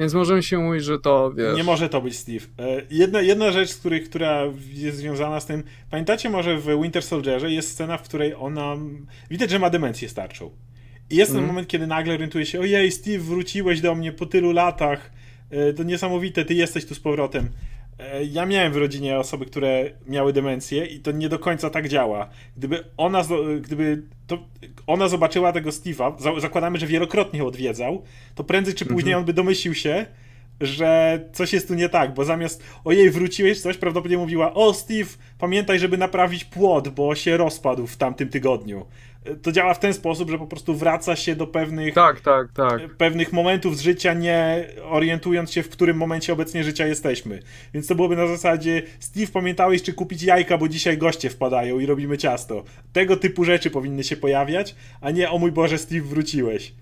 więc 0.00 0.14
możemy 0.14 0.42
się 0.42 0.58
mówić, 0.58 0.84
że 0.84 0.98
to 0.98 1.32
wiesz. 1.32 1.56
Nie 1.56 1.64
może 1.64 1.88
to 1.88 2.00
być 2.00 2.16
Steve. 2.16 2.46
E, 2.58 2.82
Jedna, 2.90 3.20
jedna 3.20 3.52
rzecz, 3.52 3.70
która 4.08 4.42
jest 4.72 4.96
związana 4.98 5.40
z 5.40 5.46
tym. 5.46 5.62
Pamiętacie 5.90 6.30
może 6.30 6.56
w 6.58 6.66
Winter 6.82 7.02
Soldierze 7.02 7.50
jest 7.50 7.70
scena, 7.70 7.98
w 7.98 8.02
której 8.02 8.34
ona. 8.34 8.76
Widać, 9.30 9.50
że 9.50 9.58
ma 9.58 9.70
demencję 9.70 10.08
starczą. 10.08 10.50
I 11.10 11.16
jest 11.16 11.30
ten 11.30 11.36
Mhm. 11.38 11.46
moment, 11.46 11.68
kiedy 11.68 11.86
nagle 11.86 12.14
orientuje 12.14 12.46
się: 12.46 12.60
Ojej, 12.60 12.92
Steve, 12.92 13.18
wróciłeś 13.18 13.80
do 13.80 13.94
mnie 13.94 14.12
po 14.12 14.26
tylu 14.26 14.52
latach. 14.52 15.10
E, 15.50 15.72
To 15.72 15.82
niesamowite, 15.82 16.44
ty 16.44 16.54
jesteś 16.54 16.84
tu 16.86 16.94
z 16.94 17.00
powrotem. 17.00 17.48
E, 18.00 18.24
Ja 18.24 18.46
miałem 18.46 18.72
w 18.72 18.76
rodzinie 18.76 19.18
osoby, 19.18 19.46
które 19.46 19.90
miały 20.06 20.32
demencję 20.32 20.86
i 20.86 21.00
to 21.00 21.12
nie 21.12 21.28
do 21.28 21.38
końca 21.38 21.70
tak 21.70 21.88
działa. 21.88 22.28
Gdyby 22.56 22.84
ona, 22.96 23.24
gdyby 23.60 24.02
to 24.26 24.38
ona 24.86 25.08
zobaczyła 25.08 25.52
tego 25.52 25.70
Steve'a, 25.70 26.20
za- 26.20 26.40
zakładamy, 26.40 26.78
że 26.78 26.86
wielokrotnie 26.86 27.44
odwiedzał, 27.44 28.02
to 28.34 28.44
prędzej 28.44 28.74
czy 28.74 28.86
później 28.86 29.14
on 29.14 29.24
by 29.24 29.32
domyślił 29.32 29.74
się, 29.74 30.06
że 30.60 31.20
coś 31.32 31.52
jest 31.52 31.68
tu 31.68 31.74
nie 31.74 31.88
tak, 31.88 32.14
bo 32.14 32.24
zamiast 32.24 32.62
ojej, 32.84 33.10
wróciłeś 33.10 33.60
coś, 33.60 33.76
prawdopodobnie 33.76 34.18
mówiła 34.18 34.54
o 34.54 34.74
Steve, 34.74 35.10
pamiętaj, 35.38 35.78
żeby 35.78 35.98
naprawić 35.98 36.44
płot, 36.44 36.88
bo 36.88 37.14
się 37.14 37.36
rozpadł 37.36 37.86
w 37.86 37.96
tamtym 37.96 38.28
tygodniu. 38.28 38.86
To 39.42 39.52
działa 39.52 39.74
w 39.74 39.78
ten 39.78 39.94
sposób, 39.94 40.30
że 40.30 40.38
po 40.38 40.46
prostu 40.46 40.74
wraca 40.74 41.16
się 41.16 41.36
do 41.36 41.46
pewnych 41.46 41.94
Tak, 41.94 42.20
tak, 42.20 42.52
tak. 42.52 42.96
pewnych 42.96 43.32
momentów 43.32 43.76
z 43.76 43.80
życia, 43.80 44.14
nie 44.14 44.66
orientując 44.84 45.52
się, 45.52 45.62
w 45.62 45.68
którym 45.68 45.96
momencie 45.96 46.32
obecnie 46.32 46.64
życia 46.64 46.86
jesteśmy. 46.86 47.40
Więc 47.74 47.86
to 47.86 47.94
byłoby 47.94 48.16
na 48.16 48.26
zasadzie, 48.26 48.82
Steve, 49.00 49.32
pamiętałeś, 49.32 49.82
czy 49.82 49.92
kupić 49.92 50.22
jajka, 50.22 50.58
bo 50.58 50.68
dzisiaj 50.68 50.98
goście 50.98 51.30
wpadają 51.30 51.78
i 51.78 51.86
robimy 51.86 52.18
ciasto. 52.18 52.64
Tego 52.92 53.16
typu 53.16 53.44
rzeczy 53.44 53.70
powinny 53.70 54.04
się 54.04 54.16
pojawiać, 54.16 54.74
a 55.00 55.10
nie, 55.10 55.30
o 55.30 55.38
mój 55.38 55.52
Boże, 55.52 55.78
Steve, 55.78 56.06
wróciłeś. 56.06 56.74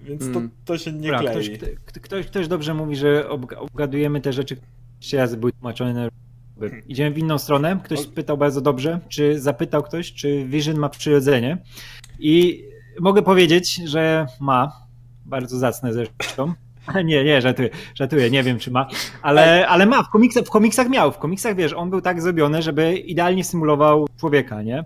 Więc 0.00 0.20
to, 0.20 0.26
Mm. 0.38 0.50
to 0.64 0.78
się 0.78 0.92
nie 0.92 1.10
Dobra, 1.10 1.18
klei. 1.32 1.32
ktoś, 1.34 1.50
kto- 1.86 2.00
ktoś, 2.00 2.26
ktoś 2.26 2.48
dobrze 2.48 2.74
mówi, 2.74 2.96
że 2.96 3.24
obg- 3.28 3.54
obgadujemy 3.56 4.20
te 4.20 4.32
rzeczy, 4.32 4.56
które 4.56 4.70
trzy 5.00 5.16
razy 5.16 5.36
były 5.36 5.52
tłumaczone 5.52 5.94
na 5.94 6.08
Idziemy 6.88 7.10
w 7.10 7.18
inną 7.18 7.38
stronę. 7.38 7.80
Ktoś 7.84 8.00
spytał 8.00 8.38
bardzo 8.38 8.60
dobrze, 8.60 9.00
czy 9.08 9.40
zapytał 9.40 9.82
ktoś, 9.82 10.12
czy 10.12 10.44
Vision 10.44 10.76
ma 10.78 10.88
przyrodzenie. 10.88 11.58
I 12.18 12.64
mogę 13.00 13.22
powiedzieć, 13.22 13.74
że 13.84 14.26
ma. 14.40 14.72
Bardzo 15.24 15.58
zacne 15.58 15.92
zresztą. 15.92 16.52
Nie, 17.04 17.24
nie, 17.24 17.42
żartuję, 17.42 17.70
żartuję, 17.94 18.30
nie 18.30 18.42
wiem 18.42 18.58
czy 18.58 18.70
ma, 18.70 18.88
ale, 19.22 19.68
ale 19.68 19.86
ma, 19.86 20.02
w 20.02 20.10
komiksach, 20.10 20.44
w 20.44 20.50
komiksach 20.50 20.88
miał, 20.88 21.12
w 21.12 21.18
komiksach 21.18 21.56
wiesz, 21.56 21.72
on 21.72 21.90
był 21.90 22.00
tak 22.00 22.22
zrobiony, 22.22 22.62
żeby 22.62 22.96
idealnie 22.96 23.44
symulował 23.44 24.06
człowieka, 24.20 24.62
nie? 24.62 24.84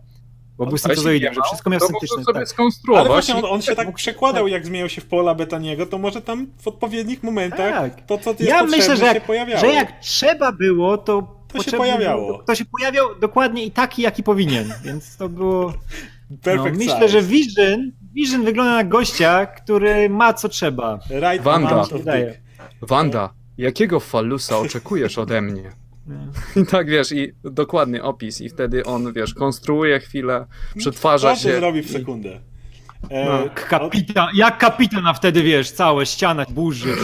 Bo 0.59 0.66
był 0.66 0.79
syntezoidem, 0.79 1.35
że 1.35 1.41
wszystko 1.45 1.71
miał 1.71 1.81
sobie 1.81 1.99
Tak. 2.35 2.49
skonstruować. 2.49 3.01
Ale 3.07 3.14
właśnie 3.14 3.37
on, 3.37 3.45
on 3.45 3.62
się 3.62 3.77
tak 3.77 3.95
przekładał, 3.95 4.49
jak 4.49 4.66
zmieniał 4.66 4.89
się 4.89 5.01
w 5.01 5.07
pola 5.07 5.35
betaniego, 5.35 5.87
to 5.87 5.99
może 5.99 6.23
tam 6.23 6.47
w 6.59 6.68
odpowiednich 6.68 7.23
momentach 7.23 7.73
Tak. 7.75 8.07
to, 8.07 8.18
co 8.18 8.31
jest 8.31 8.41
Ja 8.41 8.47
potrzebne, 8.47 8.77
myślę, 8.77 8.97
że 8.97 9.03
się 9.07 9.14
jak, 9.14 9.27
pojawiało. 9.27 9.61
że 9.61 9.66
jak 9.66 10.01
trzeba 10.01 10.53
było, 10.53 10.99
to, 10.99 11.39
To 11.53 11.62
się 11.62 11.76
pojawiało. 11.76 12.42
To 12.42 12.55
się 12.55 12.64
pojawiał 12.64 13.18
dokładnie 13.20 13.64
i 13.64 13.70
taki, 13.70 14.03
jaki 14.03 14.22
powinien, 14.22 14.72
więc 14.84 15.16
to 15.16 15.28
było... 15.28 15.72
No, 16.57 16.64
myślę, 16.64 16.94
size. 16.94 17.09
że 17.09 17.22
Vision, 17.22 17.92
Vision 18.14 18.44
wygląda 18.44 18.72
na 18.74 18.84
gościa, 18.84 19.46
który 19.46 20.11
ma 20.11 20.34
co 20.34 20.48
trzeba. 20.48 20.98
Right 21.11 21.42
Wanda. 21.42 21.84
Wanda, 22.82 23.30
jakiego 23.59 24.01
falusa 24.01 24.59
oczekujesz 24.59 25.18
ode 25.18 25.40
mnie? 25.40 25.72
I 26.62 26.66
tak 26.66 26.90
wiesz, 26.90 27.12
i 27.12 27.32
dokładny 27.44 28.03
opis, 28.03 28.40
i 28.40 28.48
wtedy 28.48 28.84
on, 28.84 29.12
wiesz, 29.12 29.34
konstruuje 29.34 30.01
chwilę, 30.01 30.46
przetwarza 30.76 31.36
się. 31.36 31.57
zrobi 31.57 31.82
w 31.82 31.90
sekundę. 31.90 32.40
E, 33.11 33.24
No. 33.24 33.51
Kapitan, 33.55 34.28
jak 34.34 34.59
kapitan, 34.59 35.07
a 35.07 35.14
wtedy 35.14 35.42
wiesz, 35.42 35.70
całe 35.70 36.07
ściana 36.07 36.46
burzy. 36.48 36.94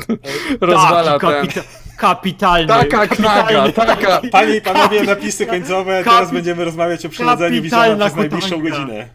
Rozwala 0.60 1.18
Taki 1.18 1.48
ten. 1.48 1.62
Kapita, 1.96 2.46
kapitalny. 2.56 2.66
Taka 2.68 3.06
knaga, 3.06 3.72
taka. 3.72 4.20
Panie 4.32 4.56
i 4.56 4.60
panowie, 4.60 5.02
napisy 5.02 5.46
końcowe. 5.46 6.02
kapi- 6.02 6.04
Teraz 6.04 6.32
będziemy 6.32 6.64
rozmawiać 6.64 7.06
o 7.06 7.08
przyrodzeniu 7.08 7.56
kapitalna 7.56 8.04
przez 8.06 8.16
najbliższą 8.18 8.60
kutanga. 8.60 8.70
godzinę. 8.70 9.08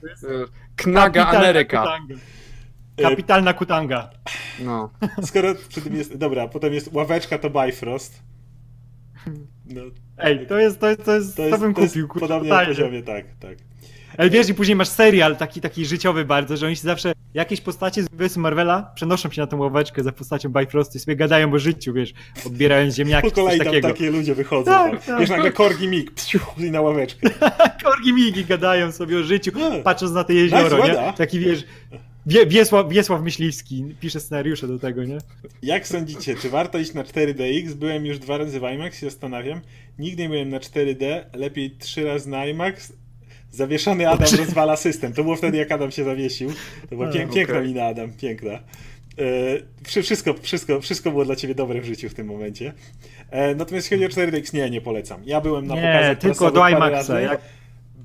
Knaga 0.75 1.23
Kapitalna 1.23 1.39
Ameryka. 1.39 1.81
kutanga. 1.81 2.15
Kapitalna 3.09 3.53
kutanga. 3.53 4.09
No. 4.59 4.89
Skoro 5.23 5.55
przy 5.69 5.81
tym 5.81 5.95
jest. 5.95 6.17
Dobra, 6.17 6.47
potem 6.47 6.73
jest 6.73 6.89
ławeczka 6.93 7.37
to 7.37 7.49
Bifrost. 7.49 8.23
No, 9.65 9.81
Ej, 10.17 10.47
to 10.47 10.59
jest, 10.59 10.79
to 10.79 10.87
jest, 10.89 11.05
to 11.05 11.15
jest, 11.15 11.35
to 11.35 11.41
to, 11.43 11.47
jest, 11.47 11.59
bym 11.61 11.73
to 11.73 11.81
jest 11.81 11.93
kupił. 11.93 12.07
kurczę, 12.07 12.27
podobnie 12.27 12.49
na 12.49 12.55
totalnie. 12.55 12.75
poziomie, 12.75 13.03
tak, 13.03 13.25
tak. 13.39 13.57
Ale 14.19 14.29
wiesz, 14.29 14.49
i 14.49 14.53
później 14.53 14.75
masz 14.75 14.87
serial 14.87 15.37
taki, 15.37 15.61
taki 15.61 15.85
życiowy 15.85 16.25
bardzo, 16.25 16.57
że 16.57 16.65
oni 16.65 16.75
się 16.75 16.81
zawsze, 16.81 17.13
jakieś 17.33 17.61
postacie 17.61 18.03
z 18.03 18.07
uniwersum 18.07 18.43
Marvela 18.43 18.91
przenoszą 18.95 19.31
się 19.31 19.41
na 19.41 19.47
tą 19.47 19.57
ławeczkę 19.57 20.03
za 20.03 20.11
postacią 20.11 20.49
Bifrostu 20.49 20.97
i 20.97 21.01
sobie 21.01 21.15
gadają 21.15 21.53
o 21.53 21.59
życiu, 21.59 21.93
wiesz, 21.93 22.13
odbierając 22.45 22.95
ziemniaki, 22.95 23.29
Po 23.29 23.35
kolei 23.35 23.59
tam 23.59 23.81
takie 23.81 24.11
ludzie 24.11 24.35
wychodzą. 24.35 24.71
Tak, 24.71 24.91
tam. 24.91 24.99
tak. 24.99 25.19
Wiesz, 25.19 25.29
nagle 25.29 25.51
korgi 25.51 25.87
mig 25.87 26.11
psiu, 26.11 26.39
i 26.57 26.71
na 26.71 26.81
ławeczkę. 26.81 27.29
Korgi 27.83 28.13
migi 28.13 28.45
gadają 28.45 28.91
sobie 28.91 29.17
o 29.17 29.23
życiu, 29.23 29.51
patrząc 29.83 30.13
na 30.13 30.23
te 30.23 30.33
jezioro, 30.33 30.77
Nice 30.77 31.05
nie? 31.05 31.13
Taki, 31.13 31.39
wiesz, 31.39 31.63
Wie, 32.25 32.45
Wiesław, 32.45 32.89
Wiesław 32.89 33.21
Myśliwski 33.21 33.95
pisze 33.99 34.19
scenariusze 34.19 34.67
do 34.67 34.79
tego, 34.79 35.03
nie? 35.03 35.17
Jak 35.61 35.87
sądzicie, 35.87 36.35
czy 36.35 36.49
warto 36.49 36.77
iść 36.77 36.93
na 36.93 37.03
4DX? 37.03 37.73
Byłem 37.73 38.05
już 38.05 38.19
dwa 38.19 38.37
razy 38.37 38.59
w 38.59 38.63
IMAX 38.63 39.03
i 39.03 39.05
zastanawiam. 39.05 39.61
Nigdy 39.99 40.23
nie 40.23 40.29
byłem 40.29 40.49
na 40.49 40.59
4D, 40.59 41.21
lepiej 41.33 41.71
trzy 41.71 42.03
razy 42.03 42.29
na 42.29 42.45
IMAX. 42.45 42.93
Zawieszony 43.51 44.09
Adam 44.09 44.27
rozwala 44.37 44.75
system. 44.75 45.13
To 45.13 45.23
było 45.23 45.35
wtedy, 45.35 45.57
jak 45.57 45.71
Adam 45.71 45.91
się 45.91 46.03
zawiesił. 46.03 46.49
To 46.89 46.95
była 46.95 47.11
pięk, 47.11 47.33
piękna 47.33 47.61
mina, 47.61 47.83
Adam, 47.85 48.11
piękna. 48.11 48.51
E, 48.51 48.61
wszy- 49.83 50.03
wszystko, 50.03 50.33
wszystko, 50.41 50.81
wszystko 50.81 51.11
było 51.11 51.25
dla 51.25 51.35
ciebie 51.35 51.55
dobre 51.55 51.81
w 51.81 51.85
życiu 51.85 52.09
w 52.09 52.13
tym 52.13 52.27
momencie. 52.27 52.73
E, 53.29 53.55
natomiast 53.55 53.91
jeśli 53.91 54.07
chodzi 54.07 54.19
o 54.21 54.25
4DX, 54.25 54.53
nie, 54.53 54.69
nie 54.69 54.81
polecam. 54.81 55.21
Ja 55.25 55.41
byłem 55.41 55.67
na 55.67 55.75
Nie, 55.75 55.81
pokazach 55.81 56.17
tylko 56.17 56.51
do 56.51 56.69
IMAXa, 56.69 57.19
jak- 57.19 57.41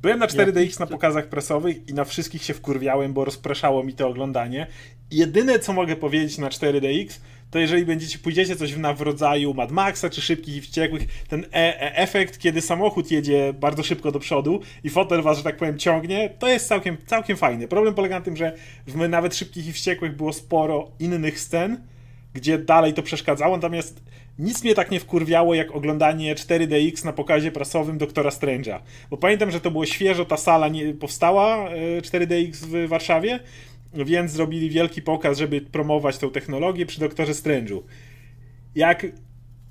Byłem 0.02 0.18
na 0.18 0.26
4DX 0.26 0.80
na 0.80 0.86
pokazach 0.86 1.26
prasowych 1.28 1.88
i 1.88 1.94
na 1.94 2.04
wszystkich 2.04 2.42
się 2.42 2.54
wkurwiałem, 2.54 3.12
bo 3.12 3.24
rozpraszało 3.24 3.82
mi 3.84 3.92
to 3.92 4.08
oglądanie. 4.08 4.66
Jedyne, 5.10 5.58
co 5.58 5.72
mogę 5.72 5.96
powiedzieć 5.96 6.38
na 6.38 6.48
4DX, 6.48 7.20
to 7.54 7.58
jeżeli 7.58 7.86
będziecie, 7.86 8.18
pójdziecie 8.18 8.56
coś 8.56 8.76
na 8.76 8.94
w 8.94 9.00
rodzaju 9.00 9.54
Mad 9.54 9.70
Maxa 9.70 10.10
czy 10.10 10.22
Szybkich 10.22 10.56
i 10.56 10.60
Wściekłych, 10.60 11.02
ten 11.28 11.44
e 11.44 11.80
e 11.80 11.96
efekt, 11.96 12.38
kiedy 12.38 12.60
samochód 12.60 13.10
jedzie 13.10 13.52
bardzo 13.52 13.82
szybko 13.82 14.12
do 14.12 14.18
przodu 14.18 14.60
i 14.84 14.90
fotel 14.90 15.22
was, 15.22 15.38
że 15.38 15.44
tak 15.44 15.56
powiem, 15.56 15.78
ciągnie, 15.78 16.30
to 16.38 16.48
jest 16.48 16.68
całkiem, 16.68 16.96
całkiem 17.06 17.36
fajny. 17.36 17.68
Problem 17.68 17.94
polega 17.94 18.18
na 18.18 18.24
tym, 18.24 18.36
że 18.36 18.56
w 18.86 19.08
nawet 19.08 19.36
Szybkich 19.36 19.66
i 19.66 19.72
Wściekłych 19.72 20.16
było 20.16 20.32
sporo 20.32 20.90
innych 21.00 21.40
scen, 21.40 21.80
gdzie 22.34 22.58
dalej 22.58 22.94
to 22.94 23.02
przeszkadzało, 23.02 23.56
natomiast 23.56 24.02
nic 24.38 24.64
mnie 24.64 24.74
tak 24.74 24.90
nie 24.90 25.00
wkurwiało 25.00 25.54
jak 25.54 25.74
oglądanie 25.74 26.34
4DX 26.34 27.04
na 27.04 27.12
pokazie 27.12 27.52
prasowym 27.52 27.98
Doktora 27.98 28.30
Strange'a. 28.30 28.78
Bo 29.10 29.16
pamiętam, 29.16 29.50
że 29.50 29.60
to 29.60 29.70
było 29.70 29.86
świeżo, 29.86 30.24
ta 30.24 30.36
sala 30.36 30.68
nie 30.68 30.94
powstała 30.94 31.68
4DX 32.02 32.52
w 32.52 32.88
Warszawie, 32.88 33.40
więc 33.94 34.30
zrobili 34.30 34.70
wielki 34.70 35.02
pokaz, 35.02 35.38
żeby 35.38 35.60
promować 35.60 36.18
tą 36.18 36.30
technologię 36.30 36.86
przy 36.86 37.00
Doktorze 37.00 37.32
Strange'u. 37.32 37.82
Jak 38.74 39.06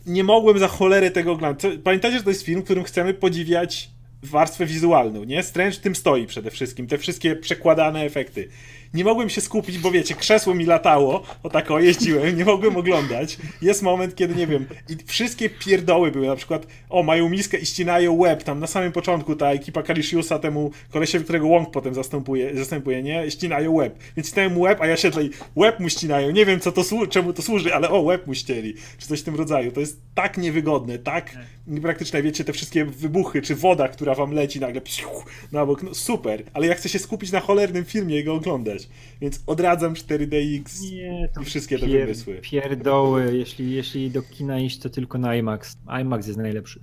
nie 0.05 0.23
mogłem 0.23 0.59
za 0.59 0.67
cholerę 0.67 1.11
tego 1.11 1.31
oglądać. 1.31 1.73
Pamiętajcie, 1.83 2.17
że 2.17 2.23
to 2.23 2.29
jest 2.29 2.43
film, 2.43 2.61
w 2.61 2.63
którym 2.63 2.83
chcemy 2.83 3.13
podziwiać 3.13 3.89
warstwę 4.23 4.65
wizualną, 4.65 5.23
nie? 5.23 5.43
Strange 5.43 5.77
tym 5.77 5.95
stoi 5.95 6.27
przede 6.27 6.51
wszystkim, 6.51 6.87
te 6.87 6.97
wszystkie 6.97 7.35
przekładane 7.35 8.01
efekty 8.01 8.49
nie 8.93 9.03
mogłem 9.03 9.29
się 9.29 9.41
skupić, 9.41 9.79
bo 9.79 9.91
wiecie, 9.91 10.15
krzesło 10.15 10.53
mi 10.53 10.65
latało, 10.65 11.23
o 11.43 11.49
tak 11.49 11.71
o, 11.71 11.79
jeździłem, 11.79 12.37
nie 12.37 12.45
mogłem 12.45 12.77
oglądać. 12.77 13.37
Jest 13.61 13.81
moment, 13.81 14.15
kiedy, 14.15 14.35
nie 14.35 14.47
wiem, 14.47 14.65
i 14.89 14.97
wszystkie 15.05 15.49
pierdoły 15.49 16.11
były, 16.11 16.27
na 16.27 16.35
przykład, 16.35 16.67
o, 16.89 17.03
mają 17.03 17.29
miskę 17.29 17.57
i 17.57 17.65
ścinają 17.65 18.13
łeb, 18.13 18.43
tam 18.43 18.59
na 18.59 18.67
samym 18.67 18.91
początku 18.91 19.35
ta 19.35 19.51
ekipa 19.51 19.83
Kalishiusa 19.83 20.39
temu 20.39 20.71
kolesiowi, 20.91 21.23
którego 21.23 21.47
Wong 21.47 21.71
potem 21.71 21.93
zastępuje, 21.93 22.57
zastępuje 22.57 23.03
nie? 23.03 23.31
Ścinają 23.31 23.71
łeb. 23.71 23.99
Więc 24.17 24.27
ścinają 24.27 24.59
łeb, 24.59 24.81
a 24.81 24.87
ja 24.87 24.97
się 24.97 25.09
tutaj, 25.09 25.29
łeb 25.55 25.79
mu 25.79 25.89
ścinają, 25.89 26.31
nie 26.31 26.45
wiem, 26.45 26.59
co 26.59 26.71
to 26.71 27.07
czemu 27.09 27.33
to 27.33 27.41
służy, 27.41 27.75
ale 27.75 27.89
o, 27.89 28.01
łeb 28.01 28.27
mu 28.27 28.33
ścieli, 28.33 28.73
czy 28.97 29.07
coś 29.07 29.19
w 29.19 29.23
tym 29.23 29.35
rodzaju. 29.35 29.71
To 29.71 29.79
jest 29.79 30.01
tak 30.15 30.37
niewygodne, 30.37 30.99
tak 30.99 31.35
niepraktyczne, 31.67 32.21
wiecie, 32.21 32.43
te 32.43 32.53
wszystkie 32.53 32.85
wybuchy, 32.85 33.41
czy 33.41 33.55
woda, 33.55 33.87
która 33.87 34.15
wam 34.15 34.31
leci 34.31 34.59
nagle 34.59 34.81
psiu, 34.81 35.09
na 35.51 35.65
bok, 35.65 35.83
no 35.83 35.93
super, 35.93 36.43
ale 36.53 36.67
ja 36.67 36.75
chcę 36.75 36.89
się 36.89 36.99
skupić 36.99 37.31
na 37.31 37.39
cholernym 37.39 37.85
filmie 37.85 38.19
i 38.19 38.23
go 38.23 38.33
oglądać. 38.33 38.82
Więc 39.21 39.43
odradzam 39.47 39.93
4DX 39.93 40.81
Nie, 40.81 41.29
i 41.41 41.45
wszystkie 41.45 41.79
te 41.79 41.87
wymysły. 41.87 42.39
Pierdoły, 42.41 43.37
jeśli, 43.37 43.71
jeśli 43.71 44.11
do 44.11 44.21
kina 44.21 44.59
iść, 44.59 44.79
to 44.79 44.89
tylko 44.89 45.17
na 45.17 45.35
IMAX. 45.35 45.77
IMAX 46.01 46.27
jest 46.27 46.39
najlepszy. 46.39 46.79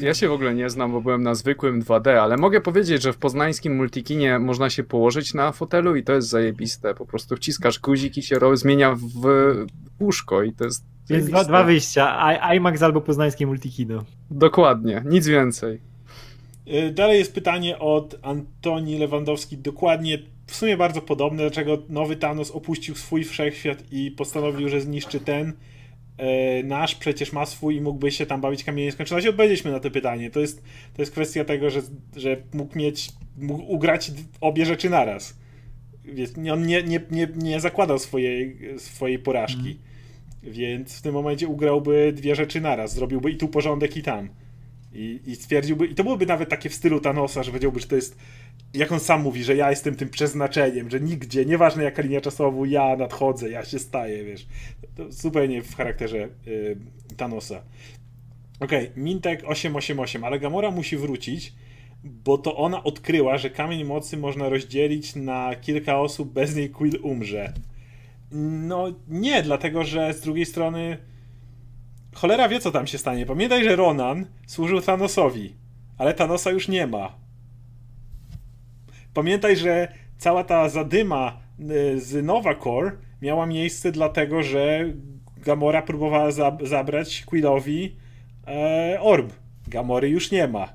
Ja 0.00 0.14
się 0.14 0.28
w 0.28 0.32
ogóle 0.32 0.54
nie 0.54 0.70
znam, 0.70 0.92
bo 0.92 1.00
byłem 1.00 1.22
na 1.22 1.34
zwykłym 1.34 1.82
2D, 1.82 2.08
ale 2.10 2.36
mogę 2.36 2.60
powiedzieć, 2.60 3.02
że 3.02 3.12
w 3.12 3.16
poznańskim 3.16 3.76
multikinie 3.76 4.38
można 4.38 4.70
się 4.70 4.84
położyć 4.84 5.34
na 5.34 5.52
fotelu 5.52 5.96
i 5.96 6.04
to 6.04 6.12
jest 6.12 6.28
zajebiste. 6.28 6.94
Po 6.94 7.06
prostu 7.06 7.36
wciskasz 7.36 7.78
guzik 7.78 8.16
i 8.16 8.22
się 8.22 8.36
zmienia 8.54 8.94
w 8.94 9.26
łóżko 10.00 10.42
i 10.42 10.52
to 10.52 10.64
jest 10.64 10.84
Więc 11.08 11.26
dwa, 11.26 11.44
dwa 11.44 11.64
wyjścia, 11.64 12.32
I, 12.32 12.56
IMAX 12.56 12.82
albo 12.82 13.00
poznańskie 13.00 13.46
multikino. 13.46 14.04
Dokładnie, 14.30 15.02
nic 15.06 15.26
więcej. 15.26 15.80
Y, 16.68 16.92
dalej 16.92 17.18
jest 17.18 17.34
pytanie 17.34 17.78
od 17.78 18.18
Antoni 18.22 18.98
Lewandowski. 18.98 19.58
Dokładnie 19.58 20.18
w 20.46 20.54
sumie 20.54 20.76
bardzo 20.76 21.02
podobne, 21.02 21.42
dlaczego 21.42 21.82
nowy 21.88 22.16
Thanos 22.16 22.50
opuścił 22.50 22.94
swój 22.94 23.24
wszechświat 23.24 23.92
i 23.92 24.10
postanowił, 24.10 24.68
że 24.68 24.80
zniszczy 24.80 25.20
ten. 25.20 25.52
E, 26.18 26.62
nasz 26.62 26.94
przecież 26.94 27.32
ma 27.32 27.46
swój 27.46 27.76
i 27.76 27.80
mógłby 27.80 28.10
się 28.12 28.26
tam 28.26 28.40
bawić 28.40 28.64
kamieniem 28.64 28.92
skończoności. 28.92 29.28
Odpowiedzieliśmy 29.28 29.70
na 29.70 29.80
to 29.80 29.90
pytanie. 29.90 30.30
To 30.30 30.40
jest, 30.40 30.62
to 30.94 31.02
jest 31.02 31.12
kwestia 31.12 31.44
tego, 31.44 31.70
że, 31.70 31.82
że 32.16 32.36
mógł 32.54 32.78
mieć, 32.78 33.08
mógł 33.36 33.72
ugrać 33.72 34.12
obie 34.40 34.66
rzeczy 34.66 34.90
naraz. 34.90 35.38
On 36.52 36.66
nie, 36.66 36.82
nie, 36.82 37.00
nie, 37.10 37.28
nie 37.36 37.60
zakładał 37.60 37.98
swojej, 37.98 38.58
swojej 38.78 39.18
porażki. 39.18 39.70
Mm. 39.70 39.78
Więc 40.42 40.98
w 40.98 41.02
tym 41.02 41.14
momencie 41.14 41.48
ugrałby 41.48 42.12
dwie 42.12 42.34
rzeczy 42.34 42.60
naraz. 42.60 42.94
Zrobiłby 42.94 43.30
i 43.30 43.36
tu 43.36 43.48
porządek, 43.48 43.96
i 43.96 44.02
tam. 44.02 44.28
I, 44.94 45.20
I 45.26 45.36
stwierdziłby, 45.36 45.86
i 45.86 45.94
to 45.94 46.04
byłoby 46.04 46.26
nawet 46.26 46.48
takie 46.48 46.70
w 46.70 46.74
stylu 46.74 47.00
Thanosa, 47.00 47.42
że 47.42 47.50
powiedziałby, 47.50 47.80
że 47.80 47.86
to 47.86 47.96
jest 47.96 48.16
jak 48.74 48.92
on 48.92 49.00
sam 49.00 49.22
mówi, 49.22 49.44
że 49.44 49.56
ja 49.56 49.70
jestem 49.70 49.96
tym 49.96 50.08
przeznaczeniem, 50.08 50.90
że 50.90 51.00
nigdzie, 51.00 51.44
nieważne 51.44 51.84
jaka 51.84 52.02
linia 52.02 52.20
czasowa, 52.20 52.66
ja 52.66 52.96
nadchodzę, 52.96 53.50
ja 53.50 53.64
się 53.64 53.78
staję, 53.78 54.24
wiesz. 54.24 54.46
To 54.96 55.12
zupełnie 55.12 55.62
w 55.62 55.76
charakterze 55.76 56.28
y, 56.46 56.76
Thanosa. 57.16 57.62
Okej, 58.60 58.88
okay, 58.88 59.02
Mintek 59.02 59.42
888, 59.46 60.24
ale 60.24 60.38
Gamora 60.38 60.70
musi 60.70 60.96
wrócić, 60.96 61.52
bo 62.04 62.38
to 62.38 62.56
ona 62.56 62.84
odkryła, 62.84 63.38
że 63.38 63.50
kamień 63.50 63.84
mocy 63.84 64.16
można 64.16 64.48
rozdzielić 64.48 65.16
na 65.16 65.54
kilka 65.60 66.00
osób, 66.00 66.32
bez 66.32 66.56
niej 66.56 66.70
Quill 66.70 66.98
umrze. 67.02 67.52
No 68.32 68.94
nie, 69.08 69.42
dlatego 69.42 69.84
że 69.84 70.14
z 70.14 70.20
drugiej 70.20 70.46
strony 70.46 70.98
cholera 72.14 72.48
wie, 72.48 72.60
co 72.60 72.70
tam 72.70 72.86
się 72.86 72.98
stanie. 72.98 73.26
Pamiętaj, 73.26 73.64
że 73.64 73.76
Ronan 73.76 74.26
służył 74.46 74.80
Thanosowi, 74.80 75.54
ale 75.98 76.14
Thanosa 76.14 76.50
już 76.50 76.68
nie 76.68 76.86
ma 76.86 77.24
Pamiętaj, 79.14 79.56
że 79.56 79.88
cała 80.18 80.44
ta 80.44 80.68
zadyma 80.68 81.40
y, 81.60 82.00
z 82.00 82.24
Nova 82.24 82.54
Core 82.54 82.92
miała 83.22 83.46
miejsce 83.46 83.92
dlatego, 83.92 84.42
że 84.42 84.92
Gamora 85.36 85.82
próbowała 85.82 86.30
zabrać 86.62 87.24
Quillowi 87.26 87.96
e, 88.46 88.98
orb. 89.00 89.32
Gamory 89.68 90.08
już 90.08 90.30
nie 90.30 90.48
ma. 90.48 90.68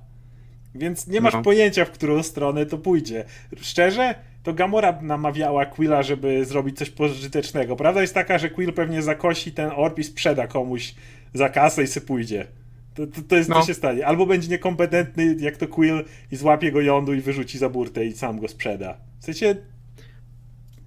Więc 0.75 1.07
nie 1.07 1.21
masz 1.21 1.33
no. 1.33 1.41
pojęcia, 1.41 1.85
w 1.85 1.91
którą 1.91 2.23
stronę 2.23 2.65
to 2.65 2.77
pójdzie. 2.77 3.25
Szczerze, 3.61 4.15
to 4.43 4.53
Gamora 4.53 4.99
namawiała 5.01 5.65
Quilla, 5.65 6.03
żeby 6.03 6.45
zrobić 6.45 6.77
coś 6.77 6.89
pożytecznego. 6.89 7.75
Prawda 7.75 8.01
jest 8.01 8.13
taka, 8.13 8.37
że 8.37 8.49
Quill 8.49 8.73
pewnie 8.73 9.01
zakosi 9.01 9.51
ten 9.51 9.71
orb 9.75 9.99
i 9.99 10.03
sprzeda 10.03 10.47
komuś 10.47 10.95
za 11.33 11.49
kasę 11.49 11.83
i 11.83 11.87
se 11.87 12.01
pójdzie. 12.01 12.47
To, 12.93 13.07
to, 13.07 13.21
to 13.27 13.35
jest, 13.35 13.49
no. 13.49 13.61
co 13.61 13.67
się 13.67 13.73
stanie. 13.73 14.07
Albo 14.07 14.25
będzie 14.25 14.47
niekompetentny 14.47 15.35
jak 15.39 15.57
to 15.57 15.67
Quill 15.67 16.03
i 16.31 16.35
złapie 16.35 16.71
go 16.71 16.81
jądu 16.81 17.13
i 17.13 17.21
wyrzuci 17.21 17.57
za 17.57 17.69
burtę 17.69 18.05
i 18.05 18.13
sam 18.13 18.39
go 18.39 18.47
sprzeda. 18.47 18.97
W 19.19 19.25
sensie 19.25 19.55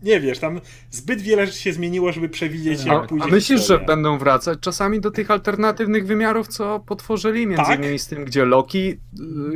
nie 0.03 0.21
wiesz, 0.21 0.39
tam 0.39 0.61
zbyt 0.91 1.21
wiele 1.21 1.47
rzeczy 1.47 1.59
się 1.59 1.73
zmieniło, 1.73 2.13
żeby 2.13 2.29
przewidzieć, 2.29 2.85
jak 2.85 3.07
pójdzie. 3.07 3.25
A 3.25 3.29
myślisz, 3.29 3.59
historia. 3.59 3.81
że 3.81 3.87
będą 3.87 4.19
wracać 4.19 4.59
czasami 4.61 5.01
do 5.01 5.11
tych 5.11 5.31
alternatywnych 5.31 6.07
wymiarów, 6.07 6.49
co 6.49 6.81
potworzyli, 6.81 7.47
między 7.47 7.65
tak? 7.65 7.79
innymi 7.79 7.99
z 7.99 8.07
tym, 8.07 8.25
gdzie 8.25 8.45
Loki 8.45 8.99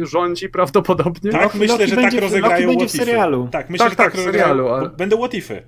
y, 0.02 0.06
rządzi 0.06 0.48
prawdopodobnie? 0.48 1.30
Tak, 1.30 1.42
Loki, 1.42 1.58
myślę, 1.58 1.74
Loki 1.74 1.90
że 1.90 1.96
tak 1.96 2.04
będzie, 2.04 2.16
tak 2.16 2.24
rozegrają 2.24 2.66
Loki 2.66 2.78
będzie 2.78 2.98
w 2.98 3.02
serialu. 3.02 3.48
Tak, 3.52 3.70
myślę, 3.70 3.84
tak, 3.84 3.92
że 3.92 3.96
tak, 3.96 4.12
tak 4.12 4.24
serialu, 4.24 4.68
ale... 4.68 4.90
Będą 4.90 5.16
łotify. 5.16 5.62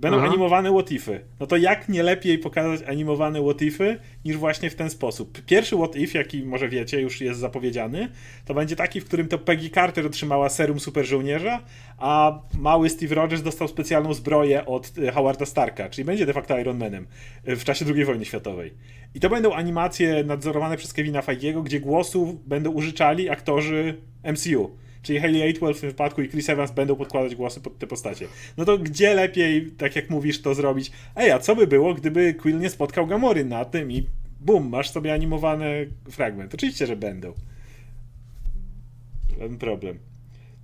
Będą 0.00 0.18
Aha. 0.18 0.26
animowane 0.26 0.70
łotify. 0.70 1.20
No 1.40 1.46
to 1.46 1.56
jak 1.56 1.88
nie 1.88 2.02
lepiej 2.02 2.38
pokazać 2.38 2.88
animowane 2.88 3.40
łotify 3.40 3.98
niż 4.24 4.36
właśnie 4.36 4.70
w 4.70 4.74
ten 4.74 4.90
sposób. 4.90 5.42
Pierwszy 5.46 5.76
what 5.76 5.96
if, 5.96 6.18
jaki 6.18 6.42
może 6.44 6.68
wiecie, 6.68 7.00
już 7.00 7.20
jest 7.20 7.40
zapowiedziany, 7.40 8.08
to 8.44 8.54
będzie 8.54 8.76
taki, 8.76 9.00
w 9.00 9.04
którym 9.04 9.28
to 9.28 9.38
Peggy 9.38 9.70
Carter 9.70 10.06
otrzymała 10.06 10.48
serum 10.48 10.80
super 10.80 11.06
żołnierza, 11.06 11.62
a 11.98 12.40
mały 12.58 12.90
Steve 12.90 13.14
Rogers 13.14 13.42
dostał 13.42 13.68
specjalną 13.68 14.14
zbroję 14.14 14.66
od 14.66 14.92
e, 14.98 15.12
Howarda 15.12 15.46
Starka, 15.46 15.90
czyli 15.90 16.04
będzie 16.04 16.26
de 16.26 16.32
facto 16.32 16.58
Iron 16.58 16.78
Manem 16.78 17.06
e, 17.44 17.56
w 17.56 17.64
czasie 17.64 17.84
II 17.94 18.04
wojny 18.04 18.24
światowej. 18.24 18.74
I 19.14 19.20
to 19.20 19.30
będą 19.30 19.52
animacje 19.52 20.24
nadzorowane 20.24 20.76
przez 20.76 20.92
Kevina 20.92 21.22
Feigiego, 21.22 21.62
gdzie 21.62 21.80
głosów 21.80 22.48
będą 22.48 22.70
użyczali 22.70 23.30
aktorzy 23.30 24.00
MCU. 24.24 24.70
Czyli 25.02 25.20
Haley 25.20 25.50
Atwell 25.50 25.74
w 25.74 25.80
tym 25.80 25.90
wypadku 25.90 26.22
i 26.22 26.28
Chris 26.28 26.48
Evans 26.48 26.70
będą 26.70 26.96
podkładać 26.96 27.34
głosy 27.34 27.60
pod 27.60 27.78
te 27.78 27.86
postacie. 27.86 28.26
No 28.56 28.64
to 28.64 28.78
gdzie 28.78 29.14
lepiej, 29.14 29.70
tak 29.70 29.96
jak 29.96 30.10
mówisz, 30.10 30.42
to 30.42 30.54
zrobić? 30.54 30.92
Ej, 31.16 31.30
a 31.30 31.38
co 31.38 31.56
by 31.56 31.66
było, 31.66 31.94
gdyby 31.94 32.34
Quill 32.34 32.58
nie 32.58 32.70
spotkał 32.70 33.06
Gamory 33.06 33.44
na 33.44 33.64
tym 33.64 33.92
i 33.92 34.06
bum, 34.40 34.68
masz 34.68 34.90
sobie 34.90 35.14
animowany 35.14 35.90
fragment. 36.10 36.54
Oczywiście, 36.54 36.86
że 36.86 36.96
będą. 36.96 37.32
Żaden 39.38 39.58
problem. 39.58 39.98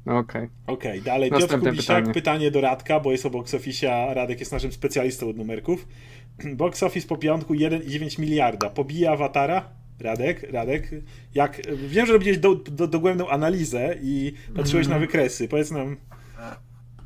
Okej. 0.06 0.20
Okay. 0.20 0.48
Okej, 0.66 0.90
okay, 0.90 1.00
dalej. 1.00 1.30
Piotr 1.30 1.58
Kubisiak, 1.60 1.98
pytanie. 1.98 2.14
pytanie 2.14 2.50
do 2.50 2.60
Radka, 2.60 3.00
bo 3.00 3.12
jest 3.12 3.26
o 3.26 3.30
box 3.30 3.54
office, 3.54 3.94
a 3.94 4.14
Radek 4.14 4.40
jest 4.40 4.52
naszym 4.52 4.72
specjalistą 4.72 5.28
od 5.28 5.36
numerków. 5.36 5.88
Box 6.56 6.82
office 6.82 7.08
po 7.08 7.16
piątku 7.16 7.54
1,9 7.54 8.18
miliarda. 8.18 8.70
Pobija 8.70 9.12
Awatara? 9.12 9.68
Radek, 10.00 10.52
Radek, 10.52 10.90
jak 11.34 11.62
wiem, 11.76 12.06
że 12.06 12.12
robiłeś 12.12 12.38
do, 12.38 12.54
do, 12.54 12.86
dogłębną 12.86 13.28
analizę 13.28 13.94
i 14.02 14.32
patrzyłeś 14.56 14.86
mm. 14.86 14.98
na 14.98 15.06
wykresy. 15.06 15.48
Powiedz 15.48 15.70
nam. 15.70 15.96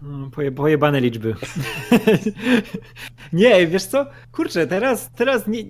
Mm, 0.03 0.31
poje, 0.31 0.53
pojebane 0.53 1.01
liczby. 1.01 1.35
nie, 3.33 3.67
wiesz 3.67 3.85
co? 3.85 4.07
Kurczę, 4.33 4.67
teraz, 4.67 5.11
teraz 5.17 5.47
nie, 5.47 5.65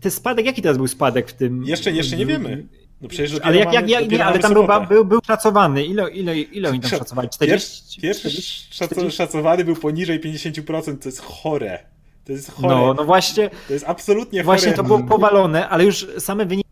ten 0.00 0.10
spadek, 0.10 0.46
jaki 0.46 0.62
teraz 0.62 0.76
był 0.76 0.88
spadek 0.88 1.28
w 1.28 1.32
tym? 1.32 1.64
Jeszcze, 1.64 1.92
jeszcze 1.92 2.16
nie 2.16 2.26
wiemy. 2.26 2.66
No 3.00 3.08
przecież 3.08 3.40
ale 3.42 3.56
jak, 3.56 3.72
jak, 3.72 3.88
jak, 3.88 4.10
nie, 4.10 4.24
ale 4.24 4.38
tam 4.38 4.52
był, 4.52 4.66
był, 4.88 5.04
był 5.04 5.20
szacowany. 5.26 5.84
Ile, 5.84 6.10
ile, 6.10 6.40
ile 6.40 6.68
oni 6.68 6.80
tam 6.80 6.90
szacowali? 6.90 7.28
40? 7.28 8.00
Pierwszy 8.00 8.30
40? 8.70 9.16
szacowany 9.16 9.64
był 9.64 9.76
poniżej 9.76 10.20
50%, 10.20 10.98
to 10.98 11.08
jest 11.08 11.20
chore. 11.20 11.78
To 12.24 12.32
jest 12.32 12.50
chore. 12.50 12.68
No, 12.68 12.94
no 12.94 13.04
właśnie. 13.04 13.50
To 13.66 13.72
jest 13.72 13.84
absolutnie 13.88 14.44
Właśnie 14.44 14.66
chore. 14.66 14.76
to 14.76 14.84
było 14.84 15.02
powalone, 15.02 15.68
ale 15.68 15.84
już 15.84 16.06
same 16.18 16.46
wyniki 16.46 16.65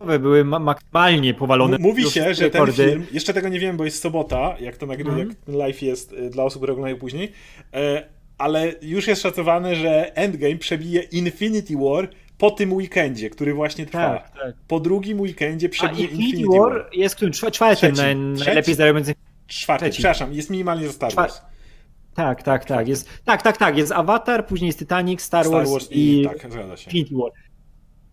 były 0.00 0.44
ma 0.44 0.58
maksymalnie 0.58 1.34
powalone. 1.34 1.76
M- 1.76 1.82
Mówi 1.82 2.10
się, 2.10 2.34
że 2.34 2.50
ten 2.50 2.60
rekordy. 2.60 2.90
film, 2.90 3.06
jeszcze 3.12 3.34
tego 3.34 3.48
nie 3.48 3.60
wiem, 3.60 3.76
bo 3.76 3.84
jest 3.84 4.02
sobota, 4.02 4.56
jak 4.60 4.76
to 4.76 4.86
nagry, 4.86 5.08
Mhm. 5.08 5.28
jak 5.28 5.38
ten 5.38 5.56
live 5.56 5.82
jest 5.82 6.12
y, 6.12 6.30
dla 6.30 6.44
osób, 6.44 6.60
które 6.60 6.72
oglądają 6.72 6.96
później, 6.96 7.32
e, 7.74 8.06
ale 8.38 8.72
już 8.82 9.06
jest 9.08 9.22
szacowane, 9.22 9.76
że 9.76 10.16
Endgame 10.16 10.56
przebije 10.56 11.02
Infinity 11.02 11.74
War 11.76 12.08
po 12.38 12.50
tym 12.50 12.72
weekendzie, 12.72 13.30
który 13.30 13.54
właśnie 13.54 13.86
trwa. 13.86 13.98
Tak, 14.18 14.30
tak. 14.30 14.54
Po 14.68 14.80
drugim 14.80 15.20
weekendzie 15.20 15.66
A 15.66 15.70
przebije 15.70 16.06
Infinity 16.06 16.58
War 16.58 16.88
jest 16.92 17.14
którym? 17.14 17.32
Czwa- 17.32 17.50
Czwartym 17.50 17.94
Trzeci. 17.94 18.02
naj, 18.16 18.34
Trzeci? 18.34 18.46
najlepiej 18.48 18.74
zarabiającym. 18.74 19.14
Czwarty, 19.46 19.84
trzeci. 19.84 19.98
przepraszam, 19.98 20.32
jest 20.32 20.50
minimalnie 20.50 20.86
za 20.86 20.92
Star 20.92 21.14
Wars. 21.14 21.40
Tak, 22.14 22.42
tak, 22.42 22.64
tak. 22.64 22.88
Jest, 22.88 23.08
tak, 23.24 23.42
tak, 23.42 23.56
tak. 23.56 23.76
Jest 23.78 23.92
Avatar, 23.92 24.46
później 24.46 24.66
jest 24.66 24.78
Titanic, 24.78 25.22
Star, 25.22 25.44
Star 25.44 25.56
Wars, 25.58 25.70
Wars 25.70 25.88
i, 25.90 26.20
i 26.20 26.24
tak. 26.24 26.44
Infinity 26.86 27.14
War. 27.14 27.30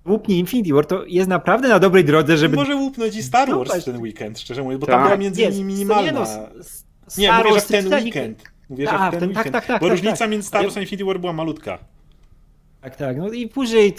Łupnie 0.08 0.40
Infinity 0.40 0.74
War 0.74 0.86
to 0.86 1.06
jest 1.06 1.30
naprawdę 1.30 1.68
na 1.68 1.80
dobrej 1.80 2.06
drodze, 2.06 2.38
żeby. 2.38 2.56
Może 2.56 2.76
łupnąć 2.76 3.16
i 3.16 3.24
Star 3.24 3.50
Wars 3.50 3.68
Zobacz. 3.70 3.82
w 3.82 3.86
ten 3.86 3.98
weekend, 4.02 4.40
szczerze 4.40 4.64
mówiąc, 4.64 4.82
bo 4.82 4.88
Tak. 4.88 4.96
tam 4.96 5.04
była 5.04 5.18
między 5.18 5.42
Jest, 5.42 5.58
innymi 5.58 5.74
nie, 5.74 5.78
minimalna. 5.80 6.12
no, 6.12 6.20
Nie, 7.18 7.28
Star 7.28 7.38
mówię, 7.38 7.50
że 7.50 7.54
Wars, 7.54 7.66
w 7.66 7.68
ten 7.68 7.94
weekend. 8.04 8.44
Mówię, 8.70 8.86
że 8.86 8.92
Tak, 8.92 9.16
w 9.16 9.20
ten 9.20 9.30
tak, 9.30 9.38
weekend. 9.38 9.54
tak, 9.54 9.66
tak, 9.66 9.80
Bo 9.82 9.86
tak, 9.88 9.92
różnica 9.98 10.18
tak. 10.18 10.30
między 10.30 10.48
Star 10.48 10.64
Wars 10.64 10.78
a 10.78 10.82
Infinity 10.82 11.06
War 11.06 11.20
była 11.20 11.34
malutka. 11.34 11.78
Tak, 12.82 12.96
tak. 12.96 13.18
No 13.18 13.30
i 13.32 13.48
później 13.48 13.94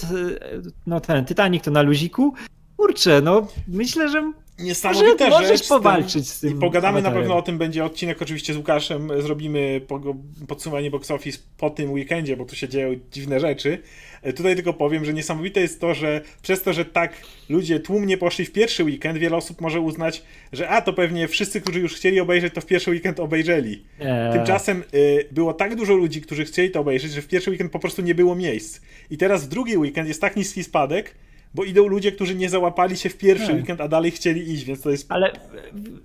no 0.86 1.00
ten 1.00 1.24
Titanic 1.24 1.64
to 1.64 1.70
na 1.70 1.82
luziku. 1.82 2.34
Kurczę, 2.76 3.20
no 3.22 3.46
myślę, 3.68 4.08
że 4.08 4.32
Niesamowita 4.58 5.24
Może- 5.24 5.30
możesz 5.42 5.58
rzecz 5.60 5.68
powalczyć 5.68 6.28
z 6.28 6.40
tym 6.40 6.56
I 6.56 6.60
pogadamy 6.60 7.02
na 7.02 7.10
pewno 7.10 7.36
o 7.36 7.42
tym, 7.42 7.58
będzie 7.58 7.84
odcinek 7.84 8.22
oczywiście 8.22 8.54
z 8.54 8.56
Łukaszem, 8.56 9.22
zrobimy 9.22 9.80
po- 9.88 10.16
podsumowanie 10.48 10.90
box 10.90 11.10
office 11.10 11.38
po 11.56 11.70
tym 11.70 11.92
weekendzie, 11.92 12.36
bo 12.36 12.44
tu 12.44 12.56
się 12.56 12.68
dzieją 12.68 12.94
dziwne 13.12 13.40
rzeczy. 13.40 13.78
E, 14.22 14.32
Tutaj 14.32 14.54
tylko 14.54 14.72
powiem, 14.72 15.04
że 15.04 15.12
niesamowite 15.12 15.60
jest 15.60 15.80
to, 15.80 15.94
że 15.94 16.20
przez 16.42 16.62
to, 16.62 16.72
że 16.72 16.84
tak 16.84 17.12
ludzie 17.48 17.80
tłumnie 17.80 18.16
poszli 18.18 18.44
w 18.44 18.52
pierwszy 18.52 18.84
weekend, 18.84 19.18
wiele 19.18 19.36
osób 19.36 19.60
może 19.60 19.80
uznać, 19.80 20.22
że 20.52 20.68
a 20.68 20.82
to 20.82 20.92
pewnie 20.92 21.28
wszyscy, 21.28 21.60
którzy 21.60 21.80
już 21.80 21.94
chcieli 21.94 22.20
obejrzeć, 22.20 22.54
to 22.54 22.60
w 22.60 22.66
pierwszy 22.66 22.90
weekend 22.90 23.20
obejrzeli. 23.20 23.84
nie. 24.00 24.30
Tymczasem 24.32 24.84
y, 24.94 25.28
było 25.30 25.54
tak 25.54 25.74
dużo 25.76 25.94
ludzi, 25.94 26.20
którzy 26.20 26.44
chcieli 26.44 26.70
to 26.70 26.80
obejrzeć, 26.80 27.12
że 27.12 27.22
w 27.22 27.28
pierwszy 27.28 27.50
weekend 27.50 27.72
po 27.72 27.78
prostu 27.78 28.02
nie 28.02 28.14
było 28.14 28.34
miejsc. 28.34 28.80
I 29.10 29.16
teraz 29.18 29.44
w 29.44 29.48
drugi 29.48 29.76
weekend 29.76 30.08
jest 30.08 30.20
tak 30.20 30.36
niski 30.36 30.64
spadek, 30.64 31.14
bo 31.54 31.64
idą 31.64 31.86
ludzie, 31.86 32.12
którzy 32.12 32.34
nie 32.34 32.48
załapali 32.50 32.96
się 32.96 33.08
w 33.08 33.18
pierwszy 33.18 33.46
Tak. 33.46 33.56
weekend, 33.56 33.80
a 33.80 33.88
dalej 33.88 34.10
chcieli 34.10 34.52
iść, 34.52 34.64
więc 34.64 34.80
to 34.82 34.90
jest 34.90 35.12
Ale 35.12 35.32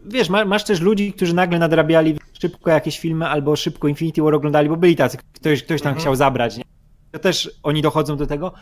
wiesz, 0.05 0.29
ma, 0.29 0.45
masz 0.45 0.63
też 0.63 0.81
ludzi, 0.81 1.13
którzy 1.13 1.35
nagle 1.35 1.59
nadrabiali 1.59 2.17
szybko 2.41 2.69
jakieś 2.71 2.99
filmy 2.99 3.27
albo 3.27 3.55
szybko 3.55 3.87
Infinity 3.87 4.21
War 4.21 4.33
oglądali, 4.35 4.69
bo 4.69 4.77
byli 4.77 4.95
tacy, 4.95 5.17
ktoś, 5.33 5.63
ktoś 5.63 5.81
tam 5.81 5.89
Mhm. 5.89 6.01
chciał 6.01 6.15
zabrać. 6.15 6.57
Nie? 6.57 6.63
To 7.11 7.19
też 7.19 7.51
oni 7.63 7.81
dochodzą 7.81 8.17
do 8.17 8.27
tego. 8.27 8.53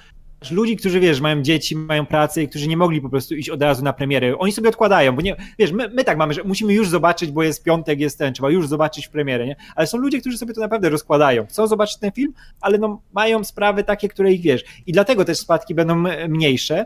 Ludzi, 0.49 0.77
którzy 0.77 0.99
wiesz, 0.99 1.22
mają 1.22 1.41
dzieci, 1.41 1.76
mają 1.76 2.05
pracę 2.05 2.43
i 2.43 2.47
którzy 2.49 2.68
nie 2.68 2.77
mogli 2.77 3.01
po 3.01 3.09
prostu 3.09 3.35
iść 3.35 3.49
od 3.49 3.61
razu 3.61 3.84
na 3.84 3.93
premierę. 3.93 4.38
Oni 4.38 4.51
sobie 4.51 4.69
odkładają, 4.69 5.15
bo 5.15 5.22
nie, 5.22 5.35
wiesz, 5.59 5.72
my, 5.72 5.89
my 5.89 6.03
tak 6.03 6.18
mamy, 6.18 6.34
że 6.34 6.43
musimy 6.43 6.73
już 6.73 6.89
zobaczyć, 6.89 7.31
bo 7.31 7.43
jest 7.43 7.63
piątek, 7.63 7.99
jest 7.99 8.18
ten, 8.18 8.34
trzeba 8.34 8.49
już 8.49 8.68
zobaczyć 8.68 9.07
w 9.07 9.09
premierę, 9.09 9.45
nie? 9.47 9.55
Ale 9.76 9.88
są 9.88 9.97
ludzie, 9.97 10.22
którzy 10.22 10.38
sobie 10.38 10.53
to 10.53 10.61
naprawdę 10.61 10.89
rozkładają. 10.89 11.45
Chcą 11.45 11.68
zobaczyć 11.68 11.97
ten 11.99 12.11
film, 12.11 12.34
ale 12.61 12.77
no, 12.77 13.01
mają 13.13 13.43
sprawy 13.43 13.84
takie, 13.84 14.07
które 14.09 14.31
ich 14.34 14.41
wiesz. 14.41 14.63
I 14.88 14.91
dlatego 14.91 15.26
też 15.26 15.38
spadki 15.38 15.76
będą 15.76 16.05
e, 16.07 16.27
mniejsze. 16.27 16.85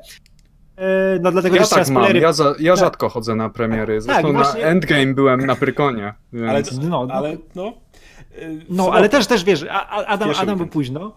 E, 0.77 1.19
No 1.21 1.31
dlatego 1.31 1.55
Ja 1.55 1.61
tak 1.67 1.77
mam, 1.77 1.85
spoilery 1.85 2.19
ja, 2.19 2.33
za, 2.33 2.55
ja 2.59 2.73
Tak. 2.73 2.79
rzadko 2.79 3.09
chodzę 3.09 3.35
na 3.35 3.49
premiery. 3.49 4.01
Zresztą 4.01 4.23
Tak, 4.23 4.31
właśnie- 4.35 4.61
na 4.61 4.67
Endgame 4.67 5.13
byłem 5.13 5.45
na 5.45 5.55
Prykonie. 5.55 6.13
Więc... 6.33 6.49
Ale, 6.49 6.63
No, 6.89 7.05
no. 7.05 7.13
ale 7.13 7.37
no. 7.55 7.73
y, 8.37 8.65
No, 8.69 8.89
ale 8.93 9.09
też, 9.09 9.27
też 9.27 9.43
wiesz, 9.43 9.65
Adam, 10.07 10.29
Adam 10.37 10.57
był 10.57 10.67
późno. 10.67 11.15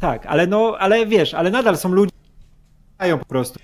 Tak, 0.00 0.26
ale 0.26 0.46
no, 0.46 0.76
ale 0.78 1.06
wiesz, 1.06 1.34
ale 1.34 1.50
nadal 1.50 1.76
są 1.76 1.88
ludzie, 1.88 2.12
którzy 2.98 3.18
po 3.18 3.24
prostu 3.24 3.58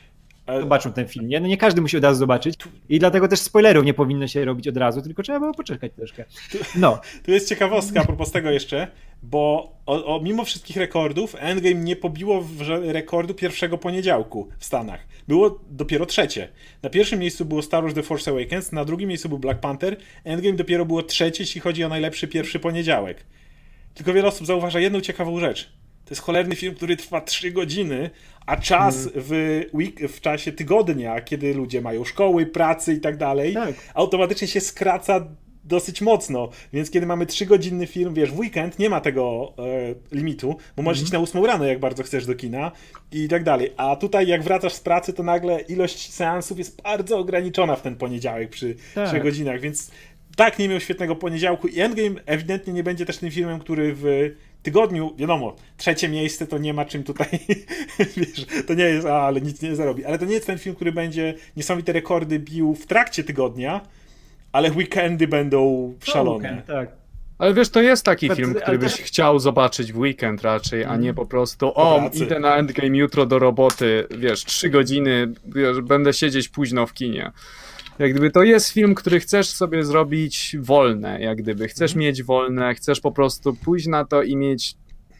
zobaczą 0.61 0.93
ten 0.93 1.09
film, 1.09 1.29
nie? 1.29 1.41
No 1.41 1.47
nie 1.47 1.57
każdy 1.57 1.81
musi 1.81 1.97
od 1.97 2.05
razu 2.05 2.19
zobaczyć 2.19 2.55
i 2.89 2.99
dlatego 2.99 3.29
też 3.29 3.41
spoilerów 3.41 3.85
nie 3.85 3.95
powinno 3.95 4.27
się 4.27 4.45
robić 4.45 4.69
od 4.69 4.77
razu, 4.77 5.03
tylko 5.03 5.23
trzeba 5.23 5.41
było 5.41 5.55
poczekać 5.55 5.93
troszkę. 5.97 6.25
No, 6.77 7.01
Tu 7.25 7.31
jest 7.31 7.49
ciekawostka 7.49 8.01
a 8.01 8.05
propos 8.05 8.33
tego 8.33 8.51
jeszcze, 8.51 8.89
bo 9.23 9.73
o, 9.87 10.17
o, 10.17 10.21
mimo 10.21 10.45
wszystkich 10.45 10.77
rekordów 10.77 11.37
Endgame 11.39 11.75
nie 11.75 11.97
pobiło 11.97 12.45
rekordu 12.83 13.35
pierwszego 13.35 13.79
poniedziałku 13.79 14.49
w 14.59 14.65
Stanach. 14.65 15.01
Było 15.29 15.61
dopiero 15.71 16.07
trzecie. 16.07 16.49
Na 16.83 16.91
pierwszym 16.91 17.19
miejscu 17.19 17.45
było 17.45 17.63
Star 17.63 17.83
Wars 17.83 17.95
The 17.95 18.03
Force 18.03 18.31
Awakens, 18.31 18.73
na 18.73 18.85
drugim 18.85 19.09
miejscu 19.09 19.29
był 19.29 19.39
Black 19.39 19.61
Panther. 19.61 19.97
Endgame 20.25 20.57
dopiero 20.57 20.87
było 20.87 21.03
trzecie, 21.03 21.43
jeśli 21.43 21.61
chodzi 21.61 21.85
o 21.85 21.89
najlepszy 21.89 22.29
pierwszy 22.29 22.61
poniedziałek. 22.61 23.25
Tylko 23.95 24.13
wiele 24.13 24.29
osób 24.29 24.47
zauważa 24.47 24.81
jedną 24.81 25.01
ciekawą 25.01 25.41
rzecz. 25.41 25.82
To 26.13 26.15
jest 26.15 26.23
cholerny 26.23 26.57
film, 26.57 26.75
który 26.75 26.97
trwa 26.97 27.21
3 27.21 27.53
godziny, 27.53 28.11
a 28.47 28.57
czas 28.57 29.09
w, 29.15 29.61
week, 29.75 30.01
w 30.01 30.21
czasie 30.21 30.53
tygodnia, 30.53 31.21
kiedy 31.21 31.55
ludzie 31.55 31.81
mają 31.81 32.05
szkoły, 32.05 32.47
pracy 32.47 32.95
i 32.95 33.01
tak 33.01 33.17
dalej, 33.17 33.55
Tak. 33.55 33.75
automatycznie 33.95 34.49
się 34.49 34.61
skraca 34.61 35.27
dosyć 35.65 36.01
mocno. 36.01 36.49
Więc 36.73 36.91
kiedy 36.91 37.07
mamy 37.07 37.27
3-godzinny 37.27 37.87
film, 37.87 38.15
wiesz, 38.15 38.33
w 38.33 38.39
weekend 38.39 38.79
nie 38.79 38.91
ma 38.91 39.01
tego 39.01 39.55
e, 39.59 40.15
limitu, 40.17 40.57
bo 40.77 40.83
możesz 40.83 41.03
iść 41.03 41.13
na 41.13 41.19
8 41.19 41.45
rano, 41.45 41.65
jak 41.65 41.81
bardzo 41.81 42.03
chcesz 42.03 42.27
do 42.27 42.35
kina 42.35 42.73
i 43.13 43.29
tak 43.29 43.45
dalej. 43.45 43.73
A 43.77 43.97
tutaj, 43.97 44.27
jak 44.27 44.43
wracasz 44.43 44.73
z 44.73 44.81
pracy, 44.81 45.13
to 45.13 45.23
nagle 45.23 45.61
ilość 45.61 46.13
seansów 46.13 46.59
jest 46.59 46.83
bardzo 46.83 47.19
ograniczona 47.19 47.77
w 47.77 47.83
ten 47.83 47.97
poniedziałek 47.97 48.51
przy 48.51 48.77
Tak. 48.95 49.09
3 49.09 49.21
godzinach, 49.21 49.61
więc 49.61 49.91
tak 50.37 50.59
nie 50.59 50.69
miał 50.69 50.81
świetnego 50.81 51.17
poniedziałku 51.17 51.69
i 51.69 51.81
Endgame 51.81 52.21
ewidentnie 52.27 52.73
nie 52.73 52.83
będzie 52.83 53.07
też 53.07 53.19
tym 53.19 53.31
filmem, 53.31 53.59
który 53.61 53.95
w 53.97 54.31
tygodniu, 54.63 55.15
wiadomo, 55.17 55.57
trzecie 55.77 56.09
miejsce 56.09 56.47
to 56.47 56.59
nie 56.59 56.75
ma 56.75 56.85
czym 56.85 57.05
tutaj, 57.05 57.29
wiesz, 58.17 58.47
to 58.67 58.75
nie 58.75 58.85
jest, 58.85 59.07
a, 59.07 59.21
ale 59.21 59.41
nic 59.41 59.63
nie 59.63 59.77
zarobi, 59.77 60.05
ale 60.05 60.19
to 60.19 60.25
nie 60.25 60.35
jest 60.35 60.47
ten 60.47 60.59
film, 60.59 60.75
który 60.75 60.93
będzie 60.93 61.35
niesamowite 61.57 61.93
rekordy 61.93 62.39
bił 62.39 62.75
w 62.75 62.87
trakcie 62.87 63.25
tygodnia, 63.25 63.81
ale 64.53 64.73
weekendy 64.73 65.29
będą 65.29 65.95
szalone. 66.05 66.49
Weekend, 66.49 66.67
tak. 66.67 67.03
Ale 67.39 67.55
wiesz, 67.55 67.69
to 67.69 67.83
jest 67.83 68.05
taki 68.05 68.31
film, 68.31 68.55
który 68.55 68.79
byś 68.79 68.93
chciał 68.93 69.39
zobaczyć 69.39 69.93
w 69.93 69.99
weekend 69.99 70.43
raczej, 70.43 70.85
a 70.85 70.97
nie 70.97 71.15
po 71.15 71.27
prostu 71.27 71.73
o, 71.75 72.11
idę 72.13 72.41
na 72.41 72.57
Endgame 72.57 72.97
jutro 72.97 73.27
do 73.27 73.39
roboty, 73.39 74.07
wiesz, 74.19 74.45
trzy 74.45 74.71
godziny, 74.71 75.29
wiesz, 75.47 75.81
będę 75.81 76.13
siedzieć 76.13 76.49
późno 76.49 76.87
w 76.87 76.93
kinie. 76.93 77.33
Jak 77.99 78.11
gdyby 78.11 78.31
to 78.31 78.43
jest 78.43 78.69
film, 78.69 78.95
który 78.95 79.21
chcesz 79.21 79.51
sobie 79.51 79.85
zrobić 79.85 80.57
wolne, 80.61 81.21
jak 81.21 81.39
gdyby. 81.39 81.69
Chcesz 81.69 81.95
mieć 81.95 82.23
wolne, 82.23 82.75
chcesz 82.75 83.01
po 83.01 83.13
prostu 83.13 83.55
pójść 83.55 83.87
na 83.87 84.05
to 84.05 84.23
i 84.23 84.37
mieć 84.37 84.77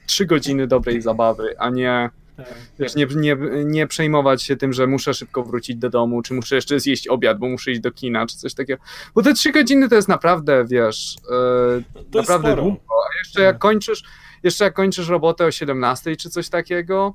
trzy 0.07 0.27
godziny 0.27 0.67
dobrej 0.67 1.01
zabawy, 1.03 1.55
a 1.59 1.71
nie, 1.71 2.11
tak. 2.37 2.47
wiesz, 2.79 2.95
nie, 2.95 3.07
nie, 3.17 3.37
nie 3.65 3.87
przejmować 3.87 4.43
się 4.43 4.57
tym, 4.57 4.73
że 4.73 4.87
muszę 4.87 5.15
szybko 5.15 5.43
wrócić 5.43 5.77
do 5.77 5.91
domu, 5.91 6.23
czy 6.23 6.35
muszę 6.35 6.55
jeszcze 6.55 6.81
zjeść 6.81 7.09
obiad, 7.09 7.39
bo 7.39 7.49
muszę 7.49 7.71
iść 7.71 7.81
do 7.81 7.91
kina, 7.91 8.27
czy 8.27 8.37
coś 8.37 8.55
takiego. 8.55 8.83
Bo 9.15 9.23
te 9.23 9.35
trzy 9.35 9.53
godziny 9.53 9.89
to 9.89 9.95
jest 9.95 10.09
naprawdę, 10.09 10.65
wiesz, 10.69 11.17
e, 11.31 12.19
naprawdę 12.19 12.57
długo. 12.57 12.81
A 12.89 13.19
jeszcze 13.19 13.43
jak 13.43 13.59
kończysz, 13.59 14.03
jeszcze 14.43 14.65
jak 14.65 14.75
kończysz 14.75 15.09
robotę 15.09 15.45
o 15.45 15.51
17 15.51 16.17
czy 16.17 16.31
coś 16.31 16.49
takiego, 16.49 17.15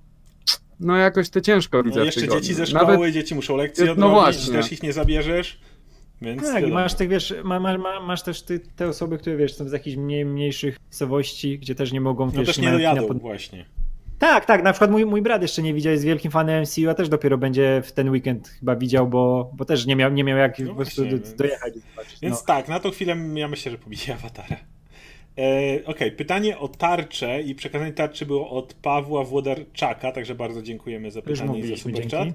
no 0.80 0.98
jakoś 0.98 1.30
to 1.30 1.41
ciężko 1.41 1.84
widzę 1.84 1.99
No 1.99 2.06
jeszcze 2.06 2.22
tygodniu. 2.22 2.41
dzieci 2.41 2.54
ze 2.54 2.66
szkoły, 2.66 2.91
Nawet, 2.98 3.14
dzieci 3.14 3.36
muszą 3.36 3.56
lekcje 3.58 3.86
No 3.86 3.91
odrobić, 3.91 4.14
właśnie. 4.14 4.54
też 4.54 4.72
ich 4.72 4.84
nie 4.84 4.94
zabierzesz, 4.94 5.60
więc 6.22 6.41
Tak, 6.44 6.68
masz 6.68 6.94
tak, 6.94 7.10
wiesz, 7.10 7.34
ma, 7.44 7.60
ma, 7.60 7.78
ma, 7.78 7.99
masz 7.99 8.24
też 8.24 8.41
ty, 8.41 8.60
te 8.60 8.88
osoby, 8.88 9.18
które 9.18 9.38
wiesz, 9.38 9.54
są 9.56 9.68
z 9.70 9.72
jakichś 9.72 9.98
mniej, 9.98 10.26
mniejszych 10.26 10.78
miejscowości, 10.86 11.60
gdzie 11.60 11.76
też 11.76 11.91
nie 11.91 12.02
mogą, 12.02 12.26
no 12.26 12.32
wiesz, 12.32 12.48
też 12.48 12.58
nie 12.58 12.72
dojadą 12.72 13.08
pod- 13.08 13.20
właśnie. 13.22 13.66
Tak, 14.20 14.45
tak, 14.45 14.64
na 14.64 14.72
przykład 14.74 14.91
mój, 14.91 15.06
mój 15.06 15.22
brat 15.22 15.41
jeszcze 15.41 15.62
nie 15.62 15.74
widział, 15.74 15.91
jest 15.91 16.04
wielkim 16.06 16.32
fanem 16.32 16.62
MCU, 16.64 16.90
a 16.90 16.94
też 16.94 17.10
dopiero 17.10 17.38
będzie 17.38 17.82
w 17.86 17.91
ten 17.91 18.10
weekend 18.10 18.48
chyba 18.48 18.76
widział, 18.76 19.08
bo, 19.08 19.52
bo 19.54 19.66
też 19.66 19.86
nie 19.86 19.95
miał, 19.95 20.12
nie 20.12 20.24
miał 20.24 20.38
jak 20.38 20.60
No 20.60 20.70
po 20.70 20.76
prostu 20.76 21.02
dojechać. 21.38 21.74
zobaczyć, 21.74 22.20
Więc 22.22 22.36
no. 22.36 22.41
tak, 22.48 22.68
na 22.68 22.80
tą 22.80 22.91
chwilę 22.91 23.16
ja 23.34 23.48
myślę, 23.48 23.72
że 23.72 23.78
pobije 23.78 24.14
awatara. 24.14 24.56
E, 25.38 25.86
Okej, 25.86 26.12
pytanie 26.12 26.58
o 26.58 26.68
tarczę 26.68 27.42
i 27.42 27.56
przekazanie 27.56 27.94
tarczy 27.94 28.26
było 28.26 28.50
od 28.50 28.74
Pawła 28.74 29.24
Włodarczaka, 29.24 30.12
także 30.12 30.36
bardzo 30.36 30.62
dziękujemy 30.62 31.12
za 31.12 31.22
pytanie 31.22 31.60
i 31.60 31.68
za 31.68 31.76
superchat. 31.78 32.28
E, 32.28 32.34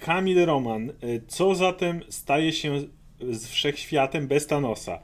Kamil 0.00 0.44
Roman, 0.44 0.90
e, 0.90 0.92
co 1.26 1.54
zatem 1.54 2.00
staje 2.08 2.52
się 2.52 2.80
z 3.30 3.48
wszechświatem 3.48 4.26
bez 4.26 4.46
Thanosa? 4.46 4.98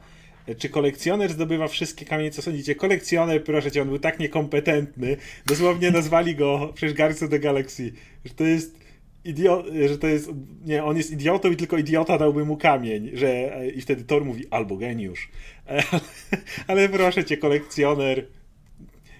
Czy 0.57 0.69
kolekcjoner 0.69 1.33
zdobywa 1.33 1.67
wszystkie 1.67 2.05
kamienie, 2.05 2.31
co 2.31 2.41
sądzicie? 2.41 2.75
Kolekcjoner, 2.75 3.43
proszę 3.43 3.71
cię, 3.71 3.81
on 3.81 3.87
był 3.87 3.99
tak 3.99 4.19
niekompetentny. 4.19 5.17
Dosłownie 5.45 5.91
nazwali 5.91 6.35
go 6.35 6.71
przecież 6.75 6.97
Guardians 6.97 7.23
of 7.23 7.29
the 7.29 7.39
Galaxy, 7.39 7.93
że 8.25 8.33
to 8.33 8.43
jest 8.43 8.80
idiot, 9.25 9.65
że 9.89 9.97
to 9.97 10.07
jest, 10.07 10.29
nie, 10.65 10.83
on 10.83 10.97
jest 10.97 11.11
idiotą 11.11 11.51
i 11.51 11.55
tylko 11.55 11.77
idiota 11.77 12.17
dałby 12.17 12.45
mu 12.45 12.57
kamień, 12.57 13.11
że 13.13 13.55
e, 13.55 13.69
i 13.69 13.81
wtedy 13.81 14.03
Thor 14.03 14.25
mówi 14.25 14.45
albo 14.51 14.77
geniusz. 14.77 15.29
E, 15.67 15.83
Ale 16.67 16.89
proszę 16.89 17.25
cię, 17.25 17.37
kolekcjoner, 17.37 18.27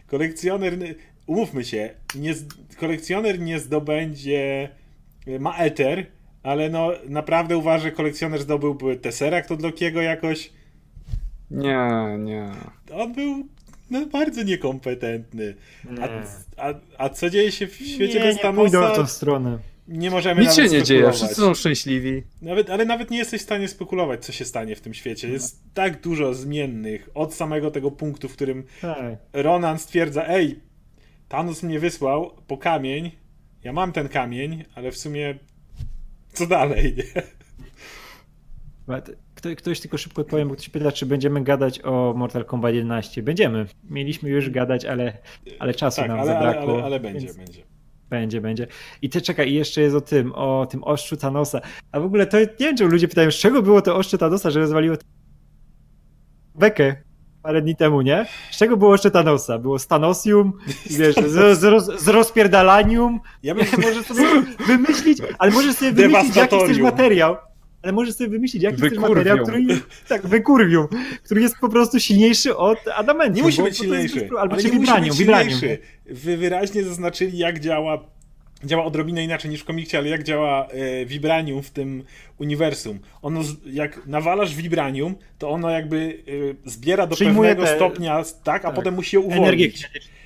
kolekcjoner, 0.07 0.77
umówmy 1.27 1.63
się, 1.63 1.89
nie, 2.15 2.33
kolekcjoner 2.77 3.39
nie 3.39 3.59
zdobędzie, 3.59 4.69
ma 5.39 5.57
eter, 5.57 6.05
ale 6.43 6.69
no 6.69 6.91
naprawdę 7.09 7.57
uważam, 7.57 7.81
że 7.81 7.91
kolekcjoner 7.91 8.41
zdobyłby 8.41 8.95
Tesseract 8.95 9.51
od 9.51 9.61
Lokiego 9.61 10.01
jakoś. 10.01 10.51
nie, 11.51 12.17
nie. 12.19 12.51
On 12.93 13.13
był 13.13 13.47
no, 13.91 14.05
bardzo 14.05 14.43
niekompetentny. 14.43 15.55
A, 15.89 15.91
Nie. 15.91 16.23
a, 16.57 16.73
a 16.97 17.09
co 17.09 17.29
dzieje 17.29 17.51
się 17.51 17.67
w 17.67 17.75
świecie 17.75 18.19
nie, 18.19 18.25
bez 18.25 18.43
nie 18.43 18.53
pójdą 18.53 18.93
w 18.93 18.95
tą 18.95 19.07
stronę. 19.07 19.59
Nie 19.91 20.11
możemy 20.11 20.41
Nic 20.41 20.55
się 20.55 20.67
nie 20.67 20.83
dzieje, 20.83 21.11
wszyscy 21.11 21.35
są 21.35 21.53
szczęśliwi. 21.53 22.23
Nawet, 22.41 22.69
ale 22.69 22.85
nawet 22.85 23.11
nie 23.11 23.17
jesteś 23.17 23.41
w 23.41 23.43
stanie 23.43 23.67
spekulować, 23.67 24.25
co 24.25 24.31
się 24.31 24.45
stanie 24.45 24.75
w 24.75 24.81
tym 24.81 24.93
świecie. 24.93 25.29
Jest 25.29 25.63
tak 25.73 26.01
dużo 26.01 26.33
zmiennych 26.33 27.09
od 27.13 27.33
samego 27.33 27.71
tego 27.71 27.91
punktu, 27.91 28.29
w 28.29 28.33
którym. 28.33 28.63
Ronan 29.33 29.79
stwierdza, 29.79 30.27
ej, 30.27 30.59
Thanos 31.27 31.63
mnie 31.63 31.79
wysłał 31.79 32.31
po 32.47 32.57
kamień, 32.57 33.11
ja 33.63 33.73
mam 33.73 33.91
ten 33.91 34.09
kamień, 34.09 34.63
ale 34.75 34.91
w 34.91 34.97
sumie 34.97 35.39
co 36.33 36.47
dalej, 36.47 36.95
nie? 36.97 37.21
Kto, 39.35 39.49
ktoś 39.55 39.79
tylko 39.79 39.97
szybko 39.97 40.21
odpowiem, 40.21 40.47
bo 40.47 40.53
ktoś 40.53 40.69
pyta, 40.69 40.91
czy 40.91 41.05
będziemy 41.05 41.43
gadać 41.43 41.79
o 41.83 42.13
Mortal 42.17 42.45
Kombat 42.45 42.73
11. 42.73 43.23
Będziemy. 43.23 43.65
Mieliśmy 43.89 44.29
już 44.29 44.49
gadać, 44.49 44.85
ale, 44.85 45.17
ale 45.59 45.73
czasu 45.73 46.01
Tak, 46.01 46.09
nam 46.09 46.19
ale, 46.19 46.37
ale, 46.37 46.39
zabrakło. 46.39 46.73
ale, 46.73 46.83
ale 46.83 46.99
będzie, 46.99 47.25
więc 47.25 47.37
będzie. 47.37 47.61
Będzie, 48.11 48.41
będzie. 48.41 48.67
I 49.01 49.09
ty 49.09 49.21
czekaj, 49.21 49.49
i 49.49 49.53
jeszcze 49.53 49.81
jest 49.81 49.95
o 49.95 50.01
tym, 50.01 50.33
o 50.33 50.65
tym 50.65 50.83
oszczu 50.83 51.17
Thanosa. 51.17 51.61
A 51.91 51.99
w 51.99 52.05
ogóle 52.05 52.27
to 52.27 52.39
nie 52.39 52.47
wiem, 52.59 52.77
czemu 52.77 52.89
ludzie 52.89 53.07
pytają, 53.07 53.31
z 53.31 53.35
czego 53.35 53.61
było 53.61 53.81
to 53.81 53.95
oszcze 53.95 54.17
Thanosa, 54.17 54.51
że 54.51 54.59
rozwaliło 54.59 54.95
bekę 56.55 56.95
parę 57.43 57.61
dni 57.61 57.75
temu, 57.75 58.01
nie? 58.01 58.25
Z 58.51 58.57
czego 58.57 58.77
było 58.77 58.91
oszcze 58.91 59.11
Thanosa? 59.11 59.59
Było 59.59 59.79
z 59.79 59.87
Thanosium, 59.87 60.53
wiesz, 60.99 61.15
z, 61.15 61.59
z, 61.59 61.63
roz, 61.63 62.01
z 62.01 62.07
rozpierdalanium. 62.07 63.19
Ja 63.43 63.55
bym, 63.55 63.65
Możesz 63.85 64.05
sobie 64.05 64.27
wymyślić, 64.67 65.17
ale 65.39 65.51
możesz 65.51 65.75
sobie 65.75 65.91
wymyślić, 65.91 66.35
jaki 66.35 66.59
chcesz 66.59 66.79
materiał. 66.79 67.35
Ale 67.83 67.93
możesz 67.93 68.15
sobie 68.15 68.29
wymyślić, 68.29 68.63
jaki 68.63 68.77
chcesz 68.77 68.89
Wykurwią. 68.89 69.09
materiał, 69.15 69.37
który 69.45 69.61
jest, 69.63 69.81
tak, 70.07 70.27
wykurwią, 70.27 70.87
który 71.23 71.41
jest 71.41 71.55
po 71.61 71.69
prostu 71.69 71.99
silniejszy 71.99 72.57
od 72.57 72.77
adamentu. 72.95 73.35
nie 73.37 73.43
musi 73.43 73.57
być 73.61 73.67
jest 73.67 73.79
silniejszy, 73.79 74.15
bez- 74.15 74.39
Albo 74.39 74.53
ale 74.53 74.63
nie 74.63 74.69
musi 74.69 74.79
vibranium, 74.79 75.09
być 75.09 75.17
silniejszy. 75.17 75.77
Wy 76.05 76.37
wyraźnie 76.37 76.83
zaznaczyli, 76.83 77.37
jak 77.37 77.59
działa 77.59 78.03
działa 78.63 78.85
odrobinę 78.85 79.23
inaczej 79.23 79.51
niż 79.51 79.61
w 79.61 79.65
komiksie, 79.65 79.97
ale 79.97 80.09
jak 80.09 80.23
działa 80.23 80.67
e, 80.67 81.05
vibranium 81.05 81.63
w 81.63 81.69
tym 81.69 82.03
uniwersum. 82.37 82.99
Ono, 83.21 83.43
z- 83.43 83.55
jak 83.65 84.05
nawalasz 84.07 84.55
vibranium, 84.55 85.15
to 85.39 85.49
ono 85.49 85.69
jakby 85.69 86.23
e, 86.65 86.69
zbiera 86.69 87.07
do 87.07 87.15
Przyjmuje 87.15 87.49
pewnego 87.49 87.71
te- 87.71 87.75
stopnia, 87.75 88.23
tak, 88.43 88.61
a 88.65 88.67
tak. 88.67 88.75
potem 88.75 88.93
musi 88.93 89.15
je 89.15 89.21
Energię 89.23 89.41
uwolnić. 89.41 89.83
E, 89.83 90.20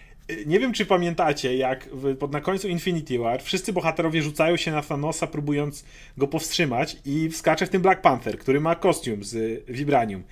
Nie 0.45 0.59
wiem, 0.59 0.73
czy 0.73 0.85
pamiętacie, 0.85 1.57
jak 1.57 1.89
pod, 2.19 2.31
na 2.31 2.41
końcu 2.41 2.67
Infinity 2.67 3.19
War 3.19 3.43
wszyscy 3.43 3.73
bohaterowie 3.73 4.21
rzucają 4.21 4.57
się 4.57 4.71
na 4.71 4.81
Thanosa, 4.81 5.27
próbując 5.27 5.85
go 6.17 6.27
powstrzymać 6.27 6.97
i 7.05 7.29
wskacze 7.29 7.65
w 7.65 7.69
tym 7.69 7.81
Black 7.81 8.01
Panther, 8.01 8.37
który 8.37 8.61
ma 8.61 8.75
kostium 8.75 9.23
z 9.23 9.63
Vibranium. 9.69 10.23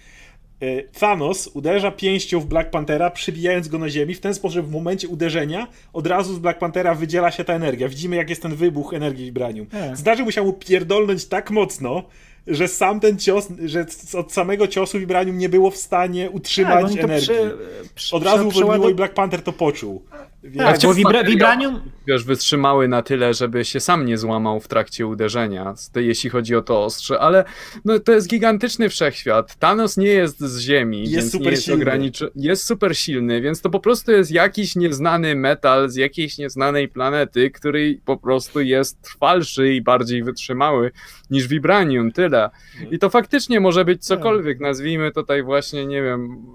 Y, 0.64 0.90
Thanos 1.00 1.48
uderza 1.54 1.92
pięścią 1.92 2.40
w 2.40 2.46
Black 2.46 2.70
Panthera, 2.70 3.10
przybijając 3.10 3.68
go 3.68 3.80
na 3.80 3.90
ziemi, 3.90 4.14
w 4.14 4.20
ten 4.20 4.34
sposób, 4.34 4.54
że 4.54 4.64
w 4.64 4.72
momencie 4.72 5.08
uderzenia 5.08 5.68
od 5.94 6.08
razu 6.08 6.34
z 6.34 6.40
Black 6.40 6.60
Panthera 6.60 6.96
wydziela 6.96 7.32
się 7.32 7.44
ta 7.44 7.54
energia. 7.54 7.90
Widzimy, 7.90 8.16
jak 8.16 8.30
jest 8.30 8.42
ten 8.42 8.56
wybuch 8.56 8.94
energii 8.94 9.26
Vibranium. 9.26 9.68
Zdarzy 9.94 10.24
mu 10.24 10.32
się 10.32 10.42
mu 10.42 10.54
pierdolnąć 10.54 11.26
tak 11.26 11.52
mocno, 11.52 12.04
że 12.48 12.68
sam 12.68 13.00
ten 13.00 13.20
cios, 13.20 13.48
że 13.66 13.86
od 14.18 14.34
samego 14.34 14.68
ciosu 14.68 15.00
Vibranium 15.00 15.38
nie 15.38 15.50
było 15.50 15.72
w 15.72 15.78
stanie 15.78 16.30
utrzymać 16.32 16.92
Tak, 16.96 17.04
energii. 17.04 17.28
prze, 17.28 17.52
prze, 17.96 18.16
Od 18.18 18.24
razu 18.24 18.50
prze- 18.50 18.66
uwolniło 18.66 18.90
i 18.90 18.94
Black 18.96 19.14
Panther 19.14 19.42
to 19.42 19.54
poczuł. 19.54 20.04
Więc... 20.44 20.58
Tak, 20.58 20.82
bo 20.82 21.10
materiał- 21.10 21.26
vibranium... 21.26 21.82
Wiesz, 22.08 22.24
wytrzymały 22.24 22.88
na 22.88 23.02
tyle, 23.02 23.34
żeby 23.34 23.66
się 23.66 23.80
sam 23.80 24.06
nie 24.06 24.18
złamał 24.18 24.60
w 24.60 24.68
trakcie 24.68 25.08
uderzenia, 25.08 25.74
jeśli 25.96 26.30
chodzi 26.30 26.56
o 26.56 26.62
to 26.62 26.84
ostrze, 26.84 27.20
ale 27.20 27.44
no, 27.86 28.00
to 28.00 28.12
jest 28.12 28.28
gigantyczny 28.28 28.90
wszechświat. 28.90 29.56
Thanos 29.56 29.98
nie 29.98 30.08
jest 30.08 30.40
z 30.40 30.60
Ziemi, 30.60 31.02
Jest 31.02 31.14
więc 31.14 31.32
super 31.32 31.46
nie 31.46 31.52
jest 31.52 31.64
silny. 31.64 31.82
ograniczy... 31.84 32.32
Jest 32.36 32.64
super 32.66 32.98
silny, 32.98 33.42
więc 33.42 33.62
to 33.62 33.70
po 33.70 33.80
prostu 33.80 34.12
jest 34.12 34.32
jakiś 34.32 34.76
nieznany 34.76 35.36
metal 35.36 35.90
z 35.90 35.96
jakiejś 35.96 36.38
nieznanej 36.38 36.88
planety, 36.88 37.52
który 37.52 38.00
po 38.06 38.18
prostu 38.18 38.62
jest 38.62 39.02
trwalszy 39.02 39.74
i 39.74 39.82
bardziej 39.82 40.24
wytrzymały 40.24 40.92
niż 41.30 41.48
Vibranium, 41.48 42.12
tyle. 42.12 42.50
I 42.92 43.00
to 43.00 43.10
faktycznie 43.10 43.60
może 43.60 43.86
być 43.86 44.06
cokolwiek, 44.06 44.60
nazwijmy 44.60 45.12
tutaj 45.12 45.44
właśnie, 45.44 45.86
nie 45.86 46.02
wiem, 46.04 46.46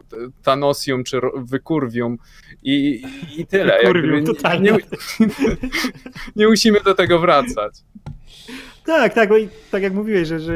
Thanosium 0.43 1.05
czy 1.05 1.21
Wykurwium 1.37 2.19
i, 2.63 3.03
i 3.37 3.47
tyle. 3.47 3.78
Wykurwium, 3.81 4.15
Jakby 4.15 4.35
totalnie. 4.35 4.71
nie, 4.73 4.79
nie 6.37 6.47
musimy 6.49 6.81
do 6.81 6.95
tego 6.95 7.19
wracać. 7.19 7.75
Tak, 8.87 9.15
tak, 9.15 9.29
bo 9.29 9.37
i, 9.37 9.49
tak 9.71 9.83
jak 9.83 9.93
mówiłeś, 9.95 10.29
że, 10.29 10.41
że 10.41 10.53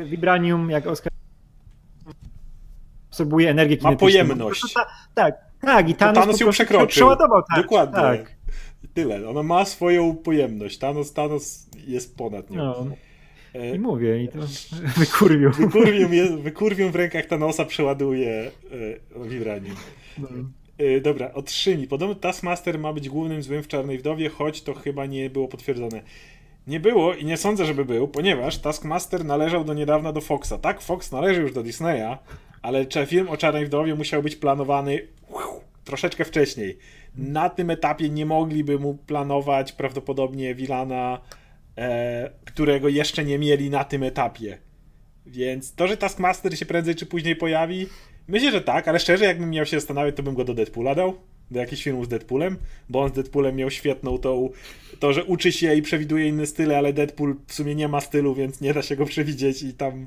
e, 0.00 0.04
vibranium, 0.04 0.70
jak 0.70 0.86
Oskar 0.86 1.12
absorbuje 3.10 3.50
energię 3.50 3.76
Ma 3.76 3.80
kinetyczną. 3.82 4.06
pojemność. 4.08 4.60
To, 4.60 4.68
to, 4.68 4.74
ta- 4.74 4.86
tak, 5.14 5.34
tak, 5.60 5.88
i 5.88 5.94
Thanos, 5.94 6.24
Thanos 6.24 6.40
ją 6.40 6.50
przekroczył. 6.50 6.86
Przeładował, 6.88 7.42
tak. 7.54 7.62
Dokładnie. 7.62 7.94
Tak. 8.00 8.32
Tyle. 8.94 9.28
Ona 9.28 9.42
ma 9.42 9.64
swoją 9.64 10.16
pojemność. 10.16 10.78
Thanos, 10.78 11.12
Thanos 11.12 11.66
jest 11.86 12.16
ponad 12.16 12.50
nią. 12.50 12.56
No, 12.56 12.86
E, 13.54 13.74
i 13.76 13.78
mówię, 13.78 14.22
i 14.24 14.28
to 14.28 14.38
wykurwił. 15.00 15.50
Wykurwium, 15.50 16.14
je, 16.14 16.36
wykurwium 16.36 16.92
w 16.92 16.96
rękach 16.96 17.26
Thanosa 17.26 17.64
przeładuje 17.64 18.50
e, 19.18 19.28
Vibranium. 19.28 19.76
No. 20.18 20.28
E, 20.82 21.00
dobra, 21.00 21.32
od 21.32 21.50
Szymi. 21.50 21.86
Podobno 21.86 22.14
Taskmaster 22.14 22.78
ma 22.78 22.92
być 22.92 23.08
głównym 23.08 23.42
złym 23.42 23.62
w 23.62 23.68
Czarnej 23.68 23.98
Wdowie, 23.98 24.28
choć 24.28 24.62
to 24.62 24.74
chyba 24.74 25.06
nie 25.06 25.30
było 25.30 25.48
potwierdzone. 25.48 26.02
Nie 26.66 26.80
było 26.80 27.14
i 27.14 27.24
nie 27.24 27.36
sądzę, 27.36 27.66
żeby 27.66 27.84
był, 27.84 28.08
ponieważ 28.08 28.58
Taskmaster 28.58 29.24
należał 29.24 29.64
do 29.64 29.74
niedawna 29.74 30.12
do 30.12 30.20
Foxa. 30.20 30.52
Tak, 30.60 30.80
Fox 30.80 31.12
należy 31.12 31.40
już 31.40 31.52
do 31.52 31.62
Disneya, 31.62 32.18
ale 32.62 32.86
film 33.06 33.28
o 33.28 33.36
Czarnej 33.36 33.66
Wdowie 33.66 33.94
musiał 33.94 34.22
być 34.22 34.36
planowany 34.36 35.08
troszeczkę 35.84 36.24
wcześniej. 36.24 36.78
Na 37.16 37.50
tym 37.50 37.70
etapie 37.70 38.08
nie 38.10 38.26
mogliby 38.26 38.78
mu 38.78 38.94
planować 38.94 39.72
prawdopodobnie 39.72 40.54
Wilana, 40.54 41.20
e, 41.78 42.30
którego 42.44 42.88
jeszcze 42.88 43.24
nie 43.24 43.38
mieli 43.38 43.70
na 43.70 43.84
tym 43.84 44.02
etapie. 44.02 44.58
Więc 45.26 45.74
to, 45.74 45.88
że 45.88 45.96
Taskmaster 45.96 46.58
się 46.58 46.66
prędzej 46.66 46.94
czy 46.94 47.06
później 47.06 47.36
pojawi, 47.36 47.86
myślę, 48.28 48.50
że 48.52 48.60
tak, 48.60 48.88
ale 48.88 48.98
szczerze, 48.98 49.24
jakbym 49.24 49.50
miał 49.50 49.66
się 49.66 49.80
zastanawiać, 49.80 50.16
to 50.16 50.22
bym 50.22 50.34
go 50.34 50.44
do 50.44 50.54
Deadpoola 50.54 50.94
dał. 50.94 51.14
Do 51.50 51.60
jakichś 51.60 51.82
filmów 51.82 52.06
z 52.06 52.08
Deadpoolem, 52.08 52.56
bo 52.88 53.00
on 53.02 53.08
z 53.08 53.12
Deadpoolem 53.12 53.56
miał 53.56 53.70
świetną 53.70 54.18
tą, 54.18 54.50
to, 55.00 55.12
że 55.12 55.24
uczy 55.24 55.52
się 55.52 55.74
i 55.74 55.82
przewiduje 55.82 56.28
inne 56.28 56.46
style, 56.46 56.78
ale 56.78 56.92
Deadpool 56.92 57.36
w 57.46 57.54
sumie 57.54 57.74
nie 57.74 57.88
ma 57.88 58.00
stylu, 58.00 58.34
więc 58.34 58.60
nie 58.60 58.74
da 58.74 58.82
się 58.82 58.96
go 58.96 59.04
przewidzieć 59.06 59.62
i 59.62 59.74
tam 59.74 60.06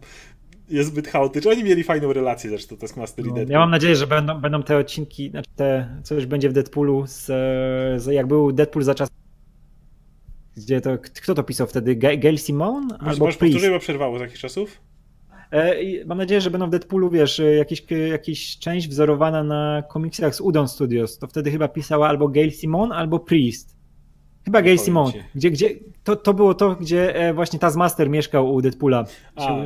jest 0.70 0.90
zbyt 0.90 1.08
chaotyczny. 1.08 1.52
Oni 1.52 1.64
mieli 1.64 1.84
fajną 1.84 2.14
relację 2.14 2.50
zresztą, 2.50 2.78
Taskmaster 2.78 3.26
i 3.26 3.28
No, 3.28 3.34
Deadpool. 3.36 3.54
ja 3.54 3.60
mam 3.60 3.72
nadzieję, 3.72 3.96
że 3.96 4.08
będą, 4.08 4.42
będą 4.42 4.64
te 4.64 4.78
odcinki, 4.78 5.30
znaczy 5.30 5.50
te, 5.56 5.98
co 6.04 6.16
już 6.16 6.26
będzie 6.26 6.50
w 6.50 6.54
Deadpoolu, 6.54 7.04
z, 7.08 7.26
z, 8.02 8.06
jak 8.12 8.28
był 8.28 8.52
Deadpool 8.52 8.84
za 8.84 8.96
czas. 8.96 9.10
Gdzie 10.58 10.82
to, 10.82 10.98
kto 10.98 11.36
to 11.36 11.44
pisał 11.44 11.68
wtedy? 11.68 11.96
Ga- 11.96 12.20
Gail 12.20 12.38
Simone? 12.38 12.98
Albo 13.00 13.26
Priest? 13.26 13.40
powtórzyć, 13.40 13.70
bo 13.70 13.80
przerwało 13.80 14.18
z 14.18 14.22
jakichś 14.22 14.40
czasów? 14.40 14.78
E, 15.52 15.84
i 15.84 16.06
mam 16.06 16.18
nadzieję, 16.18 16.42
że 16.42 16.52
będą 16.52 16.68
w 16.68 16.70
Deadpoolu, 16.70 17.10
wiesz, 17.10 17.40
e, 17.40 17.56
jakieś, 17.56 17.84
jakieś 18.12 18.60
część 18.60 18.88
wzorowana 18.88 19.44
na 19.44 19.84
komiksach 19.90 20.36
z 20.36 20.42
Udon 20.42 20.68
Studios. 20.68 21.18
To 21.18 21.28
wtedy 21.28 21.52
chyba 21.52 21.68
pisała 21.68 22.08
albo 22.08 22.28
Gail 22.28 22.52
Simone, 22.52 22.96
albo 22.96 23.20
Priest. 23.20 23.76
Chyba 24.46 24.62
Gail 24.62 24.78
ci. 24.78 24.92
Gdzie, 25.36 25.52
gdzie, 25.52 25.70
to, 26.04 26.16
to 26.16 26.34
było 26.34 26.54
to, 26.54 26.76
gdzie 26.76 27.16
e, 27.16 27.34
właśnie 27.34 27.60
Taskmaster 27.60 28.10
mieszkał 28.10 28.54
u 28.54 28.62
Deadpoola. 28.62 29.06
A. 29.36 29.58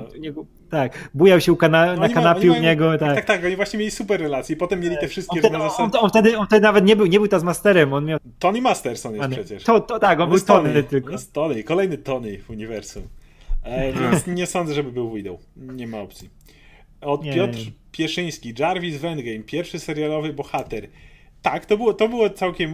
Tak, 0.69 1.10
bujał 1.14 1.41
się 1.41 1.53
u 1.53 1.56
kana, 1.56 1.95
No 1.95 2.01
na 2.01 2.10
kanapie 2.10 2.51
u 2.51 2.61
niego. 2.61 2.91
Tak, 2.91 2.99
Tak. 2.99 3.15
tak, 3.15 3.26
tak, 3.26 3.45
oni 3.45 3.56
właśnie 3.56 3.80
mieli 3.80 3.91
super 3.91 4.22
relacje. 4.22 4.56
Potem 4.56 4.80
mieli 4.80 4.95
te 4.95 5.01
On 5.01 5.07
wszystkie 5.07 5.41
na 5.41 5.47
on, 5.47 5.69
zasadzie... 5.69 5.99
on, 5.99 6.10
wtedy, 6.10 6.38
on 6.38 6.45
wtedy 6.47 6.61
nawet 6.61 6.85
nie 6.85 6.95
był, 6.95 7.06
nie 7.06 7.19
był 7.19 7.27
Taskmasterem, 7.27 7.93
on 7.93 8.06
miał. 8.06 8.19
Tony 8.39 8.61
Masterson 8.61 9.15
jest 9.15 9.30
przecież. 9.30 9.64
To, 9.64 9.80
to 9.80 9.99
tak, 9.99 10.19
on 10.19 10.30
był 10.30 10.39
Tony 10.39 10.84
tylko. 10.84 11.11
Jest 11.11 11.34
Tony, 11.34 11.64
kolejny 11.64 11.97
Tony 11.97 12.38
w 12.38 12.49
uniwersum. 12.49 13.03
E, 13.64 13.94
więc 13.94 14.27
nie 14.27 14.45
sądzę, 14.45 14.73
żeby 14.73 14.91
był 14.91 15.14
Widow. 15.14 15.40
Nie 15.56 15.88
ma 15.88 16.02
opcji. 16.02 16.30
Od 17.02 17.23
Nie. 17.23 17.34
Piotr 17.34 17.60
Pieszyński, 17.91 18.53
Jarvis 18.60 18.98
w 18.98 19.06
Endgame, 19.06 19.40
pierwszy 19.40 19.80
serialowy 19.80 20.34
bohater. 20.34 20.88
Tak, 21.41 21.65
to 21.65 21.77
było, 21.77 21.94
to 21.94 22.10
było 22.10 22.30
całkiem 22.30 22.73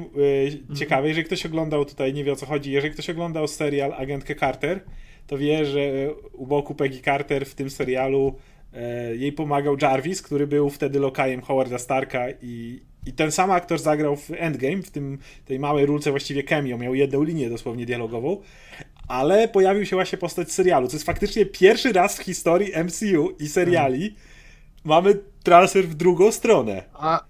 e, 0.72 0.76
ciekawe. 0.76 1.08
Jeżeli 1.08 1.26
ktoś 1.26 1.46
oglądał 1.46 1.86
tutaj, 1.86 2.14
nie 2.14 2.24
wie 2.24 2.32
o 2.32 2.36
co 2.36 2.46
chodzi, 2.46 2.72
jeżeli 2.72 2.94
ktoś 2.94 3.10
oglądał 3.10 3.48
serial 3.48 3.94
Agentkę 3.94 4.36
Carter, 4.36 4.84
to 5.28 5.38
wie, 5.38 5.66
że 5.66 5.80
u 6.34 6.48
boku 6.48 6.76
Peggy 6.76 7.02
Carter 7.02 7.46
w 7.46 7.56
tym 7.56 7.70
serialu 7.70 8.36
e, 8.74 9.16
jej 9.16 9.32
pomagał 9.32 9.78
Jarvis, 9.82 10.22
który 10.22 10.48
był 10.48 10.70
wtedy 10.70 11.00
lokajem 11.00 11.42
Howarda 11.42 11.78
Starka 11.78 12.26
i, 12.42 12.82
i 13.06 13.14
ten 13.14 13.32
sam 13.32 13.52
aktor 13.52 13.80
zagrał 13.80 14.16
w 14.16 14.32
Endgame, 14.32 14.82
w 14.82 14.92
tym 14.92 15.18
tej 15.46 15.60
małej 15.60 15.86
rulce 15.86 16.12
właściwie 16.12 16.44
cameo, 16.44 16.78
miał 16.78 16.96
jedną 16.96 17.24
linię 17.24 17.50
dosłownie 17.50 17.86
dialogową, 17.86 18.42
ale 19.08 19.48
pojawił 19.48 19.86
się 19.86 19.96
właśnie 19.96 20.18
postać 20.18 20.52
serialu, 20.52 20.88
co 20.88 20.96
jest 20.96 21.06
faktycznie 21.06 21.46
pierwszy 21.46 21.94
raz 21.94 22.20
w 22.20 22.24
historii 22.24 22.72
MCU 22.84 23.30
i 23.40 23.48
seriali 23.48 24.16
mamy 24.84 25.20
transfer 25.44 25.86
w 25.88 25.96
drugą 25.96 26.32
stronę. 26.32 26.84
A, 26.94 27.24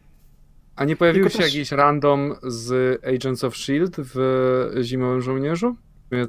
a 0.75 0.85
nie 0.85 0.95
pojawił 0.95 1.23
Tylko 1.23 1.37
się 1.37 1.43
też- 1.43 1.53
jakiś 1.53 1.71
random 1.71 2.35
z 2.43 2.99
Agents 3.05 3.43
of 3.43 3.53
S.H.I.E.L.D. 3.53 3.91
w 3.97 4.15
Zimowym 4.83 5.21
Żołnierzu? 5.21 5.75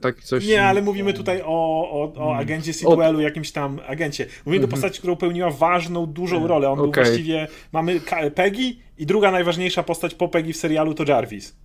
Tak 0.01 0.21
coś... 0.23 0.47
Nie, 0.47 0.65
ale 0.65 0.83
mówimy 0.83 1.13
tutaj 1.13 1.43
o, 1.43 1.47
o, 1.91 2.13
o 2.17 2.37
agencie 2.37 2.73
Sitwellu, 2.73 3.21
jakimś 3.21 3.53
tam 3.53 3.81
agencie. 3.87 4.27
Mówimy 4.47 4.65
o 4.65 4.69
postaci, 4.69 4.99
która 4.99 5.17
pełniła 5.17 5.51
ważną, 5.51 6.07
dużą 6.07 6.47
rolę. 6.47 6.71
On 6.71 6.77
był 6.79 6.89
Okej. 6.89 7.05
właściwie, 7.05 7.49
mamy 7.73 8.01
Peggy 8.35 8.77
i 8.99 9.07
druga 9.07 9.31
najważniejsza 9.31 9.83
postać 9.83 10.15
po 10.15 10.29
Peggy 10.29 10.53
w 10.53 10.57
serialu 10.57 10.95
to 10.95 11.05
Jarvis. 11.09 11.57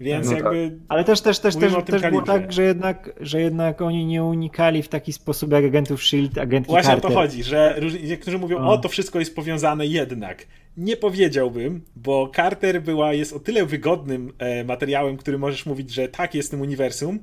Więc 0.00 0.26
No 0.30 0.36
jakby 0.36 0.78
Ale 0.88 1.04
też, 1.04 1.20
też, 1.20 1.38
też, 1.38 1.56
też, 1.56 1.74
o 1.74 1.82
też 1.82 2.02
było 2.02 2.22
tak, 2.22 2.52
że 2.52 2.62
jednak, 2.62 3.10
że 3.20 3.40
jednak 3.40 3.82
oni 3.82 4.06
nie 4.06 4.24
unikali 4.24 4.82
w 4.82 4.88
taki 4.88 5.12
sposób 5.12 5.52
jak 5.52 5.64
agentów 5.64 6.02
SHIELD, 6.02 6.38
agentki 6.38 6.70
Właśnie 6.72 6.90
Carter. 6.90 7.06
o 7.10 7.14
to 7.14 7.20
chodzi, 7.20 7.42
że 7.44 7.80
niektórzy 8.02 8.38
mówią, 8.38 8.58
No. 8.58 8.70
o 8.72 8.78
to 8.78 8.88
wszystko 8.88 9.18
jest 9.18 9.36
powiązane 9.36 9.86
jednak. 9.86 10.46
Nie 10.76 10.96
powiedziałbym, 10.96 11.80
bo 11.96 12.30
Carter 12.36 12.82
była, 12.82 13.12
jest 13.12 13.32
o 13.32 13.40
tyle 13.40 13.66
wygodnym 13.66 14.32
e, 14.38 14.64
materiałem, 14.64 15.16
który 15.16 15.38
możesz 15.38 15.66
mówić, 15.66 15.90
że 15.94 16.08
tak 16.08 16.34
jest 16.34 16.48
w 16.48 16.50
tym 16.50 16.60
uniwersum, 16.60 17.18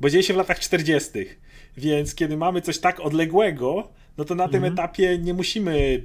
bo 0.00 0.10
dzieje 0.10 0.22
się 0.22 0.34
w 0.34 0.36
latach 0.36 0.60
40. 0.60 1.10
Więc 1.76 2.14
kiedy 2.14 2.36
mamy 2.36 2.60
coś 2.60 2.78
tak 2.78 3.00
odległego, 3.00 3.88
no 4.18 4.24
to 4.24 4.34
na 4.34 4.44
tym 4.48 4.56
Mhm. 4.56 4.72
etapie 4.72 5.18
nie 5.18 5.34
musimy. 5.34 6.02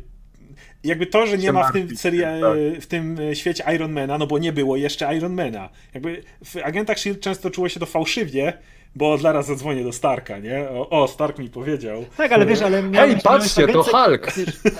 Jakby 0.83 1.05
to, 1.05 1.27
że 1.27 1.37
nie 1.37 1.51
ma 1.51 1.69
w 1.69 1.73
tym, 1.73 1.87
tym, 1.87 2.81
w 2.81 2.87
tym 2.87 3.19
e, 3.19 3.35
świecie 3.35 3.63
Ironmana, 3.75 4.17
no 4.17 4.27
bo 4.27 4.37
nie 4.37 4.53
było 4.53 4.77
jeszcze 4.77 5.15
Ironmana. 5.15 5.69
Jakby 5.93 6.23
w 6.45 6.57
agentach 6.57 6.99
Shield 6.99 7.21
często 7.21 7.49
czuło 7.49 7.69
się 7.69 7.79
to 7.79 7.85
fałszywie, 7.85 8.53
bo 8.95 9.17
zaraz 9.17 9.45
zadzwonię 9.45 9.83
do 9.83 9.91
Starka, 9.91 10.37
nie? 10.37 10.69
O, 10.69 10.89
o 10.89 11.07
Stark 11.07 11.39
mi 11.39 11.49
powiedział. 11.49 12.05
Tak, 12.17 12.31
ale 12.31 12.45
wiesz, 12.45 12.61
ale 12.61 12.83
Hej, 12.93 13.17
patrzcie, 13.23 13.67
to 13.67 13.83
Hulk! 13.83 14.31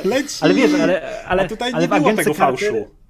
Leci! 0.06 0.38
Ale 0.42 0.54
wiesz, 0.54 0.72
ale, 0.82 1.24
ale, 1.26 1.44
A 1.44 1.48
tutaj 1.48 1.72
ale 1.74 1.82
nie 1.82 1.88
było 1.88 2.14
tego 2.14 2.34
Carter, 2.34 2.36
fałszu. 2.36 3.01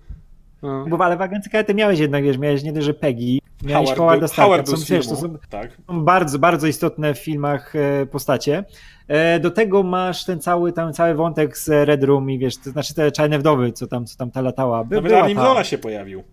No. 0.61 0.85
Bo 0.89 1.05
ale 1.05 1.17
w 1.17 1.21
agencji 1.21 1.51
Carter 1.51 1.75
miałeś 1.75 1.99
jednak, 1.99 2.23
wiesz, 2.23 2.37
miałeś 2.37 2.63
nie 2.63 2.73
dość, 2.73 2.85
że 2.85 2.93
Peggy, 2.93 3.39
miałeś 3.63 3.89
Howard, 3.89 4.19
Starka, 4.19 4.41
Howard 4.41 4.65
to 4.65 4.77
wiesz, 4.89 5.07
to 5.07 5.15
są 5.15 5.37
tak. 5.49 5.77
bardzo, 5.87 6.39
bardzo 6.39 6.67
istotne 6.67 7.13
w 7.13 7.19
filmach 7.19 7.75
e, 7.75 8.05
postacie. 8.05 8.63
E, 9.07 9.39
Do 9.39 9.51
tego 9.51 9.83
masz 9.83 10.25
ten 10.25 10.41
cały, 10.41 10.73
tam 10.73 10.93
cały 10.93 11.15
wątek 11.15 11.57
z 11.57 11.87
Red 11.87 12.03
Room 12.03 12.29
i 12.29 12.39
wiesz, 12.39 12.57
to 12.57 12.69
znaczy 12.69 12.93
te 12.93 13.11
czarne 13.11 13.39
wdowy, 13.39 13.71
co 13.71 13.87
tam, 13.87 14.05
co 14.05 14.17
tam 14.17 14.31
ta 14.31 14.41
latała. 14.41 14.83
By, 14.83 14.95
Nawet 14.95 15.13
Arnim 15.13 15.37
Zola 15.37 15.63
się 15.63 15.77
pojawił. 15.77 16.23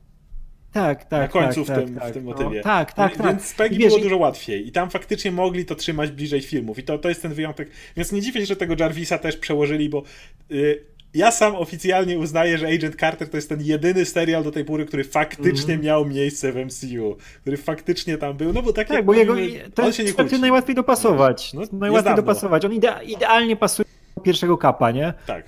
Tak, 0.73 1.05
tak. 1.05 1.21
na 1.21 1.29
końcu 1.29 1.65
tak, 1.65 1.77
w, 1.77 1.85
tym, 1.85 1.95
tak, 1.95 2.09
w 2.09 2.13
tym 2.13 2.25
no, 2.25 2.31
motywie. 2.31 2.63
tak, 2.63 2.93
tak, 2.93 3.17
tak. 3.17 3.27
Więc 3.27 3.45
z 3.45 3.55
Peggy 3.55 3.77
wiesz, 3.77 3.89
było 3.89 4.03
dużo 4.03 4.17
łatwiej. 4.17 4.69
I 4.69 4.73
tam 4.73 4.91
faktycznie 4.91 5.33
mogli 5.33 5.65
to 5.65 5.75
trzymać 5.75 6.11
bliżej 6.11 6.41
filmów. 6.41 6.79
I 6.79 6.83
to, 6.83 6.99
to 6.99 7.09
jest 7.09 7.23
ten 7.23 7.35
wyjątek. 7.35 7.71
Więc 7.97 8.13
nie 8.13 8.21
dziwię 8.21 8.41
się, 8.41 8.47
że 8.47 8.57
tego 8.57 8.75
Jarvisa 8.79 9.19
też 9.19 9.37
przełożyli, 9.37 9.89
bo 9.89 10.03
y, 10.51 10.85
ja 11.15 11.31
sam 11.31 11.55
oficjalnie 11.55 12.19
uznaję, 12.19 12.59
że 12.59 12.67
Agent 12.69 12.97
Carter 13.01 13.29
to 13.31 13.37
jest 13.37 13.49
ten 13.49 13.61
jedyny 13.63 14.05
serial 14.05 14.45
do 14.45 14.51
tej 14.51 14.65
pory, 14.65 14.87
który 14.87 15.05
faktycznie 15.05 15.75
Mhm. 15.75 15.81
miał 15.81 16.07
miejsce 16.07 16.53
w 16.53 16.57
MCU. 16.57 17.17
Który 17.41 17.57
faktycznie 17.57 18.19
tam 18.19 18.37
był. 18.37 18.53
No 18.53 18.63
bo 18.63 18.73
tak 18.73 18.89
Tak, 18.89 18.97
jak 18.97 19.07
bo 19.07 19.15
jego, 19.15 19.35
mówimy, 19.35 19.71
to 19.75 19.83
on 19.83 19.87
jest 19.87 19.97
się 19.99 20.05
nie 20.05 20.13
kłóci. 20.13 20.41
najłatwiej 20.41 20.75
dopasować. 20.75 21.55
No, 21.55 21.63
najłatwiej 21.73 22.15
dopasować. 22.17 22.65
On 22.65 22.73
idea, 22.73 23.03
idealnie 23.03 23.57
pasuje 23.57 23.89
do 24.17 24.23
pierwszego 24.23 24.59
kapa, 24.59 24.91
nie? 24.91 25.15
Tak. 25.27 25.45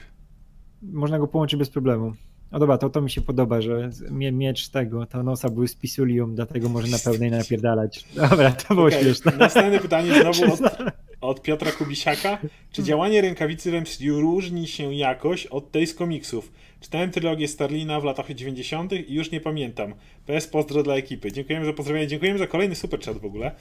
Można 0.83 1.19
go 1.19 1.27
połączyć 1.27 1.59
bez 1.59 1.71
problemu. 1.71 2.13
No 2.53 2.59
dobra, 2.59 2.79
to, 2.79 2.91
to 2.91 3.01
mi 3.01 3.11
się 3.11 3.21
podoba, 3.21 3.61
że 3.61 3.91
mie- 4.11 4.33
miecz 4.33 4.69
tego, 4.69 5.07
Thanosa 5.07 5.49
był 5.49 5.67
z 5.67 5.75
Pisulium, 5.75 6.35
dlatego 6.35 6.69
może 6.69 6.89
na 6.89 6.99
pełnej 6.99 7.31
napierdalać. 7.31 8.05
Dobra, 8.31 8.51
to 8.51 8.75
było 8.75 8.87
Okej, 8.87 9.03
śmieszne. 9.03 9.33
Następne 9.39 9.79
pytanie 9.79 10.21
znowu 10.21 10.53
od, 10.55 10.61
od 11.21 11.43
Piotra 11.43 11.73
Kubisiaka. 11.73 12.39
Czy 12.73 12.83
działanie 12.83 13.21
rękawicy 13.21 13.71
w 13.71 13.75
MCU 13.75 14.21
różni 14.21 14.69
się 14.69 14.95
jakoś 14.95 15.47
od 15.47 15.71
tej 15.71 15.87
z 15.87 15.95
komiksów? 15.95 16.53
Czytałem 16.81 17.11
trylogię 17.11 17.49
Starlina 17.49 18.01
w 18.01 18.05
latach 18.05 18.35
90. 18.35 18.93
i 18.93 19.15
już 19.15 19.31
nie 19.31 19.41
pamiętam. 19.41 19.95
PS 20.27 20.47
pozdro 20.47 20.83
dla 20.83 20.95
ekipy. 20.95 21.33
Dziękujemy 21.33 21.67
za 21.67 21.73
pozdrowienie, 21.73 22.07
dziękujemy 22.07 22.39
za 22.39 22.47
kolejny 22.47 22.75
super 22.75 23.01
chat 23.01 23.19
w 23.19 23.25
ogóle. 23.25 23.55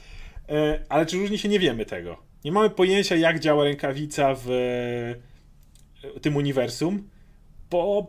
E, 0.48 0.84
ale 0.88 1.06
czy 1.06 1.16
różni 1.16 1.38
się? 1.38 1.48
Nie 1.48 1.58
wiemy 1.58 1.86
tego. 1.86 2.16
Nie 2.44 2.52
mamy 2.52 2.70
pojęcia, 2.70 3.16
jak 3.16 3.40
działa 3.40 3.64
rękawica 3.64 4.34
w 4.44 4.50
e, 6.04 6.20
tym 6.20 6.36
uniwersum, 6.36 7.08
bo 7.70 8.06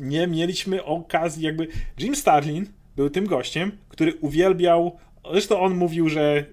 nie 0.00 0.26
mieliśmy 0.26 0.84
okazji, 0.84 1.44
jakby. 1.44 1.68
Jim 1.98 2.16
Starlin 2.16 2.66
był 2.96 3.10
tym 3.10 3.26
gościem, 3.26 3.72
który 3.88 4.14
uwielbiał. 4.14 4.98
Zresztą 5.32 5.60
on 5.60 5.74
mówił, 5.74 6.08
że 6.08 6.44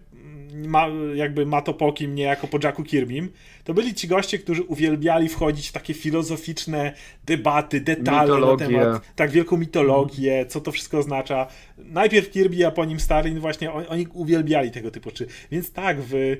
ma, 0.53 0.87
jakby 1.15 1.45
ma 1.45 1.61
to 1.61 1.73
po 1.73 1.93
kim, 1.93 2.15
nie 2.15 2.23
jako 2.23 2.47
po 2.47 2.57
Jacku 2.63 2.83
Kirbym. 2.83 3.31
To 3.63 3.73
byli 3.73 3.93
ci 3.93 4.07
goście, 4.07 4.39
którzy 4.39 4.63
uwielbiali 4.63 5.29
wchodzić 5.29 5.69
w 5.69 5.71
takie 5.71 5.93
filozoficzne 5.93 6.93
debaty, 7.25 7.81
detale 7.81 8.21
Mitologię. 8.21 8.67
na 8.67 8.71
temat, 8.71 9.15
tak, 9.15 9.31
wielką 9.31 9.57
mitologię, 9.57 10.45
co 10.45 10.61
to 10.61 10.71
wszystko 10.71 10.97
oznacza. 10.97 11.47
Najpierw 11.77 12.29
Kirby, 12.29 12.67
a 12.67 12.71
po 12.71 12.85
nim 12.85 12.99
Starlin, 12.99 13.39
właśnie 13.39 13.71
oni, 13.71 13.87
oni 13.87 14.07
uwielbiali 14.13 14.71
tego 14.71 14.91
typu 14.91 15.09
rzeczy. 15.09 15.27
Więc 15.51 15.71
tak, 15.71 15.97
w 16.01 16.37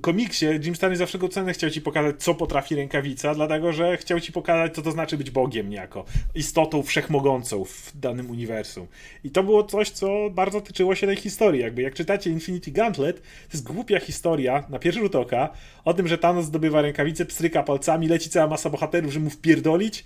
komiksie 0.00 0.46
Jim 0.64 0.76
Starlin 0.76 0.98
za 0.98 1.06
wszelką 1.06 1.28
cenę 1.28 1.52
chciał 1.52 1.70
ci 1.70 1.80
pokazać, 1.80 2.22
co 2.22 2.34
potrafi 2.34 2.74
rękawica, 2.74 3.34
dlatego 3.34 3.72
że 3.72 3.96
chciał 3.96 4.20
ci 4.20 4.32
pokazać, 4.32 4.74
co 4.74 4.82
to 4.82 4.90
znaczy 4.90 5.16
być 5.16 5.30
Bogiem 5.30 5.68
niejako, 5.68 6.04
istotą 6.34 6.82
wszechmogącą 6.82 7.64
w 7.64 7.92
danym 7.94 8.30
uniwersum. 8.30 8.86
I 9.24 9.30
to 9.30 9.42
było 9.42 9.64
coś, 9.64 9.90
co 9.90 10.30
bardzo 10.30 10.60
tyczyło 10.60 10.94
się 10.94 11.06
tej 11.06 11.16
historii. 11.16 11.60
Jakby 11.60 11.82
jak 11.82 11.94
czytacie 11.94 12.30
Infinity 12.30 12.70
Gauntlet, 12.70 13.20
to 13.22 13.52
jest 13.52 13.64
głupia 13.64 14.00
historia, 14.00 14.64
na 14.68 14.78
pierwszy 14.78 15.00
rzut 15.00 15.14
oka, 15.14 15.48
o 15.84 15.94
tym, 15.94 16.08
że 16.08 16.18
Thanos 16.18 16.46
zdobywa 16.46 16.82
rękawicę, 16.82 17.24
pstryka 17.24 17.62
palcami, 17.62 18.08
leci 18.08 18.30
cała 18.30 18.46
masa 18.46 18.70
bohaterów, 18.70 19.12
żeby 19.12 19.24
mu 19.24 19.30
wpierdolić, 19.30 20.04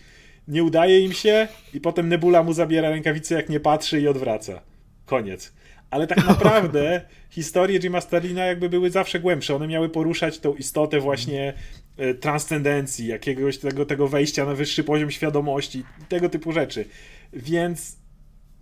nie 0.48 0.64
udaje 0.64 1.00
im 1.00 1.12
się 1.12 1.48
i 1.74 1.80
potem 1.80 2.08
Nebula 2.08 2.42
mu 2.42 2.52
zabiera 2.52 2.90
rękawicę, 2.90 3.34
jak 3.34 3.48
nie 3.48 3.60
patrzy 3.60 4.00
i 4.00 4.08
odwraca. 4.08 4.60
Koniec. 5.06 5.52
Ale 5.90 6.06
tak 6.06 6.26
naprawdę 6.26 7.00
historie 7.30 7.78
Jima 7.80 8.00
Starlina 8.00 8.44
jakby 8.44 8.68
były 8.68 8.90
zawsze 8.90 9.20
głębsze. 9.20 9.56
One 9.56 9.66
miały 9.66 9.88
poruszać 9.88 10.38
tą 10.38 10.54
istotę 10.54 11.00
właśnie 11.00 11.54
e, 11.96 12.14
transcendencji, 12.14 13.06
jakiegoś 13.06 13.58
tego, 13.58 13.86
tego 13.86 14.08
wejścia 14.08 14.44
na 14.44 14.54
wyższy 14.54 14.84
poziom 14.84 15.10
świadomości, 15.10 15.84
tego 16.08 16.28
typu 16.28 16.52
rzeczy. 16.52 16.84
Więc 17.32 18.00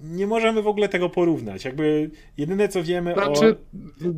nie 0.01 0.27
możemy 0.27 0.63
w 0.63 0.67
ogóle 0.67 0.89
tego 0.89 1.09
porównać. 1.09 1.65
Jakby 1.65 2.11
jedyne 2.37 2.69
co 2.69 2.83
wiemy 2.83 3.15
Znaczy, 3.15 3.51
o... 3.51 3.55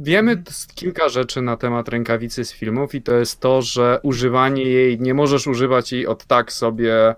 wiemy 0.02 0.42
kilka 0.74 1.08
rzeczy 1.08 1.42
na 1.42 1.56
temat 1.56 1.88
rękawicy 1.88 2.44
z 2.44 2.52
filmów 2.52 2.94
i 2.94 3.02
to 3.02 3.14
jest 3.14 3.40
to, 3.40 3.62
że 3.62 4.00
używanie 4.02 4.62
jej, 4.62 5.00
nie 5.00 5.14
możesz 5.14 5.46
używać 5.46 5.92
jej 5.92 6.06
od 6.06 6.24
tak 6.24 6.52
sobie, 6.52 7.14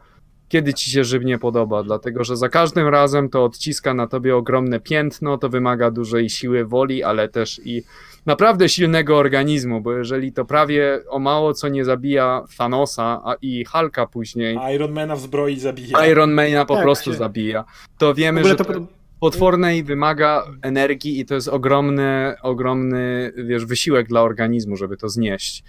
kiedy 0.52 0.74
ci 0.74 0.90
się 0.90 1.04
żywnie 1.04 1.38
podoba, 1.38 1.82
dlatego 1.82 2.24
że 2.24 2.36
za 2.36 2.48
każdym 2.48 2.88
razem 2.88 3.28
to 3.28 3.44
odciska 3.44 3.94
na 3.94 4.06
tobie 4.06 4.36
ogromne 4.36 4.80
piętno, 4.80 5.38
to 5.38 5.48
wymaga 5.48 5.90
dużej 5.90 6.30
siły 6.30 6.64
woli, 6.64 7.02
ale 7.02 7.28
też 7.28 7.60
i 7.64 7.82
naprawdę 8.26 8.68
silnego 8.68 9.16
organizmu, 9.16 9.80
bo 9.80 9.92
jeżeli 9.92 10.32
to 10.32 10.44
prawie 10.44 11.00
o 11.08 11.18
mało 11.18 11.54
co 11.54 11.68
nie 11.68 11.84
zabija 11.84 12.44
Thanosa 12.58 13.20
a 13.24 13.34
i 13.42 13.64
Hulka 13.64 14.06
później, 14.06 14.58
Ironmana 14.74 15.16
w 15.16 15.20
zbroi 15.20 15.56
zabija. 15.58 16.06
Ironmana 16.06 16.64
po 16.64 16.74
Tak, 16.74 16.82
prostu 16.82 17.12
się- 17.12 17.16
zabija, 17.18 17.64
to 17.98 18.14
wiemy, 18.14 18.44
że 18.44 18.56
to, 18.56 18.64
to 18.64 18.86
potwornej 19.20 19.84
wymaga 19.84 20.46
energii 20.62 21.20
i 21.20 21.24
to 21.26 21.34
jest 21.34 21.48
ogromny, 21.48 22.34
ogromny 22.42 23.32
wiesz, 23.44 23.64
wysiłek 23.66 24.08
dla 24.08 24.22
organizmu, 24.22 24.76
żeby 24.76 24.96
to 24.96 25.08
znieść. 25.08 25.64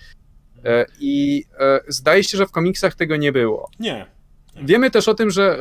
E, 0.66 0.86
I 1.00 1.44
e, 1.60 1.80
zdaje 1.88 2.24
się, 2.24 2.38
że 2.38 2.46
w 2.46 2.52
komiksach 2.52 2.96
tego 2.96 3.16
nie 3.16 3.32
było. 3.32 3.70
Nie. 3.80 4.06
Wiemy 4.56 4.92
też 4.92 5.08
o 5.08 5.14
tym, 5.14 5.30
że 5.32 5.58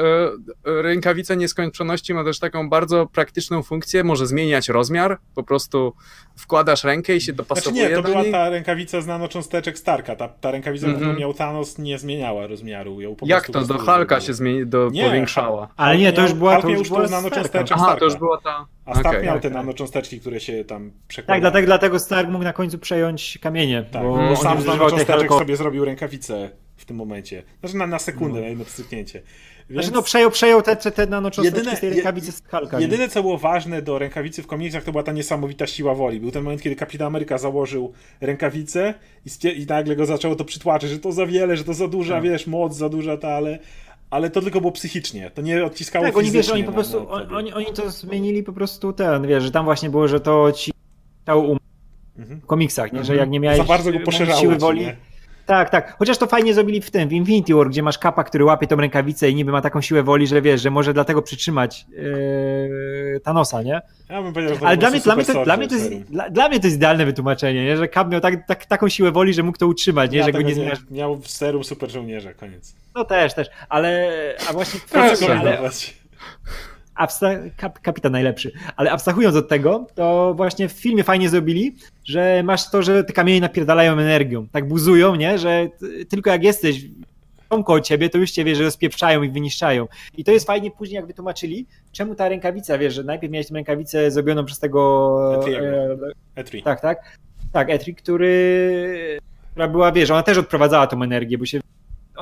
e, 0.66 0.82
rękawica 0.82 1.34
nieskończoności 1.34 2.14
ma 2.14 2.24
też 2.24 2.38
taką 2.38 2.68
bardzo 2.70 3.06
praktyczną 3.06 3.62
funkcję, 3.62 4.04
może 4.04 4.26
zmieniać 4.26 4.68
rozmiar, 4.68 5.18
po 5.34 5.42
prostu 5.42 5.92
wkładasz 6.36 6.84
rękę 6.84 7.16
i 7.16 7.20
się 7.20 7.24
Znaczy 7.24 7.36
dopasowuje 7.36 7.82
nie, 7.88 7.94
to 7.96 8.02
do 8.02 8.08
była 8.08 8.22
niej. 8.22 8.32
ta 8.32 8.48
rękawica 8.50 9.00
z 9.00 9.06
nanocząsteczek 9.06 9.78
Starka. 9.78 10.16
Ta, 10.16 10.28
ta 10.28 10.50
rękawica, 10.50 10.86
Mhm. 10.86 11.04
którą 11.04 11.20
miał 11.20 11.34
Thanos, 11.34 11.78
nie 11.78 11.98
zmieniała 11.98 12.46
rozmiaru. 12.46 13.00
Ją 13.00 13.14
po 13.16 13.26
Jak 13.26 13.46
to? 13.46 13.52
Do 13.52 13.64
zrobił. 13.64 13.86
się 14.20 14.34
zmieni, 14.34 14.66
do, 14.66 14.88
Nie, 14.92 15.04
powiększała. 15.04 15.68
Ale 15.76 15.98
nie, 15.98 16.12
to 16.12 16.22
już 16.22 16.32
była 16.32 16.52
Hulk 16.52 16.62
to 16.64 16.70
już 16.70 16.88
była 16.88 17.08
Starka. 17.08 17.74
Aha, 17.74 17.96
to 17.98 18.04
już 18.04 18.16
była 18.16 18.38
ta... 18.40 18.66
A 18.84 18.92
Stark 18.94 19.06
Okej. 19.06 19.24
miał 19.26 19.34
tak, 19.34 19.42
te 19.42 19.48
tak. 19.48 19.56
nanocząsteczki, 19.58 20.20
które 20.20 20.40
się 20.40 20.64
tam 20.64 20.90
przekładały. 21.08 21.36
Tak, 21.36 21.40
dlatego, 21.42 21.66
dlatego 21.66 21.98
Stark 21.98 22.28
mógł 22.28 22.44
na 22.44 22.52
końcu 22.52 22.78
przejąć 22.78 23.38
kamienie. 23.42 23.84
Tak, 23.92 24.02
bo 24.02 24.08
bo 24.12 24.20
Mm. 24.22 24.36
sam 24.36 24.62
z 24.62 24.66
nanocząsteczek 24.66 25.28
sobie 25.32 25.56
zrobił 25.56 25.84
rękawicę 25.84 26.50
tym 26.92 26.96
momencie. 26.98 27.42
Znaczy 27.60 27.76
na, 27.76 27.86
na 27.86 27.98
sekundę, 27.98 28.40
na 28.40 28.46
jedno 28.48 28.64
pstryknięcie. 28.64 29.22
Więc 29.70 29.84
Znaczy, 29.84 29.96
no 29.96 30.02
przejął, 30.02 30.30
przejął 30.30 30.62
te, 30.62 30.76
te, 30.76 30.90
te 30.90 31.06
nanocząsteczki 31.06 31.60
Jedyne- 31.60 31.76
z 31.76 31.80
tej 31.80 31.90
rękawicy 31.90 32.32
z 32.32 32.42
Hulka. 32.50 32.76
nie? 32.76 32.82
jedyne, 32.82 33.08
co 33.08 33.22
było 33.22 33.38
ważne 33.38 33.82
do 33.82 33.98
rękawicy 33.98 34.42
w 34.42 34.46
komiksach, 34.46 34.84
to 34.84 34.92
była 34.92 35.02
ta 35.04 35.12
niesamowita 35.12 35.66
siła 35.66 35.94
woli. 35.94 36.20
Był 36.20 36.30
ten 36.30 36.42
moment, 36.42 36.62
kiedy 36.62 36.76
Kapitan 36.76 37.06
Ameryka 37.06 37.38
założył 37.38 37.92
rękawicę 38.20 38.94
i, 39.26 39.62
i 39.62 39.66
nagle 39.66 39.96
go 39.96 40.06
zaczęło 40.06 40.34
to 40.36 40.44
przytłaczać, 40.44 40.90
że 40.90 40.98
to 40.98 41.12
za 41.12 41.26
wiele, 41.26 41.56
że 41.56 41.64
to 41.64 41.74
za 41.74 41.88
duża, 41.88 42.14
Tak. 42.14 42.22
wiesz, 42.24 42.46
moc, 42.46 42.76
za 42.76 42.88
duża 42.88 43.16
ta, 43.16 43.28
ale... 43.28 43.58
Ale 44.10 44.30
to 44.30 44.40
tylko 44.40 44.60
było 44.60 44.72
psychicznie, 44.72 45.30
to 45.30 45.42
nie 45.42 45.64
odciskało 45.64 46.04
Tak, 46.06 46.16
oni 46.16 46.24
wiesz, 46.24 46.32
fizycznie 46.32 46.54
oni 46.54 46.64
po 46.64 46.72
prostu, 46.72 47.10
on, 47.10 47.34
oni, 47.34 47.52
oni 47.52 47.66
to 47.66 47.90
zmienili 47.90 48.42
po 48.42 48.52
prostu 48.52 48.92
ten, 48.92 49.26
wiesz, 49.26 49.42
że 49.44 49.50
tam 49.50 49.64
właśnie 49.64 49.90
było, 49.90 50.08
że 50.08 50.20
to 50.20 50.52
ci 50.52 50.72
stał 51.22 51.50
um 51.50 51.58
Mhm. 52.18 52.40
w 52.40 52.46
komiksach, 52.46 52.92
nie? 52.92 53.04
że 53.04 53.16
jak 53.16 53.30
nie 53.30 53.40
miałeś 53.40 53.58
Za 53.58 53.64
bardzo 53.64 53.92
go 53.92 54.10
siły 54.40 54.56
woli. 54.56 54.80
nie? 54.80 54.96
Tak, 55.46 55.70
tak. 55.70 55.96
Chociaż 55.98 56.18
to 56.18 56.26
fajnie 56.26 56.54
zrobili 56.54 56.80
w 56.80 56.90
tym, 56.90 57.08
w 57.08 57.12
Infinity 57.12 57.54
War, 57.54 57.68
gdzie 57.68 57.82
masz 57.82 57.98
kapa, 57.98 58.24
który 58.24 58.44
łapie 58.44 58.66
tą 58.66 58.76
rękawicę 58.76 59.30
i 59.30 59.34
niby 59.34 59.52
ma 59.52 59.60
taką 59.60 59.80
siłę 59.80 60.02
woli, 60.02 60.26
że 60.26 60.42
wiesz, 60.42 60.62
że 60.62 60.70
może 60.70 60.94
dlatego 60.94 61.22
przytrzymać 61.22 61.86
yy, 61.90 63.20
Thanosa, 63.24 63.62
nie? 63.62 63.82
Ja 64.08 64.22
bym 64.22 64.32
powiedział, 64.32 64.58
że 64.58 64.66
Ale 64.66 64.76
dla 64.76 64.90
mnie, 64.90 65.00
dla, 65.00 65.16
mnie 65.16 65.24
to, 65.24 65.44
dla, 65.44 65.56
mnie 65.56 65.68
to 65.68 65.74
jest, 65.74 65.90
dla, 65.92 66.30
dla 66.30 66.48
mnie 66.48 66.60
to 66.60 66.66
jest 66.66 66.76
idealne 66.76 67.06
wytłumaczenie, 67.06 67.64
nie? 67.64 67.76
że 67.76 67.88
Cap 67.88 68.10
miał 68.10 68.20
tak, 68.20 68.46
tak, 68.46 68.66
taką 68.66 68.88
siłę 68.88 69.12
woli, 69.12 69.34
że 69.34 69.42
mógł 69.42 69.58
to 69.58 69.66
utrzymać, 69.66 70.10
nie? 70.10 70.18
Ja 70.18 70.24
że 70.24 70.32
go 70.32 70.42
nie 70.42 70.54
zmieniasz. 70.54 70.78
Miał 70.90 71.20
serum 71.24 71.64
super 71.64 71.90
żołnierza, 71.90 72.34
koniec. 72.34 72.74
No 72.94 73.04
też, 73.04 73.34
też, 73.34 73.48
ale 73.68 74.10
a 74.48 74.52
właśnie 74.52 74.80
Proszę. 74.90 75.38
ale. 75.38 75.58
Abstra- 76.96 77.50
kap, 77.56 77.78
kapitan 77.80 78.12
najlepszy, 78.12 78.52
ale 78.76 78.90
abstrahując 78.90 79.36
od 79.36 79.48
tego, 79.48 79.86
to 79.94 80.34
właśnie 80.36 80.68
w 80.68 80.72
filmie 80.72 81.04
fajnie 81.04 81.28
zrobili, 81.28 81.76
że 82.04 82.42
masz 82.44 82.70
to, 82.70 82.82
że 82.82 83.04
te 83.04 83.12
kamienie 83.12 83.40
napierdalają 83.40 83.92
energią, 83.92 84.48
tak 84.52 84.68
buzują, 84.68 85.14
nie, 85.14 85.38
że 85.38 85.68
t- 85.80 86.04
tylko 86.04 86.30
jak 86.30 86.44
jesteś 86.44 86.84
koło 87.48 87.80
ciebie, 87.80 88.08
to 88.10 88.18
już 88.18 88.30
cię, 88.30 88.44
wiesz, 88.44 88.58
że 88.58 88.64
rozpieprzają 88.64 89.22
i 89.22 89.30
wyniszczają. 89.30 89.88
I 90.16 90.24
to 90.24 90.32
jest 90.32 90.46
fajnie 90.46 90.70
później, 90.70 90.96
jak 90.96 91.06
wytłumaczyli, 91.06 91.66
czemu 91.92 92.14
ta 92.14 92.28
rękawica, 92.28 92.78
wiesz, 92.78 92.94
że 92.94 93.04
najpierw 93.04 93.32
miałeś 93.32 93.48
tę 93.48 93.54
rękawicę 93.54 94.10
zrobioną 94.10 94.44
przez 94.44 94.58
tego... 94.58 95.44
E, 95.48 95.96
Etri. 96.34 96.62
tak, 96.62 96.80
tak. 96.80 97.18
Tak, 97.52 97.70
Etri, 97.70 97.94
który. 97.94 99.18
która 99.50 99.68
była, 99.68 99.92
wiesz, 99.92 100.10
ona 100.10 100.22
też 100.22 100.38
odprowadzała 100.38 100.86
tą 100.86 101.02
energię, 101.02 101.38
bo 101.38 101.46
się. 101.46 101.60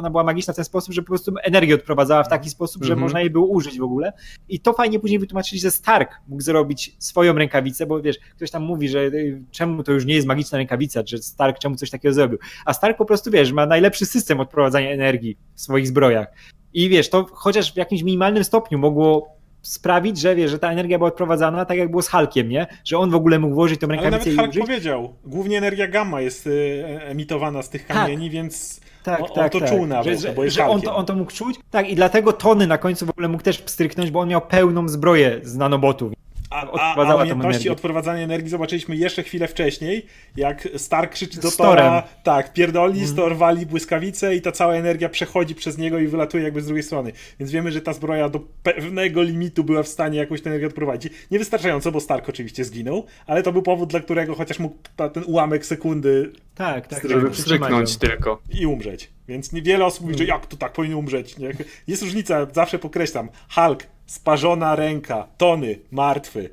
Ona 0.01 0.10
była 0.10 0.24
magiczna 0.24 0.52
w 0.52 0.56
ten 0.56 0.64
sposób, 0.64 0.94
że 0.94 1.02
po 1.02 1.09
prostu 1.09 1.35
energię 1.43 1.74
odprowadzała 1.74 2.22
w 2.24 2.28
taki 2.28 2.51
sposób, 2.51 2.85
że 2.85 2.93
Mhm. 2.93 3.02
można 3.02 3.20
jej 3.20 3.31
było 3.31 3.47
użyć 3.47 3.78
w 3.78 3.82
ogóle. 3.82 4.12
I 4.48 4.60
to 4.60 4.72
fajnie 4.72 4.98
później 5.01 5.18
wytłumaczyli, 5.18 5.60
że 5.60 5.70
Stark 5.70 6.10
mógł 6.28 6.43
zrobić 6.43 6.97
swoją 6.98 7.32
rękawicę, 7.35 7.86
bo 7.86 8.01
wiesz, 8.02 8.18
ktoś 8.36 8.51
tam 8.51 8.62
mówi, 8.62 8.89
że 8.89 8.98
y, 9.01 9.43
czemu 9.51 9.82
to 9.82 9.93
już 9.93 10.05
nie 10.06 10.14
jest 10.14 10.27
magiczna 10.27 10.59
rękawica, 10.59 11.02
że 11.06 11.18
Stark 11.18 11.59
czemu 11.59 11.77
coś 11.77 11.90
takiego 11.90 12.14
zrobił. 12.14 12.39
A 12.64 12.74
Stark 12.74 12.97
po 12.98 13.05
prostu, 13.05 13.31
wiesz, 13.31 13.52
ma 13.52 13.66
najlepszy 13.66 14.06
system 14.06 14.40
odprowadzania 14.40 14.90
energii 14.90 15.36
w 15.55 15.60
swoich 15.60 15.89
zbrojach. 15.89 16.27
I 16.74 16.89
wiesz, 16.89 17.10
to 17.10 17.27
chociaż 17.32 17.72
w 17.72 17.77
jakimś 17.77 18.02
minimalnym 18.02 18.44
stopniu 18.44 18.78
mogło 18.78 19.40
sprawić, 19.62 20.18
że 20.20 20.35
wiesz, 20.36 20.51
że 20.51 20.59
ta 20.59 20.72
energia 20.72 20.98
była 20.98 21.09
odprowadzana 21.09 21.64
tak 21.64 21.78
jak 21.78 21.90
było 21.90 22.02
z 22.02 22.09
Hulkiem, 22.09 22.48
nie? 22.48 22.66
Że 22.85 22.98
on 22.98 23.10
w 23.10 23.14
ogóle 23.14 23.39
mógł 23.39 23.55
włożyć 23.55 23.81
tą 23.81 23.86
Ale 23.86 23.97
rękawicę 23.97 24.31
nawet 24.31 24.35
i 24.35 24.36
Hulk 24.39 24.51
użyć. 24.51 24.62
powiedział, 24.66 25.14
głównie 25.24 25.59
energia 25.59 25.89
gamma 25.89 26.20
jest 26.20 26.47
y, 26.47 26.85
emitowana 27.02 27.62
z 27.62 27.70
tych 27.70 27.86
Tak. 27.86 27.97
kamieni, 27.97 28.31
więc 28.31 28.81
Tak, 29.02 29.20
on, 29.20 29.27
on 29.28 29.35
tak, 29.35 29.52
to 29.52 29.60
tak. 29.60 29.68
czuł 29.68 29.86
nawet, 29.86 30.20
że, 30.20 30.32
bo 30.32 30.44
jest 30.44 30.56
że 30.56 30.66
on, 30.66 30.81
to, 30.81 30.97
on 30.97 31.06
to 31.06 31.14
mógł 31.14 31.32
czuć. 31.32 31.56
Tak, 31.70 31.89
i 31.89 31.94
dlatego 31.94 32.32
Tony 32.32 32.66
na 32.66 32.78
końcu 32.78 33.06
w 33.06 33.10
ogóle 33.10 33.28
mógł 33.28 33.43
też 33.43 33.59
pstryknąć, 33.59 34.10
bo 34.10 34.20
on 34.20 34.28
miał 34.28 34.40
pełną 34.40 34.89
zbroję 34.89 35.40
z 35.43 35.56
nanobotów. 35.56 36.12
A, 36.51 36.66
a, 36.81 37.14
umiejętności 37.16 37.70
odprowadzania 37.70 38.24
energii 38.24 38.51
zobaczyliśmy 38.51 38.97
jeszcze 38.97 39.22
chwilę 39.22 39.48
wcześniej, 39.48 40.06
jak 40.36 40.68
Stark 40.77 41.12
krzyczy 41.12 41.40
do. 41.40 41.51
Tora, 41.51 42.02
tak, 42.22 42.52
pierdoli, 42.52 43.01
Mhm. 43.01 43.16
Thor 43.16 43.36
wali 43.36 43.66
błyskawice 43.66 44.36
i 44.36 44.43
ta 44.43 44.52
cała 44.52 44.74
energia 44.74 45.09
przechodzi 45.09 45.55
przez 45.55 45.78
niego 45.78 45.98
i 45.98 46.06
wylatuje 46.06 46.44
jakby 46.44 46.62
z 46.62 46.66
drugiej 46.66 46.82
strony. 46.82 47.12
Więc 47.39 47.51
wiemy, 47.51 47.72
że 47.72 47.81
ta 47.81 47.93
zbroja 47.93 48.28
do 48.28 48.40
pewnego 48.62 49.22
limitu 49.22 49.64
była 49.64 49.82
w 49.82 49.89
stanie 49.89 50.18
jakąś 50.18 50.43
tę 50.43 50.51
energię 50.51 50.66
odprowadzić. 50.66 51.12
Niewystarczająco, 51.31 51.93
bo 51.93 52.01
Stark 52.01 52.28
oczywiście 52.28 52.64
zginął, 52.64 53.06
ale 53.27 53.43
to 53.43 53.52
był 53.52 53.62
powód, 53.62 53.90
dla 53.90 54.01
którego 54.01 54.35
chociaż 54.35 54.59
mógł 54.59 54.77
ta, 54.97 55.09
ten 55.09 55.24
ułamek 55.27 55.66
sekundy 55.66 56.32
Tak, 56.55 56.86
tak. 56.86 57.09
Żeby 57.09 57.31
ją. 57.70 57.85
tylko. 58.01 58.43
i 58.51 58.66
umrzeć. 58.66 59.10
Więc 59.28 59.52
niewiele 59.52 59.85
osób 59.85 60.05
mówi, 60.05 60.18
że 60.18 60.24
jak 60.24 60.47
to 60.47 60.56
tak 60.56 60.72
powinien 60.72 60.98
umrzeć. 60.98 61.39
Nie? 61.39 61.51
Jest 61.86 62.02
różnica, 62.02 62.47
zawsze 62.52 62.78
podkreślam. 62.78 63.28
Hulk, 63.55 63.86
sparzona 64.11 64.77
ręka, 64.77 65.28
Tony, 65.39 65.78
martwy. 65.91 66.51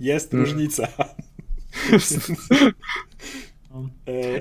Jest 0.00 0.34
Mm. 0.34 0.44
różnica. 0.46 0.88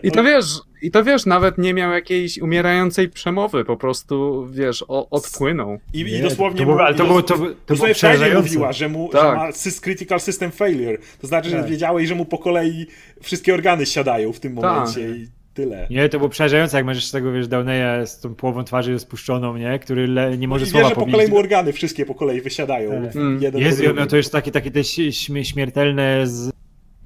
I 0.04 0.12
to 0.12 0.24
wiesz, 0.24 0.46
i 0.82 0.92
to 0.92 1.04
wiesz, 1.04 1.26
nawet 1.26 1.58
nie 1.58 1.74
miał 1.74 1.92
jakiejś 1.92 2.38
umierającej 2.38 3.10
przemowy, 3.10 3.66
po 3.66 3.78
prostu, 3.78 4.48
wiesz, 4.52 4.86
o, 4.88 5.10
odpłynął. 5.10 5.80
I, 5.94 6.00
i 6.00 6.04
Nie, 6.04 6.22
dosłownie 6.22 6.60
to 6.60 6.66
było, 6.66 6.84
ale 6.86 6.96
i 6.96 6.98
to 6.98 7.06
było, 7.06 7.22
to, 7.22 7.28
to 7.28 7.38
to 7.38 7.44
było 7.46 7.56
sobie 7.58 7.78
Freddy 7.78 7.94
przerażające. 7.96 8.42
mówiła, 8.50 8.74
że 8.74 8.90
mu 8.90 9.10
Tak. 9.10 9.22
że 9.22 9.36
ma 9.36 9.50
sys- 9.52 9.82
critical 9.82 10.20
system 10.20 10.52
failure. 10.52 10.98
To 11.22 11.28
znaczy, 11.28 11.50
że 11.50 11.58
Tak. 11.58 11.70
wiedziałeś, 11.70 12.08
że 12.08 12.16
mu 12.16 12.26
po 12.26 12.38
kolei 12.38 12.88
wszystkie 13.22 13.54
organy 13.54 13.86
siadają 13.86 14.34
w 14.34 14.40
tym 14.40 14.56
Tak. 14.56 14.64
momencie 14.64 15.10
i 15.10 15.28
tyle. 15.54 15.88
Nie, 15.90 16.10
to 16.10 16.18
było 16.18 16.30
przerażające, 16.30 16.78
jak 16.78 16.86
masz 16.86 16.98
jeszcze 16.98 17.12
tego, 17.12 17.32
wiesz, 17.32 17.48
Downeya 17.48 18.08
z 18.08 18.20
tą 18.20 18.36
połową 18.36 18.64
twarzy 18.64 18.94
rozpuszczony, 18.94 19.60
nie? 19.60 19.80
Który 19.80 20.08
le, 20.08 20.38
nie 20.38 20.48
może 20.48 20.64
I 20.64 20.66
wiesz, 20.66 20.72
słowa 20.72 20.90
że 20.90 20.96
po 20.96 21.06
kolei 21.06 21.30
mu 21.30 21.38
organy 21.38 21.74
wszystkie 21.74 22.06
po 22.06 22.16
kolei 22.16 22.42
wysiadają. 22.42 23.04
Tak. 23.04 23.16
Mm. 23.16 23.44
Jeden 23.44 23.64
drugim. 23.64 23.96
miał 23.96 24.08
to 24.08 24.18
jeszcze 24.18 24.32
takie, 24.32 24.52
takie 24.52 24.72
te 24.72 24.80
śmie- 24.80 25.44
śmiertelne 25.44 26.26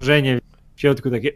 zżenie 0.02 0.40
w 0.76 0.82
środku, 0.82 1.12
takie... 1.12 1.32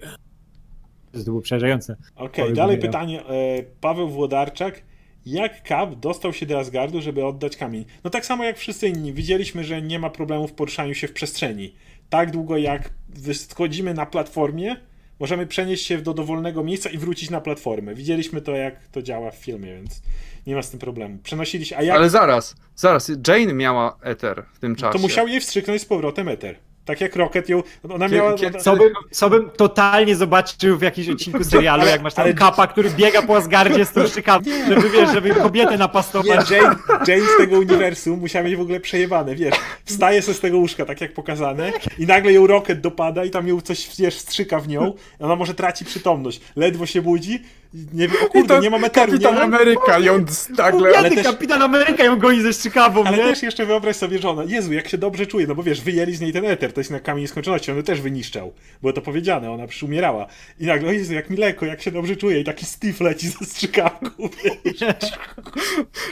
To 1.12 1.20
było 1.24 1.42
przerażające. 1.42 1.96
Okej, 2.16 2.46
Oj, 2.46 2.54
dalej 2.54 2.76
mówię. 2.76 2.88
pytanie. 2.88 3.22
E, 3.26 3.64
Paweł 3.82 4.10
Włodarczak. 4.10 4.82
Jak 5.26 5.68
Cap 5.68 5.96
dostał 5.96 6.34
się 6.34 6.46
do 6.46 6.60
Asgardu, 6.60 7.02
żeby 7.02 7.26
oddać 7.26 7.58
kamień? 7.58 7.86
No 8.04 8.10
tak 8.10 8.26
samo 8.26 8.44
jak 8.44 8.58
wszyscy 8.58 8.88
inni. 8.88 9.14
Widzieliśmy, 9.14 9.64
że 9.64 9.82
nie 9.82 10.00
ma 10.00 10.10
problemu 10.10 10.48
w 10.48 10.54
poruszaniu 10.54 10.94
się 10.94 11.08
w 11.08 11.14
przestrzeni. 11.14 11.74
Tak 12.10 12.32
długo 12.32 12.58
jak 12.58 12.90
schodzimy 13.34 13.94
na 13.94 14.06
platformie, 14.06 14.76
możemy 15.22 15.48
przenieść 15.48 15.86
się 15.86 15.98
do 15.98 16.14
dowolnego 16.14 16.64
miejsca 16.64 16.90
i 16.90 16.98
wrócić 16.98 17.30
na 17.30 17.42
platformę. 17.42 17.96
Widzieliśmy 17.96 18.42
to, 18.42 18.52
jak 18.52 18.88
to 18.88 19.02
działa 19.02 19.32
w 19.32 19.36
filmie, 19.36 19.76
więc 19.76 20.02
nie 20.48 20.56
ma 20.56 20.62
z 20.62 20.70
tym 20.70 20.80
problemu. 20.80 21.18
Przenosili 21.24 21.66
się, 21.66 21.78
a 21.78 21.84
jak 21.84 21.96
Ale 21.98 22.10
zaraz, 22.10 22.56
zaraz, 22.76 23.12
Jane 23.28 23.54
miała 23.54 23.98
Ether 24.02 24.44
w 24.54 24.60
tym 24.60 24.76
czasie. 24.76 24.94
to 24.94 25.00
musiał 25.00 25.28
jej 25.28 25.40
wstrzyknąć 25.40 25.82
z 25.82 25.86
powrotem 25.86 26.28
Ether. 26.28 26.56
Tak 26.86 27.02
jak 27.02 27.16
Rocket 27.16 27.50
ją. 27.50 27.64
Ona 27.90 28.08
miała. 28.08 28.36
Co 28.60 28.76
bym, 28.76 28.94
co 29.12 29.30
bym 29.30 29.50
totalnie 29.50 30.16
zobaczył 30.16 30.78
w 30.78 30.82
jakimś 30.82 31.10
odcinku 31.10 31.44
serialu, 31.44 31.86
jak 31.86 32.02
masz 32.02 32.14
tam 32.14 32.26
ale- 32.26 32.34
kapa, 32.34 32.68
który 32.68 32.90
biega 32.90 33.22
po 33.22 33.36
Asgardzie 33.38 33.86
z 33.86 33.92
tą 33.92 34.08
szczykawką, 34.08 34.50
żeby, 34.68 34.90
wiesz, 34.90 35.10
żeby 35.14 35.30
kobietę 35.36 35.72
Nie, 35.72 35.78
napastować. 35.78 36.50
Jane, 36.50 36.76
Jane 37.08 37.22
z 37.36 37.38
tego 37.38 37.60
uniwersum 37.60 38.20
musiała 38.20 38.46
mieć 38.46 38.56
w 38.56 38.62
ogóle 38.62 38.80
przejebane, 38.80 39.36
wiesz, 39.36 39.56
wstaje 39.86 40.22
ze 40.22 40.34
z 40.34 40.40
tego 40.40 40.58
łóżka, 40.58 40.86
tak 40.86 41.02
jak 41.02 41.14
pokazane, 41.14 41.72
i 42.00 42.06
nagle 42.06 42.34
ją 42.34 42.48
Rocket 42.48 42.82
dopada 42.82 43.26
i 43.26 43.30
tam 43.30 43.48
ją 43.48 43.62
coś, 43.62 43.90
wiesz, 44.00 44.18
strzyka 44.18 44.60
w 44.60 44.68
nią, 44.68 44.94
ona 45.20 45.36
może 45.36 45.54
traci 45.54 45.86
przytomność, 45.86 46.42
ledwo 46.56 46.86
się 46.86 47.02
budzi, 47.02 47.44
nie 47.74 48.08
wie, 48.08 48.20
o 48.20 48.26
kurde, 48.26 48.56
to 48.56 48.62
nie 48.62 48.70
ma 48.70 48.78
meteru, 48.78 49.12
nie 49.14 49.20
Kapitan 49.20 49.36
ma... 49.36 49.42
Ameryka 49.58 50.00
ją 50.00 50.26
nagle... 50.58 50.98
Ale 50.98 51.10
też- 51.12 51.24
kapitan 51.24 51.62
Ameryka 51.62 52.04
ją 52.04 52.20
goni 52.20 52.42
ze 52.42 52.54
szczykawą, 52.54 53.04
Ale 53.04 53.18
nie? 53.18 53.24
też 53.24 53.44
jeszcze 53.44 53.66
wyobraź 53.66 53.96
sobie, 53.96 54.20
że 54.20 54.30
ona, 54.30 54.44
Jezu, 54.44 54.74
jak 54.74 54.88
się 54.90 54.98
dobrze 54.98 55.28
czuje, 55.28 55.48
no 55.48 55.56
bo 55.56 55.64
wiesz, 55.64 55.82
wyjęli 55.82 56.16
z 56.16 56.22
niej 56.22 56.34
ten 56.34 56.46
eter, 56.46 56.74
to 56.74 56.80
jest 56.80 56.92
na 56.92 57.00
kamień 57.00 57.28
skończoności, 57.28 57.72
on 57.72 57.84
też 57.84 58.02
wyniszczał, 58.02 58.54
było 58.82 58.94
to 58.94 59.02
powiedziane, 59.02 59.52
ona 59.52 59.68
przecież 59.68 59.84
umierała. 59.84 60.28
I 60.60 60.66
nagle, 60.66 60.90
o 60.90 60.92
Jezu, 60.92 61.14
jak 61.14 61.30
mi 61.30 61.38
lekko, 61.38 61.66
jak 61.66 61.82
się 61.82 61.92
dobrze 61.92 62.16
czuje, 62.16 62.40
i 62.40 62.44
taki 62.44 62.66
Steve 62.66 63.04
leci 63.04 63.28
ze 63.30 63.46
strzykawką. 63.46 64.10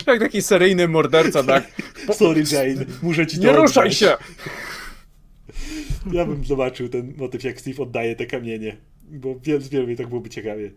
Jak 0.07 0.19
taki 0.19 0.41
seryjny 0.41 0.88
morderca, 0.88 1.44
tak? 1.44 1.64
Sorry 2.18 2.44
Jane, 2.52 2.86
muszę 3.02 3.27
ci 3.27 3.38
to 3.40 3.44
Nie 3.44 3.52
ruszaj 3.52 3.84
oddać. 3.84 3.98
się! 3.98 4.18
Ja 6.11 6.26
bym 6.26 6.45
zobaczył 6.45 6.90
ten 6.90 7.14
motyw, 7.18 7.44
jak 7.44 7.61
Steve 7.61 7.84
oddaje 7.84 8.15
te 8.15 8.26
kamienie, 8.26 8.77
bo 9.03 9.36
wielu, 9.40 9.61
wielu 9.72 9.88
mi 9.88 9.95
tak 9.95 10.07
byłoby 10.07 10.30
ciekawie. 10.30 10.72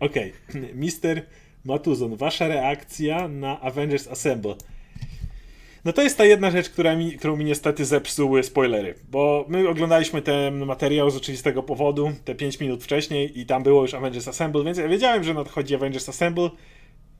Okej, 0.00 0.32
Mister 0.74 1.22
Matuzon, 1.64 2.16
wasza 2.16 2.48
reakcja 2.48 3.28
na 3.28 3.60
Avengers 3.60 4.08
Assemble. 4.08 4.54
No 5.84 5.92
to 5.92 6.02
jest 6.02 6.18
ta 6.18 6.24
jedna 6.24 6.50
rzecz, 6.50 6.70
która 6.70 6.96
mi, 6.96 7.12
którą 7.12 7.36
mi 7.36 7.44
niestety 7.44 7.84
zepsuły 7.84 8.42
spoilery, 8.42 8.94
bo 9.10 9.44
my 9.48 9.68
oglądaliśmy 9.68 10.22
ten 10.22 10.66
materiał 10.66 11.10
z 11.10 11.16
oczywistego 11.16 11.62
powodu, 11.62 12.12
te 12.24 12.34
5 12.34 12.60
minut 12.60 12.84
wcześniej 12.84 13.40
i 13.40 13.46
tam 13.46 13.62
było 13.62 13.82
już 13.82 13.94
Avengers 13.94 14.28
Assemble, 14.28 14.64
więc 14.64 14.78
ja 14.78 14.88
wiedziałem, 14.88 15.24
że 15.24 15.34
nadchodzi 15.34 15.74
Avengers 15.74 16.08
Assemble, 16.08 16.50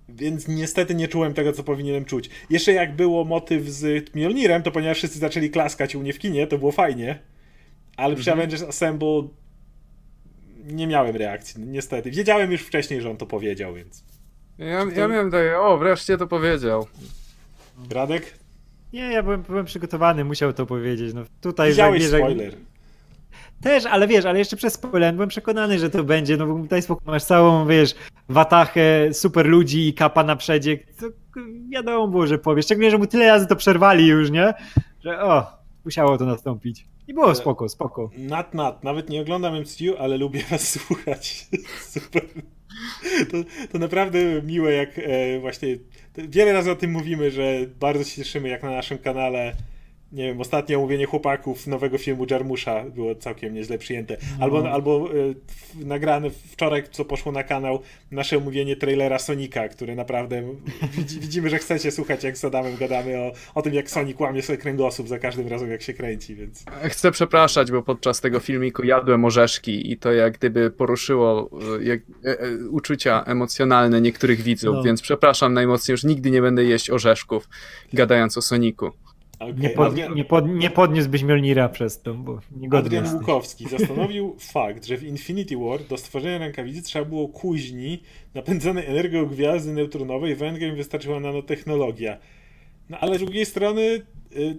więc 0.09 0.49
niestety 0.49 0.95
nie 0.95 1.09
czułem 1.09 1.35
tego, 1.35 1.53
co 1.53 1.65
powinienem 1.65 2.05
czuć. 2.05 2.31
Jeszcze 2.51 2.73
jak 2.73 2.97
było 2.97 3.25
motyw 3.25 3.69
z 3.69 4.15
Mjolnirem, 4.15 4.63
to 4.63 4.71
ponieważ 4.71 4.99
wszyscy 4.99 5.19
zaczęli 5.19 5.51
klaskać 5.51 5.95
u 5.95 6.01
mnie 6.01 6.13
w 6.13 6.19
kinie, 6.19 6.47
to 6.47 6.59
było 6.59 6.73
fajnie, 6.73 7.19
ale 7.97 8.17
przy 8.17 8.33
Avengers 8.33 8.63
Assemble 8.63 9.29
nie 10.73 10.87
miałem 10.87 11.17
reakcji, 11.17 11.61
niestety. 11.67 12.11
Wiedziałem 12.11 12.53
już 12.53 12.61
wcześniej, 12.63 13.01
że 13.01 13.11
on 13.11 13.17
to 13.17 13.27
powiedział, 13.27 13.75
więc... 13.75 14.05
Ja, 14.59 14.85
ja 14.97 15.09
miałem 15.09 15.31
takie, 15.31 15.59
o, 15.59 15.79
wreszcie 15.79 16.19
to 16.19 16.27
powiedział. 16.27 16.87
Radek? 17.91 18.35
Nie, 18.93 19.13
ja 19.13 19.23
byłem, 19.23 19.43
byłem 19.43 19.65
przygotowany, 19.67 20.25
musiał 20.25 20.53
to 20.53 20.67
powiedzieć. 20.67 21.15
No, 21.15 21.23
tutaj 21.41 21.71
Widziałeś 21.71 22.03
jak- 22.03 22.11
spoiler. 22.11 22.55
Też, 23.63 23.87
ale 23.87 24.07
wiesz, 24.09 24.25
ale 24.25 24.39
jeszcze 24.39 24.57
przez 24.57 24.73
spoiler 24.73 25.15
byłem 25.15 25.29
przekonany, 25.29 25.79
że 25.79 25.91
to 25.91 26.05
będzie, 26.05 26.37
no 26.37 26.47
bo 26.47 26.67
daj 26.67 26.83
spokój, 26.83 27.07
masz 27.07 27.25
całą, 27.25 27.67
wiesz, 27.67 27.95
watachę 28.29 29.15
super 29.15 29.47
ludzi 29.47 29.89
i 29.89 29.95
kapa 29.95 30.25
na 30.25 30.37
przedzie, 30.37 30.77
to 30.79 31.07
wiadomo 31.71 32.09
było, 32.09 32.27
że 32.27 32.39
powiesz, 32.39 32.65
szczególnie, 32.65 32.91
że 32.91 32.99
mu 32.99 33.07
tyle 33.07 33.27
razy 33.27 33.47
to 33.47 33.57
przerwali 33.57 34.07
już, 34.07 34.31
nie? 34.31 34.55
Że 35.05 35.23
o, 35.23 35.47
musiało 35.85 36.19
to 36.19 36.25
nastąpić. 36.25 36.87
I 37.11 37.15
było 37.15 37.35
spoko, 37.35 37.69
spoko. 37.69 38.11
Nat, 38.19 38.55
nat. 38.55 38.85
Nawet 38.85 39.09
nie 39.09 39.21
oglądam 39.21 39.61
MCU, 39.61 39.97
ale 39.99 40.17
lubię 40.17 40.43
was 40.51 40.69
słuchać. 40.81 41.47
Super. 41.89 42.23
To, 43.31 43.37
to 43.73 43.79
naprawdę 43.79 44.43
miłe, 44.43 44.73
jak 44.73 44.99
e, 44.99 45.41
właśnie. 45.41 45.69
Wiele 46.17 46.53
razy 46.53 46.71
o 46.71 46.77
tym 46.77 46.91
mówimy, 46.91 47.31
że 47.31 47.67
bardzo 47.81 48.05
się 48.05 48.17
cieszymy, 48.17 48.49
jak 48.49 48.63
na 48.63 48.71
naszym 48.71 48.99
kanale. 48.99 49.53
Nie 50.13 50.25
wiem, 50.25 50.41
ostatnie 50.41 50.79
omówienie 50.79 51.07
chłopaków 51.07 51.67
nowego 51.67 51.99
filmu 51.99 52.27
Jarmusza 52.31 52.85
było 52.85 53.15
całkiem 53.15 53.55
nieźle 53.55 53.79
przyjęte. 53.79 54.17
Albo, 54.41 54.71
albo 54.71 55.09
e, 55.11 55.35
w- 55.47 55.85
nagrane 55.87 56.31
wczoraj, 56.31 56.83
co 56.91 57.05
poszło 57.05 57.33
na 57.33 57.43
kanał, 57.43 57.81
nasze 58.11 58.37
omówienie 58.37 58.77
trailera 58.77 59.19
Sonika, 59.19 59.69
które 59.69 59.95
naprawdę 59.95 60.43
widzi, 60.97 61.21
widzimy, 61.21 61.51
że 61.51 61.59
chcecie 61.59 61.91
słuchać, 61.91 62.25
jak 62.25 62.39
z 62.39 62.45
Adamem 62.45 62.77
gadamy 62.77 63.19
o, 63.19 63.33
o 63.55 63.63
tym, 63.63 63.75
jak 63.75 63.91
Sonic 63.91 64.21
łamie 64.21 64.43
sobie 64.43 64.59
kręgosłup 64.59 65.09
za 65.09 65.19
każdym 65.19 65.49
razem, 65.49 65.71
jak 65.71 65.83
się 65.83 65.95
kręci, 65.95 66.35
więc. 66.35 66.65
Chcę 66.85 67.11
przepraszać, 67.11 67.71
bo 67.71 67.83
podczas 67.83 68.21
tego 68.21 68.41
filmiku 68.41 68.83
jadłem 68.83 69.25
orzeszki 69.25 69.93
i 69.93 69.97
to 69.99 70.13
jak 70.13 70.39
gdyby 70.39 70.71
poruszyło 70.71 71.51
e, 71.79 71.85
jak, 71.85 72.01
e, 72.25 72.41
e, 72.41 72.57
uczucia 72.71 73.25
emocjonalne 73.27 74.01
niektórych 74.01 74.41
widzów, 74.43 74.75
No. 74.77 74.83
więc 74.83 75.03
przepraszam 75.03 75.55
najmocniej, 75.55 75.93
już 75.93 76.05
nigdy 76.05 76.31
nie 76.31 76.43
będę 76.43 76.65
jeść 76.65 76.91
orzeszków, 76.91 77.49
gadając 77.93 78.37
o 78.39 78.43
Soniku. 78.43 78.91
Okay. 79.41 79.55
Nie, 79.59 79.71
pod, 79.71 79.89
Adrian, 79.89 80.15
nie, 80.15 80.25
pod, 80.25 80.49
nie 80.49 80.71
podniósłbyś 80.71 81.23
Mjolnira 81.23 81.69
przez 81.69 82.03
to, 82.03 82.15
bo 82.15 82.41
niegodny 82.57 82.87
Adrian 82.87 83.05
jesteś. 83.05 83.21
Łukowski 83.21 83.69
zastanowił 83.79 84.37
fakt, 84.39 84.85
że 84.85 84.97
w 84.97 85.03
Infinity 85.03 85.57
War 85.57 85.85
do 85.85 85.97
stworzenia 85.97 86.39
rękawicy 86.39 86.83
trzeba 86.83 87.05
było 87.05 87.29
kuźni 87.29 88.03
napędzanej 88.35 88.87
energią 88.87 89.27
gwiazdy 89.27 89.73
neutronowej, 89.73 90.37
w 90.37 90.43
Endgame 90.43 90.73
wystarczyła 90.77 91.21
nanotechnologia. 91.21 92.19
No 92.91 92.99
ale 92.99 93.17
z 93.17 93.21
drugiej 93.21 93.47
strony 93.47 93.83
y, 94.37 94.57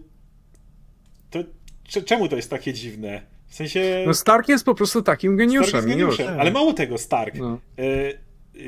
to 1.29 1.39
cze- 1.83 2.01
czemu 2.03 2.27
to 2.27 2.35
jest 2.35 2.49
takie 2.49 2.73
dziwne? 2.73 3.21
W 3.47 3.55
sensie... 3.55 4.03
No 4.07 4.13
Stark 4.13 4.49
jest 4.49 4.65
po 4.65 4.75
prostu 4.75 5.01
takim 5.01 5.37
geniuszem. 5.37 5.69
Stark 5.69 5.87
jest 5.87 5.99
geniuszem, 5.99 6.39
ale 6.39 6.51
mało 6.51 6.73
tego, 6.73 6.97
Stark. 6.97 7.35
No. 7.35 7.59
Y, 7.79 8.19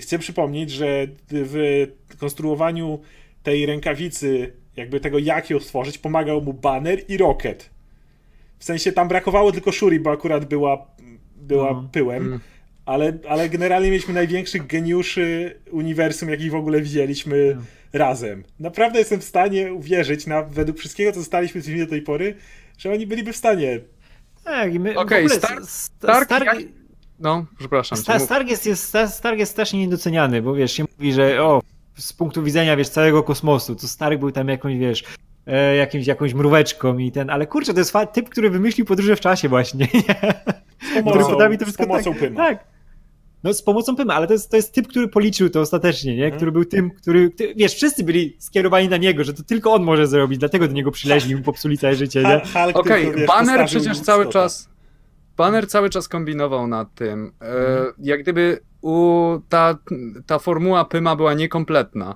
Chcę 0.01 0.19
przypomnieć, 0.19 0.71
że 0.71 1.07
w 1.31 1.87
konstruowaniu 2.19 2.99
tej 3.43 3.65
rękawicy, 3.65 4.53
jakby 4.75 4.99
tego 4.99 5.19
jak 5.19 5.49
ją 5.49 5.59
stworzyć, 5.59 5.97
pomagał 5.97 6.41
mu 6.41 6.53
Banner 6.53 6.99
i 7.07 7.17
Rocket. 7.17 7.69
W 8.59 8.63
sensie 8.63 8.91
tam 8.91 9.07
brakowało 9.07 9.51
tylko 9.51 9.71
Shuri, 9.71 9.99
bo 9.99 10.11
akurat 10.11 10.45
była, 10.45 10.85
była 11.35 11.71
No. 11.71 11.89
pyłem, 11.91 12.23
Mm. 12.23 12.39
ale, 12.85 13.17
ale 13.29 13.49
generalnie 13.49 13.89
mieliśmy 13.91 14.13
największych 14.13 14.67
geniuszy 14.67 15.59
uniwersum, 15.71 16.29
jakich 16.29 16.51
w 16.51 16.55
ogóle 16.55 16.81
widzieliśmy 16.81 17.57
razem. 17.93 18.43
Naprawdę 18.59 18.99
jestem 18.99 19.19
w 19.19 19.23
stanie 19.23 19.73
uwierzyć, 19.73 20.27
na, 20.27 20.43
według 20.43 20.77
wszystkiego, 20.79 21.11
co 21.11 21.19
zostaliśmy 21.19 21.61
z 21.61 21.67
nimi 21.67 21.79
do 21.79 21.87
tej 21.87 22.01
pory, 22.01 22.35
że 22.77 22.91
oni 22.91 23.07
byliby 23.07 23.33
w 23.33 23.37
stanie. 23.37 23.79
Tak, 24.43 24.73
i 24.73 24.79
my, 24.79 24.97
Okej, 24.99 25.27
w 25.29 25.31
ogóle 25.31 25.61
Stark- 25.61 26.67
No, 27.19 27.45
przepraszam. 27.59 27.97
Sta- 27.97 28.13
cię 28.13 28.19
mów. 28.19 28.25
Stark, 28.27 28.49
jest, 28.49 28.65
jest, 28.65 28.97
Stark 29.09 29.39
jest 29.39 29.51
strasznie 29.51 29.79
niedoceniany, 29.79 30.41
bo 30.41 30.53
wiesz, 30.53 30.71
się 30.71 30.85
mówi, 30.97 31.13
że 31.13 31.43
o, 31.43 31.61
z 31.95 32.13
punktu 32.13 32.43
widzenia, 32.43 32.77
wiesz, 32.77 32.89
całego 32.89 33.23
kosmosu, 33.23 33.75
to 33.75 33.87
Stark 33.87 34.19
był 34.19 34.31
tam 34.31 34.47
jakąś, 34.47 34.77
wiesz, 34.77 35.03
e, 35.47 35.75
jakimś, 35.75 36.07
jakąś 36.07 36.33
mróweczką 36.33 36.97
i 36.97 37.11
ten, 37.11 37.29
ale 37.29 37.47
kurczę, 37.47 37.73
to 37.73 37.79
jest 37.79 37.93
typ, 38.13 38.29
który 38.29 38.49
wymyślił 38.49 38.85
podróże 38.85 39.15
w 39.15 39.19
czasie 39.19 39.49
właśnie, 39.49 39.87
nie? 39.93 40.03
Z 40.99 41.03
pomocą, 41.03 41.37
z 41.71 41.77
pomocą 41.77 42.11
tak, 42.11 42.19
Pyma. 42.19 42.47
Tak. 42.47 42.65
No 43.43 43.53
z 43.53 43.61
pomocą 43.61 43.95
Pyma, 43.95 44.13
ale 44.13 44.27
to 44.27 44.33
jest, 44.33 44.51
to 44.51 44.55
jest 44.57 44.73
typ, 44.73 44.87
który 44.87 45.07
policzył 45.07 45.49
to 45.49 45.61
ostatecznie, 45.61 46.15
nie? 46.15 46.23
Mhm. 46.23 46.37
Który 46.37 46.51
był 46.51 46.65
tym, 46.65 46.91
który, 46.91 47.29
ty, 47.29 47.53
wiesz, 47.55 47.75
wszyscy 47.75 48.03
byli 48.03 48.35
skierowani 48.39 48.89
na 48.89 48.97
niego, 48.97 49.23
że 49.23 49.33
to 49.33 49.43
tylko 49.43 49.73
on 49.73 49.83
może 49.83 50.07
zrobić, 50.07 50.39
dlatego 50.39 50.67
do 50.67 50.73
niego 50.73 50.91
przyleźli 50.91 51.35
mu 51.35 51.41
popsuli 51.41 51.77
całe 51.77 51.95
życie, 51.95 52.23
nie? 52.23 52.41
Okej, 52.73 53.11
wiesz, 53.15 53.27
Banner 53.27 53.65
przecież 53.65 53.99
cały 53.99 54.29
czas. 54.29 54.69
Banner 55.37 55.67
cały 55.67 55.89
czas 55.89 56.07
kombinował 56.07 56.67
nad 56.67 56.95
tym. 56.95 57.31
E, 57.41 57.45
Mhm. 57.45 57.93
jak 57.99 58.21
gdyby 58.21 58.59
u, 58.83 59.39
ta, 59.49 59.77
ta 60.25 60.39
formuła 60.39 60.85
Pyma 60.85 61.15
była 61.15 61.33
niekompletna. 61.33 62.15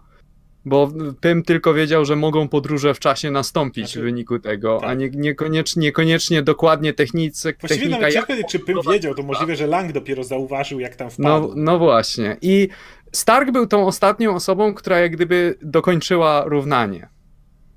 Bo 0.65 0.91
Pym 1.21 1.43
tylko 1.43 1.73
wiedział, 1.73 2.05
że 2.05 2.15
mogą 2.15 2.47
podróże 2.47 2.93
w 2.93 2.99
czasie 2.99 3.31
nastąpić 3.31 3.85
Znaczy, 3.85 3.99
w 3.99 4.03
wyniku 4.03 4.39
tego, 4.39 4.77
a 4.77 4.87
tak. 4.87 4.97
nie, 4.99 5.09
niekoniecznie, 5.09 5.81
niekoniecznie 5.81 6.41
dokładnie 6.43 6.93
technice, 6.93 7.53
Właściwie 7.61 7.89
technika. 7.89 8.21
nawet 8.21 8.39
jak 8.39 8.49
czy 8.49 8.59
Pym 8.59 8.77
wiedział, 8.91 9.13
to 9.15 9.23
możliwe, 9.23 9.55
że 9.55 9.67
Lang 9.67 9.91
dopiero 9.91 10.23
zauważył, 10.23 10.79
jak 10.79 10.95
tam 10.95 11.07
No, 11.19 11.39
wpadł. 11.41 11.53
no 11.55 11.79
właśnie. 11.79 12.37
I 12.41 12.69
Stark 13.11 13.51
był 13.51 13.67
tą 13.67 13.85
ostatnią 13.87 14.35
osobą, 14.35 14.73
która 14.73 14.99
jak 14.99 15.11
gdyby 15.11 15.55
dokończyła 15.61 16.43
równanie. 16.45 17.07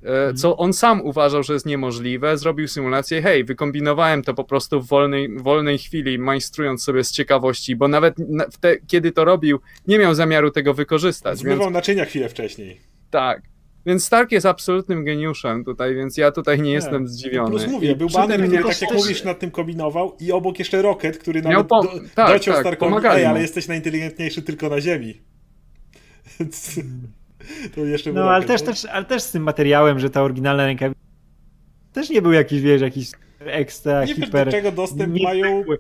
E, 0.05 0.35
Co 0.35 0.56
on 0.56 0.72
sam 0.72 1.01
uważał, 1.01 1.43
że 1.43 1.52
jest 1.52 1.66
niemożliwe, 1.66 2.39
zrobił 2.39 2.68
symulację. 2.68 3.22
Hej, 3.22 3.44
wykombinowałem 3.44 4.22
to 4.22 4.35
po 4.35 4.44
prostu 4.44 4.81
w 4.82 4.86
wolnej, 4.89 5.28
wolnej 5.39 5.78
chwili, 5.78 6.18
majstrując 6.18 6.85
sobie 6.85 7.05
z 7.05 7.12
ciekawości, 7.12 7.77
bo 7.77 7.89
nawet 7.89 8.14
te, 8.60 8.77
kiedy 8.86 9.12
to 9.12 9.24
robił, 9.24 9.60
nie 9.86 9.98
miał 9.98 10.14
zamiaru 10.14 10.51
tego 10.51 10.74
wykorzystać. 10.74 11.32
Więc 11.32 11.40
Zmywał 11.40 11.70
naczynia 11.70 12.05
chwilę 12.05 12.28
wcześniej. 12.28 12.81
tak. 13.10 13.43
Więc 13.86 14.05
Stark 14.05 14.32
jest 14.32 14.47
absolutnym 14.47 15.05
geniuszem 15.05 15.64
tutaj, 15.64 15.94
więc 15.94 16.16
ja 16.16 16.32
tutaj 16.32 16.60
nie 16.60 16.72
jestem 16.72 17.09
zdziwiony. 17.09 17.51
Plus 17.51 17.66
mówię, 17.66 17.97
był 17.97 18.09
tym 18.09 18.22
który 18.22 18.48
nie- 18.48 18.62
tak 18.62 18.82
jak 18.82 18.93
mówisz 18.93 19.24
nad 19.24 19.39
tym 19.39 19.51
kombinował 19.51 20.16
i 20.20 20.32
obok 20.32 20.59
jeszcze 20.59 20.82
Rocket, 20.82 21.18
który 21.18 21.43
nawet 21.43 21.66
po- 21.66 21.82
do, 21.82 21.89
tak, 22.14 22.28
dociął 22.28 22.55
tak, 22.55 22.62
Starkowi, 22.62 23.06
ej, 23.06 23.24
ale 23.24 23.40
jesteś 23.40 23.68
najinteligentniejszy 23.68 24.43
tylko 24.43 24.68
na 24.68 24.81
ziemi. 24.81 25.20
To 27.74 27.85
jeszcze 27.85 28.12
No, 28.12 28.31
ale 28.31 28.44
też, 28.44 28.62
też, 28.62 28.85
ale 28.85 29.05
też 29.05 29.22
z 29.22 29.31
tym 29.31 29.43
materiałem, 29.43 29.98
że 29.98 30.10
ta 30.10 30.22
oryginalna 30.22 30.66
rękawica 30.66 31.01
też 31.93 32.10
nie 32.10 32.22
był 32.22 32.32
jakiś, 32.32 32.60
wiesz, 32.60 32.82
jakiś 32.82 33.10
ekstra, 33.40 34.05
Nie 34.05 34.14
hiper... 34.14 34.47
do 34.47 34.52
czego 34.52 34.72
dostęp 34.72 35.14
nie 35.14 35.22
mają 35.22 35.56
zwykły. 35.56 35.78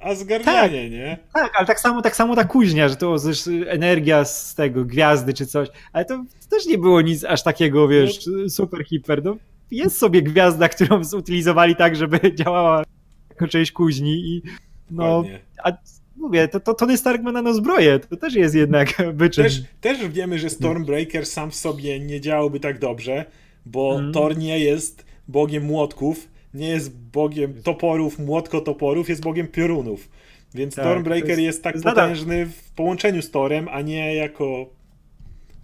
Asgardianie, 0.00 0.90
nie? 0.90 1.18
Tak, 1.32 1.52
ale 1.56 1.66
tak 1.66 1.80
samo, 1.80 2.02
tak 2.02 2.16
samo 2.16 2.36
ta 2.36 2.44
kuźnia, 2.44 2.88
że 2.88 2.96
to 2.96 3.18
też 3.18 3.48
energia 3.66 4.24
z 4.24 4.54
tego, 4.54 4.84
gwiazdy 4.84 5.34
czy 5.34 5.46
coś, 5.46 5.68
ale 5.92 6.04
to 6.04 6.24
też 6.50 6.66
nie 6.66 6.78
było 6.78 7.00
nic 7.00 7.24
aż 7.24 7.42
takiego, 7.42 7.88
wiesz, 7.88 8.20
super 8.48 8.84
hiper, 8.84 9.24
no 9.24 9.36
jest 9.70 9.98
sobie 9.98 10.22
gwiazda, 10.22 10.68
którą 10.68 11.04
zutylizowali 11.04 11.76
tak, 11.76 11.96
żeby 11.96 12.20
działała 12.44 12.82
jako 13.30 13.48
część 13.48 13.72
kuźni 13.72 14.12
i 14.12 14.42
no, 14.90 15.24
a 15.64 15.72
mówię, 16.20 16.48
to, 16.48 16.60
to 16.60 16.74
Tony 16.74 16.96
Stark 16.96 17.22
ma 17.22 17.32
nanozbroję, 17.32 17.98
to 17.98 18.16
też 18.16 18.34
jest 18.34 18.54
jednak 18.54 18.88
wyczyn. 19.14 19.44
Też, 19.44 19.62
też 19.80 20.08
wiemy, 20.08 20.38
że 20.38 20.50
Stormbreaker 20.50 21.26
sam 21.26 21.50
w 21.50 21.54
sobie 21.54 22.00
nie 22.00 22.20
działałby 22.20 22.60
tak 22.60 22.78
dobrze, 22.78 23.24
bo 23.66 23.92
Mhm. 23.94 24.12
Thor 24.12 24.38
nie 24.38 24.58
jest 24.58 25.04
bogiem 25.28 25.64
młotków, 25.64 26.28
nie 26.54 26.68
jest 26.68 26.96
bogiem 26.98 27.62
toporów, 27.62 28.18
młotkotoporów, 28.18 29.08
jest 29.08 29.22
bogiem 29.22 29.48
piorunów. 29.48 30.08
Więc 30.54 30.74
Tak, 30.74 30.84
Stormbreaker 30.84 31.22
to 31.24 31.28
jest- 31.28 31.42
jest, 31.42 31.62
tak 31.62 31.74
jest 31.74 31.84
nadal- 31.86 32.08
potężny 32.08 32.46
w 32.46 32.70
połączeniu 32.70 33.22
z 33.22 33.30
Torem, 33.30 33.68
a 33.70 33.80
nie 33.80 34.14
jako... 34.14 34.66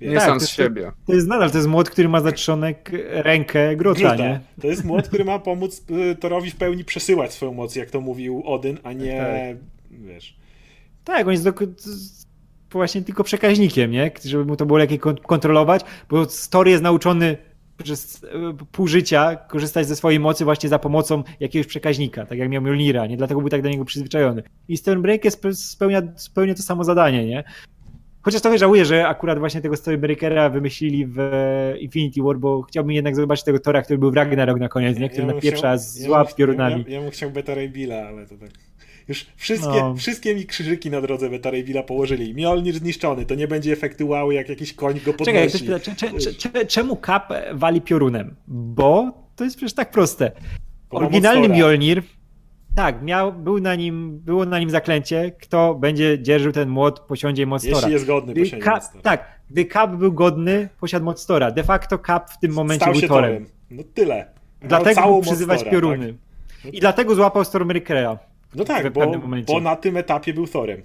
Nie 0.01 0.15
Tak, 0.15 0.23
sam 0.23 0.35
to 0.35 0.41
z 0.41 0.43
jest- 0.43 0.53
siebie. 0.55 0.93
To 1.07 1.15
jest 1.15 1.27
nadal, 1.29 1.51
to 1.51 1.57
jest 1.59 1.69
młot, 1.69 1.91
który 1.91 2.09
ma 2.09 2.21
za 2.21 2.33
trzonek 2.33 2.91
rękę 3.11 3.77
grota, 3.77 3.99
Gruta. 4.01 4.17
nie? 4.17 4.41
To 4.61 4.67
jest 4.67 4.85
młot, 4.85 5.09
który 5.09 5.25
ma 5.25 5.39
pomóc 5.39 5.85
y, 6.13 6.17
Torowi 6.17 6.51
w 6.51 6.57
pełni 6.57 6.85
przesyłać 6.85 7.33
swoją 7.33 7.53
moc, 7.55 7.77
jak 7.77 7.91
to 7.91 8.01
mówił 8.01 8.43
Odyn, 8.47 8.79
a 8.83 8.93
nie... 8.93 9.57
Wiesz... 9.91 10.37
Tak, 11.07 11.27
on 11.27 11.33
jest 11.33 11.45
do, 11.45 11.53
właśnie 12.73 13.03
tylko 13.03 13.25
przekaźnikiem, 13.25 13.91
nie? 13.91 14.11
Żeby 14.25 14.45
mu 14.45 14.57
to 14.57 14.67
było 14.67 14.79
lepiej 14.79 14.99
kon- 14.99 15.17
kontrolować, 15.17 15.83
bo 16.11 16.25
Story 16.25 16.71
jest 16.71 16.83
nauczony 16.83 17.37
przez 17.85 18.25
e, 18.25 18.29
pół 18.73 18.87
życia 18.87 19.37
korzystać 19.37 19.87
ze 19.87 19.97
swojej 19.97 20.21
mocy 20.21 20.45
właśnie 20.45 20.69
za 20.69 20.79
pomocą 20.79 21.23
jakiegoś 21.41 21.67
przekaźnika, 21.67 22.27
tak 22.27 22.39
jak 22.39 22.49
miał 22.51 22.63
Mjolnira, 22.63 23.07
nie? 23.07 23.17
Dlatego 23.17 23.41
był 23.41 23.51
tak 23.51 23.63
do 23.63 23.69
niego 23.69 23.85
przyzwyczajony. 23.85 24.43
I 24.69 24.77
Stormbreaker 24.77 25.33
spe- 25.33 25.55
spełnia, 25.55 26.03
spełnia 26.17 26.55
to 26.55 26.63
samo 26.63 26.85
zadanie, 26.85 27.27
nie? 27.27 27.45
Chociaż 28.23 28.43
trochę 28.43 28.59
żałuję, 28.59 28.85
że 28.85 29.09
akurat 29.09 29.39
właśnie 29.39 29.61
tego 29.61 29.77
Stormbreakera 29.77 30.51
wymyślili 30.51 31.07
w 31.07 31.19
e, 31.19 31.79
Infinity 31.79 32.23
War, 32.23 32.39
bo 32.39 32.63
chciałbym 32.63 32.93
jednak 32.93 33.17
zobaczyć 33.17 33.45
tego 33.45 33.59
Tora, 33.59 33.83
który 33.83 33.99
był 33.99 34.11
w 34.11 34.15
Ragnarok 34.15 34.59
na 34.59 34.69
koniec, 34.69 34.99
nie? 34.99 35.09
Który 35.09 35.27
bym 35.27 35.35
napieprza 35.37 35.79
z 35.79 36.01
ja 36.01 36.25
bym- 36.25 36.35
piorunami. 36.37 36.85
Ja, 36.89 36.95
ja 36.95 37.01
bym 37.01 37.11
chciał 37.11 37.31
Beta 37.31 37.55
Ray 37.55 37.69
Billa, 37.69 37.97
ale 38.09 38.27
to 38.27 38.37
tak... 38.37 38.51
Już 39.09 39.27
wszystkie, 39.37 39.69
No. 39.69 39.95
wszystkie 39.95 40.35
mi 40.35 40.47
krzyżyki 40.47 40.91
na 40.91 41.01
drodze 41.01 41.31
Beta 41.31 41.51
położyli. 41.87 42.35
Mjolnir 42.35 42.75
zniszczony, 42.75 43.27
to 43.27 43.35
nie 43.35 43.49
będzie 43.49 43.73
efektu 43.73 44.09
wow, 44.09 44.33
jak 44.33 44.49
jakiś 44.49 44.73
koń 44.73 44.95
go 44.95 45.13
podnosi. 45.13 45.25
Czekaj, 45.25 45.49
ktoś 45.49 45.63
pyta, 45.63 45.81
cze, 45.81 45.95
cze, 45.95 46.21
cze, 46.21 46.51
cze, 46.51 46.67
czemu 46.67 46.97
Cap 47.07 47.33
wali 47.53 47.81
piorunem? 47.81 48.35
Bo 48.49 49.13
to 49.37 49.45
jest 49.45 49.57
przecież 49.57 49.75
tak 49.75 49.91
proste. 49.91 50.33
Bo 50.91 50.97
Oryginalny. 50.97 51.49
Mjolnir, 51.49 52.03
tak, 52.75 53.03
miał, 53.03 53.33
był 53.33 53.61
na 53.61 53.75
nim, 53.75 54.19
było 54.19 54.45
na 54.45 54.59
nim 54.59 54.71
zaklęcie, 54.71 55.33
kto 55.41 55.75
będzie 55.75 56.23
dzierżył 56.23 56.53
ten 56.53 56.69
młot, 56.69 57.01
posiądzie 57.01 57.47
moc 57.47 57.63
Tora. 57.63 57.77
Jeśli 57.77 57.93
jest 57.93 58.07
godny 58.07 58.35
Thora. 58.51 58.81
tak, 59.03 59.25
gdy 59.51 59.65
Cap 59.65 59.97
był 59.97 60.13
godny, 60.13 60.69
posiadł 60.81 61.05
moc 61.05 61.27
Tora. 61.27 61.51
De 61.51 61.65
facto 61.65 61.99
Cap 61.99 62.31
w 62.31 62.39
tym 62.39 62.53
momencie 62.53 62.85
Stał 62.85 62.93
był 62.93 63.09
Torem. 63.09 63.33
Torem. 63.33 63.47
No 63.71 63.83
tyle. 63.95 64.17
Miał 64.61 64.69
Dlatego 64.69 65.01
mógł 65.09 65.23
przyzywać 65.23 65.59
Thora, 65.59 65.71
pioruny. 65.71 66.15
tak? 66.63 66.75
I 66.75 66.81
dlatego 66.81 67.15
złapał 67.15 67.45
Stormbreakera. 67.45 68.19
No 68.55 68.65
tak, 68.65 68.93
bo, 68.93 69.13
bo 69.47 69.61
na 69.61 69.77
tym 69.77 69.97
etapie 69.97 70.35
był 70.35 70.47
Thorem. 70.47 70.83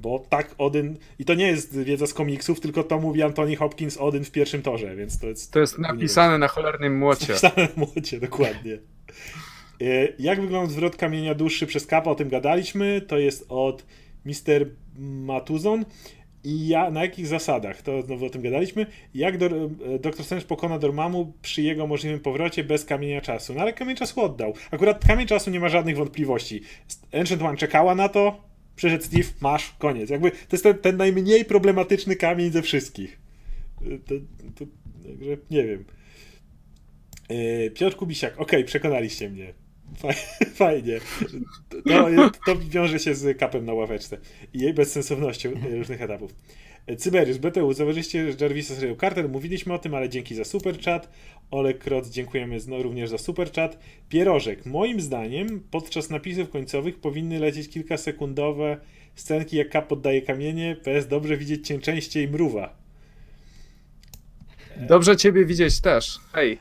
Bo 0.00 0.18
tak 0.28 0.54
Odyn... 0.58 0.98
I 1.18 1.24
to 1.24 1.34
nie 1.34 1.46
jest 1.46 1.82
wiedza 1.82 2.06
z 2.06 2.14
komiksów, 2.14 2.60
tylko 2.60 2.84
to 2.84 3.00
mówi 3.00 3.22
Anthony 3.22 3.56
Hopkins 3.56 3.96
Odyn 3.96 4.24
w 4.24 4.30
pierwszym 4.30 4.62
torze, 4.62 4.96
więc 4.96 5.18
to 5.18 5.26
jest... 5.26 5.52
To 5.52 5.60
jest 5.60 5.78
napisane 5.78 6.38
na 6.38 6.48
cholernym 6.48 6.98
młocie. 6.98 7.34
W 7.34 7.38
samym 7.38 7.68
młocie, 7.76 8.20
dokładnie. 8.20 8.78
E, 9.80 10.08
Jak 10.18 10.40
wygląda 10.40 10.72
zwrot 10.72 10.96
kamienia 10.96 11.34
duszy 11.34 11.66
przez 11.66 11.86
kapa? 11.86 12.10
O 12.10 12.14
tym 12.14 12.28
gadaliśmy. 12.28 13.00
To 13.00 13.18
jest 13.18 13.46
od 13.48 13.84
Mr. 14.24 14.66
Matuzon. 14.98 15.84
I 16.44 16.68
ja, 16.68 16.90
na 16.90 17.02
jakich 17.02 17.26
zasadach? 17.26 17.82
To 17.82 18.02
znowu 18.02 18.26
o 18.26 18.30
tym 18.30 18.42
gadaliśmy. 18.42 18.86
Jak 19.14 19.38
do, 19.38 19.46
e, 19.46 19.98
Dr. 19.98 20.24
Strange 20.24 20.46
pokona 20.46 20.78
Dormammu 20.78 21.32
przy 21.42 21.62
jego 21.62 21.86
możliwym 21.86 22.20
powrocie 22.20 22.64
bez 22.64 22.84
kamienia 22.84 23.20
czasu? 23.20 23.54
No 23.54 23.60
ale 23.60 23.72
kamień 23.72 23.96
czasu 23.96 24.20
oddał. 24.20 24.54
Akurat 24.70 25.04
kamień 25.04 25.26
czasu 25.26 25.50
nie 25.50 25.60
ma 25.60 25.68
żadnych 25.68 25.96
wątpliwości. 25.96 26.62
Ancient 27.20 27.42
One 27.42 27.56
czekała 27.56 27.94
na 27.94 28.08
to, 28.08 28.40
przyszedł 28.76 29.04
Steve, 29.04 29.28
masz, 29.40 29.74
koniec. 29.78 30.10
Jakby 30.10 30.30
to 30.30 30.36
jest 30.52 30.64
ten, 30.64 30.78
ten 30.78 30.96
najmniej 30.96 31.44
problematyczny 31.44 32.16
kamień 32.16 32.50
ze 32.50 32.62
wszystkich. 32.62 33.20
E, 33.82 33.98
To, 33.98 34.14
to, 34.54 34.64
także 35.08 35.36
nie 35.50 35.64
wiem. 35.64 35.84
E, 37.28 37.70
Piotr 37.70 37.96
Kubisiak, 37.96 38.40
okej, 38.40 38.64
przekonaliście 38.64 39.30
mnie. 39.30 39.61
Fajnie. 40.54 41.00
To, 41.86 42.30
to 42.46 42.58
wiąże 42.58 42.98
się 42.98 43.14
z 43.14 43.38
kapem 43.38 43.64
na 43.64 43.72
ławeczce 43.72 44.18
i 44.54 44.58
jej 44.58 44.74
bezsensownością 44.74 45.50
różnych 45.70 46.02
etapów. 46.02 46.34
Cyberius, 46.98 47.38
BTU, 47.38 47.72
zauważyliście, 47.72 48.32
że 48.32 48.36
Jarvisa 48.40 48.74
zrobił 48.74 48.96
Carter, 48.96 49.28
mówiliśmy 49.28 49.74
o 49.74 49.78
tym, 49.78 49.94
ale 49.94 50.08
dzięki 50.08 50.34
za 50.34 50.44
super 50.44 50.80
chat. 50.80 51.08
Ole 51.50 51.74
Krot, 51.74 52.08
dziękujemy 52.08 52.60
znowu 52.60 52.82
również 52.82 53.10
za 53.10 53.18
super 53.18 53.52
chat. 53.52 53.78
Pierożek, 54.08 54.66
moim 54.66 55.00
zdaniem 55.00 55.62
podczas 55.70 56.10
napisów 56.10 56.50
końcowych 56.50 57.00
powinny 57.00 57.38
lecieć 57.38 57.68
kilkasekundowe 57.68 58.76
scenki 59.14 59.56
jak 59.56 59.70
Kap 59.70 59.88
poddaje 59.88 60.22
kamienie, 60.22 60.76
PS 60.84 61.08
dobrze 61.08 61.36
widzieć 61.36 61.66
cię 61.66 61.78
częściej 61.78 62.28
mruwa. 62.28 62.81
Dobrze 64.86 65.16
ciebie 65.16 65.44
widzieć 65.44 65.80
też. 65.80 66.18
Hej. 66.32 66.58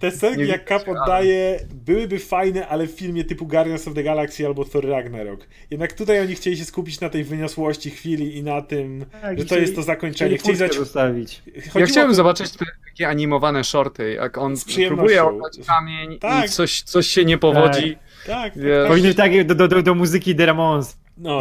Te 0.00 0.10
scenki, 0.10 0.48
jak 0.48 0.68
Cap 0.68 0.88
oddaje, 0.88 1.60
byłyby 1.74 2.18
fajne, 2.18 2.68
ale 2.68 2.86
w 2.86 2.90
filmie 2.90 3.24
typu 3.24 3.46
Guardians 3.46 3.88
of 3.88 3.94
the 3.94 4.02
Galaxy 4.02 4.46
albo 4.46 4.64
Thor 4.64 4.86
Ragnarok. 4.86 5.40
Jednak 5.70 5.92
tutaj 5.92 6.20
oni 6.20 6.34
chcieli 6.34 6.56
się 6.56 6.64
skupić 6.64 7.00
na 7.00 7.08
tej 7.08 7.24
wyniosłości 7.24 7.90
chwili 7.90 8.36
i 8.36 8.42
na 8.42 8.62
tym, 8.62 9.04
tak, 9.22 9.38
że 9.38 9.44
to 9.44 9.58
jest 9.58 9.74
to 9.74 9.82
zakończenie. 9.82 10.38
Chcieli 10.38 10.56
zać... 10.56 10.74
zostawić. 10.74 11.42
Ja 11.74 11.86
chciałem 11.86 12.10
to... 12.10 12.14
zobaczyć 12.14 12.50
te 12.50 12.64
takie 12.88 13.08
animowane 13.08 13.64
shorty, 13.64 14.12
jak 14.12 14.38
on 14.38 14.54
próbuje 14.88 15.24
oddać 15.24 15.58
kamień 15.66 16.18
tak. 16.18 16.46
i 16.46 16.48
coś, 16.48 16.82
coś 16.82 17.06
się 17.06 17.24
nie 17.24 17.38
powodzi. 17.38 17.96
Tak. 18.26 18.26
tak, 18.26 18.54
tak. 18.54 18.88
Powinny 18.88 19.14
tak 19.14 19.46
do, 19.46 19.68
do, 19.68 19.82
do 19.82 19.94
muzyki 19.94 20.34
The 20.34 20.46
Ramones. 20.46 20.96
No. 21.18 21.40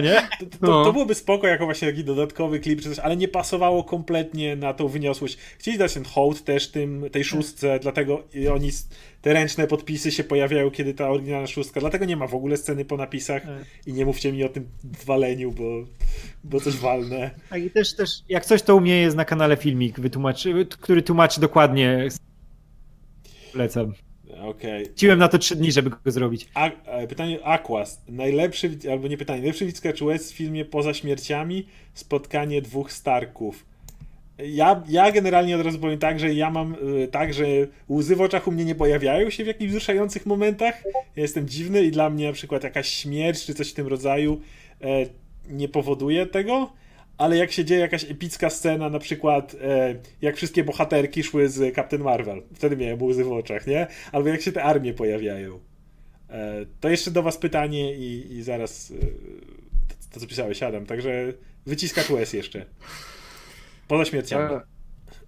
nie? 0.00 0.28
To, 0.40 0.46
to, 0.46 0.66
no. 0.66 0.84
to, 0.84 0.92
byłoby 0.92 1.14
spoko 1.14 1.46
jako 1.46 1.64
właśnie 1.64 1.88
taki 1.88 2.04
dodatkowy 2.04 2.60
klip 2.60 2.80
czy 2.80 2.88
coś, 2.88 2.98
ale 2.98 3.16
nie 3.16 3.28
pasowało 3.28 3.84
kompletnie 3.84 4.56
na 4.56 4.74
tą 4.74 4.88
wyniosłość. 4.88 5.38
Chcieli 5.58 5.78
dać 5.78 5.94
ten 5.94 6.04
hołd 6.04 6.44
też 6.44 6.70
tym, 6.70 7.10
tej 7.12 7.24
szóstce, 7.24 7.78
dlatego 7.78 8.22
oni, 8.52 8.70
te 9.22 9.32
ręczne 9.32 9.66
podpisy 9.66 10.12
się 10.12 10.24
pojawiają, 10.24 10.70
kiedy 10.70 10.94
ta 10.94 11.10
oryginalna 11.10 11.46
szóstka, 11.46 11.80
dlatego 11.80 12.04
nie 12.04 12.16
ma 12.16 12.26
w 12.26 12.34
ogóle 12.34 12.56
sceny 12.56 12.84
po 12.84 12.96
napisach 12.96 13.42
i 13.86 13.92
nie 13.92 14.06
mówcie 14.06 14.32
mi 14.32 14.44
o 14.44 14.48
tym 14.48 14.68
waleniu, 15.06 15.52
bo, 15.52 15.64
bo 16.44 16.60
coś 16.60 16.76
walne. 16.76 17.30
Tak 17.50 17.62
i 17.62 17.70
też, 17.70 17.94
też 17.94 18.10
jak 18.28 18.44
coś 18.44 18.62
to 18.62 18.76
u 18.76 18.80
mnie 18.80 19.00
jest 19.00 19.16
na 19.16 19.24
kanale 19.24 19.56
filmik, 19.56 19.96
który 20.80 21.02
tłumaczy 21.02 21.40
dokładnie 21.40 22.08
Polecam. 23.52 23.92
Okej. 24.42 24.82
Okay. 24.82 24.94
Ciłem 24.94 25.18
na 25.18 25.28
to 25.28 25.38
trzy 25.38 25.56
dni, 25.56 25.72
żeby 25.72 25.90
go 25.90 26.10
zrobić. 26.10 26.48
A, 26.54 26.70
e, 26.70 27.06
pytanie 27.06 27.44
Aquas. 27.44 28.02
Najlepszy, 28.08 28.78
albo 28.90 29.08
nie 29.08 29.18
pytanie, 29.18 29.38
najlepszy 29.38 29.66
widz 29.66 29.80
West 30.00 30.32
w 30.32 30.36
filmie 30.36 30.64
Poza 30.64 30.94
śmierciami 30.94 31.66
spotkanie 31.94 32.62
dwóch 32.62 32.92
Starków. 32.92 33.66
Ja, 34.38 34.82
ja 34.88 35.12
generalnie 35.12 35.56
od 35.56 35.62
razu 35.62 35.78
powiem 35.78 35.98
tak, 35.98 36.20
że 36.20 36.34
ja 36.34 36.50
mam 36.50 36.74
y, 36.74 37.08
tak, 37.08 37.34
że 37.34 37.44
łzy 37.90 38.16
w 38.16 38.20
oczach 38.20 38.48
u 38.48 38.52
mnie 38.52 38.64
nie 38.64 38.74
pojawiają 38.74 39.30
się 39.30 39.44
w 39.44 39.46
jakichś 39.46 39.70
wzruszających 39.70 40.26
momentach. 40.26 40.82
Ja 41.16 41.22
jestem 41.22 41.48
dziwny 41.48 41.82
i 41.82 41.90
dla 41.90 42.10
mnie 42.10 42.26
na 42.26 42.32
przykład 42.32 42.64
jakaś 42.64 42.88
śmierć 42.88 43.44
czy 43.44 43.54
coś 43.54 43.70
w 43.70 43.74
tym 43.74 43.86
rodzaju 43.86 44.40
e, 44.80 44.86
nie 45.48 45.68
powoduje 45.68 46.26
tego 46.26 46.72
ale 47.20 47.36
jak 47.36 47.52
się 47.52 47.64
dzieje 47.64 47.80
jakaś 47.80 48.04
epicka 48.04 48.50
scena, 48.50 48.90
na 48.90 48.98
przykład 48.98 49.56
e, 49.60 49.94
jak 50.22 50.36
wszystkie 50.36 50.64
bohaterki 50.64 51.22
szły 51.22 51.48
z 51.48 51.74
Captain 51.74 52.02
Marvel, 52.02 52.42
wtedy 52.54 52.76
miałem 52.76 53.02
łzy 53.02 53.24
w 53.24 53.32
oczach, 53.32 53.66
nie? 53.66 53.86
Albo 54.12 54.28
jak 54.28 54.40
się 54.40 54.52
te 54.52 54.62
armie 54.62 54.94
pojawiają. 54.94 55.60
E, 56.30 56.66
to 56.80 56.88
jeszcze 56.88 57.10
do 57.10 57.22
was 57.22 57.38
pytanie 57.38 57.94
i, 57.94 58.32
i 58.32 58.42
zaraz 58.42 58.90
e, 58.90 59.00
to, 59.88 59.94
to, 60.14 60.20
co 60.20 60.26
pisałeś, 60.26 60.62
Adam, 60.62 60.86
także 60.86 61.32
wyciskać 61.66 62.10
łez 62.10 62.32
jeszcze. 62.32 62.66
Poza 63.88 64.04
śmierciami. 64.04 64.54
E, 64.54 64.60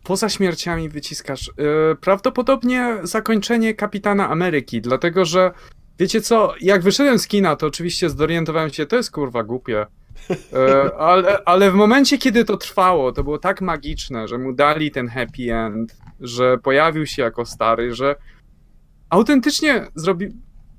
poza 0.03 0.29
śmierciami 0.29 0.89
wyciskasz. 0.89 1.49
E, 1.49 1.53
prawdopodobnie 2.01 2.99
zakończenie 3.03 3.75
Kapitana 3.75 4.29
Ameryki, 4.29 4.81
dlatego 4.81 5.25
że 5.25 5.51
wiecie 5.99 6.21
co, 6.21 6.55
jak 6.61 6.83
wyszedłem 6.83 7.19
z 7.19 7.27
kina, 7.27 7.57
to 7.57 7.67
oczywiście 7.67 8.11
zorientowałem 8.11 8.71
się, 8.71 8.87
to 8.87 8.97
jest 8.97 9.11
kurwa 9.11 9.43
głupie. 9.43 9.87
E, 10.53 10.95
ale, 10.99 11.39
ale 11.45 11.71
w 11.71 11.75
momencie, 11.75 12.19
kiedy 12.19 12.45
to 12.45 12.57
trwało, 12.57 13.13
to 13.13 13.25
było 13.25 13.39
tak 13.39 13.61
magiczne, 13.61 14.29
że 14.29 14.39
mu 14.39 14.53
dali 14.53 14.91
ten 14.91 15.09
happy 15.09 15.55
end, 15.55 15.97
że 16.21 16.59
pojawił 16.59 17.07
się 17.07 17.23
jako 17.23 17.47
stary, 17.47 17.95
że 17.95 18.17
autentycznie 19.11 19.87
zrobi, 19.95 20.29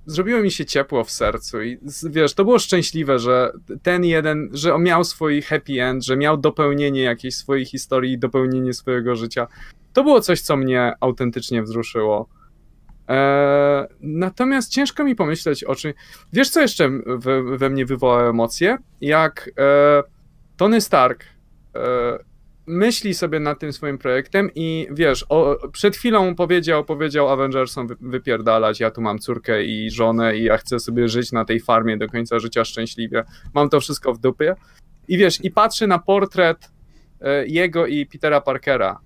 zrobiło 0.06 0.42
mi 0.42 0.52
się 0.52 0.66
ciepło 0.66 1.04
w 1.04 1.12
sercu 1.12 1.62
i 1.62 1.78
wiesz, 2.04 2.34
to 2.34 2.44
było 2.44 2.60
szczęśliwe, 2.60 3.20
że 3.20 3.52
ten 3.84 4.06
jeden, 4.06 4.50
że 4.54 4.74
on 4.74 4.84
miał 4.84 5.04
swój 5.04 5.42
happy 5.42 5.84
end, 5.84 6.06
że 6.06 6.18
miał 6.18 6.38
dopełnienie 6.38 7.02
jakiejś 7.02 7.36
swojej 7.36 7.66
historii, 7.66 8.20
dopełnienie 8.20 8.74
swojego 8.74 9.16
życia. 9.16 9.48
To 9.94 10.04
było 10.04 10.22
coś, 10.22 10.42
co 10.42 10.58
mnie 10.58 10.94
autentycznie 11.00 11.64
wzruszyło. 11.64 12.30
E, 13.10 13.88
natomiast 14.02 14.72
ciężko 14.72 15.04
mi 15.04 15.16
pomyśleć 15.16 15.64
o 15.64 15.76
czym. 15.76 15.94
Wiesz, 16.34 16.50
co 16.50 16.62
jeszcze 16.62 16.90
we, 17.06 17.58
we 17.58 17.70
mnie 17.70 17.86
wywoła 17.86 18.30
emocje? 18.30 18.78
Jak 19.02 19.50
e, 19.58 20.04
Tony 20.58 20.82
Stark 20.82 21.26
e, 21.76 21.80
myśli 22.68 23.14
sobie 23.14 23.40
nad 23.40 23.60
tym 23.60 23.74
swoim 23.74 23.98
projektem 23.98 24.50
i 24.56 24.88
wiesz, 24.92 25.26
o, 25.30 25.58
przed 25.72 25.96
chwilą 25.96 26.36
powiedział, 26.36 26.86
powiedział 26.86 27.30
Avengersom 27.30 27.88
wypierdalać, 28.02 28.80
ja 28.80 28.92
tu 28.92 29.02
mam 29.02 29.20
córkę 29.20 29.64
i 29.64 29.92
żonę 29.92 30.38
i 30.38 30.44
ja 30.44 30.58
chcę 30.58 30.80
sobie 30.80 31.08
żyć 31.08 31.32
na 31.32 31.46
tej 31.46 31.60
farmie 31.60 31.98
do 31.98 32.08
końca 32.08 32.40
życia 32.40 32.66
szczęśliwie. 32.66 33.24
Mam 33.54 33.70
to 33.70 33.80
wszystko 33.80 34.14
w 34.14 34.20
dupie. 34.20 34.56
I 35.08 35.18
wiesz, 35.18 35.44
i 35.44 35.52
patrzy 35.52 35.88
na 35.88 36.00
portret 36.00 36.72
e, 37.22 37.48
jego 37.48 37.88
i 37.88 38.06
Petera 38.06 38.42
Parkera 38.42 39.00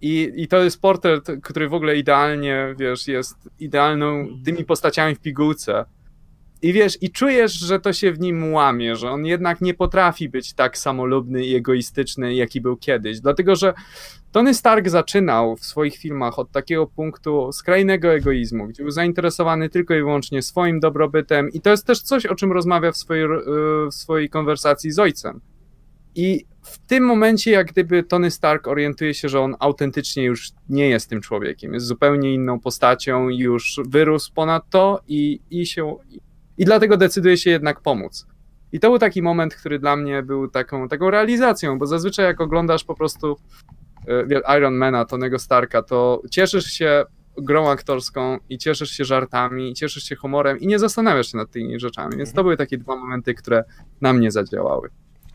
i, 0.00 0.32
I 0.36 0.48
to 0.48 0.64
jest 0.64 0.80
portret, 0.80 1.26
który 1.42 1.68
w 1.68 1.74
ogóle 1.74 1.96
idealnie, 1.96 2.74
wiesz, 2.78 3.08
jest 3.08 3.36
idealną 3.60 4.28
tymi 4.44 4.64
postaciami 4.64 5.14
w 5.14 5.20
pigułce. 5.20 5.84
I 6.62 6.72
wiesz, 6.72 7.02
i 7.02 7.10
czujesz, 7.10 7.52
że 7.52 7.80
to 7.80 7.92
się 7.92 8.12
w 8.12 8.20
nim 8.20 8.52
łamie, 8.52 8.96
że 8.96 9.10
on 9.10 9.26
jednak 9.26 9.60
nie 9.60 9.74
potrafi 9.74 10.28
być 10.28 10.54
tak 10.54 10.78
samolubny 10.78 11.44
i 11.44 11.54
egoistyczny, 11.54 12.34
jaki 12.34 12.60
był 12.60 12.76
kiedyś. 12.76 13.20
Dlatego, 13.20 13.56
że 13.56 13.74
Tony 14.32 14.54
Stark 14.54 14.88
zaczynał 14.88 15.56
w 15.56 15.64
swoich 15.64 15.96
filmach 15.96 16.38
od 16.38 16.52
takiego 16.52 16.86
punktu 16.86 17.52
skrajnego 17.52 18.12
egoizmu, 18.12 18.66
gdzie 18.66 18.82
był 18.82 18.90
zainteresowany 18.90 19.68
tylko 19.68 19.94
i 19.94 19.98
wyłącznie 19.98 20.42
swoim 20.42 20.80
dobrobytem, 20.80 21.48
i 21.52 21.60
to 21.60 21.70
jest 21.70 21.86
też 21.86 22.02
coś, 22.02 22.26
o 22.26 22.34
czym 22.34 22.52
rozmawia 22.52 22.92
w 22.92 22.96
swojej, 22.96 23.28
w 23.90 23.94
swojej 23.94 24.30
konwersacji 24.30 24.90
z 24.90 24.98
ojcem. 24.98 25.40
I 26.14 26.44
w 26.68 26.78
tym 26.78 27.04
momencie, 27.04 27.50
jak 27.50 27.66
gdyby 27.66 28.02
Tony 28.02 28.30
Stark 28.30 28.68
orientuje 28.68 29.14
się, 29.14 29.28
że 29.28 29.40
on 29.40 29.56
autentycznie 29.60 30.24
już 30.24 30.50
nie 30.68 30.88
jest 30.88 31.10
tym 31.10 31.20
człowiekiem, 31.20 31.74
jest 31.74 31.86
zupełnie 31.86 32.34
inną 32.34 32.60
postacią, 32.60 33.28
już 33.28 33.80
wyrósł 33.88 34.32
ponad 34.34 34.70
to 34.70 35.00
i, 35.08 35.40
i 35.50 35.66
się. 35.66 35.96
I 36.58 36.64
dlatego 36.64 36.96
decyduje 36.96 37.36
się 37.36 37.50
jednak 37.50 37.80
pomóc. 37.80 38.26
I 38.72 38.80
to 38.80 38.88
był 38.88 38.98
taki 38.98 39.22
moment, 39.22 39.54
który 39.54 39.78
dla 39.78 39.96
mnie 39.96 40.22
był 40.22 40.48
taką, 40.48 40.88
taką 40.88 41.10
realizacją, 41.10 41.78
bo 41.78 41.86
zazwyczaj 41.86 42.26
jak 42.26 42.40
oglądasz 42.40 42.84
po 42.84 42.94
prostu 42.94 43.36
e, 44.08 44.56
Ironmana, 44.58 45.04
Tonego 45.04 45.38
Starka, 45.38 45.82
to 45.82 46.22
cieszysz 46.30 46.66
się 46.66 47.04
grą 47.36 47.70
aktorską 47.70 48.38
i 48.48 48.58
cieszysz 48.58 48.90
się 48.90 49.04
żartami, 49.04 49.70
i 49.70 49.74
cieszysz 49.74 50.04
się 50.04 50.16
humorem 50.16 50.58
i 50.58 50.66
nie 50.66 50.78
zastanawiasz 50.78 51.32
się 51.32 51.36
nad 51.36 51.50
tymi 51.50 51.80
rzeczami. 51.80 52.16
Więc 52.16 52.28
to 52.28 52.32
mhm. 52.32 52.44
były 52.44 52.56
takie 52.56 52.78
dwa 52.78 52.96
momenty, 52.96 53.34
które 53.34 53.64
na 54.00 54.12
mnie 54.12 54.30
zadziałały. 54.30 54.88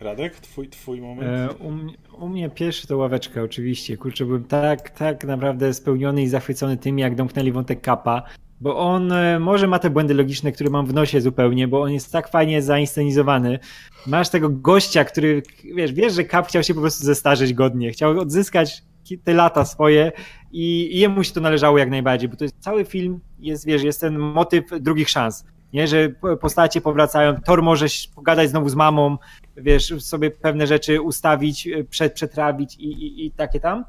Radek, 0.04 0.40
twój, 0.40 0.70
twój 0.70 1.02
moment? 1.02 1.52
E, 1.52 1.54
u, 1.54 1.72
mnie, 1.72 1.94
u, 2.20 2.30
mnie 2.30 2.50
pierwszy 2.50 2.88
to 2.88 2.98
ławeczka 2.98 3.42
oczywiście. 3.42 3.98
Kurczę, 3.98 4.26
byłem 4.26 4.44
tak, 4.44 4.90
tak 4.90 5.24
naprawdę 5.24 5.74
spełniony 5.74 6.22
i 6.22 6.28
zachwycony 6.28 6.78
tym, 6.78 7.00
jak 7.00 7.16
domknęli 7.16 7.52
wątek 7.52 7.82
Kapa, 7.82 8.24
bo 8.62 8.78
on 8.78 9.12
e, 9.12 9.40
może 9.40 9.68
ma 9.68 9.80
te 9.80 9.90
błędy 9.90 10.14
logiczne, 10.14 10.52
które 10.52 10.70
mam 10.70 10.86
w 10.86 10.94
nosie 10.94 11.22
zupełnie, 11.22 11.68
bo 11.68 11.82
on 11.82 11.92
jest 11.92 12.12
tak 12.12 12.30
fajnie 12.30 12.62
zainscenizowany. 12.62 13.60
Masz 14.08 14.30
tego 14.30 14.50
gościa, 14.50 15.06
który, 15.06 15.44
wiesz, 15.76 15.94
wiesz, 15.94 16.14
że 16.14 16.24
Kap 16.24 16.48
chciał 16.48 16.64
się 16.64 16.74
po 16.74 16.82
prostu 16.82 17.06
zestarzeć 17.06 17.54
godnie, 17.54 17.92
chciał 17.92 18.20
odzyskać 18.20 18.84
te 19.24 19.34
lata 19.34 19.66
swoje 19.66 20.12
i, 20.52 20.96
i 20.96 21.00
jemu 21.00 21.24
się 21.24 21.34
to 21.34 21.42
należało 21.42 21.78
jak 21.78 21.90
najbardziej, 21.90 22.30
bo 22.30 22.36
to 22.36 22.44
jest 22.44 22.60
cały 22.60 22.86
film, 22.86 23.20
jest, 23.40 23.66
wiesz, 23.66 23.84
jest 23.84 24.02
ten 24.02 24.18
motyw 24.20 24.64
drugich 24.82 25.10
szans 25.10 25.46
nie, 25.74 25.88
że 25.88 26.10
postacie 26.42 26.82
powracają, 26.82 27.36
Thor 27.42 27.64
może 27.64 27.86
pogadać 28.16 28.50
znowu 28.50 28.70
z 28.70 28.76
mamą, 28.76 29.18
wiesz, 29.58 29.94
sobie 30.00 30.32
pewne 30.32 30.68
rzeczy 30.68 31.02
ustawić, 31.02 31.68
e, 31.68 31.84
przed, 31.84 32.14
przetrawić 32.14 32.76
i, 32.76 32.88
i, 32.88 33.26
i 33.26 33.32
takie 33.32 33.60
tam. 33.60 33.84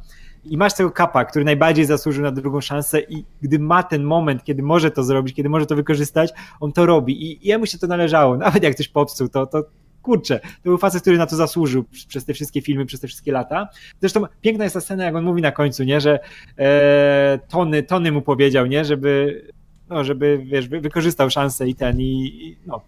I 0.44 0.56
masz 0.56 0.74
tego 0.74 0.90
kapa, 0.90 1.24
który 1.24 1.44
najbardziej 1.44 1.84
zasłużył 1.84 2.22
na 2.22 2.32
drugą 2.32 2.60
szansę 2.60 3.00
i 3.00 3.24
gdy 3.42 3.58
ma 3.58 3.82
ten 3.82 4.04
moment, 4.04 4.44
kiedy 4.44 4.62
może 4.62 4.90
to 4.90 5.04
zrobić, 5.04 5.34
kiedy 5.34 5.48
może 5.48 5.66
to 5.66 5.76
wykorzystać, 5.76 6.32
on 6.60 6.72
to 6.72 6.86
robi 6.86 7.32
i 7.32 7.48
jemu 7.48 7.66
się 7.66 7.78
to 7.78 7.86
należało. 7.86 8.36
Nawet 8.46 8.62
jak 8.62 8.74
ktoś 8.74 8.88
popsuł, 8.88 9.28
to, 9.28 9.46
to 9.46 9.64
kurczę, 10.02 10.40
to 10.40 10.62
był 10.64 10.78
facet, 10.78 11.02
który 11.02 11.18
na 11.18 11.26
to 11.26 11.36
zasłużył 11.36 11.84
przez 12.08 12.24
te 12.24 12.34
wszystkie 12.34 12.60
filmy, 12.60 12.86
przez 12.86 13.00
te 13.00 13.06
wszystkie 13.06 13.32
lata. 13.32 13.68
Zresztą 14.00 14.24
piękna 14.40 14.64
jest 14.64 14.74
ta 14.74 14.80
scena, 14.80 15.04
jak 15.04 15.14
on 15.14 15.24
mówi 15.24 15.42
na 15.42 15.52
końcu, 15.52 15.84
nie, 15.84 16.00
że 16.00 16.18
e, 16.58 17.38
Tony, 17.48 17.82
Tony 17.82 18.12
mu 18.12 18.22
powiedział, 18.22 18.66
nie, 18.66 18.84
żeby 18.84 19.42
no, 19.88 20.04
żeby, 20.04 20.40
wiesz, 20.44 20.68
wykorzystał 20.68 21.30
szansę 21.30 21.68
i 21.68 21.74
ten, 21.74 22.00
i, 22.00 22.56
no, 22.66 22.80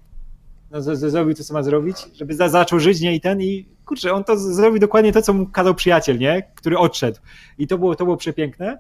no 0.71 0.83
z, 0.83 0.99
z, 0.99 1.11
zrobił 1.11 1.35
to, 1.35 1.45
co 1.45 1.55
ma 1.55 1.63
zrobić, 1.63 1.97
żeby 2.15 2.35
za, 2.35 2.49
zaczął 2.49 2.81
żyć, 2.81 3.01
nie, 3.01 3.15
i 3.15 3.21
ten, 3.21 3.43
i 3.43 3.67
kurczę, 3.85 4.13
on 4.13 4.25
to 4.25 4.39
zrobił 4.39 4.79
dokładnie 4.79 5.13
to, 5.13 5.23
co 5.23 5.33
mu 5.33 5.47
kazał 5.47 5.75
przyjaciel, 5.75 6.19
nie, 6.19 6.43
który 6.55 6.79
odszedł. 6.79 7.19
I 7.59 7.67
to 7.67 7.79
było, 7.79 7.95
to 7.97 8.05
było 8.05 8.17
przepiękne. 8.17 8.79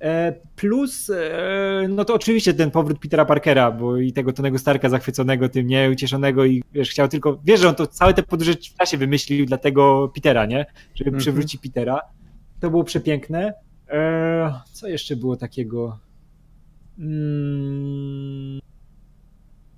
E, 0.00 0.34
Plus, 0.56 1.10
e, 1.10 1.88
no 1.88 2.04
to 2.04 2.14
oczywiście 2.14 2.54
ten 2.54 2.70
powrót 2.70 2.98
Petera 2.98 3.24
Parkera, 3.24 3.70
bo 3.70 3.96
i 3.96 4.12
tego 4.12 4.32
Tonego 4.32 4.58
Starka 4.58 4.88
zachwyconego 4.88 5.48
tym, 5.48 5.66
nie, 5.66 5.90
ucieszonego 5.92 6.44
i 6.44 6.62
wiesz, 6.72 6.90
chciał 6.90 7.08
tylko, 7.08 7.40
wiesz, 7.44 7.60
że 7.60 7.68
on 7.68 7.74
to 7.74 7.86
całe 7.86 8.14
te 8.14 8.22
podróże 8.22 8.52
w 8.52 8.58
czasie 8.78 8.96
wymyślił 8.98 9.46
dla 9.46 9.58
tego 9.58 10.12
Petera, 10.14 10.46
nie, 10.46 10.66
żeby 10.94 11.08
Mhm. 11.08 11.20
przywrócić 11.20 11.60
Petera. 11.60 12.00
To 12.60 12.70
było 12.70 12.84
przepiękne. 12.84 13.54
E, 13.88 14.60
Co 14.72 14.88
jeszcze 14.88 15.16
było 15.16 15.36
takiego? 15.36 15.98
Mm, 16.98 18.60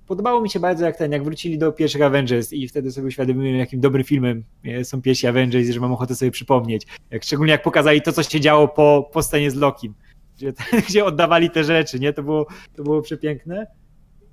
Podobało 0.07 0.41
mi 0.41 0.49
się 0.49 0.59
bardzo, 0.59 0.85
jak 0.85 0.97
ten, 0.97 1.11
jak 1.11 1.23
wrócili 1.23 1.57
do 1.57 1.71
pierwszych 1.71 2.01
Avengers 2.01 2.53
i 2.53 2.67
wtedy 2.67 2.91
sobie 2.91 3.07
uświadomiłem, 3.07 3.55
jakim 3.59 3.79
dobrym 3.79 4.03
filmem 4.03 4.43
e, 4.65 4.83
są 4.85 5.01
pierwsi 5.01 5.27
Avengers 5.27 5.67
i 5.67 5.73
że 5.73 5.79
mam 5.79 5.91
ochotę 5.91 6.15
sobie 6.15 6.31
przypomnieć. 6.31 6.87
Jak, 7.11 7.23
szczególnie 7.23 7.51
jak 7.51 7.63
pokazali 7.63 8.01
to, 8.01 8.11
co 8.11 8.23
się 8.23 8.39
działo 8.39 8.67
po, 8.67 9.09
po 9.13 9.23
scenie 9.23 9.51
z 9.51 9.55
Lokim, 9.55 9.93
gdzie, 10.37 10.53
gdzie 10.89 11.05
oddawali 11.05 11.49
te 11.49 11.63
rzeczy, 11.63 11.99
nie? 11.99 12.13
To 12.13 12.23
było, 12.23 12.47
to 12.75 12.83
było 12.83 13.01
przepiękne. 13.01 13.67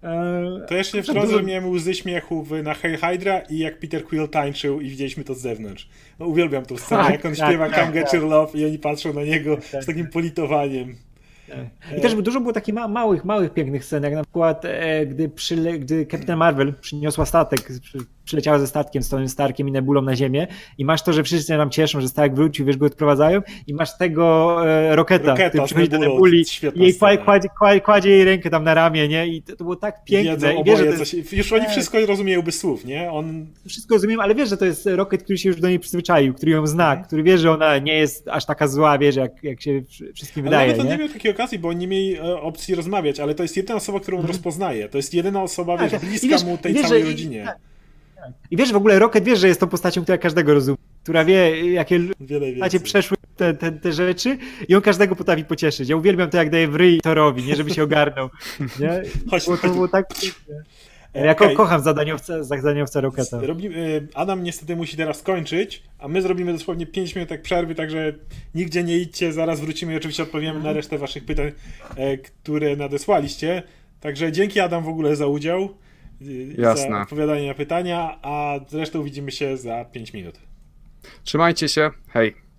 E, 0.03 0.67
To 0.69 0.75
jeszcze 0.75 0.97
nie 0.99 1.03
Dużo- 1.03 1.13
wtrącę, 1.23 1.43
miałem 1.43 1.71
łzy 1.71 1.95
śmiechu 1.95 2.47
na 2.63 2.75
Hail 2.75 2.97
Hydra 2.99 3.39
i 3.39 3.59
jak 3.59 3.79
Peter 3.81 4.05
Quill 4.05 4.29
tańczył 4.29 4.81
i 4.81 4.89
widzieliśmy 4.91 5.25
to 5.25 5.35
z 5.35 5.41
zewnątrz. 5.41 5.89
No, 6.19 6.27
uwielbiam 6.27 6.67
tą 6.67 6.77
scenę, 6.77 7.03
Tak, 7.03 7.13
jak 7.13 7.25
on 7.25 7.35
tak, 7.35 7.49
śpiewa 7.49 7.69
tak, 7.71 7.81
Come 7.81 7.93
Get 7.93 8.05
tak. 8.05 8.15
Your 8.21 8.31
Love 8.31 8.59
i 8.59 8.65
oni 8.67 8.79
patrzą 8.79 9.13
na 9.13 9.25
niego 9.25 9.57
Tak. 9.73 9.83
z 9.85 9.87
takim 9.87 10.07
politowaniem. 10.07 10.97
I 11.99 12.01
też 12.01 12.15
dużo 12.15 12.41
było 12.41 12.53
takich 12.53 12.75
ma, 12.75 12.89
małych, 12.89 13.25
małych, 13.25 13.53
pięknych 13.53 13.85
scen, 13.85 14.03
jak 14.03 14.15
na 14.15 14.23
przykład 14.23 14.65
e, 14.65 15.07
gdy, 15.07 15.31
gdy 15.79 16.07
Captain 16.07 16.39
Marvel 16.39 16.75
przyniosła 16.75 17.27
statek, 17.27 17.61
przyleciała 18.31 18.59
ze 18.59 18.67
statkiem 18.67 19.03
z 19.03 19.09
Tony 19.09 19.29
Starkiem 19.29 19.69
i 19.69 19.73
Nebulą 19.73 20.03
na 20.03 20.17
ziemię 20.17 20.47
i 20.79 20.85
masz 20.85 21.03
to, 21.03 21.13
że 21.13 21.23
wszyscy 21.23 21.53
się 21.53 21.59
nam 21.59 21.71
cieszą, 21.71 22.01
że 22.01 22.09
statek 22.09 22.35
wrócił, 22.35 22.67
wiesz, 22.67 22.77
go 22.77 22.87
odprowadzają 22.87 23.41
i 23.67 23.75
masz 23.75 23.97
tego 23.99 24.57
e, 24.69 24.97
Roketa, 24.97 25.27
Roketa 25.31 25.49
który 25.51 25.65
przychodzi 25.65 25.89
do 25.89 25.99
Nebuli 25.99 26.45
i 26.75 26.81
jej 26.83 26.95
kładzie, 26.95 27.19
kładzie, 27.25 27.49
kładzie, 27.59 27.81
kładzie 27.81 28.11
jej 28.11 28.25
rękę 28.25 28.51
tam 28.51 28.65
na 28.65 28.75
ramię, 28.75 29.09
nie? 29.09 29.27
I 29.27 29.43
to, 29.43 29.57
to 29.57 29.65
było 29.65 29.77
tak 29.77 30.05
piękne. 30.05 30.55
I 30.55 30.65
wiesz, 30.65 30.79
że 30.79 30.87
jest, 30.87 31.07
się, 31.11 31.37
już 31.37 31.53
oni 31.53 31.63
Tak. 31.63 31.71
wszystko 31.71 32.07
rozumieją 32.07 32.43
bez 32.43 32.59
słów, 32.61 32.85
nie? 32.85 33.11
On 33.13 33.47
wszystko 33.69 33.95
rozumiem, 33.95 34.21
ale 34.21 34.35
wiesz, 34.35 34.49
że 34.49 34.57
to 34.57 34.65
jest 34.65 34.87
Rocket, 34.87 35.23
który 35.23 35.39
się 35.39 35.49
już 35.49 35.61
do 35.61 35.69
niej 35.69 35.79
przyzwyczaił, 35.79 36.35
który 36.35 36.53
ją 36.53 36.67
zna, 36.67 36.89
Mhm. 36.91 37.05
który 37.07 37.23
wie, 37.23 37.39
że 37.39 37.51
ona 37.51 37.79
nie 37.79 37.95
jest 37.95 38.29
aż 38.29 38.47
taka 38.47 38.69
zła, 38.69 38.99
wiesz, 38.99 39.17
jak, 39.17 39.45
jak 39.45 39.63
się 39.63 39.83
wszystkim 40.15 40.43
Ale 40.43 40.51
wydaje, 40.51 40.69
nawet 40.69 40.81
on 40.81 40.87
nie? 40.87 40.93
nie 40.93 40.99
miał 40.99 41.09
takiej 41.09 41.31
okazji, 41.31 41.59
bo 41.59 41.69
oni 41.69 41.79
nie 41.79 41.87
mieli 41.89 42.17
e, 42.17 42.41
opcji 42.41 42.75
rozmawiać, 42.75 43.21
ale 43.21 43.35
to 43.35 43.43
jest 43.43 43.57
jedyna 43.57 43.75
osoba, 43.77 44.01
którą 44.01 44.19
on 44.19 44.27
rozpoznaje. 44.27 44.89
To 44.89 44.99
jest 44.99 45.15
jedyna 45.15 45.43
osoba, 45.43 45.73
wiesz, 45.77 45.83
Mhm. 45.83 46.01
Tak, 46.01 46.11
bliska 46.11 46.29
wiesz- 46.29 46.45
mu 46.45 46.59
tej 46.59 46.75
wiesz, 46.75 46.83
całej 46.83 47.03
że- 47.03 47.09
i- 47.09 47.11
rodzinie. 47.11 47.43
tak. 47.47 47.59
I 48.51 48.57
wiesz, 48.57 48.73
w 48.73 48.77
ogóle 48.77 48.99
Rocket 48.99 49.25
wiesz, 49.25 49.39
że 49.39 49.49
jest 49.49 49.61
tą 49.61 49.69
postacią, 49.69 50.03
która 50.03 50.19
każdego 50.19 50.55
rozumie, 50.55 50.77
która 51.03 51.25
wie, 51.25 51.73
jakie 51.73 52.01
Macie 52.59 52.81
przeszły 52.81 53.17
te, 53.37 53.55
te, 53.55 53.73
te 53.73 53.93
rzeczy 53.93 54.39
i 54.69 54.75
on 54.75 54.83
każdego 54.83 55.17
potrafi 55.17 55.45
pocieszyć. 55.45 55.89
Ja 55.89 55.97
uwielbiam 55.97 56.31
to, 56.31 56.37
jak 56.37 56.51
daje 56.51 56.69
w 56.69 56.75
ryj 56.75 57.01
Torowi, 57.01 57.43
nie 57.43 57.57
żeby 57.57 57.71
się 57.71 57.83
ogarnął. 57.83 58.29
Nie? 58.81 59.03
Chodź, 59.31 59.47
Bo 59.47 59.57
to 59.57 59.69
było 59.69 59.89
tak. 59.89 60.07
E, 61.15 61.27
Ja 61.27 61.33
okej. 61.33 61.57
kocham 61.57 61.83
zadaniowca, 61.83 62.45
zadaniowca 62.45 63.01
Rocketa. 63.01 63.41
Robimy, 63.41 64.01
e, 64.13 64.17
Adam 64.19 64.43
niestety 64.43 64.77
musi 64.77 64.97
teraz 64.97 65.19
skończyć, 65.19 65.83
a 65.99 66.09
my 66.09 66.23
zrobimy 66.23 66.53
dosłownie 66.53 66.87
5 66.87 67.15
minutek 67.15 67.43
przerwy, 67.43 67.75
także 67.75 68.13
nigdzie 68.55 68.85
nie 68.85 68.99
idźcie, 68.99 69.33
zaraz 69.33 69.61
wrócimy 69.61 69.93
i 69.93 69.97
oczywiście 69.97 70.23
odpowiemy 70.23 70.61
na 70.61 70.73
resztę 70.73 70.99
waszych 70.99 71.25
pytań, 71.25 71.53
e, 71.97 72.19
które 72.19 72.77
nadesłaliście. 72.77 73.63
Także 74.01 74.33
dzięki 74.33 74.61
Adam 74.61 74.85
w 74.85 74.89
ogóle 74.89 75.17
za 75.17 75.27
udział, 75.27 75.69
Jasne. 76.59 76.97
za 76.97 77.03
odpowiadanie 77.03 77.49
na 77.49 77.55
pytania, 77.55 78.19
a 78.23 78.61
zresztą 78.69 79.03
widzimy 79.03 79.31
się 79.31 79.57
za 79.57 79.85
5 79.85 80.13
minut. 80.13 80.39
Trzymajcie 81.25 81.69
się, 81.69 81.91
hej. 82.09 82.50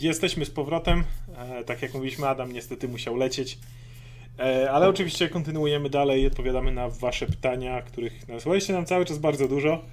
Jesteśmy 0.00 0.44
z 0.44 0.50
powrotem. 0.50 1.04
E, 1.38 1.64
tak 1.64 1.82
jak 1.82 1.94
mówiliśmy, 1.94 2.28
Adam 2.28 2.52
niestety 2.52 2.88
musiał 2.88 3.16
lecieć. 3.16 3.58
E, 4.38 4.70
ale 4.70 4.88
oczywiście 4.88 5.28
kontynuujemy 5.28 5.90
dalej 5.90 6.22
i 6.22 6.26
odpowiadamy 6.26 6.72
na 6.72 6.88
Wasze 6.88 7.26
pytania, 7.26 7.82
których 7.82 8.28
nasłaliście 8.28 8.72
nam 8.72 8.86
cały 8.86 9.04
czas 9.04 9.18
bardzo 9.18 9.48
dużo. 9.48 9.84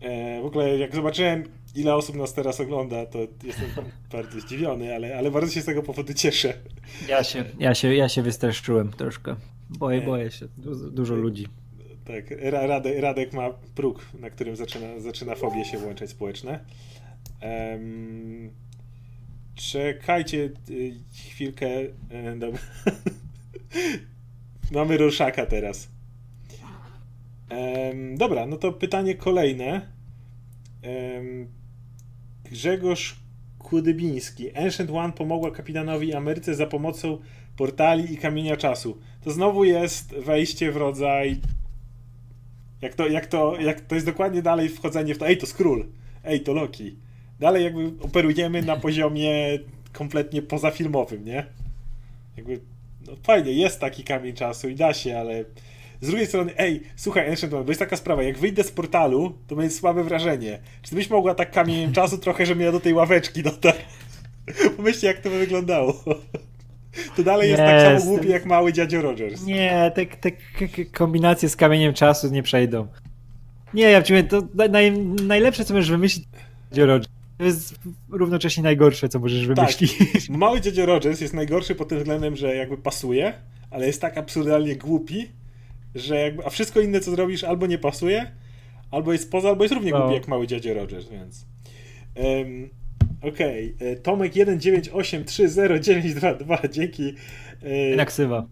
E, 0.00 0.42
w 0.42 0.44
ogóle, 0.44 0.78
jak 0.78 0.94
zobaczyłem, 0.94 1.44
ile 1.74 1.94
osób 1.94 2.16
nas 2.16 2.34
teraz 2.34 2.60
ogląda, 2.60 3.06
to 3.06 3.18
jestem 3.44 3.66
bardzo 4.12 4.40
zdziwiony, 4.40 4.94
ale, 4.94 5.18
ale 5.18 5.30
bardzo 5.30 5.52
się 5.52 5.62
z 5.62 5.64
tego 5.64 5.82
powodu 5.82 6.14
cieszę. 6.14 6.54
Ja 7.08 7.24
się, 7.24 7.44
ja 7.58 7.74
się, 7.74 7.94
ja 7.94 8.08
się 8.08 8.22
wystraszyłem 8.22 8.92
troszkę. 8.92 9.36
Boję, 9.70 10.00
boję 10.00 10.30
się. 10.30 10.48
Du 10.58 10.90
dużo 10.90 11.14
ludzi. 11.14 11.46
Tak, 12.04 12.24
Radek, 12.40 13.00
Radek 13.00 13.32
ma 13.32 13.50
próg, 13.74 14.06
na 14.20 14.30
którym 14.30 14.56
zaczyna, 14.56 15.00
zaczyna 15.00 15.34
fobie 15.34 15.64
się 15.64 15.78
włączać 15.78 16.10
społeczne. 16.10 16.60
Um, 17.42 18.50
czekajcie 19.56 20.50
y, 20.70 20.94
chwilkę. 21.30 21.68
E, 22.10 22.36
dobra. 22.36 22.60
Mamy 24.72 24.96
Roszaka 24.96 25.46
teraz. 25.46 25.88
Dobra, 28.16 28.46
no 28.46 28.56
to 28.56 28.72
pytanie 28.72 29.14
kolejne. 29.14 29.80
Grzegorz 32.50 33.16
Kudybiński. 33.58 34.56
Ancient 34.56 34.90
One 34.90 35.12
pomogła 35.12 35.50
kapitanowi 35.50 36.14
Ameryce 36.14 36.54
za 36.54 36.66
pomocą 36.66 37.18
portali 37.56 38.12
i 38.12 38.16
kamienia 38.16 38.56
czasu. 38.56 38.98
To 39.24 39.30
znowu 39.30 39.64
jest 39.64 40.14
wejście 40.14 40.72
w 40.72 40.76
rodzaj. 40.76 41.40
Jak 42.82 42.94
to, 42.94 43.08
jak 43.08 43.26
to, 43.26 43.60
jak 43.60 43.80
to 43.80 43.94
jest 43.94 44.06
dokładnie 44.06 44.42
dalej 44.42 44.68
wchodzenie 44.68 45.14
w 45.14 45.18
to. 45.18 45.28
Ej, 45.28 45.38
to 45.38 45.46
Skrull. 45.46 45.86
Ej, 46.24 46.40
to 46.40 46.52
Loki. 46.52 46.96
Dalej 47.40 47.64
jakby 47.64 47.92
operujemy 48.04 48.62
na 48.62 48.76
poziomie 48.76 49.58
kompletnie 49.92 50.42
pozafilmowym, 50.42 51.24
nie? 51.24 51.46
Jakby, 52.36 52.60
no 53.06 53.12
fajnie, 53.22 53.52
jest 53.52 53.80
taki 53.80 54.04
kamień 54.04 54.34
czasu 54.34 54.68
i 54.68 54.74
da 54.74 54.94
się, 54.94 55.18
ale 55.18 55.44
z 56.00 56.08
drugiej 56.08 56.26
strony, 56.26 56.52
ej, 56.58 56.82
słuchaj, 56.96 57.28
Ancient 57.30 57.54
One, 57.54 57.64
bo 57.64 57.70
jest 57.70 57.80
taka 57.80 57.96
sprawa, 57.96 58.22
jak 58.22 58.38
wyjdę 58.38 58.64
z 58.64 58.70
portalu, 58.70 59.38
to 59.46 59.56
będzie 59.56 59.74
słabe 59.74 60.04
wrażenie. 60.04 60.58
Czy 60.82 60.90
ty 60.90 60.96
byś 60.96 61.10
mogła 61.10 61.34
tak 61.34 61.50
kamieniem 61.50 61.92
czasu 61.92 62.18
trochę, 62.18 62.46
żebym 62.46 62.64
ja 62.64 62.72
do 62.72 62.80
tej 62.80 62.94
ławeczki 62.94 63.42
dotarł? 63.42 63.78
Pomyślcie, 64.76 65.06
jak 65.06 65.20
to 65.20 65.30
by 65.30 65.38
wyglądało. 65.38 66.04
To 67.16 67.22
dalej 67.22 67.50
jest 67.50 67.62
tak 67.62 67.80
samo 67.80 68.10
głupi 68.10 68.28
jak 68.28 68.46
mały 68.46 68.72
dziadzio 68.72 69.02
Rogers. 69.02 69.44
Nie, 69.44 69.92
te, 69.94 70.06
te 70.06 70.30
kombinacje 70.92 71.48
z 71.48 71.56
kamieniem 71.56 71.94
czasu 71.94 72.30
nie 72.30 72.42
przejdą. 72.42 72.86
Nie, 73.74 73.90
ja 73.90 74.02
to 74.02 74.42
naj, 74.70 74.92
najlepsze, 75.26 75.64
co 75.64 75.74
możesz 75.74 75.90
wymyślić, 75.90 76.24
dziadzio 76.70 76.86
Rogers. 76.86 77.15
To 77.38 77.44
jest 77.44 77.74
równocześnie 78.08 78.62
najgorsze, 78.62 79.08
co 79.08 79.18
możesz 79.18 79.46
tak. 79.46 79.56
wymyślić. 79.56 79.98
Tak. 79.98 80.28
Mały 80.38 80.60
dziadzio 80.60 80.86
Rogers 80.86 81.20
jest 81.20 81.34
najgorszy 81.34 81.74
pod 81.74 81.88
tym 81.88 81.98
względem, 81.98 82.36
że 82.36 82.56
jakby 82.56 82.76
pasuje, 82.76 83.32
ale 83.70 83.86
jest 83.86 84.00
tak 84.00 84.18
absurdalnie 84.18 84.76
głupi, 84.76 85.28
że 85.94 86.16
jakby, 86.16 86.46
a 86.46 86.50
wszystko 86.50 86.80
inne, 86.80 87.00
co 87.00 87.10
zrobisz, 87.10 87.44
albo 87.44 87.66
nie 87.66 87.78
pasuje, 87.78 88.30
albo 88.90 89.12
jest 89.12 89.30
poza, 89.30 89.48
albo 89.48 89.64
jest 89.64 89.74
równie 89.74 89.90
no. 89.90 90.00
głupi 90.00 90.14
jak 90.14 90.28
mały 90.28 90.46
dziadzio 90.46 90.74
Rogers, 90.74 91.08
więc... 91.08 91.46
Um, 92.14 92.70
Okej, 93.22 93.74
okay. 93.76 93.88
E, 93.88 93.96
Tomek 93.96 94.32
198309922, 94.32 96.68
dzięki. 96.70 97.14
E, 97.92 97.96
Naksywa. 97.96 98.46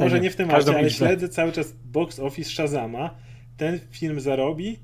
Może 0.00 0.20
nie 0.20 0.30
w 0.30 0.36
temacie, 0.36 0.78
ale 0.78 0.90
śledzę 0.90 1.28
cały 1.28 1.52
czas 1.52 1.74
box 1.84 2.18
office 2.18 2.50
Shazama. 2.50 3.14
Ten 3.56 3.80
film 3.90 4.20
zarobi, 4.20 4.78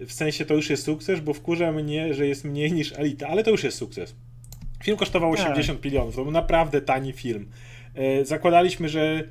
w 0.00 0.12
sensie 0.12 0.44
to 0.44 0.54
już 0.54 0.70
jest 0.70 0.84
sukces, 0.84 1.20
bo 1.20 1.34
wkurza 1.34 1.72
mnie, 1.72 2.14
że 2.14 2.26
jest 2.26 2.44
mniej 2.44 2.72
niż 2.72 2.92
Alita, 2.92 3.28
ale 3.28 3.44
to 3.44 3.50
już 3.50 3.64
jest 3.64 3.78
sukces. 3.78 4.14
Film 4.84 4.96
kosztował 4.96 5.30
80 5.30 5.78
tak. 5.78 5.84
milionów, 5.84 6.16
to 6.16 6.22
był 6.22 6.32
naprawdę 6.32 6.80
tani 6.80 7.12
film. 7.12 7.50
E, 7.94 8.24
zakładaliśmy, 8.24 8.88
że 8.88 9.28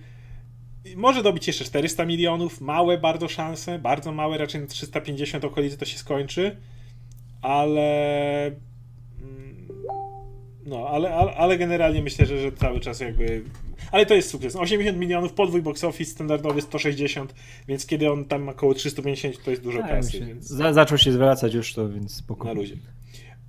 może 0.95 1.23
dobić 1.23 1.47
jeszcze 1.47 1.65
400 1.65 2.05
milionów, 2.05 2.61
małe 2.61 2.97
bardzo 2.97 3.27
szanse, 3.27 3.79
bardzo 3.79 4.11
małe, 4.11 4.37
raczej 4.37 4.61
na 4.61 4.67
350 4.67 5.45
okolicy 5.45 5.77
to 5.77 5.85
się 5.85 5.97
skończy, 5.97 6.57
ale 7.41 8.51
no, 10.65 10.87
ale, 10.89 11.15
ale, 11.15 11.35
ale, 11.35 11.57
generalnie 11.57 12.01
myślę, 12.01 12.25
że, 12.25 12.41
że 12.41 12.51
cały 12.51 12.79
czas 12.79 12.99
jakby. 12.99 13.43
Ale 13.93 14.05
to 14.05 14.13
jest 14.15 14.29
sukces. 14.29 14.55
80 14.55 14.97
milionów, 14.97 15.33
podwój 15.33 15.61
box 15.61 15.83
office, 15.83 16.11
standardowy 16.11 16.61
160, 16.61 17.35
więc 17.67 17.85
kiedy 17.85 18.11
on 18.11 18.25
tam 18.25 18.43
ma 18.43 18.51
około 18.51 18.73
350, 18.73 19.43
to 19.43 19.51
jest 19.51 19.63
dużo 19.63 19.79
tak, 19.79 19.89
kasy. 19.89 20.19
Więc... 20.19 20.47
Za, 20.47 20.73
zaczął 20.73 20.97
się 20.97 21.11
zwracać 21.11 21.53
już 21.53 21.73
to, 21.73 21.89
więc 21.89 22.15
spokojnie. 22.15 22.55
Na 22.55 22.61
luzie. 22.61 22.75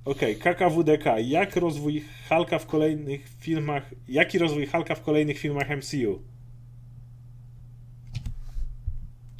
Okej, 0.05 0.39
okay, 0.41 0.55
KKWDK. 0.55 1.19
Jak 1.19 1.55
rozwój 1.55 2.03
Halka 2.29 2.59
w 2.59 2.65
kolejnych 2.65 3.29
filmach. 3.39 3.91
Jaki 4.07 4.39
rozwój 4.39 4.65
Halka 4.65 4.95
w 4.95 5.01
kolejnych 5.01 5.39
filmach 5.39 5.69
MCU? 5.69 6.21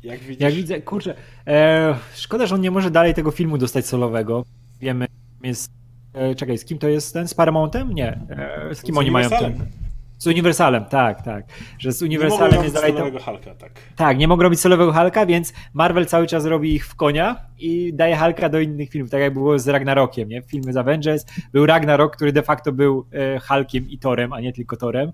Jak? 0.04 0.40
Jak 0.40 0.54
widzę, 0.54 0.82
kurczę. 0.82 1.16
E, 1.48 1.96
szkoda, 2.16 2.46
że 2.46 2.56
on 2.56 2.62
nie 2.62 2.72
może 2.72 2.92
dalej 2.92 3.14
tego 3.14 3.32
filmu 3.32 3.58
dostać 3.58 3.86
solowego. 3.86 4.46
Wiemy, 4.82 5.08
jest 5.44 5.72
E, 6.16 6.36
czekaj, 6.36 6.58
z 6.58 6.66
kim 6.66 6.78
to 6.78 6.88
jest 6.88 7.14
ten? 7.14 7.28
Z 7.28 7.34
Paramountem? 7.34 7.94
Nie. 7.94 8.20
E, 8.30 8.76
z 8.76 8.82
kim 8.82 8.96
z 8.96 8.98
oni 8.98 9.12
mają 9.12 9.30
ten? 9.30 9.85
Z 10.26 10.28
Uniwersalem, 10.28 10.86
tak, 10.86 11.22
tak. 11.22 11.46
Że 11.80 11.92
z 11.92 12.02
Uniwersalem 12.02 12.64
jest 12.64 12.76
dalej. 12.76 12.92
solowego 12.94 13.20
Hulka, 13.20 13.56
tak. 13.56 13.72
Tak, 13.96 14.18
nie 14.18 14.28
mogą 14.28 14.44
robić 14.44 14.60
solowego 14.60 14.94
Hulka, 14.94 15.26
więc 15.26 15.54
Marvel 15.74 16.06
cały 16.06 16.28
czas 16.28 16.46
robi 16.46 16.74
ich 16.74 16.88
w 16.88 16.96
konia 16.96 17.36
i 17.60 17.94
daje 17.94 18.18
Hulka 18.18 18.50
do 18.50 18.60
innych 18.60 18.90
filmów, 18.90 19.12
tak 19.12 19.22
jak 19.22 19.34
było 19.34 19.60
z 19.60 19.68
Ragnarokiem, 19.68 20.30
nie? 20.30 20.42
Filmy 20.42 20.74
z 20.74 20.78
Avengers. 20.78 21.26
Był 21.54 21.66
Ragnarok, 21.66 22.16
który 22.16 22.32
de 22.32 22.42
facto 22.42 22.72
był 22.72 23.06
e, 23.12 23.40
Hulkiem 23.40 23.90
i 23.90 23.98
Torem, 24.00 24.34
a 24.34 24.40
nie 24.40 24.54
tylko 24.54 24.78
Torem. 24.78 25.12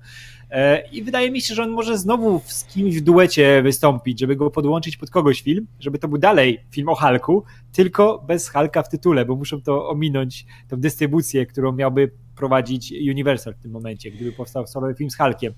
E, 0.51 0.87
I 0.91 1.03
wydaje 1.03 1.31
mi 1.31 1.41
się, 1.41 1.55
że 1.55 1.63
on 1.63 1.69
może 1.69 1.97
znowu 1.97 2.41
z 2.45 2.65
kimś 2.65 2.95
w 2.95 3.01
duecie 3.01 3.61
wystąpić, 3.61 4.19
żeby 4.19 4.35
go 4.35 4.51
podłączyć 4.51 4.97
pod 4.97 5.09
kogoś 5.09 5.41
film, 5.41 5.67
żeby 5.79 5.97
to 5.99 6.07
był 6.07 6.17
dalej 6.17 6.59
film 6.71 6.89
o 6.89 6.95
Hulku, 6.95 7.43
tylko 7.71 8.23
bez 8.27 8.49
Hulka 8.49 8.83
w 8.83 8.89
tytule, 8.89 9.25
bo 9.25 9.35
muszą 9.35 9.61
to 9.61 9.89
ominąć, 9.89 10.45
tą 10.67 10.77
dystrybucję, 10.77 11.45
którą 11.45 11.71
miałby 11.71 12.11
prowadzić 12.41 12.93
Universal 13.09 13.53
w 13.53 13.57
tym 13.57 13.71
momencie, 13.71 14.11
gdyby 14.11 14.31
powstał 14.31 14.67
solowy 14.67 14.95
film 14.95 15.09
z 15.09 15.17
Hulkiem. 15.17 15.53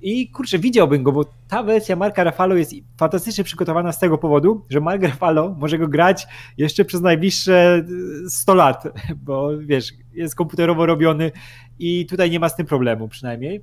I 0.00 0.30
kurczę, 0.30 0.58
widziałbym 0.58 1.02
go, 1.02 1.12
bo 1.12 1.24
ta 1.48 1.62
wersja 1.62 1.96
Marka 1.96 2.24
Rafalo 2.24 2.56
jest 2.56 2.72
fantastycznie 2.96 3.44
przygotowana 3.44 3.92
z 3.92 3.98
tego 3.98 4.18
powodu, 4.18 4.64
że 4.70 4.80
Mark 4.80 5.02
Rafalo 5.02 5.54
może 5.58 5.78
go 5.78 5.88
grać 5.88 6.26
jeszcze 6.56 6.84
przez 6.84 7.00
najbliższe 7.00 7.84
100 8.28 8.54
lat, 8.54 8.84
bo 9.26 9.58
wiesz, 9.58 9.92
jest 10.14 10.34
komputerowo 10.34 10.86
robiony 10.86 11.32
i 11.78 12.06
tutaj 12.06 12.30
nie 12.30 12.40
ma 12.40 12.48
z 12.48 12.56
tym 12.56 12.66
problemu 12.66 13.08
przynajmniej. 13.08 13.60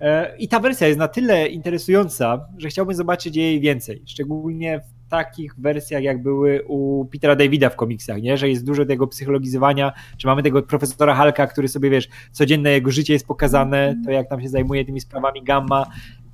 E, 0.00 0.36
I 0.36 0.48
ta 0.48 0.60
wersja 0.60 0.86
jest 0.86 0.98
na 0.98 1.08
tyle 1.08 1.46
interesująca, 1.48 2.48
że 2.58 2.68
chciałbym 2.68 2.94
zobaczyć 2.94 3.36
jej 3.36 3.60
więcej, 3.60 4.02
szczególnie 4.06 4.80
takich 5.16 5.54
wersjach, 5.58 6.02
jak 6.02 6.22
były 6.22 6.64
u 6.66 7.04
Petera 7.04 7.36
Davida 7.36 7.70
w 7.70 7.76
komiksach, 7.76 8.22
nie? 8.22 8.36
że 8.36 8.48
jest 8.48 8.66
dużo 8.66 8.84
tego 8.84 9.06
psychologizowania, 9.06 9.92
że 10.18 10.28
mamy 10.28 10.42
tego 10.42 10.62
profesora 10.62 11.14
Halka, 11.14 11.46
który 11.46 11.68
sobie, 11.68 11.90
wiesz, 11.90 12.08
codzienne 12.32 12.70
jego 12.70 12.90
życie 12.90 13.12
jest 13.12 13.26
pokazane, 13.26 13.96
to 14.04 14.10
jak 14.10 14.28
tam 14.28 14.42
się 14.42 14.48
zajmuje 14.48 14.84
tymi 14.84 15.00
sprawami 15.00 15.42
Gamma 15.42 15.86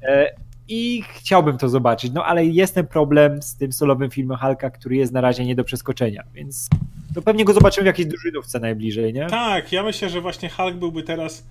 e, 0.03 0.35
i 0.69 1.03
chciałbym 1.15 1.59
to 1.59 1.69
zobaczyć, 1.69 2.13
no 2.13 2.25
ale 2.25 2.47
jest 2.47 2.75
ten 2.75 2.87
problem 2.87 3.43
z 3.43 3.57
tym 3.57 3.73
solowym 3.73 4.11
filmem 4.11 4.39
Halka, 4.39 4.71
który 4.71 4.97
jest 4.97 5.13
na 5.13 5.21
razie 5.21 5.45
nie 5.45 5.55
do 5.55 5.65
przeskoczenia, 5.65 6.25
więc 6.35 6.69
to 7.15 7.23
pewnie 7.23 7.45
go 7.45 7.53
zobaczymy 7.53 7.83
w 7.85 7.87
jakiejś 7.87 8.09
drużynówce 8.09 8.61
najbliżej, 8.61 9.13
nie? 9.13 9.27
Tak, 9.27 9.73
ja 9.73 9.83
myślę, 9.83 10.11
że 10.11 10.21
właśnie 10.21 10.49
Hulk 10.49 10.77
byłby 10.77 11.03
teraz 11.03 11.45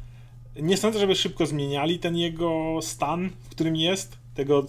nie 0.62 0.78
sądzę, 0.78 0.99
żeby 0.99 1.16
szybko 1.16 1.45
zmieniali 1.45 1.99
ten 1.99 2.18
jego 2.18 2.80
stan, 2.82 3.30
w 3.41 3.49
którym 3.49 3.76
jest. 3.76 4.18
Tego. 4.36 4.66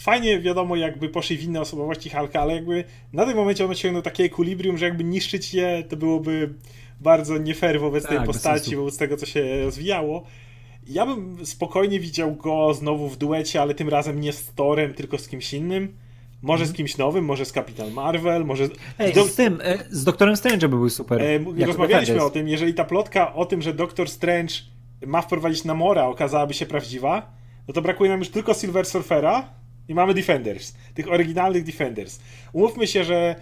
Fajnie 0.00 0.40
wiadomo, 0.40 0.76
jakby 0.76 1.08
poszli 1.08 1.36
w 1.36 1.42
inne 1.42 1.60
osobowości 1.60 2.10
Halka, 2.10 2.40
ale 2.40 2.54
jakby 2.54 2.84
na 3.12 3.26
tym 3.26 3.36
momencie 3.36 3.64
on 3.64 3.70
osiągnął 3.70 4.02
takie 4.02 4.24
ekwilibrium, 4.24 4.78
że 4.78 4.84
jakby 4.84 5.04
niszczyć 5.04 5.54
je, 5.54 5.84
to 5.88 5.96
byłoby 5.96 6.54
bardzo 7.00 7.38
nie 7.38 7.54
fair 7.54 7.80
wobec 7.80 8.02
tak, 8.02 8.16
tej 8.16 8.26
postaci, 8.26 8.76
wobec 8.76 8.98
tego, 8.98 9.16
co 9.16 9.26
się 9.26 9.64
rozwijało. 9.64 10.22
Ja 10.86 11.06
bym 11.06 11.46
spokojnie 11.46 12.00
widział 12.00 12.34
go 12.34 12.74
znowu 12.74 13.08
w 13.08 13.16
duecie, 13.16 13.62
ale 13.62 13.74
tym 13.74 13.88
razem 13.88 14.20
nie 14.20 14.32
z 14.32 14.54
Torem, 14.54 14.94
tylko 14.94 15.18
z 15.18 15.28
kimś 15.28 15.54
innym. 15.54 15.96
Może 16.42 16.64
z 16.64 16.68
mhm. 16.68 16.76
kimś 16.76 16.98
nowym, 16.98 17.24
może 17.24 17.44
z 17.44 17.52
Kapitan 17.52 17.92
Marvel, 17.92 18.44
może. 18.44 18.68
Ej, 18.98 19.12
z, 19.12 19.14
do... 19.14 19.24
z 19.24 19.34
tym, 19.34 19.58
e, 19.62 19.78
z 19.90 20.04
Doktorem 20.04 20.36
Strange 20.36 20.68
by 20.68 20.76
był 20.76 20.90
super. 20.90 21.22
E, 21.22 21.66
rozmawialiśmy 21.66 22.24
o 22.24 22.30
tym, 22.30 22.48
jeżeli 22.48 22.74
ta 22.74 22.84
plotka 22.84 23.34
o 23.34 23.46
tym, 23.46 23.62
że 23.62 23.74
Doktor 23.74 24.08
Strange 24.08 24.54
ma 25.06 25.22
wprowadzić 25.22 25.64
Namora, 25.64 26.06
okazałaby 26.06 26.54
się 26.54 26.66
prawdziwa, 26.66 27.32
no 27.68 27.74
to 27.74 27.82
brakuje 27.82 28.10
nam 28.10 28.18
już 28.18 28.28
tylko 28.28 28.54
Silver 28.54 28.86
Surfera 28.86 29.59
i 29.90 29.94
mamy 29.94 30.14
Defenders. 30.14 30.74
Tych 30.94 31.12
oryginalnych 31.12 31.64
Defenders. 31.64 32.20
Umówmy 32.52 32.86
się, 32.86 33.04
że 33.04 33.34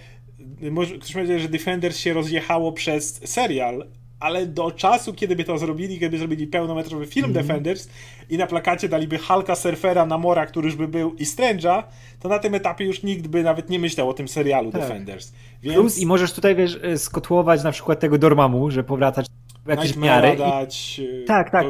ktoś 1.00 1.12
powiedział, 1.12 1.38
że 1.38 1.48
Defenders 1.48 1.98
się 1.98 2.12
rozjechało 2.12 2.72
przez 2.72 3.20
serial, 3.24 3.86
ale 4.20 4.46
do 4.46 4.70
czasu, 4.70 5.14
kiedy 5.14 5.36
by 5.36 5.44
to 5.44 5.58
zrobili, 5.58 5.98
kiedy 5.98 6.10
by 6.10 6.18
zrobili 6.18 6.46
pełnometrowy 6.46 7.06
film 7.06 7.24
mm 7.24 7.36
-hmm. 7.36 7.46
Defenders 7.46 7.88
i 8.30 8.38
na 8.38 8.46
plakacie 8.46 8.88
daliby 8.88 9.18
Hulka, 9.18 9.54
Surfera, 9.54 10.06
Namora, 10.06 10.46
który 10.46 10.66
już 10.66 10.76
by 10.76 10.88
był 10.88 11.14
i 11.14 11.24
Strange'a, 11.24 11.82
to 12.20 12.28
na 12.28 12.38
tym 12.38 12.54
etapie 12.54 12.84
już 12.84 13.02
nikt 13.02 13.26
by 13.26 13.42
nawet 13.42 13.70
nie 13.70 13.78
myślał 13.78 14.10
o 14.10 14.14
tym 14.14 14.28
serialu 14.28 14.72
tak. 14.72 14.80
Defenders. 14.80 15.32
Więc... 15.62 15.76
Plus 15.76 15.98
i 15.98 16.06
możesz 16.06 16.32
tutaj, 16.32 16.56
wiesz, 16.56 16.80
skotłować 16.96 17.64
na 17.64 17.72
przykład 17.72 18.00
tego 18.00 18.18
Dormammu, 18.18 18.70
że 18.70 18.84
powracać 18.84 19.26
jakieś 19.66 19.92
Nightmare'a 19.92 20.00
miary. 20.00 20.34
I, 20.34 20.38
dać, 20.38 21.00
y, 21.04 21.24
Tak, 21.26 21.50
tak. 21.50 21.66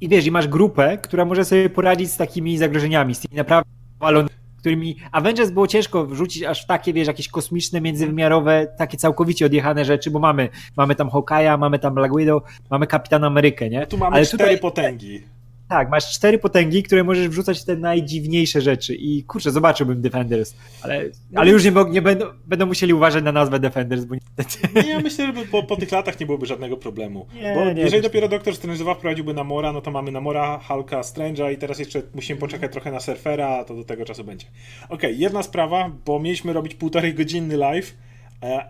I 0.00 0.08
wiesz, 0.08 0.26
i 0.26 0.30
masz 0.30 0.48
grupę, 0.48 0.98
która 0.98 1.24
może 1.24 1.44
sobie 1.44 1.70
poradzić 1.70 2.10
z 2.10 2.16
takimi 2.16 2.58
zagrożeniami, 2.58 3.14
z 3.14 3.20
tymi 3.20 3.36
naprawdę 3.36 3.70
walonymi, 4.00 4.30
którymi 4.58 4.96
Avengers 5.12 5.50
było 5.50 5.66
ciężko 5.66 6.06
wrzucić 6.06 6.42
aż 6.42 6.62
w 6.62 6.66
takie, 6.66 6.92
wiesz, 6.92 7.06
jakieś 7.06 7.28
kosmiczne, 7.28 7.80
międzywymiarowe, 7.80 8.66
takie 8.78 8.98
całkowicie 8.98 9.46
odjechane 9.46 9.84
rzeczy, 9.84 10.10
bo 10.10 10.18
mamy, 10.18 10.48
mamy 10.76 10.94
tam 10.94 11.08
Hawkeye'a, 11.08 11.58
mamy 11.58 11.78
tam 11.78 11.94
Black 11.94 12.16
Widow, 12.16 12.42
mamy 12.70 12.86
Kapitan 12.86 13.24
Amerykę, 13.24 13.70
nie? 13.70 13.86
Tu 13.86 13.98
mamy 13.98 14.16
Ale 14.16 14.26
cztery 14.26 14.38
tutaj- 14.38 14.58
potęgi. 14.58 15.22
Tak, 15.68 15.90
masz 15.90 16.14
cztery 16.14 16.38
potęgi, 16.38 16.82
które 16.82 17.04
możesz 17.04 17.28
wrzucać 17.28 17.64
te 17.64 17.76
najdziwniejsze 17.76 18.60
rzeczy. 18.60 18.94
I 18.94 19.24
kurczę, 19.24 19.50
zobaczyłbym 19.50 20.00
Defenders, 20.00 20.54
ale, 20.82 21.04
ale 21.34 21.50
już 21.50 21.64
nie, 21.64 21.72
nie 21.90 22.02
będą, 22.02 22.24
będą 22.46 22.66
musieli 22.66 22.94
uważać 22.94 23.24
na 23.24 23.32
nazwę 23.32 23.58
Defenders, 23.58 24.04
bo 24.04 24.14
niestety... 24.14 24.68
Nie, 24.74 24.90
ja 24.90 25.00
myślę, 25.00 25.26
że 25.26 25.44
po, 25.44 25.62
po 25.62 25.76
tych 25.76 25.92
latach 25.92 26.20
nie 26.20 26.26
byłoby 26.26 26.46
żadnego 26.46 26.76
problemu. 26.76 27.26
Nie, 27.34 27.54
Bo 27.54 27.72
nie, 27.72 27.82
jeżeli 27.82 28.02
dopiero 28.02 28.28
Doktor 28.28 28.56
Strange 28.56 28.78
2 28.78 28.94
wprowadziłby 28.94 29.34
Namora, 29.34 29.72
no 29.72 29.80
to 29.80 29.90
mamy 29.90 30.10
Namora, 30.10 30.60
Hulka, 30.68 31.00
Strange'a 31.00 31.52
i 31.52 31.56
teraz 31.56 31.78
jeszcze 31.78 32.02
musimy 32.14 32.40
poczekać 32.40 32.72
trochę 32.72 32.92
na 32.92 33.00
Surfera, 33.00 33.64
to 33.64 33.74
do 33.74 33.84
tego 33.84 34.04
czasu 34.04 34.24
będzie. 34.24 34.46
Okej, 34.88 35.18
jedna 35.18 35.42
sprawa, 35.42 35.90
bo 36.06 36.20
mieliśmy 36.20 36.52
robić 36.52 36.74
półtorej 36.74 37.14
godzinny 37.14 37.56
live, 37.56 37.94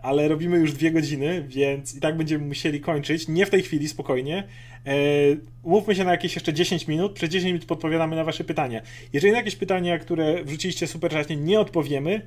ale 0.03 0.29
robimy 0.29 0.57
już 0.59 0.73
dwie 0.73 0.91
godziny, 0.91 1.45
więc 1.49 1.97
i 1.97 2.01
tak 2.01 2.17
będziemy 2.17 2.47
musieli 2.47 2.81
kończyć. 2.81 3.29
Nie 3.29 3.47
w 3.47 3.51
tej 3.51 3.63
chwili, 3.63 3.89
spokojnie. 3.89 4.45
E, 4.87 4.93
Umówmy 5.63 5.95
się 5.95 6.05
na 6.05 6.11
jakieś 6.11 6.35
jeszcze 6.35 6.53
10 6.53 6.89
minut. 6.89 7.13
Przez 7.13 7.31
10 7.31 7.53
minut 7.53 7.65
podpowiadamy 7.65 8.17
na 8.17 8.25
Wasze 8.25 8.45
pytania. 8.45 8.81
Jeżeli 9.13 9.33
na 9.33 9.39
jakieś 9.39 9.57
pytania, 9.57 9.99
które 9.99 10.45
wrzuciliście 10.45 10.87
super 10.87 11.11
czaśnie, 11.11 11.37
nie 11.37 11.61
odpowiemy, 11.61 12.23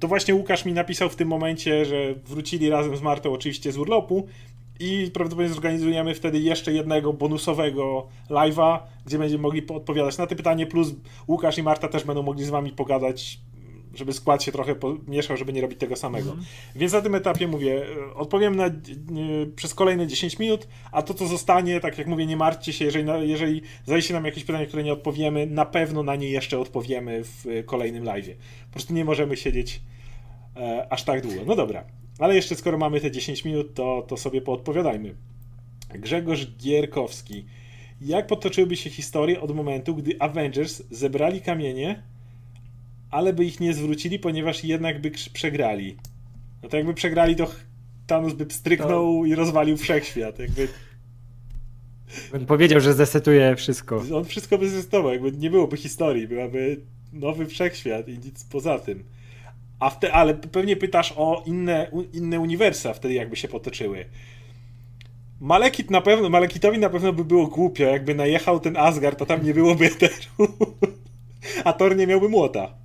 to 0.00 0.08
właśnie 0.08 0.34
Łukasz 0.34 0.64
mi 0.64 0.72
napisał 0.72 1.08
w 1.08 1.16
tym 1.16 1.28
momencie, 1.28 1.84
że 1.84 2.14
wrócili 2.26 2.70
razem 2.70 2.96
z 2.96 3.02
Martą 3.02 3.32
oczywiście 3.32 3.72
z 3.72 3.78
urlopu 3.78 4.28
i 4.80 5.10
prawdopodobnie 5.14 5.54
zorganizujemy 5.54 6.14
wtedy 6.14 6.38
jeszcze 6.38 6.72
jednego 6.72 7.12
bonusowego 7.12 8.06
live'a, 8.30 8.78
gdzie 9.06 9.18
będziemy 9.18 9.42
mogli 9.42 9.66
odpowiadać 9.68 10.18
na 10.18 10.26
te 10.26 10.36
pytanie, 10.36 10.66
plus 10.66 10.94
Łukasz 11.28 11.58
i 11.58 11.62
Marta 11.62 11.88
też 11.88 12.04
będą 12.04 12.22
mogli 12.22 12.44
z 12.44 12.50
wami 12.50 12.72
pogadać, 12.72 13.40
żeby 13.96 14.12
skład 14.12 14.42
się 14.42 14.52
trochę 14.52 14.74
mieszał, 15.08 15.36
żeby 15.36 15.52
nie 15.52 15.60
robić 15.60 15.78
tego 15.78 15.96
samego. 15.96 16.30
Mhm. 16.30 16.46
Więc 16.76 16.92
na 16.92 17.00
tym 17.00 17.14
etapie 17.14 17.48
mówię, 17.48 17.86
e, 18.10 18.14
odpowiem 18.14 18.56
na, 18.56 18.66
e, 18.66 18.72
przez 19.56 19.74
kolejne 19.74 20.06
10 20.06 20.38
minut, 20.38 20.68
a 20.92 21.02
to 21.02 21.14
co 21.14 21.26
zostanie, 21.26 21.80
tak 21.80 21.98
jak 21.98 22.06
mówię, 22.06 22.26
nie 22.26 22.36
martwcie 22.36 22.72
się, 22.72 22.84
jeżeli, 22.84 23.28
jeżeli 23.28 23.62
zajdzie 23.86 24.14
nam 24.14 24.24
jakieś 24.24 24.44
pytanie, 24.44 24.66
które 24.66 24.82
nie 24.82 24.92
odpowiemy, 24.92 25.46
na 25.46 25.64
pewno 25.64 26.02
na 26.02 26.16
nie 26.16 26.28
jeszcze 26.28 26.58
odpowiemy 26.58 27.24
w 27.24 27.46
e, 27.46 27.62
kolejnym 27.62 28.04
live'ie. 28.04 28.34
Po 28.66 28.72
prostu 28.72 28.94
nie 28.94 29.04
możemy 29.04 29.36
siedzieć 29.36 29.80
e, 30.56 30.86
aż 30.90 31.02
tak 31.02 31.22
długo. 31.22 31.40
No 31.46 31.56
dobra, 31.56 31.84
ale 32.18 32.34
jeszcze 32.34 32.54
skoro 32.54 32.78
mamy 32.78 33.00
te 33.00 33.10
10 33.10 33.44
minut, 33.44 33.74
to, 33.74 34.04
to 34.08 34.16
sobie 34.16 34.40
poodpowiadajmy. 34.40 35.14
Grzegorz 35.94 36.46
Gierkowski. 36.56 37.44
Jak 38.00 38.26
potoczyłyby 38.26 38.76
się 38.76 38.90
historie 38.90 39.40
od 39.40 39.54
momentu, 39.54 39.94
gdy 39.94 40.16
Avengers 40.18 40.82
zebrali 40.90 41.40
kamienie, 41.40 42.02
ale 43.14 43.32
by 43.32 43.44
ich 43.44 43.60
nie 43.60 43.74
zwrócili, 43.74 44.18
ponieważ 44.18 44.64
jednak 44.64 45.00
by 45.00 45.10
przegrali? 45.10 45.96
No 46.62 46.68
to 46.68 46.76
jakby 46.76 46.94
przegrali, 46.94 47.36
to 47.36 47.50
Thanos 48.06 48.32
by 48.32 48.46
stryknął 48.50 49.24
i 49.24 49.34
rozwalił 49.34 49.76
wszechświat. 49.76 50.38
Jakby 50.38 50.68
Bym 52.32 52.46
powiedział, 52.46 52.80
że 52.80 52.94
zesetuje 52.94 53.56
wszystko. 53.56 54.02
on 54.14 54.24
wszystko 54.24 54.58
by 54.58 54.68
zrestował, 54.70 55.12
jakby 55.12 55.32
nie 55.32 55.50
byłoby 55.50 55.76
historii, 55.76 56.28
byłaby 56.28 56.80
nowy 57.12 57.46
wszechświat 57.46 58.08
i 58.08 58.18
nic 58.18 58.44
poza 58.44 58.78
tym. 58.78 59.04
A 59.80 59.90
wte, 59.90 60.12
ale 60.12 60.34
pewnie 60.34 60.76
pytasz 60.76 61.14
o 61.16 61.42
inne, 61.46 61.90
inne 62.12 62.40
uniwersa 62.40 62.94
wtedy 62.94 63.14
jakby 63.14 63.36
się 63.36 63.48
potoczyły. 63.48 64.04
Malekit 65.40 65.90
na 65.90 66.00
pewno, 66.00 66.28
Malekitowi 66.28 66.78
na 66.78 66.90
pewno 66.90 67.12
by 67.12 67.24
było 67.24 67.46
głupio, 67.46 67.84
jakby 67.84 68.14
najechał 68.14 68.60
ten 68.60 68.76
Asgard, 68.76 69.18
to 69.18 69.26
tam 69.26 69.44
nie 69.44 69.54
byłoby 69.54 69.84
Eteru. 69.92 70.54
A 71.64 71.72
Thor 71.72 71.96
nie 71.96 72.06
miałby 72.06 72.28
młota. 72.28 72.83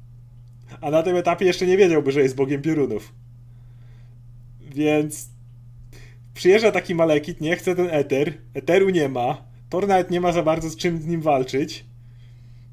A 0.82 0.92
na 0.92 1.04
tym 1.04 1.16
etapie 1.16 1.46
jeszcze 1.46 1.66
nie 1.66 1.78
wiedziałby, 1.78 2.12
że 2.12 2.22
jest 2.22 2.36
bogiem 2.36 2.62
piorunów. 2.62 3.14
Więc 4.62 5.30
przyjeżdża 6.34 6.72
taki 6.72 6.96
Malekit, 6.96 7.42
nie 7.42 7.56
chce 7.56 7.76
ten 7.76 7.88
Eter, 7.92 8.34
Eteru 8.54 8.90
nie 8.90 9.10
ma, 9.10 9.50
Thor 9.70 9.88
nawet 9.88 10.12
nie 10.12 10.22
ma 10.22 10.32
za 10.32 10.44
bardzo 10.44 10.70
z 10.70 10.76
czym 10.76 11.02
z 11.02 11.06
nim 11.06 11.22
walczyć. 11.22 11.86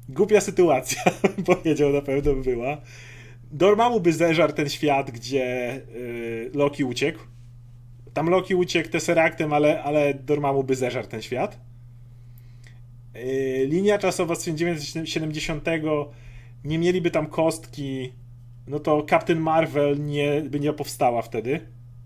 Głupia 0.09 0.41
sytuacja, 0.41 1.01
powiedział 1.45 1.93
na 1.93 2.01
pewno 2.01 2.33
by 2.33 2.41
była. 2.41 2.81
Dormammu 3.51 3.99
by 3.99 4.13
zeżarł 4.13 4.53
ten 4.53 4.69
świat, 4.69 5.11
gdzie 5.11 5.75
y, 5.95 6.51
Loki 6.53 6.83
uciekł. 6.83 7.19
Tam 8.13 8.29
Loki 8.29 8.55
uciekł 8.55 8.89
Tesseractem, 8.89 9.53
ale, 9.53 9.83
ale 9.83 10.13
Dormammu 10.13 10.63
by 10.63 10.75
zeżarł 10.75 11.07
ten 11.07 11.21
świat. 11.21 11.59
Y, 13.15 13.67
linia 13.69 13.97
czasowa 13.97 14.35
z 14.35 14.39
1970 14.39 15.63
nie 16.67 16.77
mieliby 16.77 17.11
tam 17.11 17.27
kostki, 17.27 18.13
no 18.67 18.79
to 18.79 19.05
Captain 19.09 19.39
Marvel 19.39 20.05
nie, 20.05 20.41
by 20.41 20.59
nie 20.59 20.73
powstała 20.73 21.21
wtedy. 21.21 21.59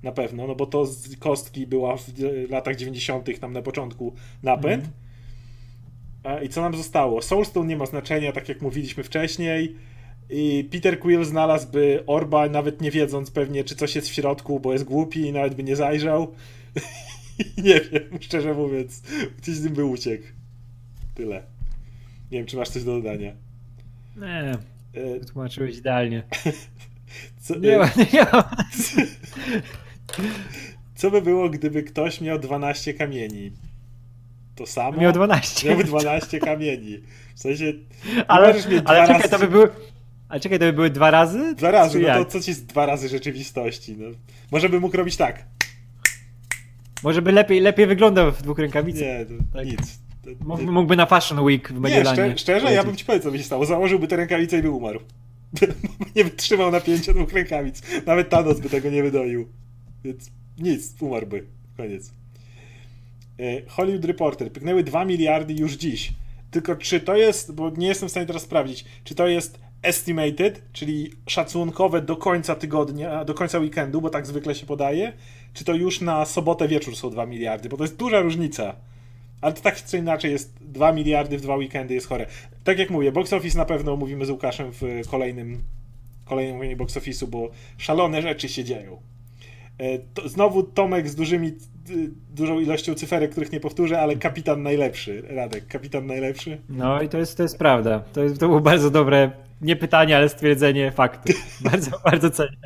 Na 0.04 0.12
pewno, 0.12 0.48
no 0.48 0.56
bo 0.56 0.66
to 0.66 0.86
z 0.86 1.18
kostki 1.18 1.68
była 1.68 1.98
w 1.98 2.10
y, 2.20 2.48
latach 2.50 2.76
90. 2.76 3.40
tam 3.40 3.54
na 3.54 3.62
początku 3.62 4.14
napęd. 4.44 4.90
A, 6.24 6.40
I 6.40 6.50
co 6.50 6.62
nam 6.62 6.78
zostało? 6.78 7.22
Soulstone 7.22 7.70
nie 7.70 7.78
ma 7.78 7.86
znaczenia, 7.86 8.32
tak 8.32 8.50
jak 8.50 8.62
mówiliśmy 8.62 9.04
wcześniej. 9.04 9.76
I 10.30 10.70
Peter 10.72 11.00
Quill 11.00 11.26
znalazłby 11.26 12.04
Orba, 12.08 12.50
nawet 12.50 12.82
nie 12.82 12.92
wiedząc 12.92 13.32
pewnie, 13.32 13.64
czy 13.64 13.76
coś 13.76 13.96
jest 13.96 14.10
w 14.10 14.14
środku, 14.14 14.60
bo 14.60 14.74
jest 14.74 14.86
głupi 14.86 15.20
i 15.20 15.32
nawet 15.32 15.56
by 15.56 15.64
nie 15.64 15.76
zajrzał. 15.76 16.34
nie 17.64 17.82
wiem, 17.82 18.04
szczerze 18.20 18.54
mówiąc. 18.54 19.02
Gdzieś 19.38 19.56
z 19.56 19.66
nim 19.66 19.74
by 19.74 19.86
uciekł. 19.86 20.24
Tyle. 21.16 21.44
Nie 22.32 22.38
wiem, 22.38 22.48
czy 22.48 22.58
masz 22.58 22.70
coś 22.70 22.84
do 22.84 23.02
dodania. 23.02 23.51
Nie, 24.18 24.52
E, 24.94 25.20
tłumaczyłeś 25.26 25.78
idealnie. 25.78 26.24
Co, 27.42 27.56
Nie 27.60 27.78
ma, 27.78 27.90
nie 28.14 28.24
ma. 28.24 28.50
co 30.96 31.12
by 31.12 31.22
było, 31.22 31.50
gdyby 31.50 31.84
ktoś 31.84 32.22
miał 32.22 32.40
12 32.40 32.94
kamieni? 32.94 33.52
To 34.56 34.66
samo? 34.66 34.98
Miał 35.02 35.12
12. 35.12 35.70
Miałby 35.70 35.84
12 35.84 36.40
kamieni. 36.40 36.98
W 37.36 37.40
sensie. 37.40 37.74
Ale, 38.28 38.48
ale 38.86 39.08
czekaj, 39.08 39.22
razy- 39.22 39.30
to 39.30 39.40
by 39.40 39.48
były. 39.48 39.70
Ale 40.30 40.40
czekaj, 40.40 40.60
to 40.60 40.66
by 40.66 40.74
były 40.74 40.90
dwa 40.90 41.12
razy? 41.12 41.56
Dwa 41.56 41.72
razy, 41.72 42.00
no 42.00 42.08
to 42.26 42.26
co 42.26 42.40
ci 42.42 42.52
jest 42.52 42.66
dwa 42.66 42.86
razy 42.86 43.10
rzeczywistości? 43.10 43.96
No. 43.98 44.08
Może 44.52 44.70
by 44.70 44.80
mógł 44.80 44.98
robić 44.98 45.16
tak. 45.18 45.46
Może 47.04 47.22
by 47.22 47.32
lepiej, 47.32 47.60
lepiej 47.60 47.88
wyglądał 47.88 48.32
w 48.32 48.42
dwóch 48.42 48.60
rękawicach. 48.60 49.02
Nie, 49.02 49.26
to 49.26 49.58
Tak. 49.58 49.66
nic. 49.66 50.01
Mógłby, 50.66 50.96
na 50.96 51.06
Fashion 51.06 51.40
Week 51.40 51.70
w 51.70 51.74
nie, 51.74 51.80
Mediolanie. 51.80 52.16
szczerze, 52.16 52.38
szczerze, 52.38 52.74
ja 52.74 52.84
bym 52.84 52.96
ci 52.96 53.06
powiedział, 53.06 53.24
co 53.24 53.32
by 53.32 53.38
się 53.38 53.44
stało. 53.44 53.66
Założyłby 53.66 54.08
te 54.08 54.16
rękawice 54.16 54.60
i 54.60 54.62
by 54.62 54.70
umarł. 54.70 55.00
nie 56.16 56.24
wytrzymał 56.24 56.72
napięcia 56.72 57.14
dwóch 57.14 57.34
rękawic. 57.34 57.82
Nawet 58.06 58.30
Thanos 58.30 58.60
by 58.60 58.70
tego 58.70 58.90
nie 58.90 59.04
wydoił. 59.04 59.48
Więc 60.04 60.32
nic, 60.58 60.96
umarłby. 61.02 61.46
Koniec. 61.78 62.12
E, 63.40 63.62
Hollywood 63.68 64.06
Reporter. 64.06 64.52
Pyknęły 64.52 64.84
2 64.84 65.06
miliardy 65.06 65.54
już 65.54 65.74
dziś. 65.74 66.14
Tylko 66.52 66.76
czy 66.76 67.00
to 67.00 67.16
jest, 67.16 67.54
bo 67.54 67.70
nie 67.70 67.88
jestem 67.88 68.08
w 68.10 68.12
stanie 68.12 68.26
teraz 68.26 68.42
sprawdzić, 68.42 68.86
czy 69.04 69.16
to 69.16 69.28
jest 69.28 69.60
estimated, 69.82 70.62
czyli 70.74 71.12
szacunkowe 71.28 72.02
do 72.02 72.16
końca 72.16 72.56
tygodnia, 72.56 73.26
do 73.26 73.34
końca 73.34 73.60
weekendu, 73.60 74.02
bo 74.02 74.10
tak 74.10 74.28
zwykle 74.28 74.56
się 74.56 74.66
podaje, 74.66 75.14
czy 75.54 75.64
to 75.64 75.74
już 75.74 76.02
na 76.02 76.26
sobotę 76.26 76.68
wieczór 76.68 76.96
są 76.96 77.10
2 77.10 77.26
miliardy, 77.26 77.70
bo 77.70 77.78
to 77.78 77.84
jest 77.84 77.96
duża 77.96 78.20
różnica. 78.20 78.76
Ale 79.42 79.54
to 79.54 79.62
tak 79.62 79.86
czy 79.86 79.98
inaczej 79.98 80.32
jest 80.32 80.54
2 80.62 80.92
miliardy 80.92 81.38
w 81.38 81.42
dwa 81.42 81.56
weekendy 81.56 81.94
jest 81.94 82.08
chore. 82.08 82.26
Tak 82.64 82.80
jak 82.80 82.90
mówię, 82.90 83.12
box 83.12 83.34
office 83.34 83.58
na 83.58 83.66
pewno 83.66 83.96
mówimy 83.96 84.26
z 84.26 84.30
Łukaszem 84.30 84.72
w 84.72 84.82
kolejnym 85.10 85.62
kolejnym 86.26 86.56
mówieniu 86.56 86.78
box 86.78 86.98
office'u, 86.98 87.26
bo 87.26 87.50
szalone 87.78 88.22
rzeczy 88.22 88.50
się 88.50 88.64
dzieją. 88.64 89.02
E, 89.78 90.00
To, 90.14 90.30
znowu 90.30 90.64
Tomek 90.64 91.10
z 91.10 91.16
dużymi, 91.16 91.52
dużą 92.36 92.60
ilością 92.60 92.94
cyferek, 92.96 93.32
których 93.32 93.52
nie 93.52 93.60
powtórzę, 93.60 94.02
ale 94.02 94.16
kapitan 94.16 94.64
najlepszy. 94.64 95.24
Radek, 95.30 95.68
kapitan 95.68 96.06
najlepszy. 96.06 96.58
No 96.70 97.02
i 97.02 97.10
to 97.10 97.18
jest, 97.18 97.38
to 97.38 97.44
jest 97.44 97.58
prawda. 97.58 98.04
To, 98.14 98.24
jest, 98.24 98.40
to 98.40 98.48
było 98.48 98.60
bardzo 98.62 98.92
dobre, 98.92 99.32
nie 99.62 99.76
pytanie, 99.76 100.18
ale 100.18 100.30
stwierdzenie 100.30 100.92
faktu. 100.92 101.34
Bardzo, 101.72 101.92
bardzo 102.06 102.30
cenię. 102.30 102.58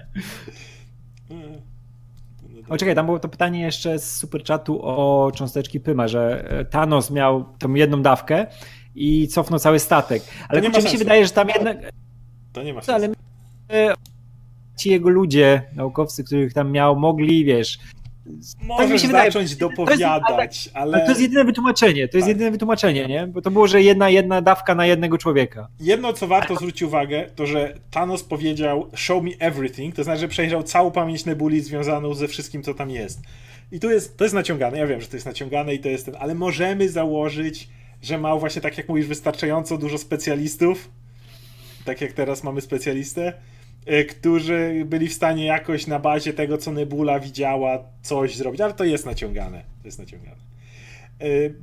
O 2.70 2.78
czekaj, 2.78 2.96
tam 2.96 3.06
było 3.06 3.20
to 3.20 3.30
pytanie 3.30 3.62
jeszcze 3.62 4.00
z 4.00 4.16
super 4.18 4.44
czatu 4.44 4.80
o 4.84 5.32
cząsteczki 5.36 5.80
Pyma, 5.80 6.08
że 6.08 6.52
e, 6.52 6.66
Thanos 6.66 7.12
miał 7.12 7.46
tą 7.60 7.74
jedną 7.74 8.02
dawkę 8.02 8.46
i 8.96 9.28
cofnął 9.28 9.60
cały 9.60 9.80
statek. 9.80 10.24
Ale 10.50 10.62
nie 10.62 10.70
ma 10.70 10.74
kurczę, 10.74 10.88
mi 10.88 10.92
się 10.92 10.98
wydaje, 10.98 11.26
że 11.26 11.32
tam 11.32 11.50
jednak 11.50 11.78
To 12.54 12.64
nie 12.64 12.74
ma 12.74 12.82
ale 12.88 13.00
sensu. 13.00 13.20
e, 13.72 13.94
ci 14.78 14.90
jego 14.90 15.10
ludzie, 15.10 15.62
naukowcy, 15.76 16.24
których 16.24 16.54
tam 16.54 16.72
miał, 16.72 16.96
mogli, 16.96 17.46
wiesz. 17.46 17.80
Możesz 18.62 18.92
mi 18.92 19.00
się 19.00 19.08
wydaje. 19.08 19.32
zacząć 19.32 19.46
To 19.48 19.52
jest- 19.52 19.60
dopowiadać, 19.60 20.70
Ale 20.74 20.94
ale 20.96 21.04
to 21.06 21.10
jest 21.12 21.22
jedyne 21.22 21.46
wytłumaczenie, 21.46 22.08
to 22.08 22.18
jest 22.18 22.28
Tak. 22.28 22.36
jedyne 22.36 22.52
wytłumaczenie, 22.52 23.06
nie? 23.08 23.28
Bo 23.28 23.42
to 23.42 23.52
było, 23.52 23.68
że 23.68 23.82
jedna, 23.82 24.10
jedna 24.10 24.42
dawka 24.42 24.76
na 24.76 24.86
jednego 24.86 25.18
człowieka. 25.18 25.68
jedno, 25.80 26.14
co 26.14 26.28
warto 26.28 26.56
zwrócić 26.56 26.82
uwagę, 26.82 27.30
to 27.36 27.46
że 27.46 27.74
Thanos 27.92 28.24
powiedział 28.24 28.90
show 28.96 29.24
me 29.24 29.30
everything, 29.40 29.96
to 29.96 30.04
znaczy, 30.04 30.20
że 30.20 30.28
przejrzał 30.28 30.64
całą 30.64 30.92
pamięć 30.92 31.26
Nebuli 31.26 31.62
związaną 31.62 32.14
ze 32.14 32.28
wszystkim, 32.28 32.64
co 32.64 32.74
tam 32.74 32.90
jest. 32.90 33.20
I 33.72 33.80
tu 33.80 33.90
jest, 33.90 34.18
to 34.18 34.24
jest 34.26 34.34
naciągane, 34.36 34.78
ja 34.78 34.88
wiem, 34.88 35.02
że 35.02 35.08
to 35.08 35.16
jest 35.16 35.26
naciągane 35.26 35.74
i 35.76 35.80
to 35.80 35.90
jest 35.90 36.06
ten, 36.06 36.16
ale 36.20 36.36
możemy 36.36 36.90
założyć, 36.90 37.70
że 38.02 38.18
ma 38.18 38.36
właśnie 38.36 38.62
tak 38.62 38.78
jak 38.78 38.90
mówisz, 38.90 39.08
wystarczająco 39.08 39.78
dużo 39.78 39.98
specjalistów, 39.98 40.90
tak 41.86 42.02
jak 42.02 42.14
teraz 42.14 42.44
mamy 42.44 42.62
specjalistę, 42.62 43.34
którzy 44.10 44.84
byli 44.86 45.08
w 45.08 45.14
stanie 45.14 45.46
jakoś 45.46 45.88
na 45.88 46.00
bazie 46.00 46.34
tego, 46.34 46.58
co 46.58 46.72
Nebula 46.72 47.20
widziała, 47.20 47.84
coś 48.02 48.36
zrobić, 48.36 48.62
ale 48.62 48.74
to 48.74 48.84
jest 48.84 49.06
naciągane. 49.06 49.64
To 49.82 49.88
jest 49.88 50.00
naciągane. 50.00 50.38
Y, 51.24 51.56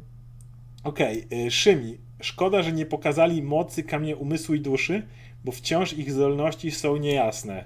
okej, 0.85 1.25
okay. 1.27 1.51
Szymi. 1.51 1.99
Szkoda, 2.21 2.63
że 2.63 2.73
nie 2.73 2.87
pokazali 2.87 3.43
mocy 3.43 3.83
kamienia 3.83 4.17
umysłu 4.17 4.55
i 4.55 4.61
duszy, 4.61 5.03
bo 5.45 5.53
wciąż 5.53 5.93
ich 5.93 6.13
zdolności 6.13 6.71
są 6.71 6.97
niejasne. 6.97 7.65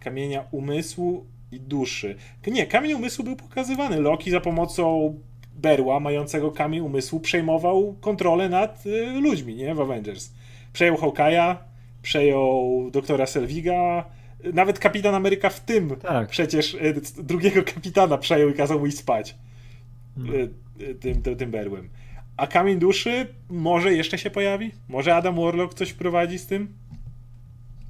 Kamienia 0.00 0.44
umysłu 0.50 1.26
i 1.52 1.60
duszy. 1.60 2.16
Nie, 2.46 2.66
kamień 2.66 2.92
umysłu 2.92 3.24
był 3.24 3.36
pokazywany. 3.36 4.00
Loki 4.00 4.30
za 4.30 4.40
pomocą 4.40 5.14
berła 5.56 6.00
mającego 6.00 6.50
kamień 6.50 6.80
umysłu 6.80 7.20
przejmował 7.20 7.96
kontrolę 8.00 8.48
nad 8.48 8.86
y, 8.86 9.20
ludźmi, 9.20 9.54
nie? 9.54 9.74
W 9.74 9.80
Avengers. 9.80 10.30
Przejął 10.72 10.96
Hawkeye'a, 10.96 11.56
przejął 12.04 12.88
doktora 12.92 13.26
Selviga, 13.26 14.04
nawet 14.52 14.78
kapitan 14.78 15.14
Ameryka 15.14 15.50
w 15.50 15.60
tym 15.60 15.96
tak. 15.96 16.28
przecież 16.28 16.74
y, 16.74 17.22
drugiego 17.22 17.62
kapitana 17.74 18.18
przejął 18.18 18.50
i 18.50 18.54
kazał 18.54 18.78
mu 18.78 18.86
iść 18.86 18.98
spać. 18.98 19.36
Hmm. 20.16 20.34
Y, 20.80 20.94
tym, 20.94 21.22
tym, 21.22 21.36
tym 21.36 21.50
berłem. 21.50 21.88
A 22.36 22.46
kamień 22.46 22.78
duszy 22.78 23.26
może 23.50 23.92
jeszcze 23.92 24.18
się 24.18 24.30
pojawi? 24.30 24.70
Może 24.88 25.14
Adam 25.14 25.36
Warlock 25.36 25.74
coś 25.74 25.90
wprowadzi 25.90 26.38
z 26.38 26.46
tym? 26.46 26.68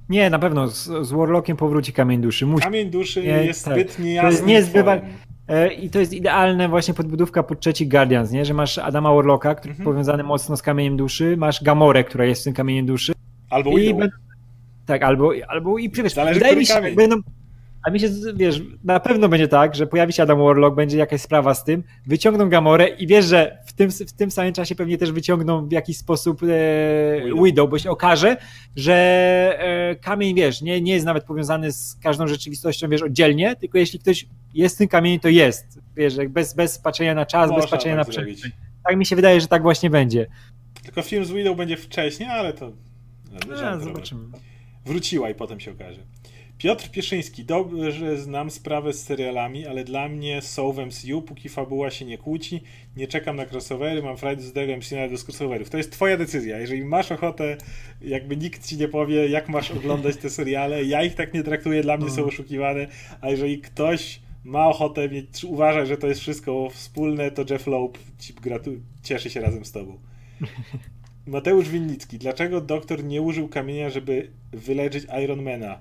Nie, 0.09 0.31
na 0.31 0.39
pewno 0.39 0.69
z, 0.69 1.07
z 1.07 1.12
Warlockiem 1.12 1.57
powróci 1.57 1.93
kamień 1.93 2.20
duszy. 2.20 2.47
Musi... 2.47 2.65
Kamień 2.65 2.91
duszy 2.91 3.23
nie, 3.23 3.28
jest 3.28 3.65
tak. 3.65 3.74
zbyt 3.74 3.99
niejasny. 3.99 4.31
To 4.31 4.32
jest 4.32 4.47
niezbywa... 4.47 5.01
E, 5.49 5.73
I 5.73 5.91
to 5.91 6.01
jest 6.01 6.12
idealne 6.12 6.69
właśnie 6.69 6.95
podbudówka 6.95 7.43
pod 7.43 7.61
trzeci 7.61 7.89
Guardians, 7.89 8.31
nie? 8.31 8.45
że 8.45 8.55
masz 8.55 8.78
Adama 8.78 9.15
Warlocka, 9.15 9.55
który 9.55 9.70
mhm. 9.73 9.85
powiązany 9.85 10.23
mocno 10.23 10.57
z 10.57 10.62
kamieniem 10.62 10.97
duszy, 10.97 11.36
masz 11.36 11.62
Gamorę, 11.62 12.05
która 12.05 12.24
jest 12.24 12.41
w 12.41 12.45
tym 12.45 12.53
kamieniem 12.53 12.86
duszy. 12.86 13.12
Albo 13.55 13.78
i 13.78 13.94
ben... 13.94 14.10
Tak, 14.86 15.02
albo, 15.02 15.32
albo 15.48 15.78
i 15.78 15.90
wiesz, 15.90 16.12
Zależy, 16.12 16.40
wydaje 16.40 16.56
mi 16.56 16.66
się, 16.66 16.74
będą, 16.97 17.16
a 17.85 17.90
mi 17.90 18.01
się, 18.01 18.09
wiesz, 18.35 18.62
na 18.85 19.01
pewno 19.01 19.28
będzie 19.28 19.48
tak, 19.48 19.74
że 19.74 19.86
pojawi 19.86 20.12
się 20.12 20.22
Adam 20.22 20.39
Warlock, 20.39 20.76
będzie 20.76 20.98
jakaś 20.98 21.20
sprawa 21.20 21.55
z 21.55 21.64
tym, 21.64 21.82
wyciągną 22.06 22.48
Gamorę 22.48 22.89
i 22.89 23.06
wiesz, 23.06 23.24
że 23.24 23.59
w 23.66 23.72
tym, 23.72 23.90
w 23.90 24.12
tym 24.12 24.31
samym 24.31 24.52
czasie 24.52 24.74
pewnie 24.74 24.98
też 24.98 25.12
wyciągną 25.12 25.68
w 25.68 25.72
jakiś 25.72 25.97
sposób 25.97 26.43
e, 26.43 27.24
Widow. 27.24 27.44
Widow, 27.44 27.70
bo 27.70 27.78
się 27.78 27.90
okaże, 27.90 28.36
że 28.76 28.94
e, 29.59 29.97
kamień, 29.97 30.35
wiesz, 30.35 30.62
nie, 30.62 30.81
nie 30.81 30.93
jest 30.93 31.06
nawet 31.06 31.24
powiązany 31.24 31.72
z 31.72 31.97
każdą 32.02 32.26
rzeczywistością, 32.26 32.89
wiesz, 32.89 33.02
oddzielnie, 33.02 33.56
tylko 33.56 33.78
jeśli 33.78 33.98
ktoś 33.98 34.26
jest 34.55 34.74
w 34.74 34.78
tym 34.78 34.89
kamieniu, 34.89 35.20
to 35.20 35.28
jest, 35.28 35.81
wiesz, 35.97 36.16
bez, 36.28 36.55
bez 36.55 36.78
patrzenia 36.78 37.14
na 37.14 37.26
czas, 37.26 37.51
Można 37.51 37.62
bez 37.62 37.70
patrzenia 37.70 37.97
tak 37.97 38.06
na 38.06 38.12
przestrzeń. 38.12 38.52
Tak 38.89 38.97
mi 38.97 39.06
się 39.06 39.16
wydaje, 39.16 39.40
że 39.40 39.47
tak 39.47 39.62
właśnie 39.62 39.90
będzie. 39.90 40.26
Tylko 40.82 41.02
film 41.02 41.24
z 41.24 41.32
Widow 41.32 41.56
będzie 41.56 41.76
wcześniej, 41.76 42.28
ale 42.28 42.52
to... 42.52 42.72
No, 43.48 43.81
zobaczymy. 43.81 44.28
Wróciła 44.86 45.31
i 45.31 45.35
potem 45.35 45.61
się 45.61 45.73
okaże. 45.73 46.01
Piotr 46.59 46.90
Pieszyński, 46.90 47.44
dobrze 47.44 48.19
znam 48.19 48.51
sprawę 48.51 48.93
z 48.93 49.02
serialami, 49.02 49.66
ale 49.66 49.85
dla 49.85 50.09
mnie 50.09 50.43
są 50.43 50.73
w 50.73 50.78
MCU, 50.78 51.23
póki 51.23 51.48
fabuła 51.48 51.90
się 51.90 52.05
nie 52.05 52.19
kłóci, 52.19 52.62
nie 52.97 53.06
czekam 53.06 53.36
na 53.36 53.47
crossovery, 53.47 54.02
mam 54.02 54.16
frajdę 54.16 54.43
z 54.43 54.52
tego 54.52 54.77
MCU 54.77 54.94
nawet 54.94 55.12
do 55.12 55.24
crossoverów. 55.27 55.70
To 55.70 55.77
jest 55.77 55.93
twoja 55.93 56.16
decyzja. 56.16 56.59
Jeżeli 56.59 56.85
masz 56.85 57.12
ochotę, 57.12 57.56
jakby 58.01 58.36
nikt 58.36 58.66
ci 58.66 58.77
nie 58.77 58.89
powie, 58.89 59.28
jak 59.28 59.48
masz 59.48 59.70
oglądać 59.70 60.16
te 60.16 60.31
seriale, 60.31 60.85
ja 60.85 61.02
ich 61.02 61.15
tak 61.15 61.35
nie 61.35 61.43
traktuję, 61.43 61.82
dla 61.82 61.97
mnie 61.97 62.06
są 62.06 62.12
mhm. 62.12 62.28
oszukiwane, 62.28 62.86
a 63.20 63.31
jeżeli 63.31 63.59
ktoś 63.59 64.20
ma 64.44 64.69
ochotę 64.69 65.09
mieć, 65.09 65.44
uważa, 65.44 65.85
że 65.85 65.97
to 65.97 66.06
jest 66.06 66.20
wszystko 66.20 66.70
wspólne, 66.70 67.31
to 67.31 67.44
Jeff 67.51 67.66
Loeb 67.66 67.98
ci 68.19 68.35
gratu- 68.35 68.81
cieszy 69.02 69.31
się 69.31 69.40
razem 69.40 69.65
z 69.65 69.73
tobą. 69.73 69.98
Mateusz 71.26 71.68
Winnicki, 71.68 72.18
dlaczego 72.18 72.60
doktor 72.60 73.05
nie 73.05 73.22
użył 73.22 73.48
kamienia, 73.48 73.90
żeby 73.90 74.30
wyleczyć 74.52 75.06
Ironmana? 75.24 75.78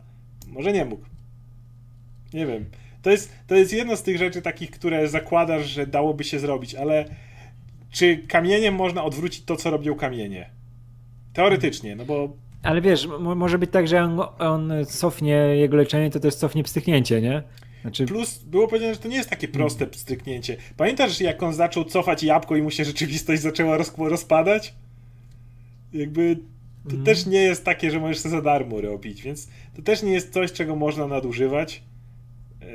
Może 0.47 0.71
nie 0.71 0.85
mógł. 0.85 1.05
Nie 2.33 2.45
wiem. 2.45 2.65
To 3.01 3.11
jest, 3.11 3.31
to 3.47 3.55
jest 3.55 3.73
jedna 3.73 3.95
z 3.95 4.03
tych 4.03 4.17
rzeczy 4.17 4.41
takich, 4.41 4.71
które 4.71 5.07
zakładasz, 5.07 5.65
że 5.65 5.87
dałoby 5.87 6.23
się 6.23 6.39
zrobić, 6.39 6.75
ale 6.75 7.05
czy 7.91 8.17
kamieniem 8.17 8.75
można 8.75 9.03
odwrócić 9.03 9.45
to, 9.45 9.55
co 9.55 9.69
robią 9.69 9.95
kamienie? 9.95 10.49
Teoretycznie, 11.33 11.95
no 11.95 12.05
bo... 12.05 12.37
Ale 12.63 12.81
wiesz, 12.81 13.07
może 13.19 13.57
być 13.57 13.71
tak, 13.71 13.87
że 13.87 14.03
on, 14.03 14.19
on 14.39 14.73
cofnie 14.85 15.35
jego 15.35 15.77
leczenie, 15.77 16.09
to 16.09 16.19
też 16.19 16.35
cofnie 16.35 16.63
pstryknięcie, 16.63 17.21
nie? 17.21 17.43
Znaczy... 17.81 18.05
Plus 18.05 18.37
było 18.37 18.67
powiedziane, 18.67 18.93
że 18.93 18.99
to 18.99 19.07
nie 19.07 19.15
jest 19.15 19.29
takie 19.29 19.47
proste 19.47 19.87
pstryknięcie. 19.87 20.57
Pamiętasz, 20.77 21.21
jak 21.21 21.43
on 21.43 21.53
zaczął 21.53 21.83
cofać 21.83 22.23
jabłko 22.23 22.55
i 22.55 22.61
mu 22.61 22.71
się 22.71 22.85
rzeczywistość 22.85 23.41
zaczęła 23.41 23.77
roz, 23.77 23.93
rozpadać? 23.97 24.73
Jakby 25.93 26.37
to 26.83 26.93
mm. 26.93 27.03
też 27.03 27.25
nie 27.25 27.41
jest 27.41 27.65
takie, 27.65 27.91
że 27.91 27.99
możesz 27.99 28.19
sobie 28.19 28.35
za 28.35 28.41
darmo 28.41 28.81
robić, 28.81 29.21
więc 29.21 29.47
to 29.75 29.81
też 29.81 30.03
nie 30.03 30.11
jest 30.11 30.33
coś, 30.33 30.51
czego 30.51 30.75
można 30.75 31.07
nadużywać. 31.07 31.83
E, 32.61 32.65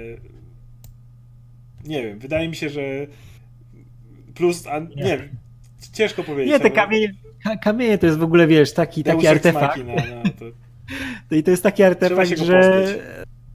nie 1.84 2.02
wiem, 2.02 2.18
wydaje 2.18 2.48
mi 2.48 2.56
się, 2.56 2.68
że 2.68 3.06
plus, 4.34 4.66
a 4.66 4.78
nie, 4.78 4.86
nie 4.96 5.28
ciężko 5.92 6.24
powiedzieć. 6.24 6.52
Nie, 6.52 6.60
te 6.60 6.70
kamienie, 6.70 7.14
kamienie 7.62 7.98
to 7.98 8.06
jest 8.06 8.18
w 8.18 8.22
ogóle, 8.22 8.46
wiesz, 8.46 8.72
taki, 8.74 9.04
taki 9.04 9.26
artefakt. 9.26 9.80
No, 9.86 9.94
to... 10.38 10.44
I 11.36 11.42
to 11.42 11.50
jest 11.50 11.62
taki 11.62 11.82
artefakt, 11.82 12.38
że 12.38 12.86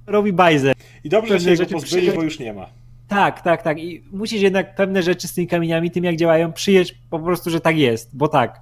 robi 0.08 0.34
bajzer. 0.34 0.76
I 1.04 1.10
dobrze, 1.10 1.40
że 1.40 1.58
się 1.58 1.66
go 1.66 1.70
pozbyli, 1.70 2.12
bo 2.12 2.24
już 2.24 2.40
nie 2.40 2.54
ma. 2.54 2.83
Tak, 3.14 3.42
tak, 3.42 3.62
tak. 3.62 3.80
I 3.80 4.04
musisz 4.12 4.42
jednak 4.42 4.76
pewne 4.76 5.04
rzeczy 5.04 5.28
z 5.28 5.34
tymi 5.34 5.48
kamieniami, 5.48 5.92
tym 5.92 6.04
jak 6.04 6.16
działają, 6.16 6.54
przyjąć 6.54 6.96
po 7.10 7.20
prostu, 7.20 7.50
że 7.50 7.60
tak 7.60 7.78
jest, 7.78 8.18
bo 8.18 8.28
tak. 8.28 8.62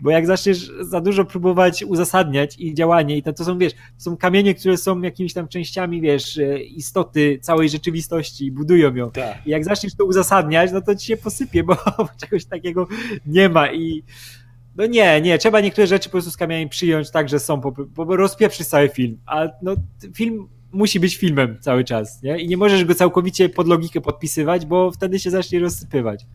Bo 0.00 0.10
jak 0.10 0.26
zaczniesz 0.26 0.70
za 0.80 1.00
dużo 1.00 1.24
próbować 1.24 1.84
uzasadniać 1.84 2.56
ich 2.58 2.74
działanie 2.74 3.16
i 3.16 3.22
to, 3.22 3.32
to 3.32 3.44
są, 3.44 3.58
wiesz, 3.58 3.72
to 3.72 3.78
są 3.98 4.16
kamienie, 4.16 4.54
które 4.54 4.76
są 4.76 5.00
jakimiś 5.00 5.32
tam 5.32 5.48
częściami, 5.48 6.00
wiesz, 6.00 6.38
e, 6.38 6.62
istoty 6.62 7.38
całej 7.42 7.68
rzeczywistości 7.68 8.46
i 8.46 8.52
budują 8.52 8.94
ją. 8.94 9.10
Tak. 9.10 9.46
I 9.46 9.50
jak 9.50 9.64
zaczniesz 9.64 9.94
to 9.94 10.04
uzasadniać, 10.04 10.72
no 10.72 10.80
to 10.80 10.94
ci 10.94 11.06
się 11.06 11.16
posypie, 11.16 11.64
bo 11.64 11.76
czegoś 12.20 12.44
takiego 12.44 12.86
nie 13.26 13.48
ma 13.48 13.72
i 13.72 14.02
no 14.76 14.86
nie, 14.86 15.20
nie, 15.20 15.38
trzeba 15.38 15.60
niektóre 15.60 15.86
rzeczy 15.86 16.08
po 16.08 16.12
prostu 16.12 16.30
z 16.30 16.36
kamieniami 16.36 16.68
przyjąć 16.68 17.10
tak, 17.10 17.28
że 17.28 17.38
są, 17.38 17.56
bo, 17.56 17.72
bo 17.72 18.16
rozpieprzy 18.16 18.64
cały 18.64 18.88
film. 18.88 19.18
A 19.26 19.48
no, 19.62 19.74
film 20.14 20.48
musi 20.72 21.00
być 21.00 21.16
filmem 21.16 21.58
cały 21.60 21.84
czas, 21.84 22.22
nie? 22.22 22.38
I 22.38 22.48
nie 22.48 22.56
możesz 22.56 22.84
go 22.84 22.94
całkowicie 22.94 23.48
pod 23.48 23.68
logikę 23.68 24.00
podpisywać, 24.00 24.66
bo 24.66 24.90
wtedy 24.90 25.18
się 25.18 25.30
zacznie 25.30 25.58
rozsypywać. 25.58 26.26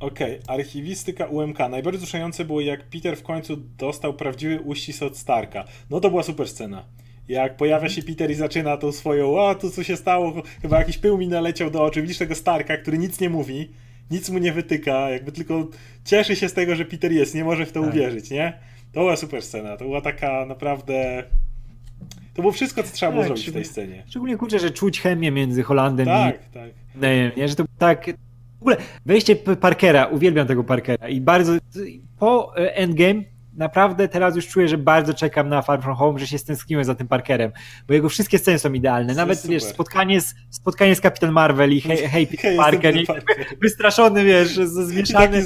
Okej, 0.00 0.40
okay. 0.40 0.56
archiwistyka 0.56 1.26
UMK. 1.26 1.58
Najbardziej 1.58 1.98
wzruszające 1.98 2.44
było, 2.44 2.60
jak 2.60 2.84
Peter 2.84 3.16
w 3.16 3.22
końcu 3.22 3.56
dostał 3.56 4.14
prawdziwy 4.14 4.60
uścisk 4.60 5.02
od 5.02 5.18
Starka. 5.18 5.64
No 5.90 6.00
to 6.00 6.10
była 6.10 6.22
super 6.22 6.48
scena. 6.48 6.84
Jak 7.28 7.56
pojawia 7.56 7.88
się 7.88 8.02
Peter 8.02 8.30
i 8.30 8.34
zaczyna 8.34 8.76
tą 8.76 8.92
swoją, 8.92 9.38
o, 9.38 9.54
tu 9.54 9.70
co 9.70 9.82
się 9.82 9.96
stało, 9.96 10.42
chyba 10.62 10.78
jakiś 10.78 10.98
pył 10.98 11.18
mi 11.18 11.28
naleciał 11.28 11.70
do 11.70 11.84
oczu. 11.84 12.02
Widzisz 12.02 12.18
tego 12.18 12.34
Starka, 12.34 12.76
który 12.76 12.98
nic 12.98 13.20
nie 13.20 13.30
mówi, 13.30 13.70
nic 14.10 14.30
mu 14.30 14.38
nie 14.38 14.52
wytyka, 14.52 15.10
jakby 15.10 15.32
tylko 15.32 15.68
cieszy 16.04 16.36
się 16.36 16.48
z 16.48 16.52
tego, 16.52 16.76
że 16.76 16.84
Peter 16.84 17.12
jest, 17.12 17.34
nie 17.34 17.44
może 17.44 17.66
w 17.66 17.72
to 17.72 17.80
tak. 17.80 17.90
uwierzyć, 17.90 18.30
nie? 18.30 18.58
To 18.92 19.00
była 19.00 19.16
super 19.16 19.42
scena, 19.42 19.76
to 19.76 19.84
była 19.84 20.00
taka 20.00 20.46
naprawdę 20.46 21.24
to 22.40 22.42
było 22.42 22.52
wszystko, 22.52 22.82
co 22.82 22.94
trzeba 22.94 23.12
było 23.12 23.24
tak, 23.24 23.28
zrobić 23.28 23.50
w 23.50 23.52
tej 23.52 23.64
scenie. 23.64 24.02
Szczególnie 24.06 24.36
kurczę, 24.36 24.58
że 24.58 24.70
czuć 24.70 25.00
chemię 25.00 25.30
między 25.30 25.62
Holandem 25.62 26.06
tak, 26.06 26.34
i... 26.34 26.38
Tak, 26.38 26.52
tak. 26.52 27.36
Nie, 27.36 27.48
że 27.48 27.56
to 27.56 27.64
tak... 27.78 28.06
W 28.58 28.62
ogóle 28.62 28.76
wejście 29.06 29.36
Parkera, 29.36 30.06
uwielbiam 30.06 30.46
tego 30.46 30.64
Parkera 30.64 31.08
i 31.08 31.20
bardzo... 31.20 31.52
Po 32.18 32.56
e, 32.56 32.76
Endgame 32.76 33.22
naprawdę 33.60 34.08
teraz 34.08 34.36
już 34.36 34.48
czuję, 34.48 34.68
że 34.68 34.78
bardzo 34.78 35.14
czekam 35.14 35.48
na 35.48 35.62
Far 35.62 35.82
From 35.82 35.96
Home, 35.96 36.18
że 36.18 36.26
się 36.26 36.38
stęskniłem 36.38 36.84
za 36.84 36.94
tym 36.94 37.08
Parkerem, 37.08 37.52
bo 37.88 37.94
jego 37.94 38.08
wszystkie 38.08 38.38
sceny 38.38 38.58
są 38.58 38.72
idealne. 38.72 39.14
Nawet, 39.14 39.46
wiesz, 39.46 39.62
spotkanie 39.62 40.20
z, 40.20 40.34
spotkanie 40.50 40.96
z 40.96 41.00
Kapitan 41.00 41.32
Marvel 41.32 41.72
i 41.72 41.80
Hej, 41.80 41.96
hey, 41.96 42.26
hey, 42.26 42.56
Parker, 42.56 42.96
i 42.96 43.06
wystraszony, 43.62 44.24
wiesz, 44.24 44.48
zmieszany. 44.54 45.44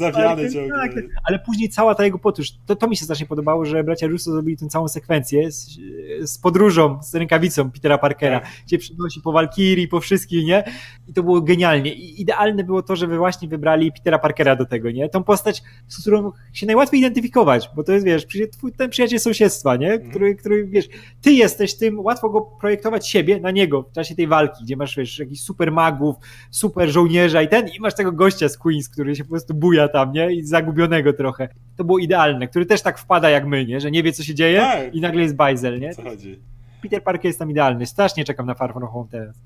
zawiany 0.00 0.42
tak, 0.42 0.52
ciągle. 0.52 0.76
Tak, 0.76 1.04
ale 1.24 1.38
później 1.38 1.68
cała 1.68 1.94
ta 1.94 2.04
jego 2.04 2.18
podróż, 2.18 2.52
to, 2.66 2.76
to 2.76 2.88
mi 2.88 2.96
się 2.96 3.04
strasznie 3.04 3.26
podobało, 3.26 3.64
że 3.64 3.84
bracia 3.84 4.06
Russo 4.06 4.32
zrobili 4.32 4.56
tę 4.56 4.68
całą 4.68 4.88
sekwencję 4.88 5.52
z, 5.52 5.78
z 6.22 6.38
podróżą, 6.38 7.02
z 7.02 7.14
rękawicą 7.14 7.70
Petera 7.70 7.98
Parkera, 7.98 8.40
tak. 8.40 8.48
gdzie 8.66 8.78
przynosi 8.78 9.20
po 9.20 9.32
Valkyrie, 9.32 9.88
po 9.88 10.00
wszystkim, 10.00 10.46
nie? 10.46 10.64
I 11.08 11.12
to 11.12 11.22
było 11.22 11.40
genialnie. 11.40 11.94
I 11.94 12.22
idealne 12.22 12.64
było 12.64 12.82
to, 12.82 12.96
że 12.96 13.06
wy 13.06 13.18
właśnie 13.18 13.48
wybrali 13.48 13.92
Petera 13.92 14.18
Parkera 14.18 14.56
do 14.56 14.66
tego, 14.66 14.90
nie? 14.90 15.08
Tą 15.08 15.24
postać, 15.24 15.62
z 15.88 16.00
którą 16.00 16.32
się 16.52 16.66
najłatwiej 16.66 17.00
identyfikować, 17.00 17.49
bo 17.76 17.84
to 17.84 17.92
jest, 17.92 18.06
wiesz, 18.06 18.26
twój, 18.52 18.72
ten 18.72 18.90
przyjaciel 18.90 19.20
sąsiedztwa, 19.20 19.76
nie? 19.76 19.92
Mhm. 19.92 20.10
Który, 20.10 20.34
który, 20.34 20.66
wiesz, 20.66 20.88
ty 21.22 21.32
jesteś 21.32 21.76
tym, 21.76 22.00
łatwo 22.00 22.30
go 22.30 22.40
projektować 22.40 23.08
siebie 23.08 23.40
na 23.40 23.50
niego 23.50 23.82
w 23.82 23.92
czasie 23.92 24.14
tej 24.14 24.26
walki, 24.26 24.64
gdzie 24.64 24.76
masz, 24.76 24.96
wiesz, 24.96 25.18
jakichś 25.18 25.40
super 25.40 25.72
magów, 25.72 26.16
super 26.50 26.90
żołnierza 26.90 27.42
i 27.42 27.48
ten, 27.48 27.68
i 27.68 27.80
masz 27.80 27.94
tego 27.94 28.12
gościa 28.12 28.48
z 28.48 28.58
Queens, 28.58 28.88
który 28.88 29.16
się 29.16 29.24
po 29.24 29.30
prostu 29.30 29.54
buja 29.54 29.88
tam, 29.88 30.12
nie? 30.12 30.32
I 30.32 30.42
zagubionego 30.42 31.12
trochę. 31.12 31.48
To 31.76 31.84
było 31.84 31.98
idealne, 31.98 32.48
który 32.48 32.66
też 32.66 32.82
tak 32.82 32.98
wpada 32.98 33.30
jak 33.30 33.46
my, 33.46 33.66
nie? 33.66 33.80
Że 33.80 33.90
nie 33.90 34.02
wie, 34.02 34.12
co 34.12 34.22
się 34.22 34.34
dzieje 34.34 34.60
tak. 34.60 34.94
i 34.94 35.00
nagle 35.00 35.22
jest 35.22 35.36
bajzel, 35.36 35.80
nie? 35.80 35.94
Co 35.94 36.02
chodzi? 36.02 36.40
Peter 36.82 37.02
Parker 37.02 37.26
jest 37.26 37.38
tam 37.38 37.50
idealny. 37.50 37.86
Strasznie 37.86 38.24
czekam 38.24 38.46
na 38.46 38.54
Far 38.54 38.72
From 38.72 38.88
Home 38.88 39.08
teraz. 39.10 39.36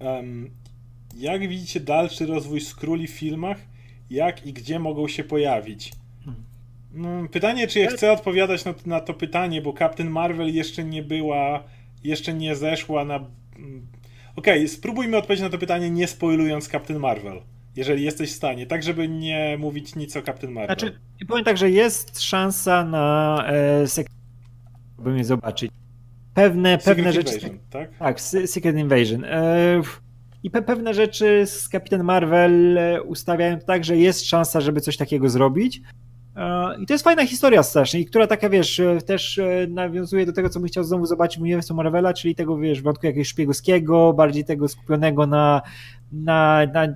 Um, 0.00 0.50
Jak 1.16 1.48
widzicie 1.48 1.80
dalszy 1.80 2.26
rozwój 2.26 2.60
Skróli 2.60 3.06
w 3.06 3.10
filmach? 3.10 3.56
Jak 4.10 4.46
i 4.46 4.52
gdzie 4.52 4.78
mogą 4.78 5.08
się 5.08 5.24
pojawić? 5.24 5.92
No, 6.94 7.08
pytanie, 7.32 7.66
czy 7.66 7.78
ja 7.78 7.90
chcę 7.90 8.12
odpowiadać 8.12 8.64
na, 8.64 8.74
na 8.86 9.00
to 9.00 9.14
pytanie, 9.14 9.62
bo 9.62 9.72
Captain 9.72 10.10
Marvel 10.10 10.54
jeszcze 10.54 10.84
nie 10.84 11.02
była, 11.02 11.64
jeszcze 12.04 12.34
nie 12.34 12.56
zeszła 12.56 13.04
na... 13.04 13.16
mm, 13.56 13.86
Okej, 14.36 14.68
spróbujmy 14.68 15.16
odpowiedzieć 15.16 15.42
na 15.42 15.50
to 15.50 15.58
pytanie 15.58 15.90
nie 15.90 16.06
spoilując 16.06 16.68
Captain 16.68 17.00
Marvel, 17.00 17.40
jeżeli 17.76 18.02
jesteś 18.04 18.30
w 18.32 18.36
stanie, 18.36 18.66
tak 18.66 18.82
żeby 18.82 19.08
nie 19.08 19.56
mówić 19.58 19.94
nic 19.96 20.16
o 20.16 20.22
Captain 20.22 20.52
Marvel. 20.52 20.78
Znaczy, 20.78 20.98
powiem 21.28 21.44
tak, 21.44 21.56
że 21.58 21.70
jest 21.70 22.20
szansa 22.22 22.84
na 22.84 23.44
e, 23.46 23.82
sek- 23.86 24.06
by 24.98 25.10
mnie 25.12 25.24
zobaczyć. 25.24 25.70
Pewne, 26.34 26.78
Secret 26.80 26.96
pewne 26.96 27.12
rzeczy. 27.12 27.34
Invasion, 27.34 27.58
tak? 27.70 27.90
Tak, 27.98 28.20
Se- 28.20 28.46
Secret 28.46 28.76
Invasion. 28.76 29.24
E, 29.24 29.80
I 30.42 30.50
pe- 30.50 30.62
pewne 30.62 30.94
rzeczy 30.94 31.46
z 31.46 31.68
Kapitan 31.68 32.04
Marvel 32.04 32.78
e, 32.78 33.02
ustawiają 33.02 33.58
tak, 33.58 33.84
że 33.84 33.96
jest 33.96 34.26
szansa, 34.28 34.60
żeby 34.60 34.80
coś 34.80 34.96
takiego 34.96 35.28
zrobić. 35.28 35.80
E, 36.36 36.82
I 36.82 36.86
to 36.86 36.94
jest 36.94 37.04
fajna 37.04 37.26
historia 37.26 37.62
strasznie, 37.62 38.00
i 38.00 38.06
która 38.06 38.26
taka, 38.26 38.48
wiesz, 38.48 38.80
e, 38.80 38.98
też 39.06 39.38
e, 39.38 39.66
nawiązuje 39.68 40.26
do 40.26 40.32
tego, 40.32 40.48
co 40.48 40.60
bym 40.60 40.68
chciał 40.68 40.84
znowu 40.84 41.06
zobaczyć 41.06 41.38
w 41.38 41.42
uniwersum 41.42 41.76
Marvela, 41.76 42.14
czyli 42.14 42.34
tego, 42.34 42.56
wiesz, 42.56 42.82
wątku 42.82 43.06
jakiegoś 43.06 43.28
szpiegowskiego, 43.28 44.12
bardziej 44.12 44.44
tego 44.44 44.68
skupionego 44.68 45.26
na, 45.26 45.62
na, 46.12 46.66
na 46.74 46.88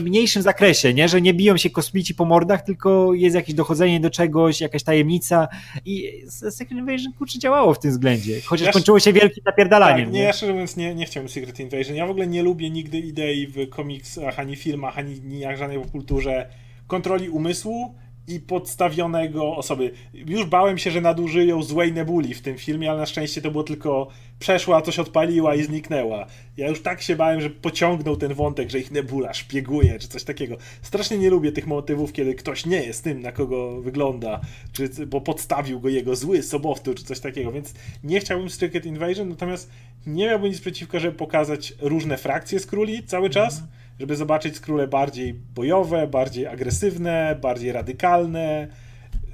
mniejszym 0.00 0.42
zakresie, 0.42 0.94
nie? 0.94 1.08
Że 1.08 1.20
nie 1.20 1.34
biją 1.34 1.56
się 1.56 1.70
kosmici 1.70 2.14
po 2.14 2.24
mordach, 2.24 2.62
tylko 2.62 3.14
jest 3.14 3.36
jakieś 3.36 3.54
dochodzenie 3.54 4.00
do 4.00 4.10
czegoś, 4.10 4.60
jakaś 4.60 4.82
tajemnica 4.82 5.48
i 5.84 6.22
Secret 6.28 6.78
Invasion 6.78 7.12
kurczę 7.12 7.38
działało 7.38 7.74
w 7.74 7.78
tym 7.78 7.90
względzie, 7.90 8.40
chociaż 8.40 8.66
Ja- 8.66 8.72
kończyło 8.72 9.00
się 9.00 9.12
wielkim 9.12 9.44
napierdalaniem. 9.46 10.04
Tak, 10.04 10.14
nie, 10.14 10.22
ja 10.22 10.32
szczerze 10.32 10.52
mówiąc 10.52 10.76
nie, 10.76 10.94
nie 10.94 11.06
chciałem 11.06 11.28
Secret 11.28 11.60
Invasion. 11.60 11.96
Ja 11.96 12.06
w 12.06 12.10
ogóle 12.10 12.26
nie 12.26 12.42
lubię 12.42 12.70
nigdy 12.70 12.98
idei 12.98 13.46
w 13.46 13.68
komiksach, 13.68 14.38
ani 14.38 14.56
filmach, 14.56 14.98
ani 14.98 15.20
ni 15.20 15.38
jak 15.38 15.58
żadnej 15.58 15.78
popkulturze 15.78 16.48
kontroli 16.86 17.28
umysłu 17.28 17.94
i 18.28 18.40
podstawionego 18.40 19.56
osoby. 19.56 19.90
Już 20.14 20.44
bałem 20.44 20.78
się, 20.78 20.90
że 20.90 21.00
nadużyją 21.00 21.62
złej 21.62 21.92
nebuli 21.92 22.34
w 22.34 22.42
tym 22.42 22.58
filmie, 22.58 22.90
ale 22.90 23.00
na 23.00 23.06
szczęście 23.06 23.42
to 23.42 23.50
było 23.50 23.64
tylko 23.64 24.08
przeszła, 24.38 24.82
coś 24.82 24.98
odpaliła 24.98 25.54
i 25.54 25.62
zniknęła. 25.62 26.26
Ja 26.56 26.68
już 26.68 26.82
tak 26.82 27.02
się 27.02 27.16
bałem, 27.16 27.40
że 27.40 27.50
pociągnął 27.50 28.16
ten 28.16 28.34
wątek, 28.34 28.70
że 28.70 28.78
ich 28.78 28.90
nebula 28.90 29.34
szpieguje, 29.34 29.98
czy 29.98 30.08
coś 30.08 30.24
takiego. 30.24 30.56
Strasznie 30.82 31.18
nie 31.18 31.30
lubię 31.30 31.52
tych 31.52 31.66
motywów, 31.66 32.12
kiedy 32.12 32.34
ktoś 32.34 32.66
nie 32.66 32.82
jest 32.82 33.04
tym, 33.04 33.20
na 33.20 33.32
kogo 33.32 33.80
wygląda, 33.80 34.40
czy, 34.72 34.88
bo 35.06 35.20
podstawił 35.20 35.80
go 35.80 35.88
jego 35.88 36.16
zły 36.16 36.42
sobowtór, 36.42 36.94
czy 36.94 37.04
coś 37.04 37.20
takiego, 37.20 37.52
więc 37.52 37.74
nie 38.04 38.20
chciałbym 38.20 38.50
Secret 38.50 38.86
Invasion, 38.86 39.28
natomiast 39.28 39.70
nie 40.06 40.26
miałbym 40.26 40.48
nic 40.48 40.60
przeciwko, 40.60 41.00
żeby 41.00 41.16
pokazać 41.16 41.74
różne 41.80 42.16
frakcje 42.16 42.60
z 42.60 42.66
króli 42.66 43.02
cały 43.02 43.30
czas, 43.30 43.62
żeby 44.00 44.16
zobaczyć 44.16 44.56
skróle 44.56 44.88
bardziej 44.88 45.34
bojowe, 45.54 46.06
bardziej 46.06 46.46
agresywne, 46.46 47.38
bardziej 47.42 47.72
radykalne. 47.72 48.68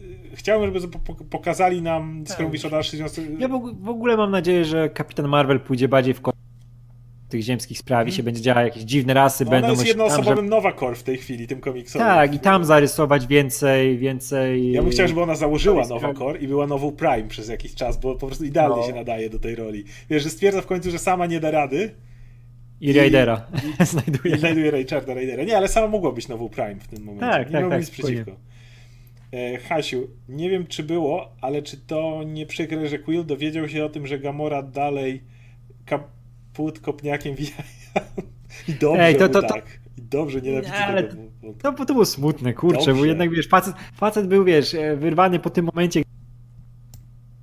Yy, 0.01 0.37
Chciałbym, 0.37 0.75
żeby 0.75 0.89
po- 0.89 1.15
po- 1.15 1.25
pokazali 1.25 1.83
nam, 1.83 2.23
skoro 2.27 2.39
Tak. 2.39 2.47
mówisz 2.47 2.65
o 2.65 2.71
dalszych 2.71 2.99
związkach... 2.99 3.25
Ja 3.39 3.49
w, 3.49 3.53
og- 3.55 3.75
w 3.81 3.89
ogóle 3.89 4.17
mam 4.17 4.31
nadzieję, 4.31 4.65
że 4.65 4.89
Kapitan 4.89 5.29
Marvel 5.29 5.61
pójdzie 5.61 5.89
bardziej 5.89 6.15
w 6.15 6.21
tych 7.29 7.43
ziemskich 7.43 7.79
spraw 7.79 8.09
i 8.09 8.13
się 8.13 8.23
będzie 8.23 8.41
działo 8.41 8.61
jakieś 8.61 8.83
dziwne 8.83 9.15
rasy, 9.15 9.45
no 9.45 9.51
ona 9.51 9.61
będą 9.61 9.71
jest 9.71 9.81
myśleć 9.83 9.97
tam, 9.97 10.07
jednoosobowym 10.07 10.45
że... 10.45 10.51
Nowa 10.51 10.73
Core 10.73 10.97
w 10.97 11.03
tej 11.03 11.17
chwili, 11.17 11.47
tym 11.47 11.61
komiksowym. 11.61 12.07
Tak, 12.09 12.35
i 12.35 12.39
tam 12.39 12.65
zarysować 12.65 13.27
więcej, 13.27 13.99
więcej... 13.99 14.73
Ja 14.73 14.83
bym 14.83 14.91
chciał, 14.91 15.09
żeby 15.09 15.23
ona 15.23 15.35
założyła 15.35 15.79
jest 15.79 15.91
Nowa 15.91 16.15
Core 16.15 16.39
i 16.39 16.49
była 16.49 16.67
nową 16.67 16.93
Prime 16.93 17.29
przez 17.29 17.49
jakiś 17.49 17.75
czas, 17.75 18.01
bo 18.01 18.15
po 18.15 18.27
prostu 18.27 18.45
idealnie 18.45 18.77
No. 18.77 18.87
się 18.87 18.93
nadaje 18.95 19.31
do 19.31 19.39
tej 19.39 19.55
roli. 19.55 19.85
Wiesz, 20.11 20.23
że 20.23 20.31
stwierdza 20.31 20.61
w 20.63 20.67
końcu, 20.67 20.91
że 20.91 20.99
sama 20.99 21.27
nie 21.27 21.41
da 21.41 21.51
rady 21.51 21.95
I 22.81 22.93
Raidera 22.93 23.47
i 23.81 23.85
znajduje. 23.93 24.39
znajduje 24.39 24.71
Richarda 24.71 25.15
Raidera. 25.15 25.45
Nie, 25.45 25.57
ale 25.57 25.69
sama 25.69 25.87
mogła 25.89 26.13
być 26.13 26.29
nową 26.29 26.49
Prime 26.49 26.75
w 26.81 26.89
tym 26.89 27.05
momencie. 27.05 27.27
Tak, 27.31 27.47
nie 27.47 27.53
tak, 27.53 27.61
mam 27.63 27.71
tak, 27.71 27.81
nic 27.81 27.91
przeciwko. 27.91 28.33
E, 29.33 29.59
Hasiu, 29.59 30.09
nie 30.29 30.51
wiem 30.51 30.67
czy 30.67 30.83
było, 30.83 31.33
ale 31.41 31.63
czy 31.63 31.77
to 31.77 32.23
nie 32.27 32.47
przykre, 32.47 32.89
że 32.89 32.99
Quill 32.99 33.25
dowiedział 33.27 33.69
się 33.69 33.85
o 33.85 33.89
tym, 33.89 34.07
że 34.07 34.19
Gamora 34.19 34.63
dalej 34.63 35.23
kaput 35.87 36.81
kopniakiem 36.81 37.35
wija. 37.35 37.51
I 38.69 38.73
dobrze 38.73 39.03
Ej, 39.03 39.17
to- 39.17 39.29
to- 39.29 39.43
to- 39.43 39.49
tak. 39.49 39.81
I 39.99 40.03
dobrze, 40.03 40.41
Nie, 40.41 40.73
ale 40.75 41.03
tego. 41.03 41.23
No 41.65 41.73
bo 41.73 41.85
to 41.87 41.93
było 41.93 42.05
smutne, 42.05 42.53
kurczę, 42.55 42.79
Dobrze. 42.87 42.95
bo 43.01 43.05
jednak 43.05 43.31
wiesz, 43.31 43.49
facet, 43.49 43.75
facet 43.95 44.27
był, 44.27 44.45
wiesz, 44.45 44.75
e, 44.75 44.97
wyrwany 44.97 45.39
po 45.39 45.51
tym 45.51 45.65
momencie 45.75 46.03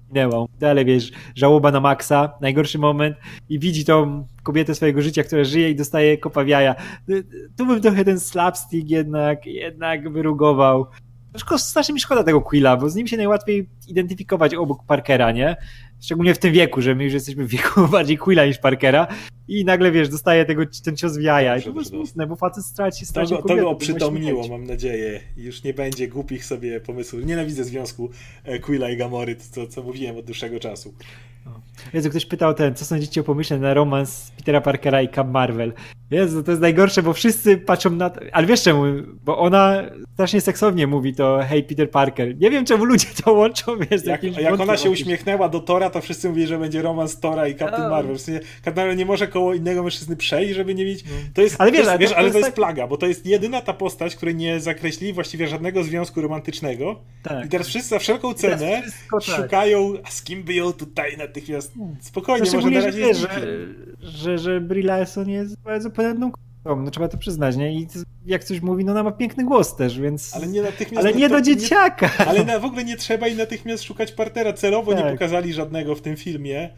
minęło. 0.09 0.47
Dalej, 0.59 0.85
wiesz, 0.85 1.11
żałoba 1.35 1.71
na 1.71 1.79
maksa, 1.79 2.33
najgorszy 2.41 2.79
moment 2.79 3.17
i 3.49 3.59
widzi 3.59 3.85
tą 3.85 4.27
kobietę 4.43 4.75
swojego 4.75 5.01
życia, 5.01 5.23
która 5.23 5.43
żyje 5.43 5.69
i 5.69 5.75
dostaje 5.75 6.17
kopa 6.17 6.43
w 6.43 6.47
jaja. 6.47 6.75
Y, 7.09 7.23
Tu 7.57 7.65
bym 7.65 7.81
trochę 7.81 8.05
ten 8.05 8.19
slapstick 8.19 8.89
jednak, 8.89 9.45
jednak 9.45 10.11
wyrugował. 10.11 10.87
Szko- 11.33 11.57
Strasznie 11.59 11.93
mi 11.93 11.99
szkoda 11.99 12.23
tego 12.23 12.41
Quilla, 12.41 12.77
bo 12.77 12.89
z 12.89 12.95
nim 12.95 13.07
się 13.07 13.17
najłatwiej 13.17 13.69
identyfikować 13.87 14.55
obok 14.55 14.83
Parkera, 14.83 15.31
nie? 15.31 15.55
Szczególnie 16.01 16.33
w 16.33 16.37
tym 16.37 16.53
wieku, 16.53 16.81
że 16.81 16.95
my 16.95 17.03
już 17.03 17.13
jesteśmy 17.13 17.43
w 17.45 17.49
wieku 17.49 17.87
bardziej 17.91 18.17
Quilla 18.17 18.45
niż 18.45 18.57
Parkera 18.57 19.07
i 19.47 19.65
nagle, 19.65 19.91
wiesz, 19.91 20.09
dostaje 20.09 20.45
tego, 20.45 20.63
ten 20.83 20.97
cios 20.97 21.17
w 21.17 21.21
jaja. 21.21 21.57
I 21.57 21.61
to 21.63 21.71
było 21.71 21.85
smutne, 21.85 22.27
bo 22.27 22.35
facet 22.35 22.65
straci, 22.65 23.05
straci 23.05 23.29
go, 23.29 23.35
to 23.37 23.41
kobietę, 23.43 23.61
go 23.61 23.67
to 23.69 23.75
oprzytomniło, 23.75 24.37
musi 24.37 24.49
mieć. 24.49 24.59
mam 24.59 24.67
nadzieję. 24.67 25.19
I 25.37 25.43
Już 25.43 25.63
nie 25.63 25.73
będzie 25.73 26.07
głupich 26.07 26.45
sobie 26.45 26.79
pomysłów. 26.81 27.25
Nienawidzę 27.25 27.63
związku 27.63 28.09
e, 28.43 28.59
Quilla 28.59 28.89
i 28.89 28.97
Gamory, 28.97 29.35
to 29.35 29.43
co, 29.51 29.67
co 29.67 29.83
mówiłem 29.83 30.17
od 30.17 30.25
dłuższego 30.25 30.59
czasu. 30.59 30.93
Jezu, 31.93 32.09
ktoś 32.09 32.25
pytał 32.25 32.53
ten, 32.53 32.75
co 32.75 32.85
sądzicie 32.85 33.21
o 33.21 33.23
pomyśle 33.23 33.59
na 33.59 33.73
romans 33.73 34.31
Petera 34.37 34.61
Parkera 34.61 35.01
i 35.01 35.09
Cap 35.09 35.31
Marvel? 35.31 35.73
Jezu, 36.11 36.43
to 36.43 36.51
jest 36.51 36.61
najgorsze, 36.61 37.03
bo 37.03 37.13
wszyscy 37.13 37.57
patrzą 37.57 37.89
na 37.89 38.09
to, 38.09 38.21
ale 38.31 38.47
wiesz 38.47 38.63
czemu, 38.63 38.83
bo 39.25 39.37
ona 39.37 39.83
strasznie 40.13 40.41
seksownie 40.41 40.87
mówi 40.87 41.15
to 41.15 41.39
hej 41.49 41.63
Peter 41.63 41.91
Parker. 41.91 42.37
Nie 42.37 42.51
wiem 42.51 42.65
czemu 42.65 42.85
ludzie 42.85 43.07
to 43.23 43.33
łączą, 43.33 43.77
wiesz, 43.77 43.89
Jak, 43.91 44.05
jakimś 44.05 44.37
jak 44.37 44.59
ona 44.59 44.77
się 44.77 44.89
uśmiechnęła 44.89 45.49
do 45.49 45.59
Tora, 45.59 45.89
to 45.89 46.01
wszyscy 46.01 46.29
mówili, 46.29 46.47
że 46.47 46.59
będzie 46.59 46.81
romans 46.81 47.19
Tora 47.19 47.47
i 47.47 47.55
Captain 47.55 47.83
A. 47.83 47.89
Marvel. 47.89 48.15
W 48.17 48.21
sensie, 48.21 48.41
Captain 48.55 48.75
Marvel 48.75 48.97
nie 48.97 49.05
może 49.05 49.27
koło 49.27 49.53
innego 49.53 49.83
mężczyzny 49.83 50.15
przejść, 50.15 50.55
żeby 50.55 50.75
nie 50.75 50.85
mieć... 50.85 51.03
To 51.33 51.41
jest, 51.41 51.55
Ale 51.59 51.71
wiesz, 51.71 51.85
to 51.85 51.91
ale 51.91 52.01
jest, 52.01 52.13
to- 52.13 52.17
wiesz, 52.17 52.17
ale 52.19 52.27
to 52.27 52.33
to 52.33 52.37
jest 52.37 52.47
jest 52.47 52.47
tak- 52.47 52.55
plaga, 52.55 52.87
bo 52.87 52.97
to 52.97 53.07
jest 53.07 53.25
jedyna 53.25 53.61
ta 53.61 53.73
postać, 53.73 54.15
której 54.15 54.35
nie 54.35 54.59
zakreślili 54.59 55.13
właściwie 55.13 55.47
żadnego 55.47 55.83
związku 55.83 56.21
romantycznego. 56.21 56.99
Tak. 57.23 57.45
I 57.45 57.49
teraz 57.49 57.67
wszyscy 57.67 57.89
za 57.89 57.99
wszelką 57.99 58.33
cenę 58.33 58.81
wszystko 58.81 59.19
tak. 59.19 59.35
szukają, 59.35 59.93
a 60.03 60.09
z 60.09 60.23
kim 60.23 60.43
by 60.43 60.53
ją 60.53 60.73
tutaj 60.73 61.17
natychmiast... 61.37 61.73
Spokojnie, 62.01 62.49
No, 62.53 62.57
może 62.61 62.69
na 62.69 62.81
razie 62.81 63.13
że, 63.13 63.27
że, 63.99 64.37
że 64.37 64.61
Brie 64.61 64.83
Larson 64.83 65.29
jest 65.29 65.57
bardzo 65.61 65.89
ponadną 65.89 66.31
no 66.65 66.91
trzeba 66.91 67.07
to 67.07 67.17
przyznać, 67.17 67.55
nie? 67.55 67.73
I 67.73 67.87
jak 68.25 68.43
coś 68.43 68.61
mówi, 68.61 68.85
no 68.85 68.91
ona 68.91 69.03
ma 69.03 69.11
piękny 69.11 69.45
głos 69.45 69.75
też, 69.75 69.99
więc... 69.99 70.35
Ale 70.35 70.47
nie 70.47 70.61
natychmiast... 70.61 71.07
ale 71.07 71.15
nie 71.15 71.29
to- 71.29 71.35
do 71.35 71.41
dzieciaka! 71.41 72.09
Ale 72.27 72.43
na, 72.45 72.59
w 72.59 72.65
ogóle 72.65 72.83
nie 72.83 72.97
trzeba 72.97 73.27
i 73.27 73.35
natychmiast 73.35 73.83
szukać 73.83 74.11
partnera. 74.11 74.53
Celowo 74.53 74.93
nie 74.93 75.01
Tak. 75.01 75.11
pokazali 75.11 75.53
żadnego 75.53 75.95
w 75.95 76.01
tym 76.01 76.15
filmie. 76.15 76.69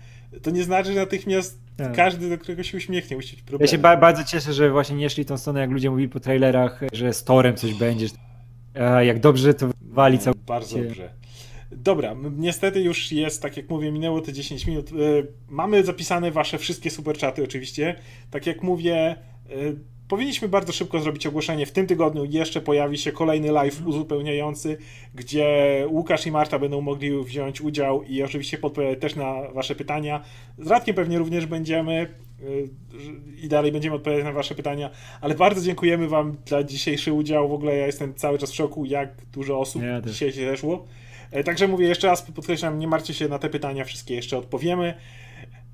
To 0.41 0.52
nie 0.52 0.64
znaczy, 0.64 0.94
że 0.94 0.99
natychmiast 0.99 1.60
Tak. 1.77 1.95
każdy, 1.95 2.30
do 2.30 2.38
którego 2.38 2.64
się 2.64 2.77
uśmiechnie, 2.77 3.15
musi 3.15 3.30
być 3.36 3.40
Ja 3.40 3.48
problem. 3.48 3.68
się 3.68 3.77
ba- 3.77 3.98
bardzo 3.98 4.23
cieszę, 4.23 4.53
że 4.53 4.72
właśnie 4.72 4.95
nie 4.95 5.10
szli 5.10 5.26
tą 5.26 5.38
stronę, 5.38 5.60
jak 5.60 5.69
ludzie 5.72 5.90
mówili 5.91 6.10
po 6.10 6.19
trailerach, 6.19 6.81
że 6.94 7.14
z 7.14 7.23
Torem 7.23 7.56
coś 7.56 7.73
będzie. 7.73 8.07
Jak 9.02 9.19
dobrze 9.19 9.53
to 9.53 9.69
wali 9.81 10.19
cały 10.19 10.36
Bardzo 10.48 10.77
się- 10.77 10.84
dobrze. 10.84 11.10
Dobra, 11.71 12.15
niestety 12.37 12.81
już 12.81 13.11
jest, 13.11 13.41
tak 13.41 13.57
jak 13.57 13.69
mówię, 13.69 13.91
minęło 13.91 14.21
te 14.21 14.33
10 14.33 14.67
minut. 14.67 14.89
E, 14.89 14.93
Mamy 15.49 15.83
zapisane 15.83 16.31
wasze 16.31 16.57
wszystkie 16.57 16.89
superczaty 16.89 17.43
oczywiście. 17.43 17.95
Tak 18.31 18.47
jak 18.47 18.63
mówię, 18.63 18.95
e, 18.95 19.55
powinniśmy 20.07 20.47
bardzo 20.47 20.73
szybko 20.73 20.99
zrobić 20.99 21.27
ogłoszenie. 21.27 21.65
W 21.65 21.71
tym 21.71 21.87
tygodniu 21.87 22.25
jeszcze 22.25 22.61
pojawi 22.61 22.97
się 22.97 23.11
kolejny 23.11 23.51
live 23.51 23.87
uzupełniający, 23.87 24.77
gdzie 25.15 25.47
Łukasz 25.89 26.25
i 26.25 26.31
Marta 26.31 26.59
będą 26.59 26.81
mogli 26.81 27.23
wziąć 27.23 27.61
udział 27.61 28.03
i 28.03 28.23
oczywiście 28.23 28.57
podpowiadać 28.57 28.99
też 28.99 29.15
na 29.15 29.51
wasze 29.53 29.75
pytania. 29.75 30.23
Z 30.57 30.67
Radkiem 30.67 30.95
pewnie 30.95 31.17
również 31.17 31.45
będziemy 31.45 31.93
e, 31.93 32.45
i 33.43 33.47
dalej 33.47 33.71
będziemy 33.71 33.95
odpowiadać 33.95 34.25
na 34.25 34.31
wasze 34.31 34.55
pytania, 34.55 34.89
ale 35.21 35.35
bardzo 35.35 35.61
dziękujemy 35.61 36.07
wam 36.07 36.37
za 36.45 36.63
dzisiejszy 36.63 37.13
udział. 37.13 37.49
W 37.49 37.53
ogóle 37.53 37.77
ja 37.77 37.85
jestem 37.85 38.13
cały 38.13 38.37
czas 38.37 38.51
w 38.51 38.55
szoku, 38.55 38.85
jak 38.85 39.25
dużo 39.33 39.59
osób 39.59 39.83
Ja 39.83 40.01
dzisiaj 40.01 40.31
się 40.31 40.45
zeszło. 40.45 40.85
E, 41.31 41.43
Także 41.43 41.68
mówię 41.68 41.88
jeszcze 41.88 42.07
raz, 42.07 42.22
podkreślam, 42.22 42.80
nie 42.80 42.88
martwcie 42.88 43.14
się 43.14 43.27
na 43.27 43.39
te 43.39 43.49
pytania, 43.49 43.84
wszystkie 43.85 44.15
jeszcze 44.15 44.38
odpowiemy 44.38 44.93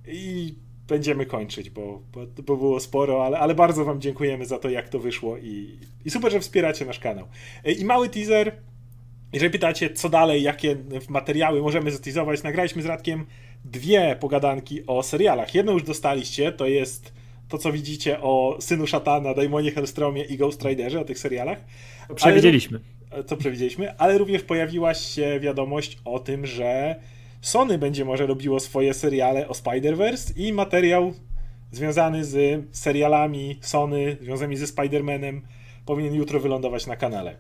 i 0.08 0.56
będziemy 0.88 1.26
kończyć, 1.26 1.70
bo, 1.70 2.02
bo, 2.14 2.26
bo 2.44 2.58
było 2.58 2.80
sporo, 2.80 3.26
ale, 3.26 3.40
ale 3.40 3.56
bardzo 3.56 3.86
Wam 3.86 4.02
dziękujemy 4.02 4.46
za 4.46 4.60
to, 4.60 4.70
jak 4.70 4.90
to 4.90 5.00
wyszło 5.00 5.38
i, 5.38 5.80
i 6.06 6.10
super, 6.10 6.32
że 6.32 6.40
wspieracie 6.40 6.86
nasz 6.86 7.00
kanał. 7.00 7.28
E, 7.64 7.72
I 7.72 7.86
mały 7.86 8.10
teaser, 8.10 8.52
jeżeli 9.34 9.52
pytacie, 9.52 9.90
co 9.90 10.10
dalej, 10.10 10.44
jakie 10.44 10.76
materiały 11.10 11.62
możemy 11.62 11.92
zateasować, 11.92 12.44
nagraliśmy 12.44 12.82
z 12.82 12.86
Radkiem 12.86 13.26
dwie 13.66 14.18
pogadanki 14.20 14.86
o 14.88 15.04
serialach. 15.04 15.56
Jedną 15.56 15.72
już 15.74 15.84
dostaliście, 15.84 16.52
to 16.52 16.68
jest 16.68 17.14
to, 17.50 17.58
co 17.58 17.72
widzicie 17.72 18.22
o 18.22 18.58
Synu 18.60 18.88
Szatana, 18.88 19.34
Daimonie 19.34 19.72
Hellstromie 19.72 20.24
i 20.24 20.38
Ghost 20.38 20.64
Riderze, 20.64 21.00
o 21.00 21.06
tych 21.06 21.20
serialach. 21.20 21.58
Przewidzieliśmy. 22.16 22.78
Ale- 22.78 22.95
co 23.26 23.38
przewidzieliśmy, 23.38 23.98
ale 23.98 24.18
również 24.18 24.42
pojawiła 24.44 24.94
się 24.94 25.40
wiadomość 25.40 25.98
o 26.06 26.20
tym, 26.20 26.46
że 26.46 26.96
Sony 27.42 27.78
będzie 27.78 28.06
może 28.06 28.26
robiło 28.26 28.60
swoje 28.60 28.94
seriale 28.94 29.48
o 29.48 29.52
Spider-Verse 29.52 30.34
i 30.36 30.54
materiał 30.54 31.14
związany 31.72 32.26
z 32.26 32.64
serialami 32.72 33.58
Sony, 33.62 34.18
związany 34.22 34.58
ze 34.58 34.66
Spider-Manem, 34.66 35.42
powinien 35.86 36.14
jutro 36.14 36.40
wylądować 36.40 36.88
na 36.88 36.96
kanale. 36.96 37.38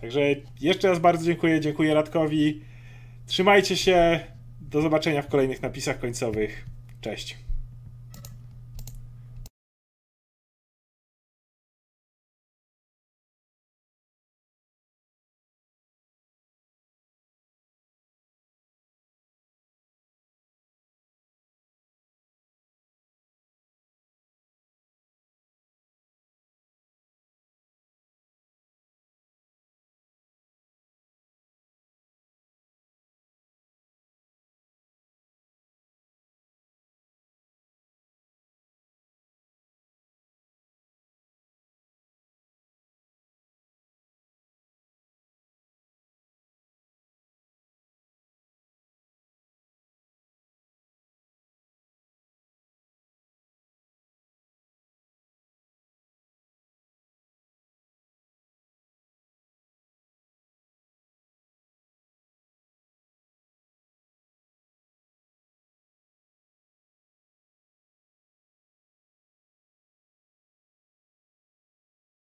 Także 0.00 0.20
jeszcze 0.60 0.88
raz 0.88 0.98
bardzo 0.98 1.24
dziękuję, 1.24 1.60
dziękuję 1.60 1.94
Radkowi. 1.94 2.60
Trzymajcie 3.26 3.76
się, 3.76 4.20
do 4.60 4.82
zobaczenia 4.82 5.22
w 5.22 5.28
kolejnych 5.28 5.62
napisach 5.62 5.98
końcowych. 5.98 6.66
Cześć. 7.00 7.49